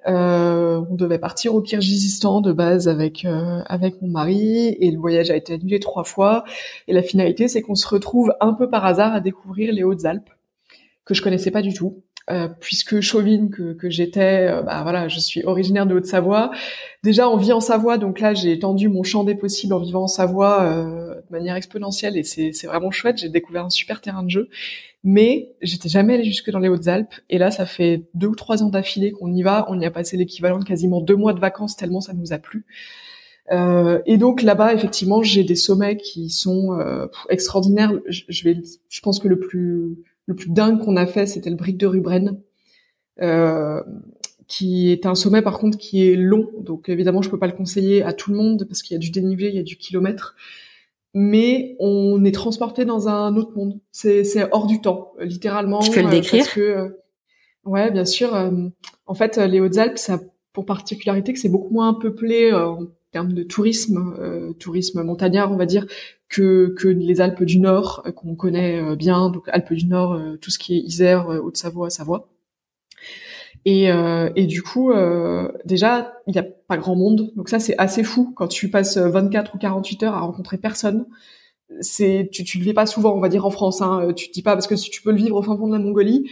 euh, 0.06 0.80
on 0.90 0.94
devait 0.94 1.18
partir 1.18 1.54
au 1.54 1.60
Kyrgyzstan 1.60 2.40
de 2.40 2.52
base 2.52 2.88
avec 2.88 3.26
avec 3.66 4.00
mon 4.00 4.08
mari 4.08 4.68
et 4.80 4.90
le 4.90 4.98
voyage 4.98 5.30
a 5.30 5.36
été 5.36 5.54
annulé 5.54 5.80
trois 5.80 6.04
fois. 6.04 6.44
Et 6.86 6.92
la 6.92 7.02
finalité, 7.02 7.48
c'est 7.48 7.62
qu'on 7.62 7.74
se 7.74 7.88
retrouve 7.88 8.32
un 8.40 8.54
peu 8.54 8.70
par 8.70 8.84
hasard 8.84 9.14
à 9.14 9.20
découvrir 9.20 9.72
les 9.72 9.82
Hautes-Alpes 9.82 10.30
que 11.04 11.14
je 11.14 11.22
connaissais 11.22 11.50
pas 11.50 11.62
du 11.62 11.72
tout. 11.72 12.02
Euh, 12.30 12.46
puisque 12.60 13.00
chauvine 13.00 13.48
que, 13.48 13.72
que 13.72 13.88
j'étais, 13.88 14.48
euh, 14.50 14.60
bah 14.60 14.82
voilà, 14.82 15.08
je 15.08 15.18
suis 15.18 15.42
originaire 15.44 15.86
de 15.86 15.94
Haute-Savoie. 15.94 16.50
Déjà, 17.02 17.26
on 17.30 17.38
vit 17.38 17.54
en 17.54 17.60
Savoie, 17.60 17.96
donc 17.96 18.20
là, 18.20 18.34
j'ai 18.34 18.52
étendu 18.52 18.88
mon 18.88 19.02
champ 19.02 19.24
des 19.24 19.34
possibles 19.34 19.72
en 19.72 19.78
vivant 19.78 20.02
en 20.02 20.08
Savoie 20.08 20.62
euh, 20.62 21.14
de 21.14 21.30
manière 21.30 21.56
exponentielle, 21.56 22.18
et 22.18 22.24
c'est, 22.24 22.52
vraiment 22.66 22.90
chouette. 22.90 23.16
J'ai 23.16 23.30
découvert 23.30 23.64
un 23.64 23.70
super 23.70 24.02
terrain 24.02 24.22
de 24.22 24.28
jeu, 24.28 24.50
mais 25.02 25.54
j'étais 25.62 25.88
jamais 25.88 26.14
allée 26.14 26.24
jusque 26.24 26.50
dans 26.50 26.58
les 26.58 26.68
Hautes-Alpes. 26.68 27.14
Et 27.30 27.38
là, 27.38 27.50
ça 27.50 27.64
fait 27.64 28.04
deux 28.12 28.26
ou 28.26 28.34
trois 28.34 28.62
ans 28.62 28.68
d'affilée 28.68 29.10
qu'on 29.12 29.32
y 29.32 29.42
va. 29.42 29.64
On 29.70 29.80
y 29.80 29.86
a 29.86 29.90
passé 29.90 30.18
l'équivalent 30.18 30.58
de 30.58 30.64
quasiment 30.64 31.00
deux 31.00 31.16
mois 31.16 31.32
de 31.32 31.40
vacances 31.40 31.76
tellement 31.76 32.02
ça 32.02 32.12
nous 32.12 32.34
a 32.34 32.38
plu. 32.38 32.66
Euh, 33.50 34.00
et 34.04 34.18
donc 34.18 34.42
là-bas, 34.42 34.74
effectivement, 34.74 35.22
j'ai 35.22 35.44
des 35.44 35.56
sommets 35.56 35.96
qui 35.96 36.28
sont 36.28 36.78
euh, 36.78 37.06
extraordinaires. 37.30 37.92
Je, 38.08 38.44
vais, 38.44 38.60
je 38.88 39.00
pense 39.00 39.18
que 39.18 39.28
le 39.28 39.38
plus 39.38 39.96
le 40.28 40.34
plus 40.34 40.50
dingue 40.50 40.84
qu'on 40.84 40.96
a 40.96 41.06
fait, 41.06 41.26
c'était 41.26 41.48
le 41.48 41.56
brick 41.56 41.78
de 41.78 41.86
Rubren, 41.86 42.38
euh, 43.22 43.82
qui 44.46 44.92
est 44.92 45.06
un 45.06 45.14
sommet 45.14 45.40
par 45.40 45.58
contre 45.58 45.78
qui 45.78 46.06
est 46.06 46.16
long. 46.16 46.50
Donc 46.60 46.90
évidemment, 46.90 47.22
je 47.22 47.30
peux 47.30 47.38
pas 47.38 47.46
le 47.46 47.54
conseiller 47.54 48.02
à 48.02 48.12
tout 48.12 48.30
le 48.30 48.36
monde 48.36 48.66
parce 48.68 48.82
qu'il 48.82 48.94
y 48.94 48.96
a 48.96 49.00
du 49.00 49.10
dénivelé, 49.10 49.48
il 49.48 49.54
y 49.54 49.58
a 49.58 49.62
du 49.62 49.76
kilomètre. 49.76 50.36
Mais 51.14 51.76
on 51.80 52.22
est 52.26 52.32
transporté 52.32 52.84
dans 52.84 53.08
un 53.08 53.34
autre 53.36 53.56
monde. 53.56 53.80
C'est, 53.90 54.22
hors 54.52 54.66
du 54.66 54.82
temps, 54.82 55.14
littéralement. 55.18 55.78
Tu 55.78 55.90
peux 55.90 56.02
le 56.02 56.08
euh, 56.08 56.10
décrire? 56.10 56.44
parce 56.44 56.54
que, 56.54 56.60
euh, 56.60 56.88
Ouais, 57.64 57.90
bien 57.90 58.04
sûr. 58.04 58.34
en 59.06 59.14
fait, 59.14 59.36
les 59.38 59.60
Hautes-Alpes, 59.60 59.98
ça 59.98 60.14
a 60.14 60.18
pour 60.52 60.64
particularité 60.64 61.32
que 61.32 61.38
c'est 61.38 61.48
beaucoup 61.48 61.72
moins 61.72 61.94
peuplé 61.94 62.52
en 62.52 62.86
termes 63.12 63.32
de 63.32 63.42
tourisme, 63.42 64.54
tourisme 64.58 65.02
montagnard, 65.02 65.52
on 65.52 65.56
va 65.56 65.66
dire, 65.66 65.86
que, 66.28 66.74
que 66.78 66.88
les 66.88 67.20
Alpes 67.20 67.42
du 67.42 67.58
Nord 67.58 68.02
euh, 68.06 68.12
qu'on 68.12 68.34
connaît 68.34 68.80
euh, 68.80 68.96
bien, 68.96 69.30
donc 69.30 69.48
Alpes 69.48 69.72
du 69.72 69.86
Nord, 69.86 70.14
euh, 70.14 70.36
tout 70.36 70.50
ce 70.50 70.58
qui 70.58 70.76
est 70.76 70.80
Isère, 70.80 71.28
Haute-Savoie, 71.28 71.90
Savoie. 71.90 72.28
Et, 73.64 73.88
et 74.36 74.46
du 74.46 74.62
coup, 74.62 74.92
déjà, 75.66 76.14
il 76.26 76.32
n'y 76.32 76.38
a 76.38 76.42
pas 76.42 76.78
grand 76.78 76.94
monde, 76.94 77.32
donc 77.36 77.50
ça 77.50 77.58
c'est 77.58 77.76
assez 77.76 78.02
fou 78.02 78.32
quand 78.34 78.48
tu 78.48 78.70
passes 78.70 78.96
24 78.96 79.56
ou 79.56 79.58
48 79.58 80.04
heures 80.04 80.14
à 80.14 80.20
rencontrer 80.20 80.56
personne. 80.56 81.04
C'est, 81.80 82.30
tu, 82.32 82.44
tu 82.44 82.58
le 82.58 82.64
vis 82.64 82.72
pas 82.72 82.86
souvent, 82.86 83.14
on 83.14 83.20
va 83.20 83.28
dire 83.28 83.44
en 83.44 83.50
France. 83.50 83.82
Hein. 83.82 84.14
Tu 84.16 84.28
te 84.28 84.32
dis 84.32 84.42
pas 84.42 84.54
parce 84.54 84.66
que 84.66 84.76
si 84.76 84.88
tu 84.88 85.02
peux 85.02 85.10
le 85.10 85.18
vivre 85.18 85.36
au 85.36 85.42
fin 85.42 85.54
fond 85.54 85.66
de 85.66 85.72
la 85.72 85.80
Mongolie, 85.80 86.30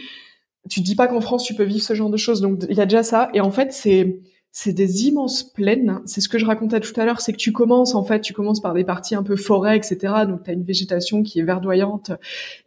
tu 0.67 0.79
te 0.79 0.85
dis 0.85 0.95
pas 0.95 1.07
qu'en 1.07 1.21
France 1.21 1.43
tu 1.43 1.53
peux 1.53 1.63
vivre 1.63 1.83
ce 1.83 1.93
genre 1.93 2.09
de 2.09 2.17
choses. 2.17 2.41
Donc 2.41 2.63
il 2.69 2.75
y 2.75 2.81
a 2.81 2.85
déjà 2.85 3.03
ça. 3.03 3.29
Et 3.35 3.41
en 3.41 3.51
fait, 3.51 3.71
c'est 3.71 4.19
c'est 4.59 4.73
des 4.73 5.05
immenses 5.05 5.43
plaines. 5.43 6.01
C'est 6.05 6.19
ce 6.19 6.27
que 6.27 6.39
je 6.39 6.45
racontais 6.47 6.79
tout 6.79 6.99
à 6.99 7.05
l'heure, 7.05 7.21
c'est 7.21 7.31
que 7.31 7.37
tu 7.37 7.51
commences 7.51 7.93
en 7.93 8.03
fait, 8.03 8.21
tu 8.21 8.33
commences 8.33 8.59
par 8.59 8.73
des 8.73 8.83
parties 8.83 9.13
un 9.13 9.21
peu 9.21 9.35
forêt, 9.35 9.77
etc. 9.77 10.25
Donc 10.27 10.45
tu 10.45 10.49
as 10.49 10.53
une 10.53 10.63
végétation 10.63 11.21
qui 11.21 11.39
est 11.39 11.43
verdoyante, 11.43 12.09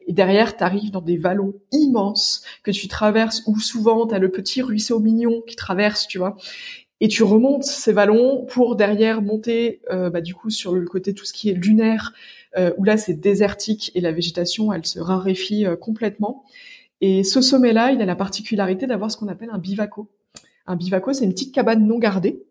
et 0.06 0.12
derrière 0.12 0.56
tu 0.56 0.62
arrives 0.62 0.92
dans 0.92 1.00
des 1.00 1.16
vallons 1.16 1.52
immenses 1.72 2.44
que 2.62 2.70
tu 2.70 2.86
traverses, 2.86 3.42
où 3.48 3.58
souvent 3.58 4.06
tu 4.06 4.14
as 4.14 4.20
le 4.20 4.30
petit 4.30 4.62
ruisseau 4.62 5.00
mignon 5.00 5.42
qui 5.48 5.56
traverse, 5.56 6.06
tu 6.06 6.18
vois. 6.18 6.36
Et 7.00 7.08
tu 7.08 7.24
remontes 7.24 7.64
ces 7.64 7.92
vallons 7.92 8.46
pour 8.48 8.76
derrière 8.76 9.20
monter, 9.20 9.80
euh, 9.90 10.10
bah, 10.10 10.20
du 10.20 10.32
coup 10.32 10.50
sur 10.50 10.76
le 10.76 10.86
côté 10.86 11.12
tout 11.12 11.24
ce 11.24 11.32
qui 11.32 11.50
est 11.50 11.54
lunaire, 11.54 12.12
euh, 12.56 12.70
où 12.78 12.84
là 12.84 12.98
c'est 12.98 13.14
désertique 13.14 13.90
et 13.96 14.00
la 14.00 14.12
végétation 14.12 14.72
elle 14.72 14.86
se 14.86 15.00
raréfie 15.00 15.66
euh, 15.66 15.74
complètement. 15.74 16.44
Et 17.00 17.24
ce 17.24 17.40
sommet-là, 17.40 17.90
il 17.90 18.00
a 18.00 18.04
la 18.04 18.14
particularité 18.14 18.86
d'avoir 18.86 19.10
ce 19.10 19.16
qu'on 19.16 19.26
appelle 19.26 19.50
un 19.50 19.58
bivaco. 19.58 20.08
Un 20.70 20.76
bivaco, 20.76 21.12
c'est 21.12 21.24
une 21.24 21.32
petite 21.32 21.52
cabane 21.52 21.84
non 21.84 21.98
gardée. 21.98 22.44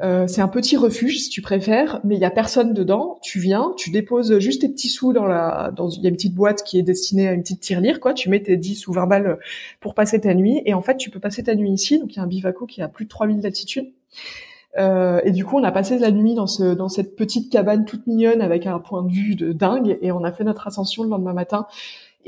Euh, 0.00 0.26
c'est 0.26 0.40
un 0.40 0.48
petit 0.48 0.78
refuge, 0.78 1.18
si 1.18 1.28
tu 1.28 1.42
préfères, 1.42 2.00
mais 2.04 2.14
il 2.14 2.20
y 2.20 2.24
a 2.24 2.30
personne 2.30 2.72
dedans. 2.72 3.18
Tu 3.20 3.38
viens, 3.38 3.74
tu 3.76 3.90
déposes 3.90 4.38
juste 4.38 4.62
tes 4.62 4.70
petits 4.70 4.88
sous 4.88 5.12
dans 5.12 5.26
la, 5.26 5.70
dans 5.76 5.90
y 5.90 6.06
a 6.06 6.08
une 6.08 6.16
petite 6.16 6.34
boîte 6.34 6.62
qui 6.62 6.78
est 6.78 6.82
destinée 6.82 7.28
à 7.28 7.32
une 7.32 7.42
petite 7.42 7.60
tirelire, 7.60 8.00
quoi. 8.00 8.14
Tu 8.14 8.30
mets 8.30 8.42
tes 8.42 8.56
10 8.56 8.86
ou 8.88 8.94
20 8.94 9.06
balles 9.06 9.38
pour 9.80 9.92
passer 9.92 10.22
ta 10.22 10.32
nuit, 10.32 10.62
et 10.64 10.72
en 10.72 10.80
fait, 10.80 10.96
tu 10.96 11.10
peux 11.10 11.20
passer 11.20 11.42
ta 11.42 11.54
nuit 11.54 11.70
ici. 11.70 11.98
Donc, 11.98 12.14
il 12.14 12.16
y 12.16 12.18
a 12.18 12.22
un 12.22 12.26
bivaco 12.26 12.64
qui 12.64 12.80
a 12.80 12.88
plus 12.88 13.04
de 13.04 13.10
3000 13.10 13.40
d'altitude. 13.40 13.92
Euh, 14.78 15.20
et 15.24 15.30
du 15.30 15.44
coup, 15.44 15.58
on 15.58 15.64
a 15.64 15.72
passé 15.72 15.98
la 15.98 16.10
nuit 16.10 16.34
dans, 16.34 16.46
ce, 16.46 16.74
dans 16.74 16.88
cette 16.88 17.14
petite 17.14 17.52
cabane 17.52 17.84
toute 17.84 18.06
mignonne 18.06 18.40
avec 18.40 18.66
un 18.66 18.78
point 18.78 19.02
de 19.02 19.12
vue 19.12 19.34
de 19.34 19.52
dingue, 19.52 19.98
et 20.00 20.12
on 20.12 20.24
a 20.24 20.32
fait 20.32 20.44
notre 20.44 20.66
ascension 20.66 21.02
le 21.02 21.10
lendemain 21.10 21.34
matin. 21.34 21.66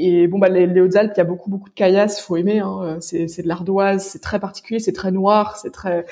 Et 0.00 0.28
bon, 0.28 0.38
bah, 0.38 0.48
les, 0.48 0.66
les 0.66 0.80
Hautes-Alpes, 0.80 1.12
il 1.16 1.18
y 1.18 1.20
a 1.20 1.24
beaucoup, 1.24 1.50
beaucoup 1.50 1.68
de 1.68 1.74
caillasses, 1.74 2.20
faut 2.20 2.36
aimer. 2.36 2.60
Hein. 2.60 2.98
C'est, 3.00 3.26
c'est 3.26 3.42
de 3.42 3.48
l'ardoise, 3.48 4.04
c'est 4.04 4.20
très 4.20 4.38
particulier, 4.38 4.78
c'est 4.78 4.92
très 4.92 5.10
noir, 5.10 5.56
c'est 5.56 5.72
très. 5.72 6.06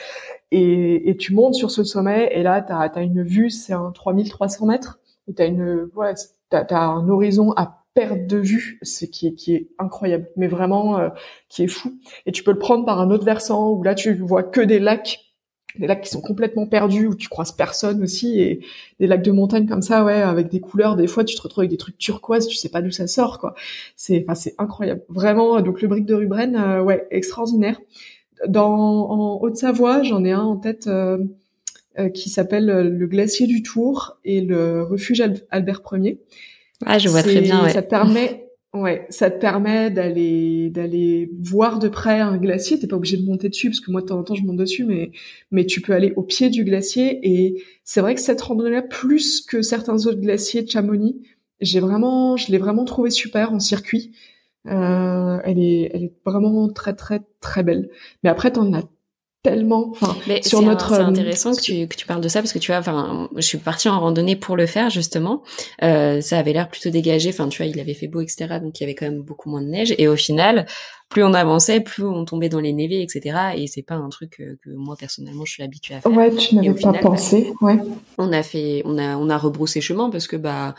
Et, 0.51 1.09
et, 1.09 1.17
tu 1.17 1.33
montes 1.33 1.55
sur 1.55 1.71
ce 1.71 1.85
sommet, 1.85 2.29
et 2.33 2.43
là, 2.43 2.61
t'as 2.63 2.81
as 2.81 3.01
une 3.03 3.23
vue, 3.23 3.49
c'est 3.49 3.73
un 3.73 3.93
3300 3.93 4.67
mètres, 4.67 4.99
et 5.29 5.35
t'as 5.35 5.47
une, 5.47 5.89
voilà, 5.95 6.15
t'as, 6.51 6.65
as 6.69 6.85
un 6.85 7.09
horizon 7.09 7.53
à 7.53 7.85
perte 7.95 8.27
de 8.27 8.37
vue, 8.37 8.79
c'est 8.83 9.09
qui 9.09 9.29
est, 9.29 9.35
qui 9.35 9.55
est 9.55 9.69
incroyable, 9.79 10.29
mais 10.37 10.49
vraiment 10.49 10.99
euh, 10.99 11.09
qui 11.49 11.63
est 11.63 11.69
fou. 11.69 11.95
Et 12.27 12.33
tu 12.33 12.43
peux 12.43 12.53
le 12.53 12.59
prendre 12.59 12.85
par 12.85 13.01
un 13.01 13.11
autre 13.11 13.25
versant 13.25 13.71
où 13.71 13.83
là, 13.83 13.95
tu 13.95 14.15
vois 14.15 14.43
que 14.43 14.61
des 14.61 14.79
lacs 14.79 15.26
des 15.79 15.87
lacs 15.87 16.03
qui 16.03 16.11
sont 16.11 16.21
complètement 16.21 16.67
perdus 16.67 17.07
où 17.07 17.15
tu 17.15 17.29
croises 17.29 17.53
personne 17.53 18.03
aussi 18.03 18.41
et 18.41 18.61
des 19.01 19.07
lacs 19.07 19.23
de 19.23 19.33
montagne 19.33 19.67
comme 19.67 19.83
ça 19.83 20.05
ouais 20.05 20.23
avec 20.23 20.49
des 20.49 20.61
couleurs 20.61 20.97
des 20.97 21.07
fois 21.07 21.25
tu 21.25 21.37
te 21.37 21.43
retrouves 21.43 21.63
avec 21.63 21.71
des 21.71 21.77
trucs 21.77 21.99
turquoises 21.99 22.47
tu 22.47 22.57
sais 22.57 22.69
pas 22.69 22.83
d'où 22.83 22.91
ça 22.91 23.07
sort 23.07 23.39
quoi. 23.39 23.55
C'est 23.97 24.25
enfin 24.27 24.35
c'est 24.35 24.55
incroyable. 24.59 25.03
Vraiment 25.09 25.61
donc 25.61 25.83
le 25.83 25.89
brick 25.89 26.07
de 26.07 26.15
Rubren 26.15 26.57
euh, 26.57 26.83
ouais 26.83 27.07
extraordinaire. 27.11 27.81
Dans 28.49 29.11
en 29.11 29.41
Haute-Savoie 29.43 30.03
j'en 30.03 30.25
ai 30.25 30.33
un 30.33 30.43
en 30.43 30.57
tête 30.57 30.87
euh, 30.87 31.19
euh, 31.99 32.09
qui 32.09 32.31
s'appelle 32.31 32.67
le 32.67 33.07
glacier 33.07 33.47
du 33.47 33.63
Tour 33.63 34.19
et 34.25 34.41
le 34.41 34.83
refuge 34.83 35.23
Albert 35.51 35.83
Ier. 35.93 36.21
Ah 36.85 36.99
je 36.99 37.09
vois 37.09 37.23
très 37.23 37.41
bien 37.41 37.65
ouais. 37.65 37.71
ça 37.71 37.83
permet 37.83 38.46
Ouais, 38.77 39.07
ça 39.09 39.31
te 39.31 39.39
permet 39.41 39.91
d'aller 39.91 40.69
d'aller 40.69 41.31
voir 41.41 41.79
de 41.79 41.89
près 41.89 42.21
un 42.21 42.37
glacier. 42.37 42.79
T'es 42.79 42.87
pas 42.87 42.97
obligé 42.97 43.17
de 43.17 43.25
monter 43.25 43.49
dessus 43.49 43.71
parce 43.71 43.81
que 43.81 43.91
moi 43.91 44.03
de 44.03 44.07
temps 44.07 44.19
en 44.19 44.23
temps 44.23 44.35
je 44.35 44.43
monte 44.43 44.57
dessus, 44.57 44.85
mais 44.85 45.13
mais 45.51 45.65
tu 45.65 45.81
peux 45.81 45.95
aller 45.95 46.13
au 46.17 46.23
pied 46.23 46.51
du 46.51 46.63
glacier 46.63 47.19
et 47.23 47.63
c'est 47.85 48.03
vrai 48.03 48.15
que 48.15 48.21
cette 48.21 48.41
randonnée-là, 48.43 48.83
plus 48.83 49.41
que 49.41 49.63
certains 49.63 50.07
autres 50.07 50.21
glaciers 50.21 50.63
de 50.63 50.69
Chamonix, 50.71 51.23
j'ai 51.61 51.81
vraiment, 51.81 52.37
je 52.37 52.53
l'ai 52.53 52.59
vraiment 52.59 52.85
trouvé 52.85 53.11
super 53.11 53.53
en 53.53 53.61
circuit. 53.61 54.13
Euh, 54.67 55.39
elle 55.45 55.59
est 55.59 55.91
elle 55.95 56.05
est 56.05 56.13
vraiment 56.27 56.69
très 56.69 56.95
très 56.95 57.23
très 57.41 57.63
belle. 57.63 57.89
Mais 58.25 58.31
après 58.31 58.53
t'en 58.53 58.73
as 58.75 58.83
tellement. 59.47 59.91
Enfin, 59.91 60.17
sur 60.43 60.63
notre. 60.63 60.95
C'est 60.95 61.01
euh, 61.01 61.07
intéressant 61.07 61.55
que 61.55 61.61
tu 61.61 61.87
que 61.87 61.97
tu 61.97 62.07
parles 62.07 62.21
de 62.21 62.29
ça 62.29 62.41
parce 62.41 62.53
que 62.53 62.59
tu 62.59 62.71
vois, 62.73 62.81
enfin, 62.81 63.29
je 63.37 63.43
suis 63.43 63.59
partie 63.59 63.89
en 63.89 64.01
randonnée 64.01 64.37
pour 64.37 64.57
le 64.57 64.67
faire 64.67 64.91
justement. 64.91 65.43
Euh, 65.83 66.21
ça 66.21 66.39
avait 66.39 66.53
l'air 66.53 66.69
plutôt 66.69 66.91
dégagé. 66.91 67.31
Enfin, 67.31 67.49
tu 67.49 67.63
vois, 67.63 67.67
il 67.67 67.79
avait 67.81 67.95
fait 67.95 68.09
beau, 68.09 68.21
etc. 68.21 68.59
Donc 68.63 68.79
il 68.79 68.83
y 68.83 68.85
avait 68.85 68.95
quand 68.95 69.07
même 69.07 69.23
beaucoup 69.23 69.51
moins 69.51 69.63
de 69.63 69.69
neige. 69.69 69.95
Et 69.99 70.09
au 70.09 70.17
final, 70.17 70.67
plus 71.09 71.23
on 71.23 71.35
avançait, 71.35 71.81
plus 71.81 72.05
on 72.05 72.25
tombait 72.25 72.49
dans 72.49 72.61
les 72.61 72.73
névés, 72.73 73.03
etc. 73.03 73.39
Et 73.57 73.67
c'est 73.67 73.83
pas 73.83 73.95
un 73.95 74.09
truc 74.09 74.31
que, 74.39 74.57
que, 74.63 74.71
moi 74.71 74.97
personnellement 74.99 75.45
je 75.45 75.53
suis 75.53 75.63
habituée 75.63 75.95
à 75.95 76.01
faire. 76.01 76.13
Ouais, 76.13 76.35
tu 76.35 76.57
n'avais 76.57 76.75
pas 76.75 76.93
pensé. 76.95 77.53
Ouais. 77.61 77.79
On 78.19 78.33
a 78.33 78.43
fait, 78.43 78.83
on 78.85 78.99
a 78.99 79.17
on 79.17 79.29
a 79.31 79.39
rebroussé 79.39 79.81
chemin 79.81 80.11
parce 80.11 80.27
que 80.27 80.37
bah 80.37 80.75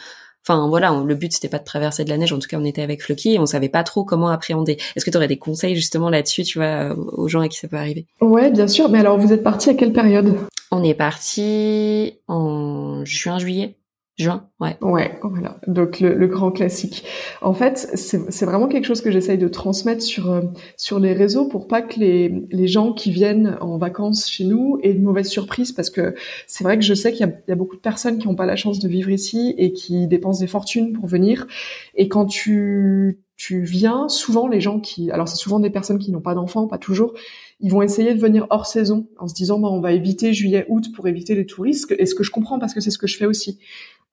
Enfin 0.50 0.70
voilà, 0.70 1.04
le 1.06 1.16
but 1.16 1.34
c'était 1.34 1.50
pas 1.50 1.60
de 1.60 1.66
traverser 1.66 2.06
de 2.06 2.10
la 2.10 2.18
neige. 2.18 2.32
En 2.32 2.39
tout 2.39 2.48
cas, 2.48 2.58
on 2.58 2.64
était 2.64 2.82
avec 2.82 3.04
Floki 3.04 3.34
et 3.34 3.39
on 3.39 3.45
savait 3.45 3.68
pas 3.68 3.84
trop 3.84 4.06
comment 4.06 4.30
appréhender. 4.30 4.78
Est-ce 4.95 5.04
que 5.04 5.12
tu 5.12 5.18
aurais 5.18 5.28
des 5.28 5.38
conseils 5.38 5.76
justement 5.76 6.10
là-dessus, 6.10 6.43
tu 6.43 6.58
vois, 6.58 6.95
aux 6.95 7.28
gens 7.28 7.41
à 7.41 7.50
qui 7.50 7.58
ça 7.58 7.68
peut 7.68 7.76
arriver? 7.76 8.06
Ouais, 8.22 8.50
bien 8.50 8.70
sûr. 8.70 8.88
Mais 8.88 9.00
alors, 9.00 9.18
vous 9.18 9.34
êtes 9.34 9.43
parti 9.43 9.70
à 9.70 9.74
quelle 9.74 9.91
période? 9.91 10.38
On 10.72 10.84
est 10.84 10.93
parti 10.93 12.14
en 12.30 13.04
juin, 13.04 13.39
juillet. 13.39 13.76
Juin, 14.18 14.47
ouais. 14.59 14.76
Ouais, 14.82 15.20
voilà. 15.22 15.59
Donc 15.68 15.99
le, 15.99 16.15
le 16.15 16.26
grand 16.26 16.49
classique. 16.51 17.03
En 17.43 17.53
fait, 17.53 17.78
c'est 17.93 18.45
vraiment 18.45 18.68
quelque 18.68 18.86
chose 18.86 19.01
que 19.01 19.11
j'essaye 19.11 19.38
de 19.38 19.47
transmettre 19.47 20.01
sur 20.01 20.32
euh, 20.32 20.41
sur 20.76 20.99
les 20.99 21.13
réseaux 21.13 21.47
pour 21.47 21.68
pas 21.68 21.84
que 21.84 21.99
les 21.99 22.47
les 22.49 22.68
gens 22.68 22.93
qui 22.93 23.11
viennent 23.11 23.57
en 23.61 23.78
vacances 23.78 24.28
chez 24.28 24.43
nous 24.43 24.80
aient 24.82 24.95
de 24.95 25.03
mauvaises 25.03 25.30
surprises 25.30 25.72
parce 25.72 25.91
que 25.91 26.15
c'est 26.47 26.63
vrai 26.63 26.80
que 26.80 26.84
je 26.84 26.95
sais 26.95 27.13
qu'il 27.13 27.28
y, 27.28 27.49
y 27.49 27.51
a, 27.51 27.55
beaucoup 27.55 27.76
de 27.76 27.82
personnes 27.82 28.18
qui 28.18 28.28
n'ont 28.28 28.36
pas 28.36 28.47
la 28.47 28.55
chance 28.55 28.80
de 28.80 28.88
vivre 28.88 29.11
ici 29.11 29.53
et 29.59 29.72
qui 29.72 30.07
dépensent 30.07 30.39
des 30.39 30.47
fortunes 30.47 30.93
pour 30.93 31.05
venir. 31.05 31.45
Et 31.93 32.07
quand 32.07 32.26
tu 32.26 33.20
tu 33.38 33.61
viens, 33.61 34.09
souvent 34.09 34.47
les 34.47 34.59
gens 34.59 34.80
qui, 34.80 35.11
alors 35.11 35.28
c'est 35.28 35.38
souvent 35.38 35.59
des 35.59 35.70
personnes 35.70 35.99
qui 35.99 36.11
n'ont 36.11 36.22
pas 36.22 36.34
d'enfants, 36.34 36.65
pas 36.65 36.80
toujours, 36.80 37.13
ils 37.59 37.72
vont 37.72 37.84
essayer 37.84 38.15
de 38.15 38.20
venir 38.20 38.47
hors 38.49 38.65
saison 38.65 39.07
en 39.20 39.28
se 39.28 39.36
disant 39.36 39.59
bah 39.59 39.70
on 39.72 39.80
va 39.80 39.91
éviter 39.91 40.34
juillet 40.34 40.65
août 40.70 40.88
pour 40.95 41.07
éviter 41.07 41.36
les 41.36 41.45
touristes 41.45 41.93
et 41.97 42.05
ce 42.07 42.15
que 42.15 42.24
je 42.24 42.32
comprends 42.32 42.57
parce 42.57 42.74
que 42.74 42.82
c'est 42.82 42.89
ce 42.89 42.97
que 42.97 43.05
je 43.05 43.15
fais 43.15 43.28
aussi 43.28 43.59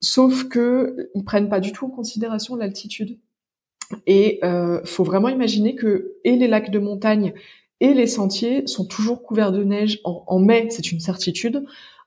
Sauf 0.00 0.48
que 0.48 1.10
ils 1.14 1.24
prennent 1.24 1.48
pas 1.48 1.60
du 1.60 1.72
tout 1.72 1.86
en 1.86 1.90
considération 1.90 2.56
l'altitude. 2.56 3.18
Et 4.06 4.38
euh, 4.44 4.80
faut 4.84 5.04
vraiment 5.04 5.28
imaginer 5.28 5.74
que 5.74 6.14
et 6.24 6.36
les 6.36 6.48
lacs 6.48 6.70
de 6.70 6.78
montagne 6.78 7.34
et 7.80 7.94
les 7.94 8.06
sentiers 8.06 8.66
sont 8.66 8.86
toujours 8.86 9.22
couverts 9.22 9.52
de 9.52 9.62
neige. 9.62 10.00
En, 10.04 10.38
mai, 10.38 10.68
c'est 10.70 10.92
une 10.92 11.00
certitude. 11.00 11.64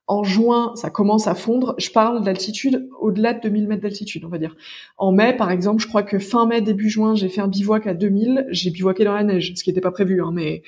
En 0.08 0.24
juin, 0.24 0.74
ça 0.76 0.90
commence 0.90 1.28
à 1.28 1.36
fondre. 1.36 1.76
Je 1.78 1.92
parle 1.92 2.24
d'altitude 2.24 2.88
au-delà 3.00 3.34
de 3.34 3.42
2000 3.42 3.68
mètres 3.68 3.82
d'altitude, 3.82 4.24
on 4.26 4.30
va 4.30 4.38
dire. 4.38 4.56
En 4.98 5.12
mai, 5.12 5.36
par 5.36 5.52
exemple, 5.52 5.82
je 5.82 5.88
crois 5.88 6.04
que 6.04 6.18
fin 6.18 6.46
mai, 6.46 6.62
début 6.62 6.90
juin, 6.90 7.14
j'ai 7.16 7.30
fait 7.30 7.42
un 7.42 7.48
bivouac 7.48 7.86
à 7.86 7.94
2000. 7.94 8.48
J'ai 8.50 8.72
bivouaqué 8.72 9.04
dans 9.04 9.14
la 9.14 9.24
neige, 9.24 9.54
ce 9.56 9.64
qui 9.64 9.70
n'était 9.70 9.82
pas 9.82 9.92
prévu, 9.92 10.22
hein, 10.24 10.32
mais 10.34 10.64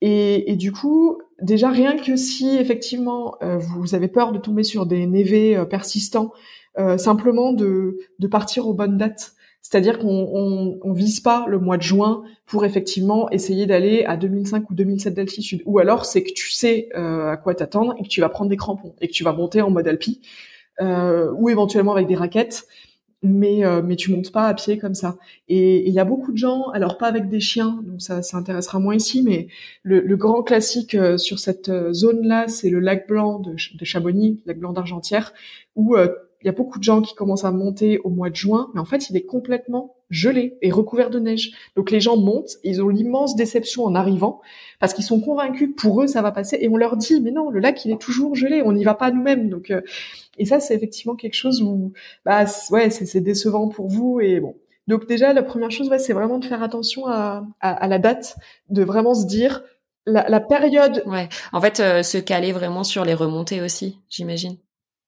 et, 0.00 0.50
et, 0.50 0.56
du 0.56 0.72
coup, 0.72 1.18
déjà 1.42 1.70
rien 1.70 1.96
que 1.96 2.16
si 2.16 2.56
effectivement 2.56 3.36
euh, 3.42 3.58
vous 3.58 3.94
avez 3.94 4.08
peur 4.08 4.32
de 4.32 4.38
tomber 4.38 4.62
sur 4.62 4.86
des 4.86 5.06
névés 5.06 5.56
euh, 5.56 5.64
persistants, 5.64 6.32
euh, 6.78 6.98
simplement 6.98 7.52
de, 7.52 7.98
partir 8.30 8.66
aux 8.66 8.74
bonnes 8.74 8.96
dates. 8.96 9.32
C'est-à-dire 9.62 9.98
qu'on 9.98 10.78
on, 10.82 10.92
vise 10.92 11.20
pas 11.20 11.46
le 11.48 11.58
mois 11.58 11.78
de 11.78 11.82
juin 11.82 12.22
pour 12.44 12.66
effectivement 12.66 13.30
essayer 13.30 13.64
d'aller 13.64 14.04
à 14.04 14.18
2005 14.18 14.68
ou 14.68 14.74
2007 14.74 15.14
d'altitude. 15.14 15.62
Ou 15.64 15.78
alors 15.78 16.04
c'est 16.04 16.22
que 16.22 16.32
tu 16.34 16.50
sais 16.50 16.90
à 16.94 17.38
quoi 17.38 17.54
t'attendre 17.54 17.94
et 17.98 18.02
que 18.02 18.08
tu 18.08 18.20
vas 18.20 18.28
prendre 18.28 18.50
des 18.50 18.58
crampons 18.58 18.94
et 19.00 19.08
que 19.08 19.12
tu 19.12 19.24
vas 19.24 19.32
monter 19.32 19.62
en 19.62 19.70
mode 19.70 19.88
alpi 19.88 20.20
ou 20.82 21.48
éventuellement 21.48 21.92
avec 21.92 22.08
des 22.08 22.14
raquettes 22.14 22.66
mais 23.24 23.64
euh, 23.64 23.82
mais 23.82 23.96
tu 23.96 24.12
montes 24.12 24.30
pas 24.30 24.46
à 24.46 24.54
pied 24.54 24.78
comme 24.78 24.94
ça. 24.94 25.16
Et 25.48 25.88
il 25.88 25.92
y 25.92 25.98
a 25.98 26.04
beaucoup 26.04 26.30
de 26.30 26.36
gens, 26.36 26.68
alors 26.70 26.98
pas 26.98 27.08
avec 27.08 27.28
des 27.28 27.40
chiens, 27.40 27.82
donc 27.84 28.00
ça, 28.02 28.22
ça 28.22 28.36
intéressera 28.36 28.78
moins 28.78 28.94
ici, 28.94 29.22
mais 29.22 29.48
le, 29.82 30.00
le 30.00 30.16
grand 30.16 30.42
classique 30.42 30.94
euh, 30.94 31.16
sur 31.16 31.38
cette 31.38 31.70
euh, 31.70 31.92
zone-là, 31.92 32.46
c'est 32.48 32.70
le 32.70 32.80
lac 32.80 33.08
blanc 33.08 33.40
de, 33.40 33.52
de 33.52 33.84
Chamonix, 33.84 34.40
lac 34.46 34.58
blanc 34.58 34.72
d'Argentière, 34.72 35.32
où 35.74 35.96
il 36.44 36.46
y 36.46 36.50
a 36.50 36.52
beaucoup 36.52 36.78
de 36.78 36.84
gens 36.84 37.00
qui 37.00 37.14
commencent 37.14 37.44
à 37.44 37.50
monter 37.50 37.98
au 38.04 38.10
mois 38.10 38.30
de 38.30 38.36
juin, 38.36 38.70
mais 38.74 38.80
en 38.80 38.84
fait, 38.84 39.08
il 39.08 39.16
est 39.16 39.24
complètement 39.24 39.96
gelé 40.10 40.58
et 40.60 40.70
recouvert 40.70 41.10
de 41.10 41.18
neige. 41.18 41.52
Donc 41.74 41.90
les 41.90 42.00
gens 42.00 42.16
montent, 42.16 42.58
ils 42.62 42.82
ont 42.82 42.88
l'immense 42.88 43.34
déception 43.34 43.84
en 43.84 43.94
arrivant 43.94 44.40
parce 44.78 44.92
qu'ils 44.92 45.04
sont 45.04 45.20
convaincus 45.20 45.70
pour 45.76 46.02
eux 46.02 46.06
ça 46.06 46.20
va 46.20 46.30
passer 46.30 46.58
et 46.60 46.68
on 46.68 46.76
leur 46.76 46.96
dit 46.96 47.20
mais 47.20 47.30
non, 47.30 47.48
le 47.48 47.58
lac 47.58 47.84
il 47.84 47.90
est 47.90 48.00
toujours 48.00 48.34
gelé, 48.34 48.62
on 48.62 48.72
n'y 48.72 48.84
va 48.84 48.94
pas 48.94 49.10
nous-mêmes. 49.10 49.48
Donc 49.48 49.72
et 50.38 50.44
ça, 50.44 50.60
c'est 50.60 50.74
effectivement 50.74 51.14
quelque 51.14 51.34
chose 51.34 51.62
où, 51.62 51.92
bah, 52.24 52.44
ouais, 52.70 52.90
c'est 52.90 53.20
décevant 53.20 53.68
pour 53.68 53.88
vous 53.88 54.20
et 54.20 54.40
bon. 54.40 54.56
Donc 54.86 55.06
déjà, 55.06 55.32
la 55.32 55.42
première 55.42 55.70
chose, 55.70 55.88
ouais, 55.88 55.98
c'est 55.98 56.12
vraiment 56.12 56.38
de 56.38 56.44
faire 56.44 56.62
attention 56.62 57.06
à, 57.06 57.46
à, 57.60 57.72
à, 57.72 57.88
la 57.88 57.98
date, 57.98 58.36
de 58.68 58.84
vraiment 58.84 59.14
se 59.14 59.26
dire 59.26 59.62
la, 60.06 60.28
la 60.28 60.40
période. 60.40 61.02
Ouais. 61.06 61.28
En 61.52 61.60
fait, 61.60 61.80
euh, 61.80 62.02
se 62.02 62.18
caler 62.18 62.52
vraiment 62.52 62.84
sur 62.84 63.04
les 63.04 63.14
remontées 63.14 63.62
aussi, 63.62 63.98
j'imagine. 64.10 64.56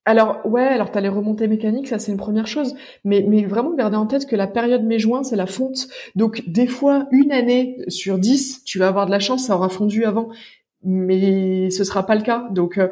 Alors 0.07 0.41
ouais, 0.47 0.63
alors 0.63 0.91
t'as 0.93 1.01
les 1.01 1.09
remontées 1.09 1.49
mécaniques, 1.49 1.89
ça 1.89 1.99
c'est 1.99 2.13
une 2.13 2.19
première 2.19 2.47
chose, 2.47 2.75
mais 3.05 3.25
mais 3.29 3.45
vraiment 3.45 3.75
garder 3.75 3.97
en 3.97 4.07
tête 4.07 4.27
que 4.27 4.37
la 4.37 4.47
période 4.47 4.85
mai-juin 4.85 5.25
c'est 5.25 5.37
la 5.37 5.47
fonte. 5.47 5.89
Donc 6.15 6.45
des 6.47 6.69
fois 6.69 7.09
une 7.11 7.33
année 7.33 7.79
sur 7.89 8.19
dix, 8.19 8.63
tu 8.65 8.79
vas 8.79 8.87
avoir 8.89 9.07
de 9.07 9.11
la 9.11 9.19
chance, 9.19 9.47
ça 9.47 9.57
aura 9.57 9.69
fondu 9.69 10.05
avant 10.05 10.31
mais 10.87 11.71
ce 11.71 11.85
sera 11.85 12.07
pas 12.07 12.15
le 12.15 12.23
cas. 12.23 12.49
Donc, 12.51 12.79
euh, 12.79 12.89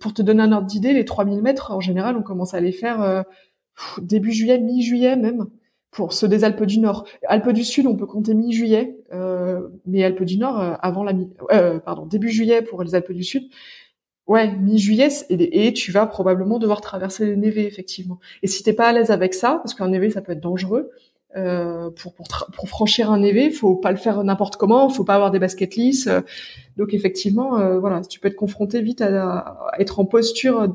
pour 0.00 0.12
te 0.12 0.22
donner 0.22 0.42
un 0.42 0.52
ordre 0.52 0.66
d'idée, 0.66 0.92
les 0.92 1.04
3000 1.04 1.42
mètres, 1.42 1.72
en 1.72 1.80
général, 1.80 2.16
on 2.16 2.22
commence 2.22 2.54
à 2.54 2.60
les 2.60 2.72
faire 2.72 3.02
euh, 3.02 3.22
début 4.00 4.32
juillet, 4.32 4.58
mi-juillet 4.58 5.16
même, 5.16 5.46
pour 5.90 6.12
ceux 6.12 6.28
des 6.28 6.44
Alpes 6.44 6.64
du 6.64 6.78
Nord. 6.78 7.06
Alpes 7.26 7.50
du 7.50 7.64
Sud, 7.64 7.86
on 7.86 7.96
peut 7.96 8.06
compter 8.06 8.34
mi-juillet, 8.34 8.98
euh, 9.12 9.68
mais 9.86 10.04
Alpes 10.04 10.24
du 10.24 10.38
Nord, 10.38 10.76
avant 10.80 11.04
la 11.04 11.12
mi 11.14 11.28
pardon, 11.84 12.06
début 12.06 12.30
juillet 12.30 12.62
pour 12.62 12.82
les 12.82 12.94
Alpes 12.94 13.12
du 13.12 13.24
Sud. 13.24 13.44
Ouais, 14.28 14.54
mi-juillet, 14.56 15.08
et, 15.30 15.66
et, 15.66 15.72
tu 15.72 15.90
vas 15.90 16.06
probablement 16.06 16.58
devoir 16.58 16.80
traverser 16.80 17.26
les 17.26 17.36
névés, 17.36 17.66
effectivement. 17.66 18.20
Et 18.42 18.46
si 18.46 18.62
t'es 18.62 18.72
pas 18.72 18.86
à 18.88 18.92
l'aise 18.92 19.10
avec 19.10 19.34
ça, 19.34 19.60
parce 19.62 19.74
qu'un 19.74 19.88
névé, 19.88 20.10
ça 20.10 20.20
peut 20.20 20.32
être 20.32 20.40
dangereux, 20.40 20.90
euh, 21.34 21.88
pour, 21.90 22.12
pour, 22.12 22.26
pour, 22.54 22.68
franchir 22.68 23.10
un 23.10 23.22
évé, 23.22 23.50
faut 23.50 23.74
pas 23.74 23.90
le 23.90 23.96
faire 23.96 24.22
n'importe 24.22 24.56
comment, 24.56 24.90
faut 24.90 25.04
pas 25.04 25.14
avoir 25.14 25.30
des 25.30 25.38
baskets 25.38 25.76
lisses. 25.76 26.08
Donc 26.76 26.92
effectivement, 26.92 27.58
euh, 27.58 27.78
voilà, 27.78 28.02
tu 28.02 28.20
peux 28.20 28.28
être 28.28 28.36
confronté 28.36 28.82
vite 28.82 29.00
à, 29.00 29.70
être 29.78 29.98
en 29.98 30.04
posture 30.04 30.74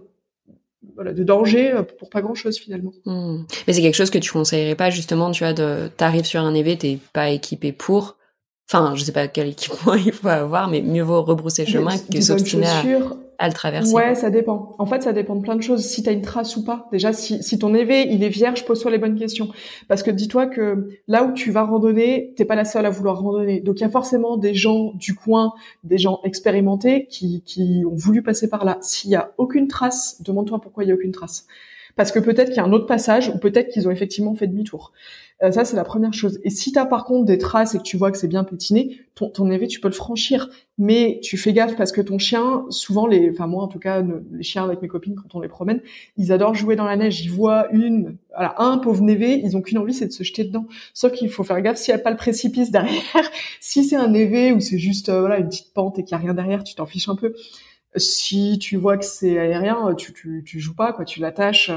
voilà, 0.96 1.14
de 1.14 1.24
danger 1.24 1.80
pour 2.00 2.10
pas 2.10 2.22
grand 2.22 2.34
chose 2.34 2.58
finalement. 2.58 2.92
Hmm. 3.06 3.44
Mais 3.68 3.74
c'est 3.74 3.84
quelque 3.84 3.94
chose 3.94 4.10
que 4.10 4.18
tu 4.18 4.32
conseillerais 4.32 4.74
pas 4.74 4.90
justement, 4.90 5.30
tu 5.30 5.44
vois, 5.44 5.54
de 5.54 5.90
t'arrives 5.96 6.26
sur 6.26 6.42
un 6.42 6.56
évé, 6.56 6.76
t'es 6.76 6.98
pas 7.14 7.30
équipé 7.30 7.72
pour. 7.72 8.17
Enfin, 8.70 8.96
je 8.96 9.04
sais 9.04 9.12
pas 9.12 9.28
quel 9.28 9.48
équipement 9.48 9.94
il 10.06 10.12
faut 10.12 10.28
avoir, 10.28 10.70
mais 10.70 10.82
mieux 10.82 11.04
vaut 11.04 11.22
rebrousser 11.22 11.66
chemin 11.66 11.98
que 11.98 12.22
s'obstiner 12.22 12.68
à 12.68 12.84
à 13.38 13.48
le 13.48 13.54
traverser 13.54 13.94
Ouais, 13.94 14.16
ça 14.16 14.30
dépend. 14.30 14.76
En 14.80 14.86
fait, 14.86 15.04
ça 15.04 15.14
dépend 15.14 15.36
de 15.36 15.42
plein 15.42 15.56
de 15.56 15.62
choses. 15.62 15.84
Si 15.84 16.04
tu 16.04 16.10
as 16.10 16.12
une 16.12 16.22
trace 16.22 16.56
ou 16.58 16.64
pas. 16.64 16.88
Déjà, 16.92 17.14
si, 17.14 17.44
si 17.44 17.60
ton 17.60 17.74
évé, 17.76 18.08
il 18.10 18.24
est 18.24 18.30
vierge, 18.30 18.66
pose-toi 18.66 18.92
les 18.92 18.98
bonnes 18.98 19.18
questions. 19.18 19.50
Parce 19.88 20.04
que 20.04 20.12
dis-toi 20.12 20.48
que 20.48 20.90
là 21.08 21.24
où 21.24 21.34
tu 21.34 21.52
vas 21.52 21.64
randonner, 21.64 22.34
t'es 22.36 22.46
pas 22.46 22.56
la 22.56 22.66
seule 22.66 22.86
à 22.86 22.90
vouloir 22.90 23.22
randonner. 23.22 23.60
Donc, 23.60 23.80
il 23.80 23.82
y 23.82 23.86
a 23.86 23.90
forcément 23.90 24.38
des 24.38 24.54
gens 24.54 24.92
du 24.96 25.14
coin, 25.14 25.54
des 25.84 25.98
gens 25.98 26.20
expérimentés 26.24 27.06
qui, 27.08 27.44
qui 27.46 27.84
ont 27.86 27.96
voulu 27.96 28.24
passer 28.24 28.50
par 28.50 28.66
là. 28.66 28.78
S'il 28.82 29.12
y 29.12 29.16
a 29.16 29.32
aucune 29.38 29.68
trace, 29.68 30.22
demande-toi 30.22 30.60
pourquoi 30.60 30.84
il 30.84 30.88
y 30.88 30.92
a 30.92 30.96
aucune 30.96 31.12
trace. 31.12 31.46
Parce 31.98 32.12
que 32.12 32.20
peut-être 32.20 32.50
qu'il 32.50 32.58
y 32.58 32.60
a 32.60 32.64
un 32.64 32.72
autre 32.72 32.86
passage 32.86 33.30
ou 33.30 33.40
peut-être 33.40 33.70
qu'ils 33.70 33.88
ont 33.88 33.92
effectivement 33.92 34.36
fait 34.36 34.48
demi-tour. 34.48 34.94
Euh, 35.44 35.52
ça, 35.52 35.66
c'est 35.66 35.76
la 35.76 35.84
première 35.84 36.14
chose. 36.14 36.40
Et 36.44 36.50
si 36.50 36.72
tu 36.72 36.80
as 36.80 36.86
par 36.86 37.06
contre 37.06 37.26
des 37.26 37.38
traces 37.38 37.76
et 37.76 37.80
que 37.80 37.84
tu 37.84 37.98
vois 37.98 38.12
que 38.12 38.18
c'est 38.18 38.28
bien 38.28 38.44
pétiné, 38.44 39.02
ton, 39.16 39.30
ton 39.30 39.48
tu 39.68 39.80
peux 39.80 39.88
le 39.88 39.94
franchir. 39.94 40.50
Mais 40.78 41.20
tu 41.24 41.38
fais 41.38 41.54
gaffe 41.54 41.76
parce 41.76 41.92
que 41.92 42.02
ton 42.02 42.20
chien, 42.20 42.66
souvent, 42.70 43.08
les, 43.08 43.32
enfin 43.32 43.48
moi 43.48 43.64
en 43.64 43.68
tout 43.68 43.80
cas, 43.80 44.04
les 44.32 44.44
chiens 44.44 44.64
avec 44.64 44.82
mes 44.82 44.88
copines, 44.88 45.16
quand 45.16 45.36
on 45.36 45.40
les 45.40 45.48
promène, 45.48 45.82
ils 46.18 46.32
adorent 46.32 46.54
jouer 46.54 46.76
dans 46.76 46.86
la 46.86 46.96
neige. 46.96 47.22
Ils 47.22 47.32
voient 47.32 47.68
une, 47.72 48.18
voilà, 48.34 48.56
un 48.60 48.78
pauvre 48.78 49.02
névé, 49.02 49.42
ils 49.44 49.58
ont 49.58 49.62
qu'une 49.62 49.80
envie, 49.80 49.94
c'est 49.94 50.08
de 50.08 50.12
se 50.12 50.24
jeter 50.24 50.44
dedans. 50.44 50.68
Sauf 50.94 51.12
qu'il 51.14 51.30
faut 51.30 51.44
faire 51.44 51.62
gaffe 51.62 51.78
s'il 51.78 51.94
n'y 51.94 52.00
a 52.00 52.04
pas 52.04 52.12
le 52.12 52.18
précipice 52.18 52.70
derrière. 52.72 53.32
si 53.60 53.84
c'est 53.84 53.96
un 53.96 54.10
névé 54.10 54.52
ou 54.52 54.60
c'est 54.60 54.78
juste 54.78 55.10
euh, 55.10 55.22
voilà 55.22 55.40
une 55.40 55.50
petite 55.50 55.74
pente 55.74 55.98
et 55.98 56.04
qu'il 56.04 56.16
n'y 56.16 56.22
a 56.22 56.26
rien 56.26 56.34
derrière, 56.36 56.64
tu 56.64 56.76
t'en 56.76 56.86
fiches 56.86 57.10
un 57.10 57.16
peu 57.16 57.34
si 57.98 58.58
tu 58.60 58.78
vois 58.78 58.98
que 58.98 59.06
c'est 59.06 59.38
aérien, 59.38 59.94
tu, 59.96 60.14
tu, 60.14 60.44
tu 60.46 60.60
joues 60.60 60.76
pas, 60.76 60.94
quoi, 60.94 61.06
tu 61.06 61.20
l'attaches. 61.20 61.72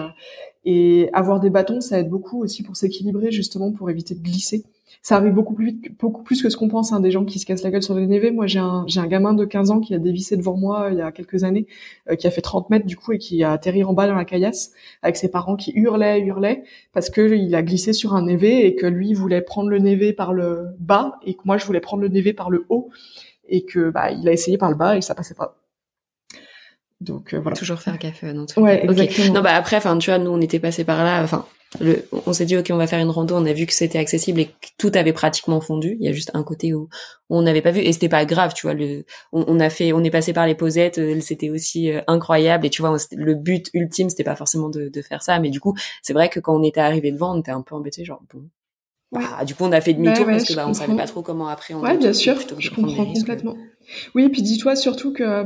Et 0.65 1.09
avoir 1.13 1.41
des 1.41 1.51
bâtons, 1.51 1.81
ça 1.81 1.99
aide 1.99 2.11
beaucoup 2.11 2.43
aussi 2.43 2.63
pour 2.63 2.77
s'équilibrer, 2.77 3.33
justement, 3.33 3.73
pour 3.73 3.91
éviter 3.91 4.15
de 4.15 4.21
glisser. 4.21 4.65
Ça 5.03 5.17
arrive 5.17 5.33
beaucoup 5.33 5.55
plus 5.55 5.67
vite, 5.67 5.99
beaucoup 5.99 6.23
plus 6.23 6.43
que 6.43 6.51
ce 6.51 6.59
qu'on 6.59 6.69
pense, 6.69 6.93
hein, 6.93 7.01
des 7.01 7.11
gens 7.11 7.25
qui 7.25 7.39
se 7.39 7.47
cassent 7.47 7.63
la 7.63 7.71
gueule 7.71 7.83
sur 7.83 7.95
les 7.95 8.07
névés. 8.07 8.31
Moi, 8.31 8.47
j'ai 8.47 8.59
un, 8.59 8.85
j'ai 8.87 9.01
un 9.01 9.07
gamin 9.07 9.33
de 9.33 9.47
15 9.47 9.71
ans 9.71 9.81
qui 9.81 9.95
a 9.95 9.99
dévissé 9.99 10.37
devant 10.37 10.57
moi 10.57 10.89
il 10.93 10.99
y 10.99 11.01
a 11.01 11.11
quelques 11.11 11.43
années, 11.43 11.67
euh, 12.11 12.17
qui 12.17 12.27
a 12.27 12.31
fait 12.31 12.43
30 12.43 12.69
mètres 12.69 12.85
du 12.85 12.97
coup 12.97 13.13
et 13.13 13.19
qui 13.19 13.43
a 13.43 13.53
atterri 13.53 13.83
en 13.83 13.95
bas 13.95 14.07
dans 14.07 14.15
la 14.15 14.27
caillasse 14.27 14.73
avec 15.03 15.17
ses 15.17 15.31
parents 15.31 15.57
qui 15.57 15.73
hurlaient, 15.75 16.21
hurlaient 16.21 16.65
parce 16.93 17.09
que 17.09 17.35
il 17.35 17.55
a 17.55 17.63
glissé 17.63 17.95
sur 17.95 18.15
un 18.15 18.27
névé 18.27 18.67
et 18.67 18.75
que 18.75 18.87
lui 18.87 19.15
voulait 19.15 19.41
prendre 19.41 19.71
le 19.71 19.79
névé 19.79 20.13
par 20.13 20.35
le 20.35 20.67
bas 20.79 21.19
et 21.25 21.35
que 21.35 21.41
moi 21.47 21.57
je 21.57 21.65
voulais 21.65 21.81
prendre 21.81 22.03
le 22.03 22.09
névé 22.09 22.35
par 22.35 22.51
le 22.51 22.67
haut 22.69 22.91
et 23.49 23.65
que 23.65 23.91
bah 23.91 24.11
il 24.11 24.29
a 24.29 24.33
essayé 24.33 24.59
par 24.59 24.71
le 24.71 24.77
bas 24.77 24.97
et 24.99 25.01
ça 25.01 25.15
passait 25.15 25.35
pas. 25.35 25.60
Donc 27.01 27.33
euh, 27.33 27.41
voilà. 27.41 27.57
Toujours 27.57 27.81
faire 27.81 27.99
gaffe 27.99 28.25
euh, 28.25 28.33
dans 28.33 28.47
tout. 28.47 28.61
Ouais, 28.61 28.85
exactement. 28.85 29.35
Non 29.35 29.41
bah 29.41 29.55
après, 29.55 29.77
enfin 29.77 29.97
tu 29.99 30.11
vois, 30.11 30.19
nous 30.19 30.31
on 30.31 30.41
était 30.41 30.59
passé 30.59 30.85
par 30.85 31.03
là. 31.03 31.23
Enfin, 31.23 31.47
le, 31.81 32.05
on 32.27 32.33
s'est 32.33 32.45
dit 32.45 32.57
ok, 32.59 32.69
on 32.71 32.77
va 32.77 32.87
faire 32.87 33.01
une 33.01 33.09
rando. 33.09 33.35
On 33.37 33.47
a 33.47 33.53
vu 33.55 33.65
que 33.65 33.73
c'était 33.73 33.99
accessible 33.99 34.41
et 34.41 34.47
que 34.47 34.69
tout 34.77 34.93
avait 34.95 35.15
pratiquement 35.15 35.61
fondu. 35.63 35.97
Il 35.99 36.05
y 36.05 36.09
a 36.09 36.13
juste 36.13 36.31
un 36.35 36.43
côté 36.43 36.75
où 36.75 36.89
on 37.31 37.41
n'avait 37.41 37.63
pas 37.63 37.71
vu 37.71 37.81
et 37.81 37.93
c'était 37.93 38.11
pas 38.11 38.27
grave, 38.27 38.53
tu 38.55 38.67
vois. 38.67 38.75
Le, 38.75 39.05
on, 39.33 39.61
a 39.61 39.71
fait, 39.71 39.93
on 39.95 40.05
est 40.05 40.11
passé 40.11 40.35
par 40.35 40.47
les 40.47 40.55
posettes. 40.55 40.99
Euh, 40.99 41.21
c'était 41.21 41.49
aussi 41.49 41.91
incroyable 42.07 42.67
et 42.67 42.71
tu 42.71 42.83
vois, 42.83 42.95
le 43.13 43.35
but 43.35 43.71
ultime 43.73 44.11
c'était 44.11 44.25
pas 44.25 44.37
forcément 44.37 44.69
de, 44.69 44.89
de, 44.89 45.03
faire 45.03 45.23
ça, 45.23 45.39
mais 45.39 45.49
du 45.49 45.61
coup, 45.61 45.75
c'est 46.03 46.13
vrai 46.13 46.29
que 46.29 46.39
quand 46.39 46.55
on 46.55 46.63
était 46.63 46.81
arrivé 46.81 47.13
devant, 47.13 47.35
on 47.35 47.41
était 47.41 47.53
un 47.53 47.63
peu 47.63 47.75
embêté, 47.75 48.05
genre 48.05 48.23
bon. 48.33 48.43
Bah, 49.13 49.45
du 49.45 49.57
coup, 49.57 49.65
on 49.65 49.73
a 49.73 49.81
fait 49.81 49.93
demi-tour 49.93 50.27
parce 50.27 50.45
que 50.45 50.55
bah, 50.55 50.67
on 50.69 50.75
savait 50.75 50.95
pas 50.95 51.07
trop 51.07 51.23
comment 51.23 51.49
après 51.49 51.75
on. 51.75 51.81
Ouais, 51.81 51.97
bien 51.97 52.13
sûr, 52.13 52.37
je 52.59 52.71
comprends 52.71 53.07
complètement. 53.07 53.57
Oui, 54.15 54.29
puis 54.29 54.43
dis-toi 54.43 54.77
surtout 54.77 55.13
que 55.13 55.45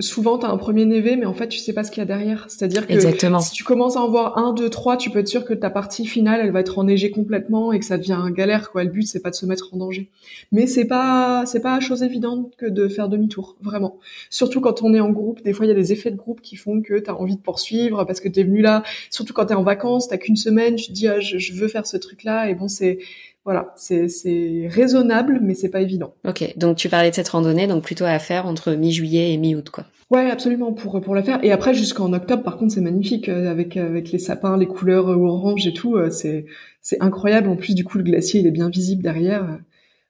souvent 0.00 0.38
tu 0.38 0.46
as 0.46 0.50
un 0.50 0.56
premier 0.56 0.84
névé, 0.84 1.16
mais 1.16 1.26
en 1.26 1.34
fait 1.34 1.48
tu 1.48 1.58
sais 1.58 1.72
pas 1.72 1.82
ce 1.82 1.90
qu'il 1.90 2.00
y 2.00 2.02
a 2.02 2.06
derrière. 2.06 2.46
C'est-à-dire 2.48 2.86
que 2.86 3.00
si 3.40 3.52
tu 3.52 3.64
commences 3.64 3.96
à 3.96 4.00
en 4.00 4.08
voir 4.08 4.38
un, 4.38 4.52
deux, 4.52 4.70
trois, 4.70 4.96
tu 4.96 5.10
peux 5.10 5.18
être 5.18 5.28
sûr 5.28 5.44
que 5.44 5.54
ta 5.54 5.70
partie 5.70 6.06
finale 6.06 6.40
elle 6.40 6.52
va 6.52 6.60
être 6.60 6.78
enneigée 6.78 7.10
complètement 7.10 7.72
et 7.72 7.80
que 7.80 7.84
ça 7.84 7.98
devient 7.98 8.12
un 8.12 8.30
galère. 8.30 8.70
Quoi. 8.70 8.84
Le 8.84 8.90
but 8.90 9.02
c'est 9.02 9.20
pas 9.20 9.30
de 9.30 9.34
se 9.34 9.44
mettre 9.44 9.74
en 9.74 9.78
danger. 9.78 10.08
Mais 10.52 10.68
c'est 10.68 10.84
pas 10.84 11.44
c'est 11.46 11.60
pas 11.60 11.80
chose 11.80 12.04
évidente 12.04 12.54
que 12.56 12.66
de 12.66 12.86
faire 12.86 13.08
demi-tour, 13.08 13.56
vraiment. 13.60 13.98
Surtout 14.30 14.60
quand 14.60 14.82
on 14.82 14.94
est 14.94 15.00
en 15.00 15.10
groupe, 15.10 15.42
des 15.42 15.52
fois 15.52 15.66
il 15.66 15.70
y 15.70 15.72
a 15.72 15.74
des 15.74 15.92
effets 15.92 16.12
de 16.12 16.16
groupe 16.16 16.40
qui 16.42 16.54
font 16.54 16.80
que 16.80 16.98
tu 16.98 17.10
as 17.10 17.16
envie 17.16 17.36
de 17.36 17.42
poursuivre 17.42 18.04
parce 18.04 18.20
que 18.20 18.28
tu 18.28 18.40
es 18.40 18.44
venu 18.44 18.62
là. 18.62 18.84
Surtout 19.10 19.32
quand 19.32 19.46
tu 19.46 19.52
es 19.52 19.56
en 19.56 19.64
vacances, 19.64 20.08
t'as 20.08 20.18
qu'une 20.18 20.36
semaine, 20.36 20.76
tu 20.76 20.86
te 20.86 20.92
dis 20.92 21.08
ah, 21.08 21.18
je, 21.18 21.38
je 21.38 21.52
veux 21.54 21.68
faire 21.68 21.86
ce 21.86 21.96
truc 21.96 22.22
là 22.22 22.48
et 22.48 22.54
bon 22.54 22.68
c'est 22.68 22.98
voilà, 23.48 23.72
c'est 23.76 24.68
raisonnable, 24.70 25.40
mais 25.42 25.54
c'est 25.54 25.70
pas 25.70 25.80
évident. 25.80 26.12
Ok, 26.26 26.52
donc 26.58 26.76
tu 26.76 26.90
parlais 26.90 27.08
de 27.08 27.14
cette 27.14 27.30
randonnée, 27.30 27.66
donc 27.66 27.82
plutôt 27.82 28.04
à 28.04 28.18
faire 28.18 28.44
entre 28.44 28.72
mi-juillet 28.72 29.32
et 29.32 29.38
mi-août, 29.38 29.70
quoi. 29.70 29.86
Ouais, 30.10 30.30
absolument 30.30 30.74
pour 30.74 31.00
pour 31.00 31.14
la 31.14 31.22
faire. 31.22 31.42
Et 31.42 31.50
après 31.50 31.72
jusqu'en 31.72 32.12
octobre, 32.12 32.42
par 32.42 32.58
contre, 32.58 32.74
c'est 32.74 32.82
magnifique 32.82 33.30
euh, 33.30 33.50
avec 33.50 33.78
avec 33.78 34.12
les 34.12 34.18
sapins, 34.18 34.58
les 34.58 34.66
couleurs 34.66 35.08
euh, 35.08 35.16
orange 35.16 35.66
et 35.66 35.72
tout. 35.72 35.96
Euh, 35.96 36.10
c'est 36.10 36.44
c'est 36.82 37.02
incroyable. 37.02 37.48
En 37.48 37.56
plus, 37.56 37.74
du 37.74 37.84
coup, 37.84 37.96
le 37.96 38.04
glacier 38.04 38.40
il 38.40 38.46
est 38.46 38.50
bien 38.50 38.68
visible 38.68 39.02
derrière. 39.02 39.58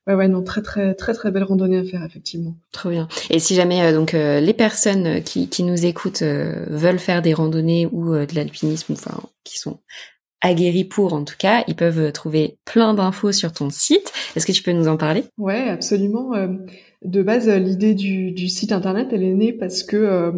Ouais, 0.08 0.14
ouais, 0.14 0.26
non, 0.26 0.42
très, 0.42 0.62
très, 0.62 0.94
très, 0.94 1.12
très 1.12 1.30
belle 1.30 1.44
randonnée 1.44 1.78
à 1.78 1.84
faire, 1.84 2.02
effectivement. 2.02 2.56
Trop 2.72 2.90
bien. 2.90 3.06
Et 3.30 3.38
si 3.38 3.54
jamais, 3.54 3.92
donc, 3.92 4.14
les 4.14 4.54
personnes 4.54 5.22
qui, 5.22 5.48
qui 5.48 5.62
nous 5.62 5.84
écoutent 5.84 6.22
veulent 6.22 6.98
faire 6.98 7.20
des 7.20 7.34
randonnées 7.34 7.86
ou 7.92 8.14
de 8.14 8.34
l'alpinisme, 8.34 8.94
enfin, 8.94 9.20
qui 9.44 9.58
sont 9.58 9.80
aguerris 10.40 10.84
pour 10.84 11.14
en 11.14 11.24
tout 11.24 11.36
cas, 11.38 11.64
ils 11.68 11.74
peuvent 11.74 12.12
trouver 12.12 12.56
plein 12.64 12.94
d'infos 12.94 13.32
sur 13.32 13.52
ton 13.52 13.70
site. 13.70 14.12
Est-ce 14.36 14.46
que 14.46 14.52
tu 14.52 14.62
peux 14.62 14.72
nous 14.72 14.88
en 14.88 14.96
parler? 14.96 15.24
Ouais, 15.36 15.68
absolument. 15.68 16.34
Euh, 16.34 16.48
de 17.04 17.22
base, 17.22 17.48
l'idée 17.48 17.94
du, 17.94 18.48
site 18.48 18.72
internet, 18.72 19.08
elle 19.12 19.22
est 19.22 19.34
née 19.34 19.52
parce 19.52 19.82
que 19.82 19.96
euh, 19.96 20.32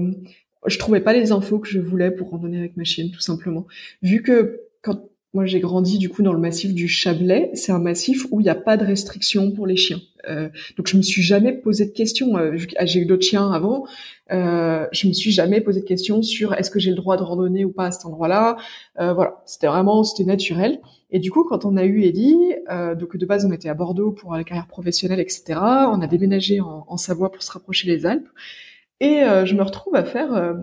je 0.66 0.78
trouvais 0.78 1.00
pas 1.00 1.12
les 1.12 1.32
infos 1.32 1.58
que 1.58 1.68
je 1.68 1.80
voulais 1.80 2.10
pour 2.10 2.30
randonner 2.30 2.58
avec 2.58 2.76
ma 2.76 2.84
chienne, 2.84 3.10
tout 3.10 3.20
simplement. 3.20 3.66
Vu 4.02 4.22
que 4.22 4.60
quand 4.82 5.00
moi 5.32 5.46
j'ai 5.46 5.60
grandi 5.60 5.98
du 5.98 6.08
coup 6.08 6.22
dans 6.22 6.32
le 6.32 6.40
massif 6.40 6.74
du 6.74 6.88
Chablais, 6.88 7.50
c'est 7.54 7.72
un 7.72 7.78
massif 7.78 8.26
où 8.30 8.40
il 8.40 8.44
n'y 8.44 8.50
a 8.50 8.54
pas 8.56 8.76
de 8.76 8.84
restrictions 8.84 9.52
pour 9.52 9.66
les 9.66 9.76
chiens. 9.76 10.00
Euh, 10.28 10.48
donc 10.76 10.88
je 10.88 10.96
me 10.96 11.02
suis 11.02 11.22
jamais 11.22 11.52
posé 11.52 11.86
de 11.86 11.92
questions. 11.92 12.36
Euh, 12.36 12.56
j'ai 12.82 13.00
eu 13.00 13.06
d'autres 13.06 13.24
chiens 13.24 13.50
avant. 13.50 13.86
Euh, 14.32 14.86
je 14.92 15.08
me 15.08 15.12
suis 15.12 15.30
jamais 15.30 15.60
posé 15.60 15.80
de 15.80 15.86
questions 15.86 16.22
sur 16.22 16.54
est-ce 16.54 16.70
que 16.70 16.78
j'ai 16.78 16.90
le 16.90 16.96
droit 16.96 17.16
de 17.16 17.22
randonner 17.22 17.64
ou 17.64 17.72
pas 17.72 17.86
à 17.86 17.90
cet 17.90 18.06
endroit-là. 18.06 18.56
Euh, 19.00 19.12
voilà, 19.12 19.42
c'était 19.46 19.66
vraiment 19.66 20.04
c'était 20.04 20.24
naturel. 20.24 20.80
Et 21.10 21.18
du 21.18 21.30
coup, 21.30 21.44
quand 21.44 21.64
on 21.64 21.76
a 21.76 21.84
eu 21.84 22.02
Ellie, 22.04 22.54
euh, 22.70 22.94
donc 22.94 23.16
de 23.16 23.26
base 23.26 23.44
on 23.44 23.52
était 23.52 23.68
à 23.68 23.74
Bordeaux 23.74 24.12
pour 24.12 24.34
la 24.34 24.44
carrière 24.44 24.68
professionnelle, 24.68 25.20
etc. 25.20 25.58
On 25.58 26.00
a 26.00 26.06
déménagé 26.06 26.60
en, 26.60 26.84
en 26.86 26.96
Savoie 26.96 27.32
pour 27.32 27.42
se 27.42 27.52
rapprocher 27.52 27.88
des 27.88 28.06
Alpes. 28.06 28.28
Et 29.00 29.22
euh, 29.22 29.46
je 29.46 29.54
me 29.54 29.62
retrouve 29.62 29.94
à 29.96 30.04
faire 30.04 30.54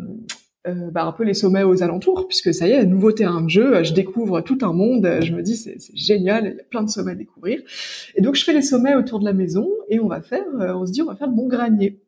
euh, 0.67 0.91
bah, 0.91 1.05
un 1.05 1.13
peu 1.13 1.23
les 1.23 1.33
sommets 1.33 1.63
aux 1.63 1.81
alentours, 1.81 2.27
puisque 2.27 2.53
ça 2.53 2.67
y 2.67 2.71
est, 2.71 2.85
nouveau 2.85 3.13
terrain 3.13 3.41
de 3.41 3.49
jeu, 3.49 3.83
je 3.83 3.93
découvre 3.93 4.41
tout 4.41 4.57
un 4.63 4.73
monde, 4.73 5.19
je 5.21 5.31
me 5.31 5.41
dis 5.41 5.55
c'est 5.55 5.77
génial, 5.95 6.45
il 6.45 6.57
y 6.57 6.59
a 6.59 6.63
plein 6.63 6.83
de 6.83 6.89
sommets 6.89 7.13
à 7.13 7.15
découvrir. 7.15 7.61
Et 8.15 8.21
donc 8.21 8.35
je 8.35 8.43
fais 8.43 8.53
les 8.53 8.61
sommets 8.61 8.95
autour 8.95 9.19
de 9.19 9.25
la 9.25 9.33
maison 9.33 9.69
et 9.87 9.99
on 10.01 10.07
va 10.07 10.21
faire, 10.21 10.43
euh, 10.59 10.73
on 10.73 10.85
se 10.85 10.91
dit 10.91 11.01
on 11.01 11.05
va 11.05 11.15
faire 11.15 11.27
le 11.27 11.35
Mont 11.35 11.47
Granier. 11.47 12.01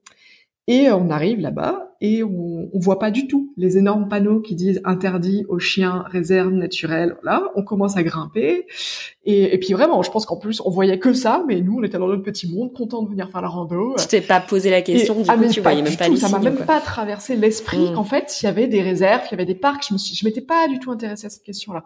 Et 0.72 0.92
on 0.92 1.10
arrive 1.10 1.40
là-bas 1.40 1.96
et 2.00 2.24
on, 2.24 2.70
on 2.72 2.80
voit 2.80 3.00
pas 3.00 3.10
du 3.10 3.26
tout 3.26 3.52
les 3.58 3.80
énormes 3.80 4.08
panneaux 4.08 4.40
qui 4.40 4.54
disent 4.54 4.80
interdit 4.86 5.44
aux 5.50 5.58
chiens, 5.58 6.06
réserve 6.12 6.52
naturelle. 6.54 7.16
Là, 7.24 7.42
on 7.56 7.64
commence 7.64 7.98
à 7.98 8.04
grimper. 8.04 8.68
Et, 9.26 9.56
et 9.56 9.58
puis 9.58 9.74
vraiment, 9.74 10.04
je 10.04 10.12
pense 10.12 10.28
qu'en 10.28 10.38
plus, 10.38 10.62
on 10.64 10.70
voyait 10.70 11.00
que 11.00 11.12
ça, 11.14 11.44
mais 11.48 11.60
nous, 11.62 11.80
on 11.80 11.84
était 11.84 11.98
dans 11.98 12.06
notre 12.06 12.22
petit 12.22 12.48
monde, 12.48 12.72
contents 12.72 13.02
de 13.02 13.10
venir 13.10 13.32
faire 13.32 13.42
la 13.42 13.48
rando. 13.48 13.96
Tu 13.98 14.06
t'es 14.06 14.22
pas 14.22 14.42
posé 14.42 14.70
la 14.70 14.84
question, 14.84 15.16
du 15.16 15.26
ah, 15.28 15.38
coup, 15.38 15.48
tu 15.48 15.60
voyais 15.60 15.82
même 15.82 15.98
pas 15.98 16.06
tout, 16.06 16.18
Ça 16.18 16.30
m'a 16.30 16.38
même 16.38 16.58
pas 16.58 16.80
traversé 16.82 17.36
l'esprit 17.36 17.90
mm. 17.90 17.96
qu'en 17.96 18.04
fait, 18.04 18.38
il 18.40 18.46
y 18.46 18.48
avait 18.48 18.68
des 18.68 18.84
réserves, 18.84 19.24
il 19.26 19.32
y 19.32 19.34
avait 19.34 19.46
des 19.46 19.56
parcs. 19.56 19.88
Je 19.90 19.94
me 19.96 19.98
suis, 19.98 20.14
je 20.14 20.24
m'étais 20.24 20.42
pas 20.42 20.68
du 20.68 20.78
tout 20.78 20.92
intéressée 20.92 21.26
à 21.26 21.32
cette 21.32 21.44
question-là. 21.44 21.84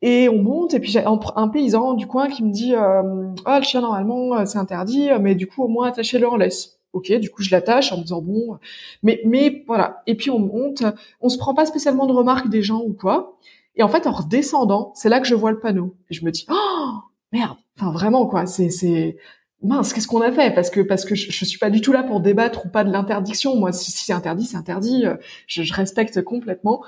Et 0.00 0.30
on 0.30 0.42
monte, 0.42 0.72
et 0.72 0.80
puis 0.80 0.90
j'ai 0.90 1.04
un, 1.04 1.48
paysan 1.48 1.92
du 1.92 2.06
coin 2.06 2.28
qui 2.28 2.42
me 2.42 2.52
dit 2.52 2.74
euh, 2.74 3.34
Ah, 3.44 3.58
le 3.58 3.64
chien, 3.66 3.82
normalement, 3.82 4.34
euh, 4.34 4.46
c'est 4.46 4.58
interdit, 4.58 5.10
mais 5.20 5.34
du 5.34 5.46
coup, 5.46 5.64
au 5.64 5.68
moins, 5.68 5.88
attachez-le 5.88 6.26
en 6.26 6.36
laisse. 6.36 6.77
Ok, 6.92 7.12
du 7.12 7.30
coup 7.30 7.42
je 7.42 7.50
l'attache 7.50 7.92
en 7.92 7.98
me 7.98 8.02
disant 8.02 8.22
bon, 8.22 8.58
mais 9.02 9.20
mais 9.24 9.64
voilà. 9.66 10.02
Et 10.06 10.14
puis 10.16 10.30
on 10.30 10.38
monte, 10.38 10.84
on 11.20 11.28
se 11.28 11.38
prend 11.38 11.54
pas 11.54 11.66
spécialement 11.66 12.06
de 12.06 12.12
remarques 12.12 12.48
des 12.48 12.62
gens 12.62 12.80
ou 12.80 12.94
quoi. 12.94 13.38
Et 13.76 13.82
en 13.82 13.88
fait 13.88 14.06
en 14.06 14.12
redescendant, 14.12 14.92
c'est 14.94 15.08
là 15.08 15.20
que 15.20 15.26
je 15.26 15.34
vois 15.34 15.50
le 15.50 15.60
panneau 15.60 15.96
et 16.10 16.14
je 16.14 16.24
me 16.24 16.30
dis 16.30 16.46
oh 16.50 16.94
merde, 17.32 17.56
enfin 17.76 17.92
vraiment 17.92 18.26
quoi, 18.26 18.46
c'est 18.46 18.70
c'est 18.70 19.16
mince, 19.62 19.92
qu'est-ce 19.92 20.06
qu'on 20.08 20.20
a 20.22 20.32
fait? 20.32 20.54
Parce 20.54 20.70
que 20.70 20.80
parce 20.80 21.04
que 21.04 21.14
je, 21.14 21.44
suis 21.44 21.58
pas 21.58 21.70
du 21.70 21.80
tout 21.80 21.92
là 21.92 22.02
pour 22.02 22.20
débattre 22.20 22.66
ou 22.66 22.68
pas 22.68 22.84
de 22.84 22.90
l'interdiction. 22.90 23.56
Moi, 23.56 23.72
si, 23.72 23.90
c'est 23.92 24.12
interdit, 24.12 24.44
c'est 24.44 24.56
interdit. 24.56 25.04
Je, 25.46 25.62
je, 25.62 25.74
respecte 25.74 26.22
complètement. 26.22 26.82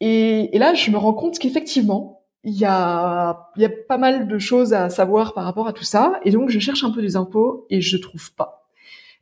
Et, 0.00 0.54
et 0.54 0.58
là, 0.58 0.74
je 0.74 0.90
me 0.90 0.98
rends 0.98 1.14
compte 1.14 1.38
qu'effectivement, 1.38 2.22
il 2.44 2.54
y 2.54 2.64
a 2.66 3.50
il 3.56 3.62
y 3.62 3.64
a 3.64 3.70
pas 3.88 3.98
mal 3.98 4.28
de 4.28 4.38
choses 4.38 4.74
à 4.74 4.90
savoir 4.90 5.34
par 5.34 5.44
rapport 5.44 5.66
à 5.66 5.72
tout 5.72 5.84
ça. 5.84 6.20
Et 6.24 6.30
donc, 6.30 6.50
je 6.50 6.58
cherche 6.58 6.84
un 6.84 6.90
peu 6.90 7.02
des 7.02 7.16
infos 7.16 7.66
et 7.70 7.80
je 7.80 7.96
trouve 7.96 8.32
pas. 8.34 8.53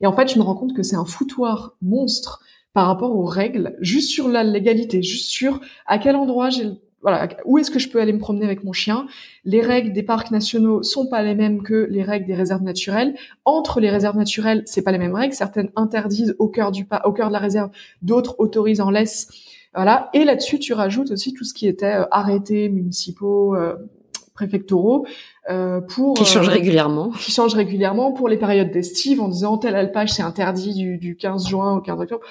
Et 0.03 0.07
en 0.07 0.13
fait, 0.13 0.29
je 0.29 0.39
me 0.39 0.43
rends 0.43 0.57
compte 0.57 0.75
que 0.75 0.83
c'est 0.83 0.97
un 0.97 1.05
foutoir 1.05 1.77
monstre 1.81 2.41
par 2.73 2.87
rapport 2.87 3.17
aux 3.17 3.25
règles, 3.25 3.77
juste 3.81 4.11
sur 4.11 4.29
la 4.29 4.45
légalité, 4.45 5.03
juste 5.03 5.31
sur 5.31 5.61
à 5.87 5.99
quel 5.99 6.17
endroit 6.17 6.51
j'ai 6.51 6.71
voilà, 7.03 7.29
où 7.45 7.59
est-ce 7.59 7.71
que 7.73 7.81
je 7.81 7.89
peux 7.89 8.01
aller 8.01 8.13
me 8.13 8.21
promener 8.21 8.45
avec 8.45 8.63
mon 8.63 8.73
chien 8.73 9.07
Les 9.45 9.61
règles 9.61 9.93
des 9.93 10.05
parcs 10.05 10.31
nationaux 10.31 10.85
sont 10.85 11.09
pas 11.09 11.21
les 11.23 11.35
mêmes 11.35 11.63
que 11.65 11.89
les 11.91 12.05
règles 12.05 12.27
des 12.27 12.35
réserves 12.35 12.63
naturelles. 12.63 13.17
Entre 13.45 13.81
les 13.81 13.91
réserves 13.91 14.17
naturelles, 14.17 14.63
c'est 14.67 14.83
pas 14.83 14.93
les 14.93 14.99
mêmes 14.99 15.15
règles. 15.15 15.35
Certaines 15.35 15.71
interdisent 15.75 16.37
au 16.39 16.49
cœur 16.49 16.71
du 16.71 16.85
pas, 16.85 17.03
au 17.05 17.13
cœur 17.13 17.27
de 17.27 17.33
la 17.33 17.41
réserve, 17.41 17.71
d'autres 18.03 18.37
autorisent 18.39 18.81
en 18.81 18.91
laisse. 18.91 19.27
Voilà. 19.75 20.11
Et 20.15 20.25
là-dessus, 20.25 20.61
tu 20.61 20.75
rajoutes 20.75 21.11
aussi 21.11 21.33
tout 21.33 21.43
ce 21.43 21.55
qui 21.55 21.67
était 21.67 21.87
euh, 21.87 22.05
arrêtés 22.13 22.69
municipaux, 22.69 23.57
euh, 23.57 23.75
préfectoraux, 24.35 25.07
euh, 25.51 25.81
pour 25.81 26.15
qui 26.15 26.25
changent 26.25 26.49
euh, 26.49 26.53
régulièrement, 26.53 27.11
qui 27.11 27.33
changent 27.33 27.55
régulièrement 27.55 28.13
pour 28.13 28.29
les 28.29 28.37
périodes 28.37 28.71
d'estive 28.71 29.21
en 29.21 29.29
disant 29.29 29.59
tel 29.59 29.75
alpage 29.75 30.13
c'est 30.13 30.23
interdit 30.23 30.75
du, 30.75 30.99
du 30.99 31.17
15 31.17 31.49
juin 31.49 31.77
au 31.77 31.81
15 31.81 32.01
octobre, 32.01 32.25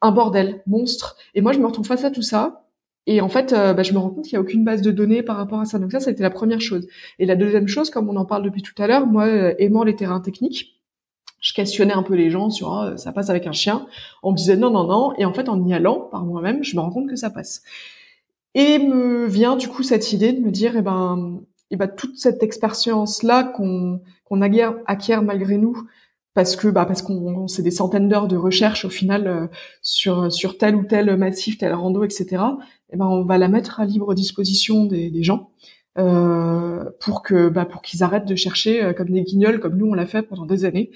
un 0.00 0.12
bordel 0.12 0.62
monstre. 0.66 1.16
Et 1.34 1.40
moi 1.40 1.52
je 1.52 1.58
me 1.58 1.66
retrouve 1.66 1.86
face 1.86 2.04
à 2.04 2.10
tout 2.10 2.22
ça. 2.22 2.64
Et 3.10 3.22
en 3.22 3.30
fait, 3.30 3.54
euh, 3.54 3.72
bah, 3.72 3.82
je 3.82 3.94
me 3.94 3.98
rends 3.98 4.10
compte 4.10 4.24
qu'il 4.24 4.34
n'y 4.34 4.38
a 4.38 4.42
aucune 4.42 4.64
base 4.64 4.82
de 4.82 4.90
données 4.90 5.22
par 5.22 5.38
rapport 5.38 5.60
à 5.60 5.64
ça. 5.64 5.78
Donc 5.78 5.92
ça, 5.92 5.98
ça 5.98 6.10
a 6.10 6.12
été 6.12 6.22
la 6.22 6.28
première 6.28 6.60
chose. 6.60 6.86
Et 7.18 7.24
la 7.24 7.36
deuxième 7.36 7.66
chose, 7.66 7.88
comme 7.88 8.10
on 8.10 8.16
en 8.16 8.26
parle 8.26 8.42
depuis 8.42 8.60
tout 8.60 8.74
à 8.76 8.86
l'heure, 8.86 9.06
moi, 9.06 9.26
aimant 9.58 9.82
les 9.82 9.96
terrains 9.96 10.20
techniques, 10.20 10.78
je 11.40 11.54
questionnais 11.54 11.94
un 11.94 12.02
peu 12.02 12.14
les 12.14 12.30
gens 12.30 12.50
sur 12.50 12.74
ah, 12.74 12.96
ça 12.96 13.12
passe 13.12 13.30
avec 13.30 13.46
un 13.46 13.52
chien. 13.52 13.86
On 14.22 14.32
me 14.32 14.36
disait 14.36 14.56
non, 14.56 14.70
non, 14.70 14.84
non. 14.84 15.14
Et 15.16 15.24
en 15.24 15.32
fait, 15.32 15.48
en 15.48 15.64
y 15.66 15.72
allant 15.72 16.00
par 16.10 16.24
moi-même, 16.24 16.62
je 16.62 16.76
me 16.76 16.80
rends 16.80 16.90
compte 16.90 17.08
que 17.08 17.16
ça 17.16 17.30
passe. 17.30 17.62
Et 18.54 18.78
me 18.78 19.26
vient 19.26 19.56
du 19.56 19.68
coup 19.68 19.82
cette 19.82 20.12
idée 20.12 20.32
de 20.32 20.40
me 20.40 20.50
dire, 20.50 20.76
eh 20.76 20.82
ben, 20.82 21.40
et 21.70 21.76
bah, 21.76 21.88
toute 21.88 22.18
cette 22.18 22.42
expérience 22.42 23.22
là 23.22 23.44
qu'on 23.44 24.00
qu'on 24.24 24.42
acquiert, 24.42 25.22
malgré 25.22 25.56
nous 25.56 25.88
parce 26.34 26.54
que 26.54 26.68
bah 26.68 26.84
parce 26.84 27.02
qu'on 27.02 27.48
c'est 27.48 27.62
des 27.62 27.70
centaines 27.70 28.08
d'heures 28.08 28.28
de 28.28 28.36
recherche 28.36 28.84
au 28.84 28.90
final 28.90 29.26
euh, 29.26 29.46
sur 29.82 30.30
sur 30.32 30.56
tel 30.58 30.76
ou 30.76 30.84
tel 30.84 31.16
massif, 31.16 31.58
tel 31.58 31.72
rando, 31.74 32.04
etc. 32.04 32.42
Et 32.90 32.96
ben 32.96 33.06
on 33.06 33.24
va 33.24 33.38
la 33.38 33.48
mettre 33.48 33.80
à 33.80 33.86
libre 33.86 34.14
disposition 34.14 34.84
des, 34.84 35.10
des 35.10 35.22
gens 35.22 35.50
euh, 35.98 36.84
pour 37.00 37.22
que 37.22 37.48
bah 37.48 37.64
pour 37.64 37.82
qu'ils 37.82 38.02
arrêtent 38.02 38.26
de 38.28 38.36
chercher 38.36 38.84
euh, 38.84 38.92
comme 38.92 39.10
des 39.10 39.22
guignols 39.22 39.58
comme 39.60 39.76
nous 39.76 39.86
on 39.86 39.94
l'a 39.94 40.06
fait 40.06 40.22
pendant 40.22 40.46
des 40.46 40.64
années 40.64 40.90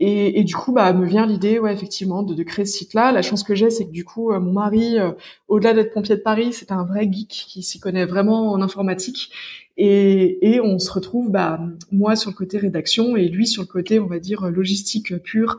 et, 0.00 0.38
et, 0.38 0.44
du 0.44 0.54
coup, 0.54 0.72
bah, 0.72 0.92
me 0.92 1.04
vient 1.04 1.26
l'idée, 1.26 1.58
ouais, 1.58 1.72
effectivement, 1.72 2.22
de, 2.22 2.32
de, 2.34 2.42
créer 2.44 2.64
ce 2.64 2.78
site-là. 2.78 3.10
La 3.10 3.22
chance 3.22 3.42
que 3.42 3.56
j'ai, 3.56 3.68
c'est 3.68 3.86
que 3.86 3.90
du 3.90 4.04
coup, 4.04 4.30
euh, 4.30 4.38
mon 4.38 4.52
mari, 4.52 4.98
euh, 4.98 5.10
au-delà 5.48 5.74
d'être 5.74 5.92
pompier 5.92 6.14
de 6.16 6.20
Paris, 6.20 6.52
c'est 6.52 6.70
un 6.70 6.84
vrai 6.84 7.08
geek 7.10 7.28
qui 7.28 7.62
s'y 7.64 7.80
connaît 7.80 8.06
vraiment 8.06 8.52
en 8.52 8.62
informatique. 8.62 9.32
Et, 9.80 10.54
et, 10.54 10.60
on 10.60 10.80
se 10.80 10.90
retrouve, 10.90 11.30
bah, 11.30 11.60
moi 11.92 12.16
sur 12.16 12.30
le 12.30 12.34
côté 12.34 12.58
rédaction 12.58 13.16
et 13.16 13.28
lui 13.28 13.46
sur 13.46 13.62
le 13.62 13.68
côté, 13.68 14.00
on 14.00 14.06
va 14.06 14.18
dire, 14.18 14.50
logistique 14.50 15.16
pure, 15.22 15.56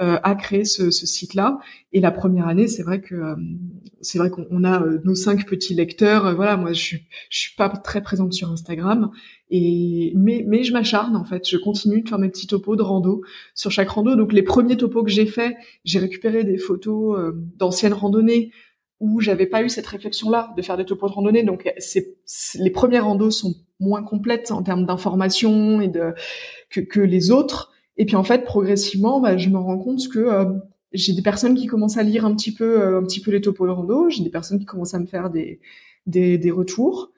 euh, 0.00 0.18
à 0.22 0.34
créer 0.34 0.64
ce, 0.64 0.90
ce 0.90 1.04
site-là. 1.06 1.58
Et 1.92 2.00
la 2.00 2.10
première 2.10 2.48
année, 2.48 2.66
c'est 2.66 2.82
vrai 2.82 3.02
que 3.02 3.14
euh, 3.14 3.34
c'est 4.00 4.16
vrai 4.16 4.30
qu'on 4.30 4.64
a 4.64 4.82
euh, 4.82 5.00
nos 5.04 5.14
cinq 5.14 5.46
petits 5.46 5.74
lecteurs. 5.74 6.34
voilà, 6.34 6.56
moi, 6.56 6.72
je 6.72 6.80
suis, 6.80 7.06
je 7.28 7.38
suis 7.40 7.56
pas 7.56 7.68
très 7.68 8.02
présente 8.02 8.32
sur 8.32 8.50
Instagram, 8.50 9.10
et 9.50 10.14
mais 10.16 10.46
mais 10.48 10.64
je 10.64 10.72
m'acharne 10.72 11.14
en 11.14 11.24
fait. 11.24 11.46
Je 11.46 11.58
continue 11.58 12.00
de 12.00 12.08
faire 12.08 12.18
mes 12.18 12.30
petits 12.30 12.46
topos 12.46 12.74
de 12.74 12.82
rando 12.82 13.20
sur 13.54 13.70
chaque 13.70 13.90
rando. 13.90 14.16
Donc 14.16 14.32
les 14.32 14.42
premiers 14.42 14.78
topos 14.78 15.02
que 15.02 15.10
j'ai 15.10 15.26
faits, 15.26 15.56
j'ai 15.84 15.98
récupéré 15.98 16.42
des 16.44 16.56
photos 16.56 17.34
d'anciennes 17.58 17.92
randonnées 17.92 18.50
où 19.02 19.20
j'avais 19.20 19.46
pas 19.46 19.64
eu 19.64 19.68
cette 19.68 19.86
réflexion-là 19.86 20.54
de 20.56 20.62
faire 20.62 20.76
des 20.76 20.84
topos 20.84 21.08
de 21.08 21.12
randonnée. 21.12 21.42
Donc 21.42 21.70
c'est 21.76 22.16
les 22.54 22.70
premières 22.70 23.04
randos 23.04 23.32
sont 23.32 23.54
moins 23.80 24.04
complètes 24.04 24.52
en 24.52 24.62
termes 24.62 24.86
d'information 24.86 25.80
et 25.80 25.88
de 25.88 26.14
que, 26.70 26.80
que 26.80 27.00
les 27.00 27.32
autres. 27.32 27.72
Et 27.96 28.06
puis 28.06 28.14
en 28.14 28.22
fait, 28.22 28.44
progressivement, 28.44 29.20
bah, 29.20 29.36
je 29.36 29.48
me 29.48 29.58
rends 29.58 29.78
compte 29.78 30.08
que 30.08 30.20
euh, 30.20 30.44
j'ai 30.92 31.14
des 31.14 31.22
personnes 31.22 31.56
qui 31.56 31.66
commencent 31.66 31.98
à 31.98 32.04
lire 32.04 32.24
un 32.24 32.34
petit 32.34 32.54
peu, 32.54 32.80
euh, 32.80 33.00
un 33.00 33.02
petit 33.02 33.20
peu 33.20 33.32
les 33.32 33.40
topos 33.40 33.66
de 33.66 33.72
rando. 33.72 34.08
J'ai 34.08 34.22
des 34.22 34.30
personnes 34.30 34.60
qui 34.60 34.66
commencent 34.66 34.94
à 34.94 35.00
me 35.00 35.06
faire 35.06 35.30
des, 35.30 35.60
des, 36.06 36.38
des 36.38 36.50
retours. 36.52 37.10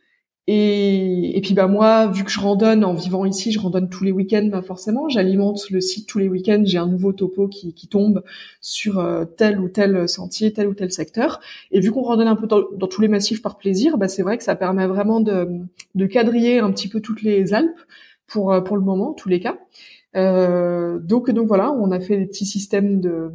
Et, 0.46 1.38
et 1.38 1.40
puis 1.40 1.54
bah 1.54 1.68
moi, 1.68 2.08
vu 2.08 2.22
que 2.22 2.30
je 2.30 2.38
randonne 2.38 2.84
en 2.84 2.92
vivant 2.92 3.24
ici, 3.24 3.50
je 3.50 3.58
randonne 3.58 3.88
tous 3.88 4.04
les 4.04 4.12
week-ends 4.12 4.48
bah 4.50 4.60
forcément. 4.60 5.08
J'alimente 5.08 5.70
le 5.70 5.80
site 5.80 6.06
tous 6.06 6.18
les 6.18 6.28
week-ends. 6.28 6.62
J'ai 6.64 6.76
un 6.76 6.86
nouveau 6.86 7.12
topo 7.12 7.48
qui, 7.48 7.72
qui 7.72 7.88
tombe 7.88 8.22
sur 8.60 8.98
euh, 8.98 9.24
tel 9.24 9.58
ou 9.58 9.68
tel 9.68 10.06
sentier, 10.06 10.52
tel 10.52 10.68
ou 10.68 10.74
tel 10.74 10.92
secteur. 10.92 11.40
Et 11.70 11.80
vu 11.80 11.92
qu'on 11.92 12.02
randonne 12.02 12.28
un 12.28 12.36
peu 12.36 12.46
dans, 12.46 12.86
tous 12.86 13.00
les 13.00 13.08
massifs 13.08 13.40
par 13.40 13.56
plaisir, 13.56 13.96
bah 13.96 14.08
c'est 14.08 14.22
vrai 14.22 14.36
que 14.36 14.44
ça 14.44 14.54
permet 14.54 14.86
vraiment 14.86 15.20
de, 15.20 15.48
de 15.94 16.06
quadriller 16.06 16.58
un 16.58 16.70
petit 16.72 16.88
peu 16.88 17.00
toutes 17.00 17.22
les 17.22 17.54
Alpes 17.54 17.80
pour 18.26 18.52
euh, 18.52 18.60
pour 18.60 18.76
le 18.76 18.82
moment, 18.82 19.14
tous 19.14 19.30
les 19.30 19.40
cas. 19.40 19.56
Euh, 20.14 20.98
donc 20.98 21.30
donc 21.30 21.48
voilà, 21.48 21.72
on 21.72 21.90
a 21.90 22.00
fait 22.00 22.18
des 22.18 22.26
petits 22.26 22.46
systèmes 22.46 23.00
de 23.00 23.32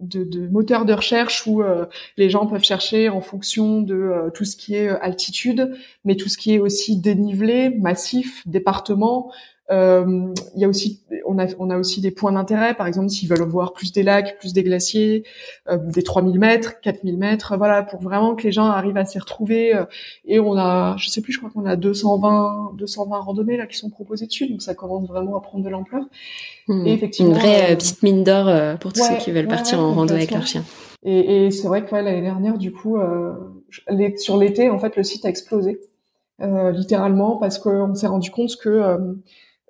de, 0.00 0.24
de 0.24 0.48
moteurs 0.48 0.84
de 0.84 0.92
recherche 0.92 1.46
où 1.46 1.62
euh, 1.62 1.86
les 2.16 2.30
gens 2.30 2.46
peuvent 2.46 2.64
chercher 2.64 3.08
en 3.08 3.20
fonction 3.20 3.82
de 3.82 3.94
euh, 3.94 4.30
tout 4.30 4.44
ce 4.44 4.56
qui 4.56 4.74
est 4.74 4.88
euh, 4.88 5.02
altitude, 5.02 5.76
mais 6.04 6.16
tout 6.16 6.28
ce 6.28 6.38
qui 6.38 6.54
est 6.54 6.58
aussi 6.58 6.96
dénivelé, 6.96 7.70
massif, 7.70 8.46
département, 8.46 9.32
euh, 9.70 10.34
il 10.56 10.60
y 10.60 10.64
a 10.64 10.68
aussi, 10.68 11.00
on 11.26 11.38
a, 11.38 11.46
on 11.58 11.70
a 11.70 11.78
aussi 11.78 12.00
des 12.00 12.10
points 12.10 12.32
d'intérêt. 12.32 12.74
Par 12.74 12.86
exemple, 12.86 13.08
s'ils 13.08 13.28
veulent 13.28 13.48
voir 13.48 13.72
plus 13.72 13.92
des 13.92 14.02
lacs, 14.02 14.38
plus 14.38 14.52
des 14.52 14.64
glaciers, 14.64 15.24
euh, 15.68 15.76
des 15.76 16.02
3000 16.02 16.38
mètres, 16.38 16.80
4000 16.80 17.16
mètres, 17.16 17.56
voilà, 17.56 17.82
pour 17.82 18.00
vraiment 18.00 18.34
que 18.34 18.42
les 18.42 18.52
gens 18.52 18.66
arrivent 18.66 18.96
à 18.96 19.04
s'y 19.04 19.18
retrouver. 19.18 19.74
Euh, 19.74 19.84
et 20.24 20.40
on 20.40 20.56
a, 20.56 20.96
je 20.98 21.08
sais 21.08 21.20
plus, 21.20 21.32
je 21.32 21.38
crois 21.38 21.50
qu'on 21.50 21.66
a 21.66 21.76
220, 21.76 22.72
220 22.78 23.18
randonnées 23.18 23.56
là 23.56 23.66
qui 23.66 23.76
sont 23.76 23.90
proposées 23.90 24.26
dessus, 24.26 24.48
donc 24.48 24.60
ça 24.62 24.74
commence 24.74 25.06
vraiment 25.06 25.36
à 25.36 25.40
prendre 25.40 25.64
de 25.64 25.70
l'ampleur. 25.70 26.02
Hmm. 26.66 26.86
Et 26.86 26.92
effectivement, 26.92 27.32
une 27.32 27.38
vraie 27.38 27.76
petite 27.76 28.02
mine 28.02 28.24
d'or 28.24 28.78
pour 28.78 28.92
tous 28.92 29.04
ceux 29.04 29.16
qui 29.18 29.30
veulent 29.30 29.48
partir 29.48 29.78
en 29.78 29.92
rando 29.94 30.14
avec 30.14 30.32
leur 30.32 30.46
chien. 30.46 30.64
Et, 31.04 31.46
et 31.46 31.50
c'est 31.50 31.68
vrai 31.68 31.84
que 31.84 31.94
l'année 31.94 32.22
dernière, 32.22 32.58
du 32.58 32.72
coup, 32.72 32.98
sur 34.16 34.36
l'été, 34.36 34.68
en 34.68 34.78
fait, 34.78 34.96
le 34.96 35.04
site 35.04 35.24
a 35.24 35.28
explosé. 35.28 35.80
littéralement 36.40 37.36
parce 37.36 37.58
qu'on 37.58 37.94
s'est 37.94 38.08
rendu 38.08 38.30
compte 38.30 38.56
que 38.56 38.98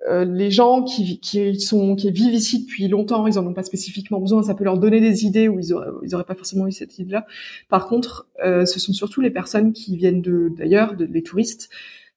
euh, 0.09 0.25
les 0.25 0.49
gens 0.49 0.83
qui, 0.83 1.19
qui 1.19 1.59
sont 1.59 1.95
qui 1.95 2.11
vivent 2.11 2.33
ici 2.33 2.63
depuis 2.63 2.87
longtemps, 2.87 3.27
ils 3.27 3.37
en 3.37 3.45
ont 3.45 3.53
pas 3.53 3.63
spécifiquement 3.63 4.19
besoin. 4.19 4.41
Ça 4.41 4.55
peut 4.55 4.63
leur 4.63 4.79
donner 4.79 4.99
des 4.99 5.25
idées 5.25 5.47
où 5.47 5.59
ils 5.59 5.73
auraient, 5.73 5.91
ils 6.03 6.15
auraient 6.15 6.23
pas 6.23 6.35
forcément 6.35 6.67
eu 6.67 6.71
cette 6.71 6.97
idée-là. 6.97 7.25
Par 7.69 7.87
contre, 7.87 8.27
euh, 8.43 8.65
ce 8.65 8.79
sont 8.79 8.93
surtout 8.93 9.21
les 9.21 9.29
personnes 9.29 9.73
qui 9.73 9.95
viennent 9.95 10.21
de 10.21 10.51
d'ailleurs, 10.57 10.95
de, 10.95 11.05
les 11.05 11.21
touristes, 11.21 11.69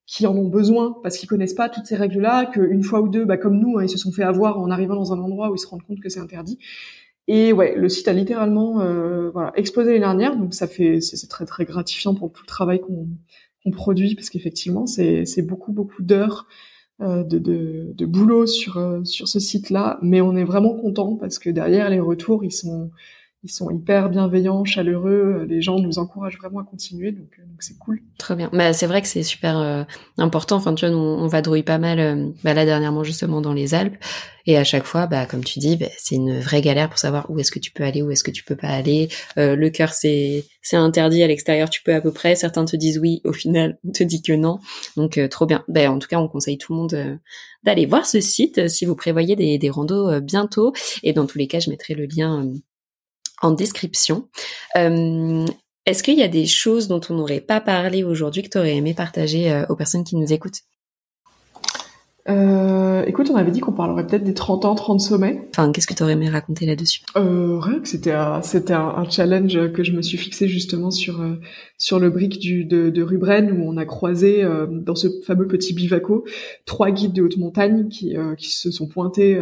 qui 0.07 0.27
en 0.27 0.37
ont 0.37 0.49
besoin 0.49 0.97
parce 1.03 1.19
qu'ils 1.19 1.29
connaissent 1.29 1.55
pas 1.55 1.69
toutes 1.69 1.87
ces 1.87 1.97
règles-là. 1.97 2.47
Qu'une 2.47 2.83
fois 2.83 3.01
ou 3.01 3.09
deux, 3.09 3.27
bah, 3.27 3.37
comme 3.37 3.59
nous, 3.59 3.79
hein, 3.79 3.85
ils 3.85 3.91
se 3.91 3.99
sont 3.99 4.13
fait 4.13 4.23
avoir 4.23 4.59
en 4.59 4.71
arrivant 4.71 4.97
dans 4.97 5.13
un 5.13 5.19
endroit 5.19 5.51
où 5.51 5.55
ils 5.55 5.59
se 5.59 5.67
rendent 5.67 5.83
compte 5.83 6.01
que 6.01 6.09
c'est 6.09 6.21
interdit. 6.21 6.59
Et 7.27 7.53
ouais, 7.53 7.75
le 7.77 7.89
site 7.89 8.09
a 8.09 8.13
littéralement 8.13 8.81
euh, 8.81 9.31
voilà 9.31 9.53
explosé 9.57 9.91
l'année 9.91 10.01
dernière, 10.01 10.37
donc 10.37 10.53
ça 10.53 10.67
fait 10.67 11.01
c'est 11.01 11.27
très 11.29 11.47
très 11.47 11.65
gratifiant 11.65 12.15
pour 12.15 12.31
tout 12.33 12.43
le 12.43 12.47
travail 12.47 12.81
qu'on 12.81 13.71
produit 13.71 14.15
parce 14.15 14.29
qu'effectivement 14.29 14.87
c'est 14.87 15.25
c'est 15.25 15.41
beaucoup 15.41 15.73
beaucoup 15.73 16.03
d'heures 16.03 16.47
de, 17.01 17.39
de, 17.39 17.93
de, 17.93 18.07
boulot 18.07 18.47
sur 18.47 18.79
euh, 18.79 19.03
sur 19.05 19.27
ce 19.27 19.41
site-là, 19.41 19.99
mais 20.01 20.21
on 20.21 20.37
est 20.37 20.45
vraiment 20.45 20.75
content 20.75 21.17
parce 21.17 21.39
que 21.39 21.51
derrière 21.51 21.91
les 21.91 22.01
retours, 22.01 22.45
ils 22.45 22.53
sont 22.53 22.91
ils 23.45 23.51
sont 23.51 23.71
hyper 23.71 24.11
bienveillants, 24.11 24.65
chaleureux. 24.65 25.47
Les 25.49 25.63
gens 25.63 25.79
nous 25.79 25.99
encouragent 25.99 26.39
vraiment 26.39 26.61
à 26.61 26.65
continuer, 26.65 27.13
donc 27.13 27.29
euh, 27.39 27.43
donc 27.43 27.63
c'est 27.63 27.79
cool. 27.79 28.01
Très 28.19 28.35
bien. 28.35 28.51
Bah 28.53 28.73
c'est 28.73 28.87
vrai 28.87 29.03
que 29.03 29.09
c'est 29.09 29.23
super 29.23 29.87
important. 30.19 30.57
Enfin 30.57 30.75
tu 30.75 30.87
vois, 30.87 30.97
on, 30.97 31.23
on 31.23 31.27
vadrouille 31.29 31.63
pas 31.63 31.79
mal. 31.79 32.33
bah 32.43 32.55
là 32.55 32.65
dernièrement 32.65 33.05
justement 33.05 33.41
dans 33.41 33.53
les 33.53 33.75
Alpes, 33.75 33.97
et 34.47 34.59
à 34.59 34.65
chaque 34.65 34.85
fois, 34.85 35.07
bah, 35.07 35.27
comme 35.27 35.43
tu 35.43 35.59
dis, 35.59 35.77
bah, 35.77 35.87
c'est 35.97 36.17
une 36.17 36.39
vraie 36.39 36.61
galère 36.61 36.91
pour 36.91 36.99
savoir 36.99 37.31
où 37.31 37.39
est-ce 37.39 37.51
que 37.51 37.59
tu 37.59 37.71
peux 37.71 37.83
aller, 37.83 38.03
où 38.03 38.11
est-ce 38.11 38.25
que 38.25 38.31
tu 38.31 38.45
peux 38.45 38.57
pas 38.57 38.69
aller. 38.69 39.09
Euh, 39.39 39.57
le 39.57 39.71
cœur, 39.71 39.93
c'est 39.93 40.45
c'est 40.61 40.77
interdit 40.77 41.23
à 41.23 41.27
l'extérieur, 41.27 41.71
tu 41.71 41.83
peux 41.83 41.95
à 41.95 42.01
peu 42.01 42.13
près. 42.13 42.35
Certains 42.35 42.65
te 42.65 42.77
disent 42.77 42.99
oui, 42.99 43.21
au 43.25 43.33
final, 43.33 43.79
on 43.87 43.93
te 43.93 44.03
dit 44.05 44.23
que 44.23 44.33
non. 44.33 44.59
Donc 44.97 45.19
euh, 45.19 45.29
trop 45.29 45.47
bien. 45.47 45.65
Ben, 45.69 45.91
en 45.91 45.99
tout 45.99 46.09
cas, 46.09 46.19
on 46.19 46.29
conseille 46.29 46.59
tout 46.59 46.73
le 46.75 46.79
monde 46.79 46.95
euh, 46.95 47.17
d'aller 47.65 47.87
voir 47.87 48.07
ce 48.07 48.21
site 48.21 48.69
si 48.69 48.85
vous 48.85 48.95
prévoyez 48.95 49.37
des, 49.37 49.59
des 49.59 49.71
randos 49.71 50.21
bientôt. 50.21 50.73
Et 51.03 51.13
dans 51.13 51.27
tous 51.27 51.39
les 51.39 51.47
cas, 51.47 51.61
je 51.61 51.71
mettrai 51.71 51.95
le 51.95 52.07
lien 52.07 52.47
en 53.43 53.51
description. 53.51 54.29
Est-ce 54.75 56.03
qu'il 56.03 56.19
y 56.19 56.23
a 56.23 56.29
des 56.29 56.47
choses 56.47 56.89
dont 56.89 57.01
on 57.11 57.15
n'aurait 57.15 57.41
pas 57.41 57.61
parlé 57.61 58.05
aujourd'hui 58.05 58.43
que 58.43 58.49
tu 58.49 58.59
aurais 58.59 58.77
aimé 58.77 58.95
partager 58.95 59.65
aux 59.69 59.77
personnes 59.77 60.05
qui 60.05 60.17
nous 60.17 60.33
écoutent? 60.33 60.61
Euh, 62.27 63.05
écoute, 63.05 63.29
on 63.31 63.37
avait 63.37 63.51
dit 63.51 63.61
qu'on 63.61 63.73
parlerait 63.73 64.07
peut-être 64.07 64.25
des 64.25 64.33
30 64.33 64.65
ans, 64.65 64.75
30 64.75 65.01
sommets. 65.01 65.47
Enfin, 65.51 65.71
qu'est-ce 65.73 65.87
que 65.87 65.93
tu 65.93 66.03
aurais 66.03 66.13
aimé 66.13 66.31
raconter 66.31 66.65
là-dessus? 66.65 67.03
Euh, 67.17 67.59
Rien 67.59 67.81
que 67.81 67.89
c'était 67.89 68.13
un, 68.13 68.41
c'était 68.41 68.73
un, 68.73 69.05
challenge 69.11 69.73
que 69.73 69.85
je 69.85 69.93
me 69.93 70.01
suis 70.01 70.17
fixé 70.17 70.49
justement 70.49 70.91
sur 70.91 71.21
euh, 71.21 71.35
sur 71.77 71.99
le 71.99 72.09
brick 72.09 72.39
du, 72.39 72.65
de, 72.65 72.89
de 72.89 73.03
Rubren 73.03 73.53
où 73.53 73.69
on 73.69 73.77
a 73.77 73.85
croisé 73.85 74.43
euh, 74.43 74.67
dans 74.67 74.95
ce 74.95 75.09
fameux 75.27 75.47
petit 75.47 75.75
bivaco 75.75 76.25
trois 76.65 76.91
guides 76.91 77.13
de 77.13 77.23
haute 77.23 77.37
montagne 77.37 77.89
qui 77.89 78.17
euh, 78.17 78.35
qui 78.37 78.51
se 78.53 78.71
sont 78.71 78.89
pointés 78.89 79.39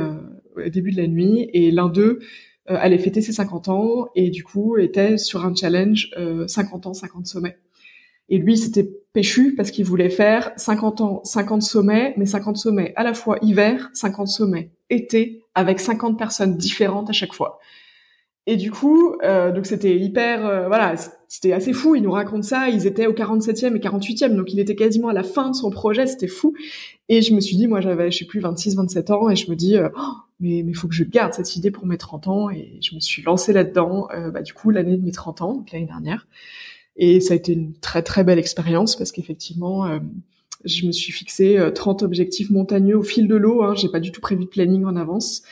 au 0.57 0.69
début 0.69 0.91
de 0.91 0.97
la 0.97 1.07
nuit 1.07 1.49
et 1.53 1.71
l'un 1.71 1.89
d'eux 1.89 2.19
allait 2.67 2.99
fêter 2.99 3.21
ses 3.21 3.33
50 3.33 3.69
ans 3.69 4.09
et 4.15 4.31
du 4.31 4.45
coup 4.45 4.77
était 4.79 5.19
sur 5.19 5.45
un 5.45 5.55
challenge 5.55 6.11
50 6.47 6.87
ans, 6.87 6.95
50 6.95 7.27
sommets. 7.27 7.59
Et 8.29 8.39
lui, 8.39 8.57
c'était 8.57 8.89
péchu 9.13 9.55
parce 9.55 9.71
qu'il 9.71 9.85
voulait 9.85 10.09
faire 10.09 10.53
50 10.57 11.01
ans, 11.03 11.21
50 11.25 11.61
sommets, 11.61 12.15
mais 12.17 12.25
50 12.25 12.57
sommets 12.57 12.95
à 12.97 13.03
la 13.03 13.13
fois 13.15 13.37
hiver, 13.43 13.91
50 13.93 14.29
sommets 14.29 14.71
été, 14.89 15.43
avec 15.55 15.81
50 15.81 16.19
personnes 16.19 16.57
différentes 16.57 17.11
à 17.11 17.13
chaque 17.13 17.35
fois. 17.35 17.59
Et 18.47 18.57
du 18.57 18.71
coup, 18.73 19.15
euh, 19.23 19.53
donc 19.53 19.67
c'était 19.67 19.97
hyper, 19.97 20.45
euh, 20.45 20.67
voilà, 20.67 20.97
c'était 21.29 21.53
assez 21.53 21.73
fou. 21.73 21.95
Il 21.95 22.03
nous 22.03 22.11
raconte 22.11 22.45
ça. 22.45 22.69
Ils 22.69 22.87
étaient 22.87 23.07
au 23.07 23.13
47e 23.13 23.77
et 23.77 23.79
48e, 23.79 24.35
donc 24.35 24.53
il 24.53 24.59
était 24.59 24.75
quasiment 24.75 25.09
à 25.09 25.13
la 25.13 25.23
fin 25.23 25.51
de 25.51 25.55
son 25.55 25.71
projet. 25.71 26.07
C'était 26.07 26.27
fou. 26.27 26.55
Et 27.09 27.23
je 27.23 27.35
me 27.35 27.41
suis 27.41 27.57
dit, 27.57 27.69
moi, 27.69 27.81
j'avais, 27.81 28.11
je 28.11 28.19
sais 28.19 28.25
plus, 28.25 28.41
26, 28.41 28.77
27 28.77 29.11
ans, 29.11 29.31
et 29.31 29.37
je 29.37 29.51
me 29.51 29.57
dis, 29.57 29.77
euh, 29.77 29.89
oh, 29.97 30.13
mais 30.41 30.63
mais 30.65 30.73
faut 30.73 30.89
que 30.89 30.95
je 30.95 31.05
garde 31.05 31.35
cette 31.35 31.55
idée 31.57 31.71
pour 31.71 31.87
mes 31.87 31.99
30 31.99 32.29
ans. 32.29 32.51
Et 32.51 32.79
je 32.81 32.95
me 32.95 33.01
suis 33.01 33.23
lancée 33.23 33.53
là-dedans. 33.53 34.09
bah, 34.33 34.43
du 34.43 34.53
coup, 34.55 34.71
l'année 34.71 34.97
de 34.97 35.05
mes 35.05 35.13
30 35.13 35.43
ans, 35.43 35.55
donc 35.55 35.71
l'année 35.71 35.87
dernière. 35.87 36.27
Et 36.97 37.21
ça 37.21 37.35
a 37.35 37.37
été 37.37 37.53
une 37.53 37.75
très 37.75 38.03
très 38.03 38.25
belle 38.25 38.39
expérience 38.39 38.97
parce 38.97 39.13
qu'effectivement, 39.13 39.87
euh, 39.87 39.99
je 40.65 40.87
me 40.87 40.93
suis 40.93 41.13
fixé 41.13 41.59
30 41.75 42.03
euh, 42.03 42.07
objectifs 42.07 42.51
montagneux 42.51 42.97
au 42.97 43.03
fil 43.03 43.29
de 43.29 43.37
l'eau. 43.37 43.63
Hein, 43.63 43.75
J'ai 43.75 43.89
pas 43.89 44.01
du 44.01 44.13
tout 44.13 44.21
prévu 44.21 44.45
de 44.45 44.51
planning 44.51 44.85
en 44.85 44.97
avance 44.97 45.43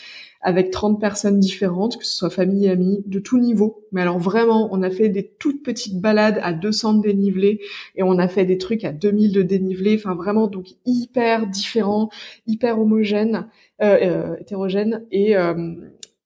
avec 0.42 0.70
30 0.70 1.00
personnes 1.00 1.38
différentes, 1.38 1.98
que 1.98 2.06
ce 2.06 2.16
soit 2.16 2.30
famille 2.30 2.66
et 2.66 2.70
amis, 2.70 3.02
de 3.06 3.18
tout 3.18 3.38
niveau. 3.38 3.84
Mais 3.92 4.00
alors 4.00 4.18
vraiment, 4.18 4.68
on 4.72 4.82
a 4.82 4.90
fait 4.90 5.08
des 5.08 5.26
toutes 5.38 5.62
petites 5.62 6.00
balades 6.00 6.40
à 6.42 6.52
200 6.52 6.94
de 6.94 7.02
dénivelé 7.02 7.60
et 7.94 8.02
on 8.02 8.18
a 8.18 8.26
fait 8.26 8.44
des 8.44 8.56
trucs 8.56 8.84
à 8.84 8.92
2000 8.92 9.32
de 9.32 9.42
dénivelé. 9.42 9.96
Enfin 9.98 10.14
vraiment, 10.14 10.46
donc 10.46 10.68
hyper 10.86 11.46
différents, 11.46 12.08
hyper 12.46 12.80
homogènes, 12.80 13.48
euh, 13.82 13.98
euh, 14.02 14.36
hétérogènes. 14.40 15.04
Et, 15.10 15.36
euh, 15.36 15.74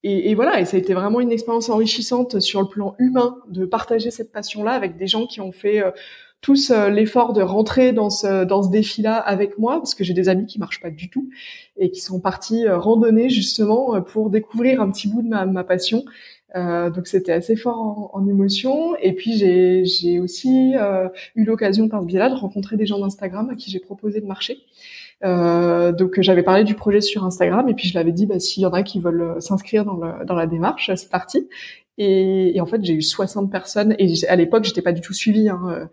et, 0.05 0.31
et, 0.31 0.35
voilà, 0.35 0.61
et 0.61 0.67
ça 0.67 0.77
a 0.77 0.81
été 0.81 0.93
vraiment 0.93 1.21
une 1.21 1.33
expérience 1.33 1.71
enrichissante 1.71 2.39
sur 2.39 2.61
le 2.61 2.69
plan 2.69 2.95
humain 2.99 3.39
de 3.49 3.65
partager 3.65 4.11
cette 4.11 4.33
passion-là 4.33 4.73
avec 4.73 4.97
des 4.97 5.07
gens 5.07 5.27
qui 5.27 5.41
ont 5.41 5.53
fait 5.53 5.83
euh, 5.83 5.91
tous 6.45 6.71
euh, 6.71 6.91
l'effort 6.91 7.33
de 7.33 7.43
rentrer 7.43 7.93
dans 7.93 8.11
ce 8.11 8.45
dans 8.45 8.63
ce 8.63 8.71
défi-là 8.71 9.17
avec 9.17 9.59
moi, 9.59 9.79
parce 9.79 9.95
que 9.95 10.05
j'ai 10.05 10.15
des 10.15 10.29
amis 10.29 10.47
qui 10.47 10.59
marchent 10.59 10.81
pas 10.81 10.91
du 10.91 11.11
tout 11.11 11.31
et 11.77 11.91
qui 11.91 12.01
sont 12.01 12.21
partis 12.21 12.67
euh, 12.67 12.79
randonner 12.79 13.31
justement 13.31 14.01
pour 14.03 14.31
découvrir 14.31 14.81
un 14.81 14.91
petit 14.91 15.09
bout 15.09 15.23
de 15.23 15.29
ma, 15.29 15.47
ma 15.47 15.65
passion. 15.65 16.05
donc 16.55 17.07
c'était 17.09 17.33
assez 17.33 17.57
fort 17.57 17.81
en, 17.81 18.11
en, 18.13 18.29
émotion. 18.29 18.95
Et 18.97 19.13
puis 19.15 19.37
j'ai 19.37 19.85
j'ai 19.85 20.21
aussi 20.21 20.75
eu 21.35 21.45
l'occasion 21.45 21.89
par 21.89 22.03
ce 22.03 22.07
biais-là 22.07 22.31
de 22.31 22.37
rencontrer 22.37 22.77
des 22.77 22.87
gens 22.87 23.01
d'Instagram 23.01 23.49
à 23.51 23.57
qui 23.57 23.71
j'ai 23.71 23.81
proposé 23.81 24.21
de 24.21 24.27
marcher. 24.27 24.59
Euh, 25.25 25.93
donc 25.93 26.21
j'avais 26.21 26.43
parlé 26.43 26.65
du 26.65 26.75
projet 26.75 27.01
sur 27.01 27.25
Instagram 27.25 27.69
et 27.69 27.75
puis 27.75 27.89
je 27.89 27.95
l'avais 27.95 28.13
dit 28.13 28.27
bah, 28.27 28.39
s'il 28.41 28.63
y 28.63 28.67
en 28.67 28.73
a 28.73 28.83
qui 28.83 29.01
veulent 29.01 29.23
euh, 29.23 29.41
s'inscrire 29.41 29.85
dans, 29.85 29.97
le, 29.97 30.25
dans 30.25 30.35
la 30.35 30.47
démarche, 30.47 30.91
c'est 30.95 31.09
parti. 31.09 31.49
Et, 31.97 32.57
et, 32.57 32.61
en 32.61 32.67
fait 32.67 32.85
j'ai 32.85 32.95
eu 32.95 33.03
60 33.03 33.51
personnes 33.51 33.95
et 33.99 34.13
à 34.29 34.37
l'époque 34.37 34.65
j'étais 34.65 34.83
pas 34.83 34.93
du 34.93 35.01
tout 35.01 35.15
suivie 35.15 35.49
hein, 35.49 35.63
euh, 35.69 35.85
euh 35.85 35.87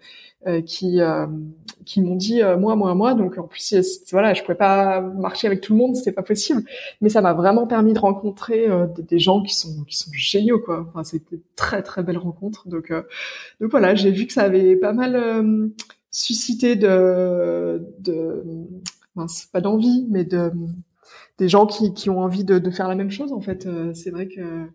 qui 0.65 1.01
euh, 1.01 1.27
qui 1.85 2.01
m'ont 2.01 2.15
dit 2.15 2.41
moi 2.59 2.75
moi 2.75 2.93
moi 2.95 3.13
donc 3.13 3.37
en 3.37 3.43
plus 3.43 3.75
voilà 4.11 4.33
je 4.33 4.41
pouvais 4.41 4.55
pas 4.55 5.01
marcher 5.01 5.47
avec 5.47 5.61
tout 5.61 5.73
le 5.73 5.79
monde 5.79 5.95
c'était 5.95 6.11
pas 6.11 6.23
possible 6.23 6.63
mais 7.01 7.09
ça 7.09 7.21
m'a 7.21 7.33
vraiment 7.33 7.67
permis 7.67 7.93
de 7.93 7.99
rencontrer 7.99 8.67
des, 8.97 9.19
gens 9.19 9.41
qui 9.41 9.55
sont 9.55 9.83
qui 9.87 9.97
sont 9.97 10.11
géniaux 10.13 10.59
quoi 10.59 10.85
enfin 10.89 11.03
c'était 11.03 11.39
très 11.55 11.81
très 11.83 12.03
belle 12.03 12.17
rencontre 12.17 12.67
donc 12.67 12.91
donc 12.91 13.71
voilà 13.71 13.95
j'ai 13.95 14.11
vu 14.11 14.27
que 14.27 14.33
ça 14.33 14.43
avait 14.43 14.75
pas 14.75 14.93
mal 14.93 15.71
suscité 16.11 16.75
de, 16.75 17.81
de 17.99 18.43
pas 19.51 19.61
d'envie, 19.61 20.05
mais 20.09 20.23
de 20.23 20.51
des 21.37 21.49
gens 21.49 21.65
qui, 21.65 21.93
qui 21.93 22.09
ont 22.09 22.19
envie 22.19 22.43
de, 22.43 22.59
de 22.59 22.69
faire 22.69 22.87
la 22.87 22.95
même 22.95 23.09
chose. 23.09 23.33
En 23.33 23.41
fait, 23.41 23.65
euh, 23.65 23.93
c'est 23.95 24.11
vrai 24.11 24.27
que 24.27 24.67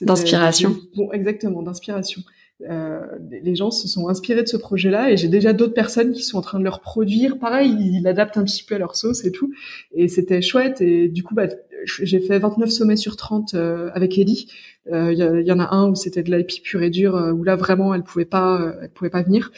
d'inspiration. 0.00 0.74
Bon, 0.96 1.12
exactement, 1.12 1.62
d'inspiration. 1.62 2.22
Euh, 2.62 3.00
les 3.30 3.54
gens 3.54 3.70
se 3.70 3.86
sont 3.86 4.08
inspirés 4.08 4.42
de 4.42 4.48
ce 4.48 4.56
projet-là 4.56 5.10
et 5.10 5.16
j'ai 5.16 5.28
déjà 5.28 5.52
d'autres 5.52 5.74
personnes 5.74 6.12
qui 6.12 6.22
sont 6.22 6.38
en 6.38 6.42
train 6.42 6.58
de 6.58 6.64
le 6.64 6.70
reproduire. 6.70 7.38
Pareil, 7.38 7.76
ils 7.78 8.02
l'adaptent 8.02 8.38
un 8.38 8.44
petit 8.44 8.64
peu 8.64 8.76
à 8.76 8.78
leur 8.78 8.96
sauce 8.96 9.24
et 9.24 9.32
tout. 9.32 9.52
Et 9.92 10.08
c'était 10.08 10.40
chouette. 10.40 10.80
Et 10.80 11.08
du 11.08 11.22
coup, 11.22 11.34
bah, 11.34 11.48
j'ai 11.84 12.20
fait 12.20 12.38
29 12.38 12.70
sommets 12.70 12.96
sur 12.96 13.16
30 13.16 13.54
euh, 13.54 13.90
avec 13.94 14.18
Ellie. 14.18 14.50
Il 14.90 15.12
y, 15.12 15.48
y, 15.48 15.52
en 15.52 15.58
a 15.58 15.74
un 15.74 15.90
où 15.90 15.94
c'était 15.96 16.22
de 16.22 16.34
l'IP 16.34 16.62
pur 16.62 16.80
et 16.80 16.90
dur, 16.90 17.14
où 17.34 17.42
là 17.42 17.56
vraiment 17.56 17.92
elle 17.92 18.04
pouvait 18.04 18.24
pas, 18.24 18.76
elle 18.80 18.90
pouvait 18.90 19.10
pas 19.10 19.22
venir. 19.22 19.50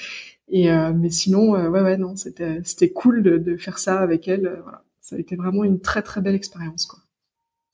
Et 0.48 0.70
mais 0.70 1.10
sinon, 1.10 1.50
ouais, 1.50 1.82
ouais, 1.82 1.98
non, 1.98 2.16
c'était 2.16 2.60
c'était 2.64 2.88
cool 2.88 3.22
de, 3.22 3.36
de, 3.36 3.58
faire 3.58 3.78
ça 3.78 4.00
avec 4.00 4.26
elle. 4.26 4.58
voilà, 4.62 4.84
ça 5.02 5.16
a 5.16 5.18
été 5.18 5.36
vraiment 5.36 5.64
une 5.64 5.80
très 5.80 6.00
très 6.00 6.22
belle 6.22 6.34
expérience, 6.34 6.86
quoi. 6.86 7.00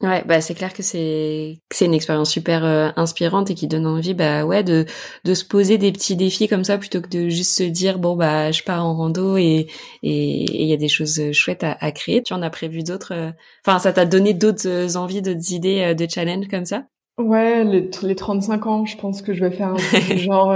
Ouais, 0.05 0.22
bah 0.26 0.43
c'est 0.43 0.55
clair 0.55 0.74
que 0.74 0.82
c'est 0.82 1.60
c'est 1.72 1.86
une 1.86 1.94
expérience 1.94 2.31
super 2.31 2.64
euh, 2.64 2.90
inspirante 2.97 3.51
et 3.51 3.55
qui 3.55 3.68
donne 3.68 3.86
envie 3.86 4.12
bah 4.12 4.44
ouais 4.44 4.62
de 4.62 4.85
de 5.24 5.35
se 5.35 5.47
poser 5.47 5.78
des 5.78 5.93
petits 5.93 6.14
défis 6.14 6.47
comme 6.47 6.62
ça 6.62 6.76
plutôt 6.76 7.01
que 7.01 7.09
de 7.09 7.31
juste 7.31 7.56
se 7.56 7.62
dire 7.62 7.98
bon 7.98 8.14
bah 8.14 8.52
je 8.52 8.62
pars 8.62 8.85
en 8.85 8.94
rando 8.94 9.39
et 9.39 9.66
et 10.02 10.62
il 10.62 10.68
y 10.68 10.74
a 10.74 10.76
des 10.76 10.89
choses 10.89 11.32
chouettes 11.32 11.64
à, 11.64 11.78
à, 11.81 11.90
créer. 11.90 12.22
Tu 12.22 12.35
en 12.35 12.43
as 12.43 12.51
prévu 12.51 12.82
d'autres 12.82 13.14
euh, 13.14 13.31
enfin 13.66 13.78
ça 13.78 13.94
t'a 13.94 14.05
donné 14.05 14.35
d'autres 14.35 14.68
euh, 14.68 14.97
envies, 14.97 15.22
d'autres 15.22 15.52
idées 15.52 15.94
de 15.94 16.06
challenge 16.09 16.48
comme 16.48 16.66
ça? 16.66 16.85
Ouais, 17.16 17.62
les, 17.62 17.89
les 18.02 18.16
35 18.16 18.66
ans, 18.66 18.85
je 18.85 18.97
pense 18.97 19.22
que 19.22 19.32
je 19.32 19.44
vais 19.44 19.52
faire 19.52 19.68
un 19.68 19.76
truc 19.76 20.16
genre 20.18 20.55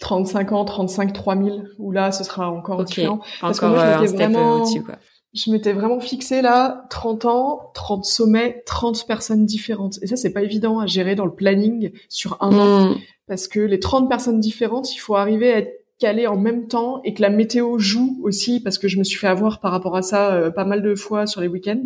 35 0.00 0.52
ans, 0.52 0.64
35 0.66 1.12
3000 1.14 1.64
où 1.78 1.90
là 1.90 2.12
ce 2.12 2.22
sera 2.22 2.50
encore 2.50 2.80
okay. 2.80 3.02
différent 3.02 3.20
parce 3.40 3.58
encore 3.58 3.70
que 3.70 3.74
moi, 3.76 4.06
je 4.06 4.12
un 4.12 4.16
vraiment... 4.16 4.64
step 4.66 4.84
quoi 4.84 4.96
je 5.32 5.50
m'étais 5.50 5.72
vraiment 5.72 6.00
fixé 6.00 6.42
là 6.42 6.86
30 6.90 7.24
ans, 7.24 7.70
30 7.74 8.04
sommets, 8.04 8.62
30 8.66 9.06
personnes 9.06 9.46
différentes. 9.46 9.98
Et 10.02 10.06
ça, 10.06 10.16
c'est 10.16 10.32
pas 10.32 10.42
évident 10.42 10.80
à 10.80 10.86
gérer 10.86 11.14
dans 11.14 11.24
le 11.24 11.34
planning 11.34 11.92
sur 12.08 12.36
un 12.40 12.52
an. 12.58 12.90
Hmm. 12.90 12.96
Parce 13.28 13.46
que 13.46 13.60
les 13.60 13.78
30 13.78 14.08
personnes 14.08 14.40
différentes, 14.40 14.92
il 14.94 14.98
faut 14.98 15.14
arriver 15.14 15.52
à 15.52 15.58
être 15.58 15.84
calé 16.00 16.26
en 16.26 16.36
même 16.36 16.66
temps 16.66 17.00
et 17.04 17.14
que 17.14 17.22
la 17.22 17.30
météo 17.30 17.78
joue 17.78 18.18
aussi 18.22 18.58
parce 18.58 18.78
que 18.78 18.88
je 18.88 18.98
me 18.98 19.04
suis 19.04 19.18
fait 19.18 19.28
avoir 19.28 19.60
par 19.60 19.70
rapport 19.70 19.96
à 19.96 20.02
ça 20.02 20.34
euh, 20.34 20.50
pas 20.50 20.64
mal 20.64 20.82
de 20.82 20.94
fois 20.96 21.26
sur 21.26 21.40
les 21.40 21.46
week-ends. 21.46 21.84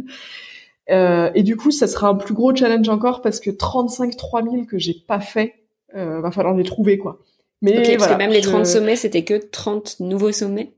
Euh, 0.90 1.30
et 1.34 1.42
du 1.42 1.56
coup, 1.56 1.70
ça 1.70 1.86
sera 1.86 2.08
un 2.08 2.14
plus 2.14 2.32
gros 2.32 2.54
challenge 2.54 2.88
encore 2.88 3.20
parce 3.20 3.40
que 3.40 3.50
35 3.50 4.16
3000 4.16 4.66
que 4.66 4.78
j'ai 4.78 4.94
pas 4.94 5.20
fait, 5.20 5.54
euh, 5.94 6.20
va 6.20 6.30
falloir 6.30 6.54
les 6.54 6.64
trouver 6.64 6.96
quoi. 6.96 7.18
Mais 7.60 7.96
parce 7.96 8.12
que 8.12 8.18
même 8.18 8.30
les 8.30 8.42
30 8.42 8.66
sommets, 8.66 8.96
c'était 8.96 9.24
que 9.24 9.34
30 9.34 10.00
nouveaux 10.00 10.32
sommets? 10.32 10.72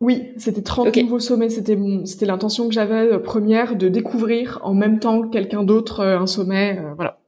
Oui, 0.00 0.32
c'était 0.36 0.62
30 0.62 0.94
nouveaux 0.96 1.20
sommets. 1.20 1.48
C'était 1.48 1.78
c'était 2.04 2.26
l'intention 2.26 2.68
que 2.68 2.74
j'avais 2.74 3.12
euh, 3.12 3.18
première 3.18 3.76
de 3.76 3.88
découvrir 3.88 4.60
en 4.62 4.74
même 4.74 4.98
temps 4.98 5.22
que 5.22 5.28
quelqu'un 5.28 5.64
d'autre 5.64 6.00
euh, 6.00 6.18
un 6.18 6.26
sommet. 6.26 6.78
Euh, 6.78 6.92
voilà. 6.94 7.18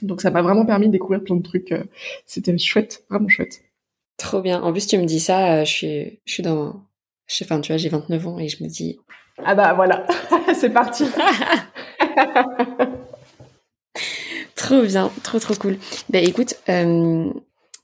Donc 0.00 0.22
ça 0.22 0.30
m'a 0.30 0.42
vraiment 0.42 0.64
permis 0.64 0.86
de 0.86 0.92
découvrir 0.92 1.22
plein 1.22 1.36
de 1.36 1.42
trucs. 1.42 1.74
c'était 2.24 2.56
chouette, 2.56 3.04
vraiment 3.10 3.28
chouette. 3.28 3.62
Trop 4.16 4.40
bien. 4.40 4.62
En 4.62 4.72
plus, 4.72 4.86
tu 4.86 4.96
me 4.96 5.04
dis 5.04 5.20
ça, 5.20 5.64
je 5.64 5.70
suis 5.70 6.20
je 6.24 6.32
suis 6.32 6.42
dans 6.42 6.82
je 7.26 7.44
enfin 7.44 7.60
tu 7.60 7.72
vois, 7.72 7.76
j'ai 7.76 7.88
29 7.88 8.26
ans 8.26 8.38
et 8.38 8.48
je 8.48 8.62
me 8.62 8.68
dis 8.68 8.98
Ah 9.44 9.54
bah 9.54 9.74
voilà, 9.74 10.06
c'est 10.54 10.70
parti. 10.70 11.04
trop 14.54 14.82
bien, 14.82 15.10
trop 15.24 15.40
trop 15.40 15.54
cool. 15.54 15.76
Ben 16.08 16.24
écoute, 16.24 16.54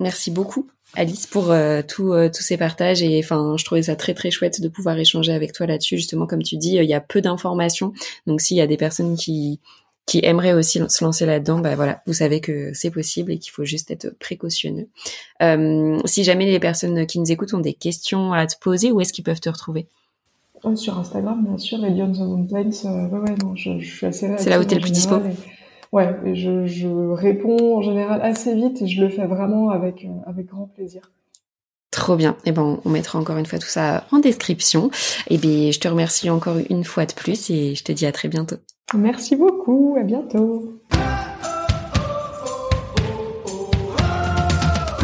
merci 0.00 0.30
beaucoup 0.30 0.68
Alice 0.96 1.26
pour 1.26 1.50
euh, 1.50 1.82
tout, 1.86 2.12
euh, 2.12 2.28
tous 2.28 2.42
ces 2.42 2.56
partages 2.56 3.02
et 3.02 3.20
enfin 3.22 3.56
je 3.58 3.64
trouvais 3.64 3.82
ça 3.82 3.96
très 3.96 4.14
très 4.14 4.30
chouette 4.30 4.60
de 4.60 4.68
pouvoir 4.68 4.98
échanger 4.98 5.32
avec 5.32 5.52
toi 5.52 5.66
là-dessus 5.66 5.96
justement 5.96 6.26
comme 6.26 6.42
tu 6.42 6.56
dis 6.56 6.76
il 6.76 6.84
y 6.84 6.94
a 6.94 7.00
peu 7.00 7.20
d'informations 7.20 7.92
donc 8.26 8.40
s'il 8.40 8.56
y 8.56 8.60
a 8.60 8.66
des 8.66 8.76
personnes 8.76 9.16
qui 9.16 9.60
qui 10.06 10.20
aimeraient 10.22 10.52
aussi 10.52 10.80
se 10.86 11.04
lancer 11.04 11.24
là-dedans, 11.24 11.60
bah 11.60 11.76
voilà, 11.76 12.02
vous 12.06 12.12
savez 12.12 12.40
que 12.40 12.72
c'est 12.74 12.90
possible 12.90 13.32
et 13.32 13.38
qu'il 13.38 13.52
faut 13.52 13.64
juste 13.64 13.90
être 13.90 14.10
précautionneux. 14.18 14.88
Euh, 15.42 15.98
si 16.04 16.24
jamais 16.24 16.44
les 16.44 16.60
personnes 16.60 17.06
qui 17.06 17.18
nous 17.18 17.32
écoutent 17.32 17.54
ont 17.54 17.60
des 17.60 17.72
questions 17.72 18.32
à 18.32 18.46
te 18.46 18.58
poser, 18.60 18.92
où 18.92 19.00
est-ce 19.00 19.12
qu'ils 19.12 19.24
peuvent 19.24 19.40
te 19.40 19.48
retrouver? 19.48 19.86
Sur 20.76 20.98
Instagram, 20.98 21.44
bien 21.46 21.58
sûr, 21.58 21.84
et 21.84 21.92
the 21.92 22.18
Mountains. 22.18 22.70
ouais, 22.84 23.18
ouais, 23.18 23.34
non, 23.42 23.54
je, 23.54 23.80
je 23.80 23.96
suis 23.96 24.06
assez. 24.06 24.30
C'est 24.38 24.48
là 24.48 24.58
où 24.58 24.64
t'es 24.64 24.76
le 24.76 24.80
plus 24.80 24.92
dispo. 24.92 25.16
Ouais, 25.94 26.12
et 26.24 26.34
je, 26.34 26.66
je, 26.66 26.88
réponds 26.88 27.76
en 27.76 27.80
général 27.80 28.20
assez 28.20 28.52
vite 28.52 28.82
et 28.82 28.88
je 28.88 29.00
le 29.00 29.08
fais 29.08 29.26
vraiment 29.26 29.70
avec, 29.70 30.04
euh, 30.04 30.28
avec 30.28 30.46
grand 30.46 30.66
plaisir. 30.66 31.12
Trop 31.92 32.16
bien. 32.16 32.32
Et 32.44 32.48
eh 32.48 32.52
ben, 32.52 32.80
on 32.84 32.90
mettra 32.90 33.16
encore 33.16 33.36
une 33.36 33.46
fois 33.46 33.60
tout 33.60 33.68
ça 33.68 34.02
en 34.10 34.18
description. 34.18 34.90
Et 35.28 35.36
eh 35.36 35.38
bien, 35.38 35.70
je 35.70 35.78
te 35.78 35.86
remercie 35.86 36.28
encore 36.30 36.56
une 36.68 36.82
fois 36.82 37.06
de 37.06 37.12
plus 37.12 37.48
et 37.48 37.76
je 37.76 37.84
te 37.84 37.92
dis 37.92 38.06
à 38.06 38.10
très 38.10 38.26
bientôt. 38.26 38.56
Merci 38.92 39.36
beaucoup. 39.36 39.94
À 39.96 40.02
bientôt. 40.02 40.80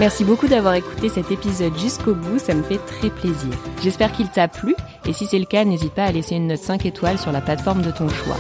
Merci 0.00 0.24
beaucoup 0.24 0.48
d'avoir 0.48 0.74
écouté 0.74 1.08
cet 1.08 1.30
épisode 1.30 1.78
jusqu'au 1.78 2.14
bout, 2.14 2.40
ça 2.40 2.54
me 2.54 2.64
fait 2.64 2.78
très 2.78 3.10
plaisir. 3.10 3.52
J'espère 3.80 4.10
qu'il 4.10 4.28
t'a 4.28 4.48
plu 4.48 4.74
et 5.06 5.12
si 5.12 5.26
c'est 5.26 5.38
le 5.38 5.44
cas, 5.44 5.64
n'hésite 5.64 5.92
pas 5.92 6.06
à 6.06 6.10
laisser 6.10 6.34
une 6.34 6.48
note 6.48 6.58
5 6.58 6.84
étoiles 6.84 7.18
sur 7.18 7.30
la 7.30 7.40
plateforme 7.40 7.82
de 7.82 7.92
ton 7.92 8.08
choix. 8.08 8.38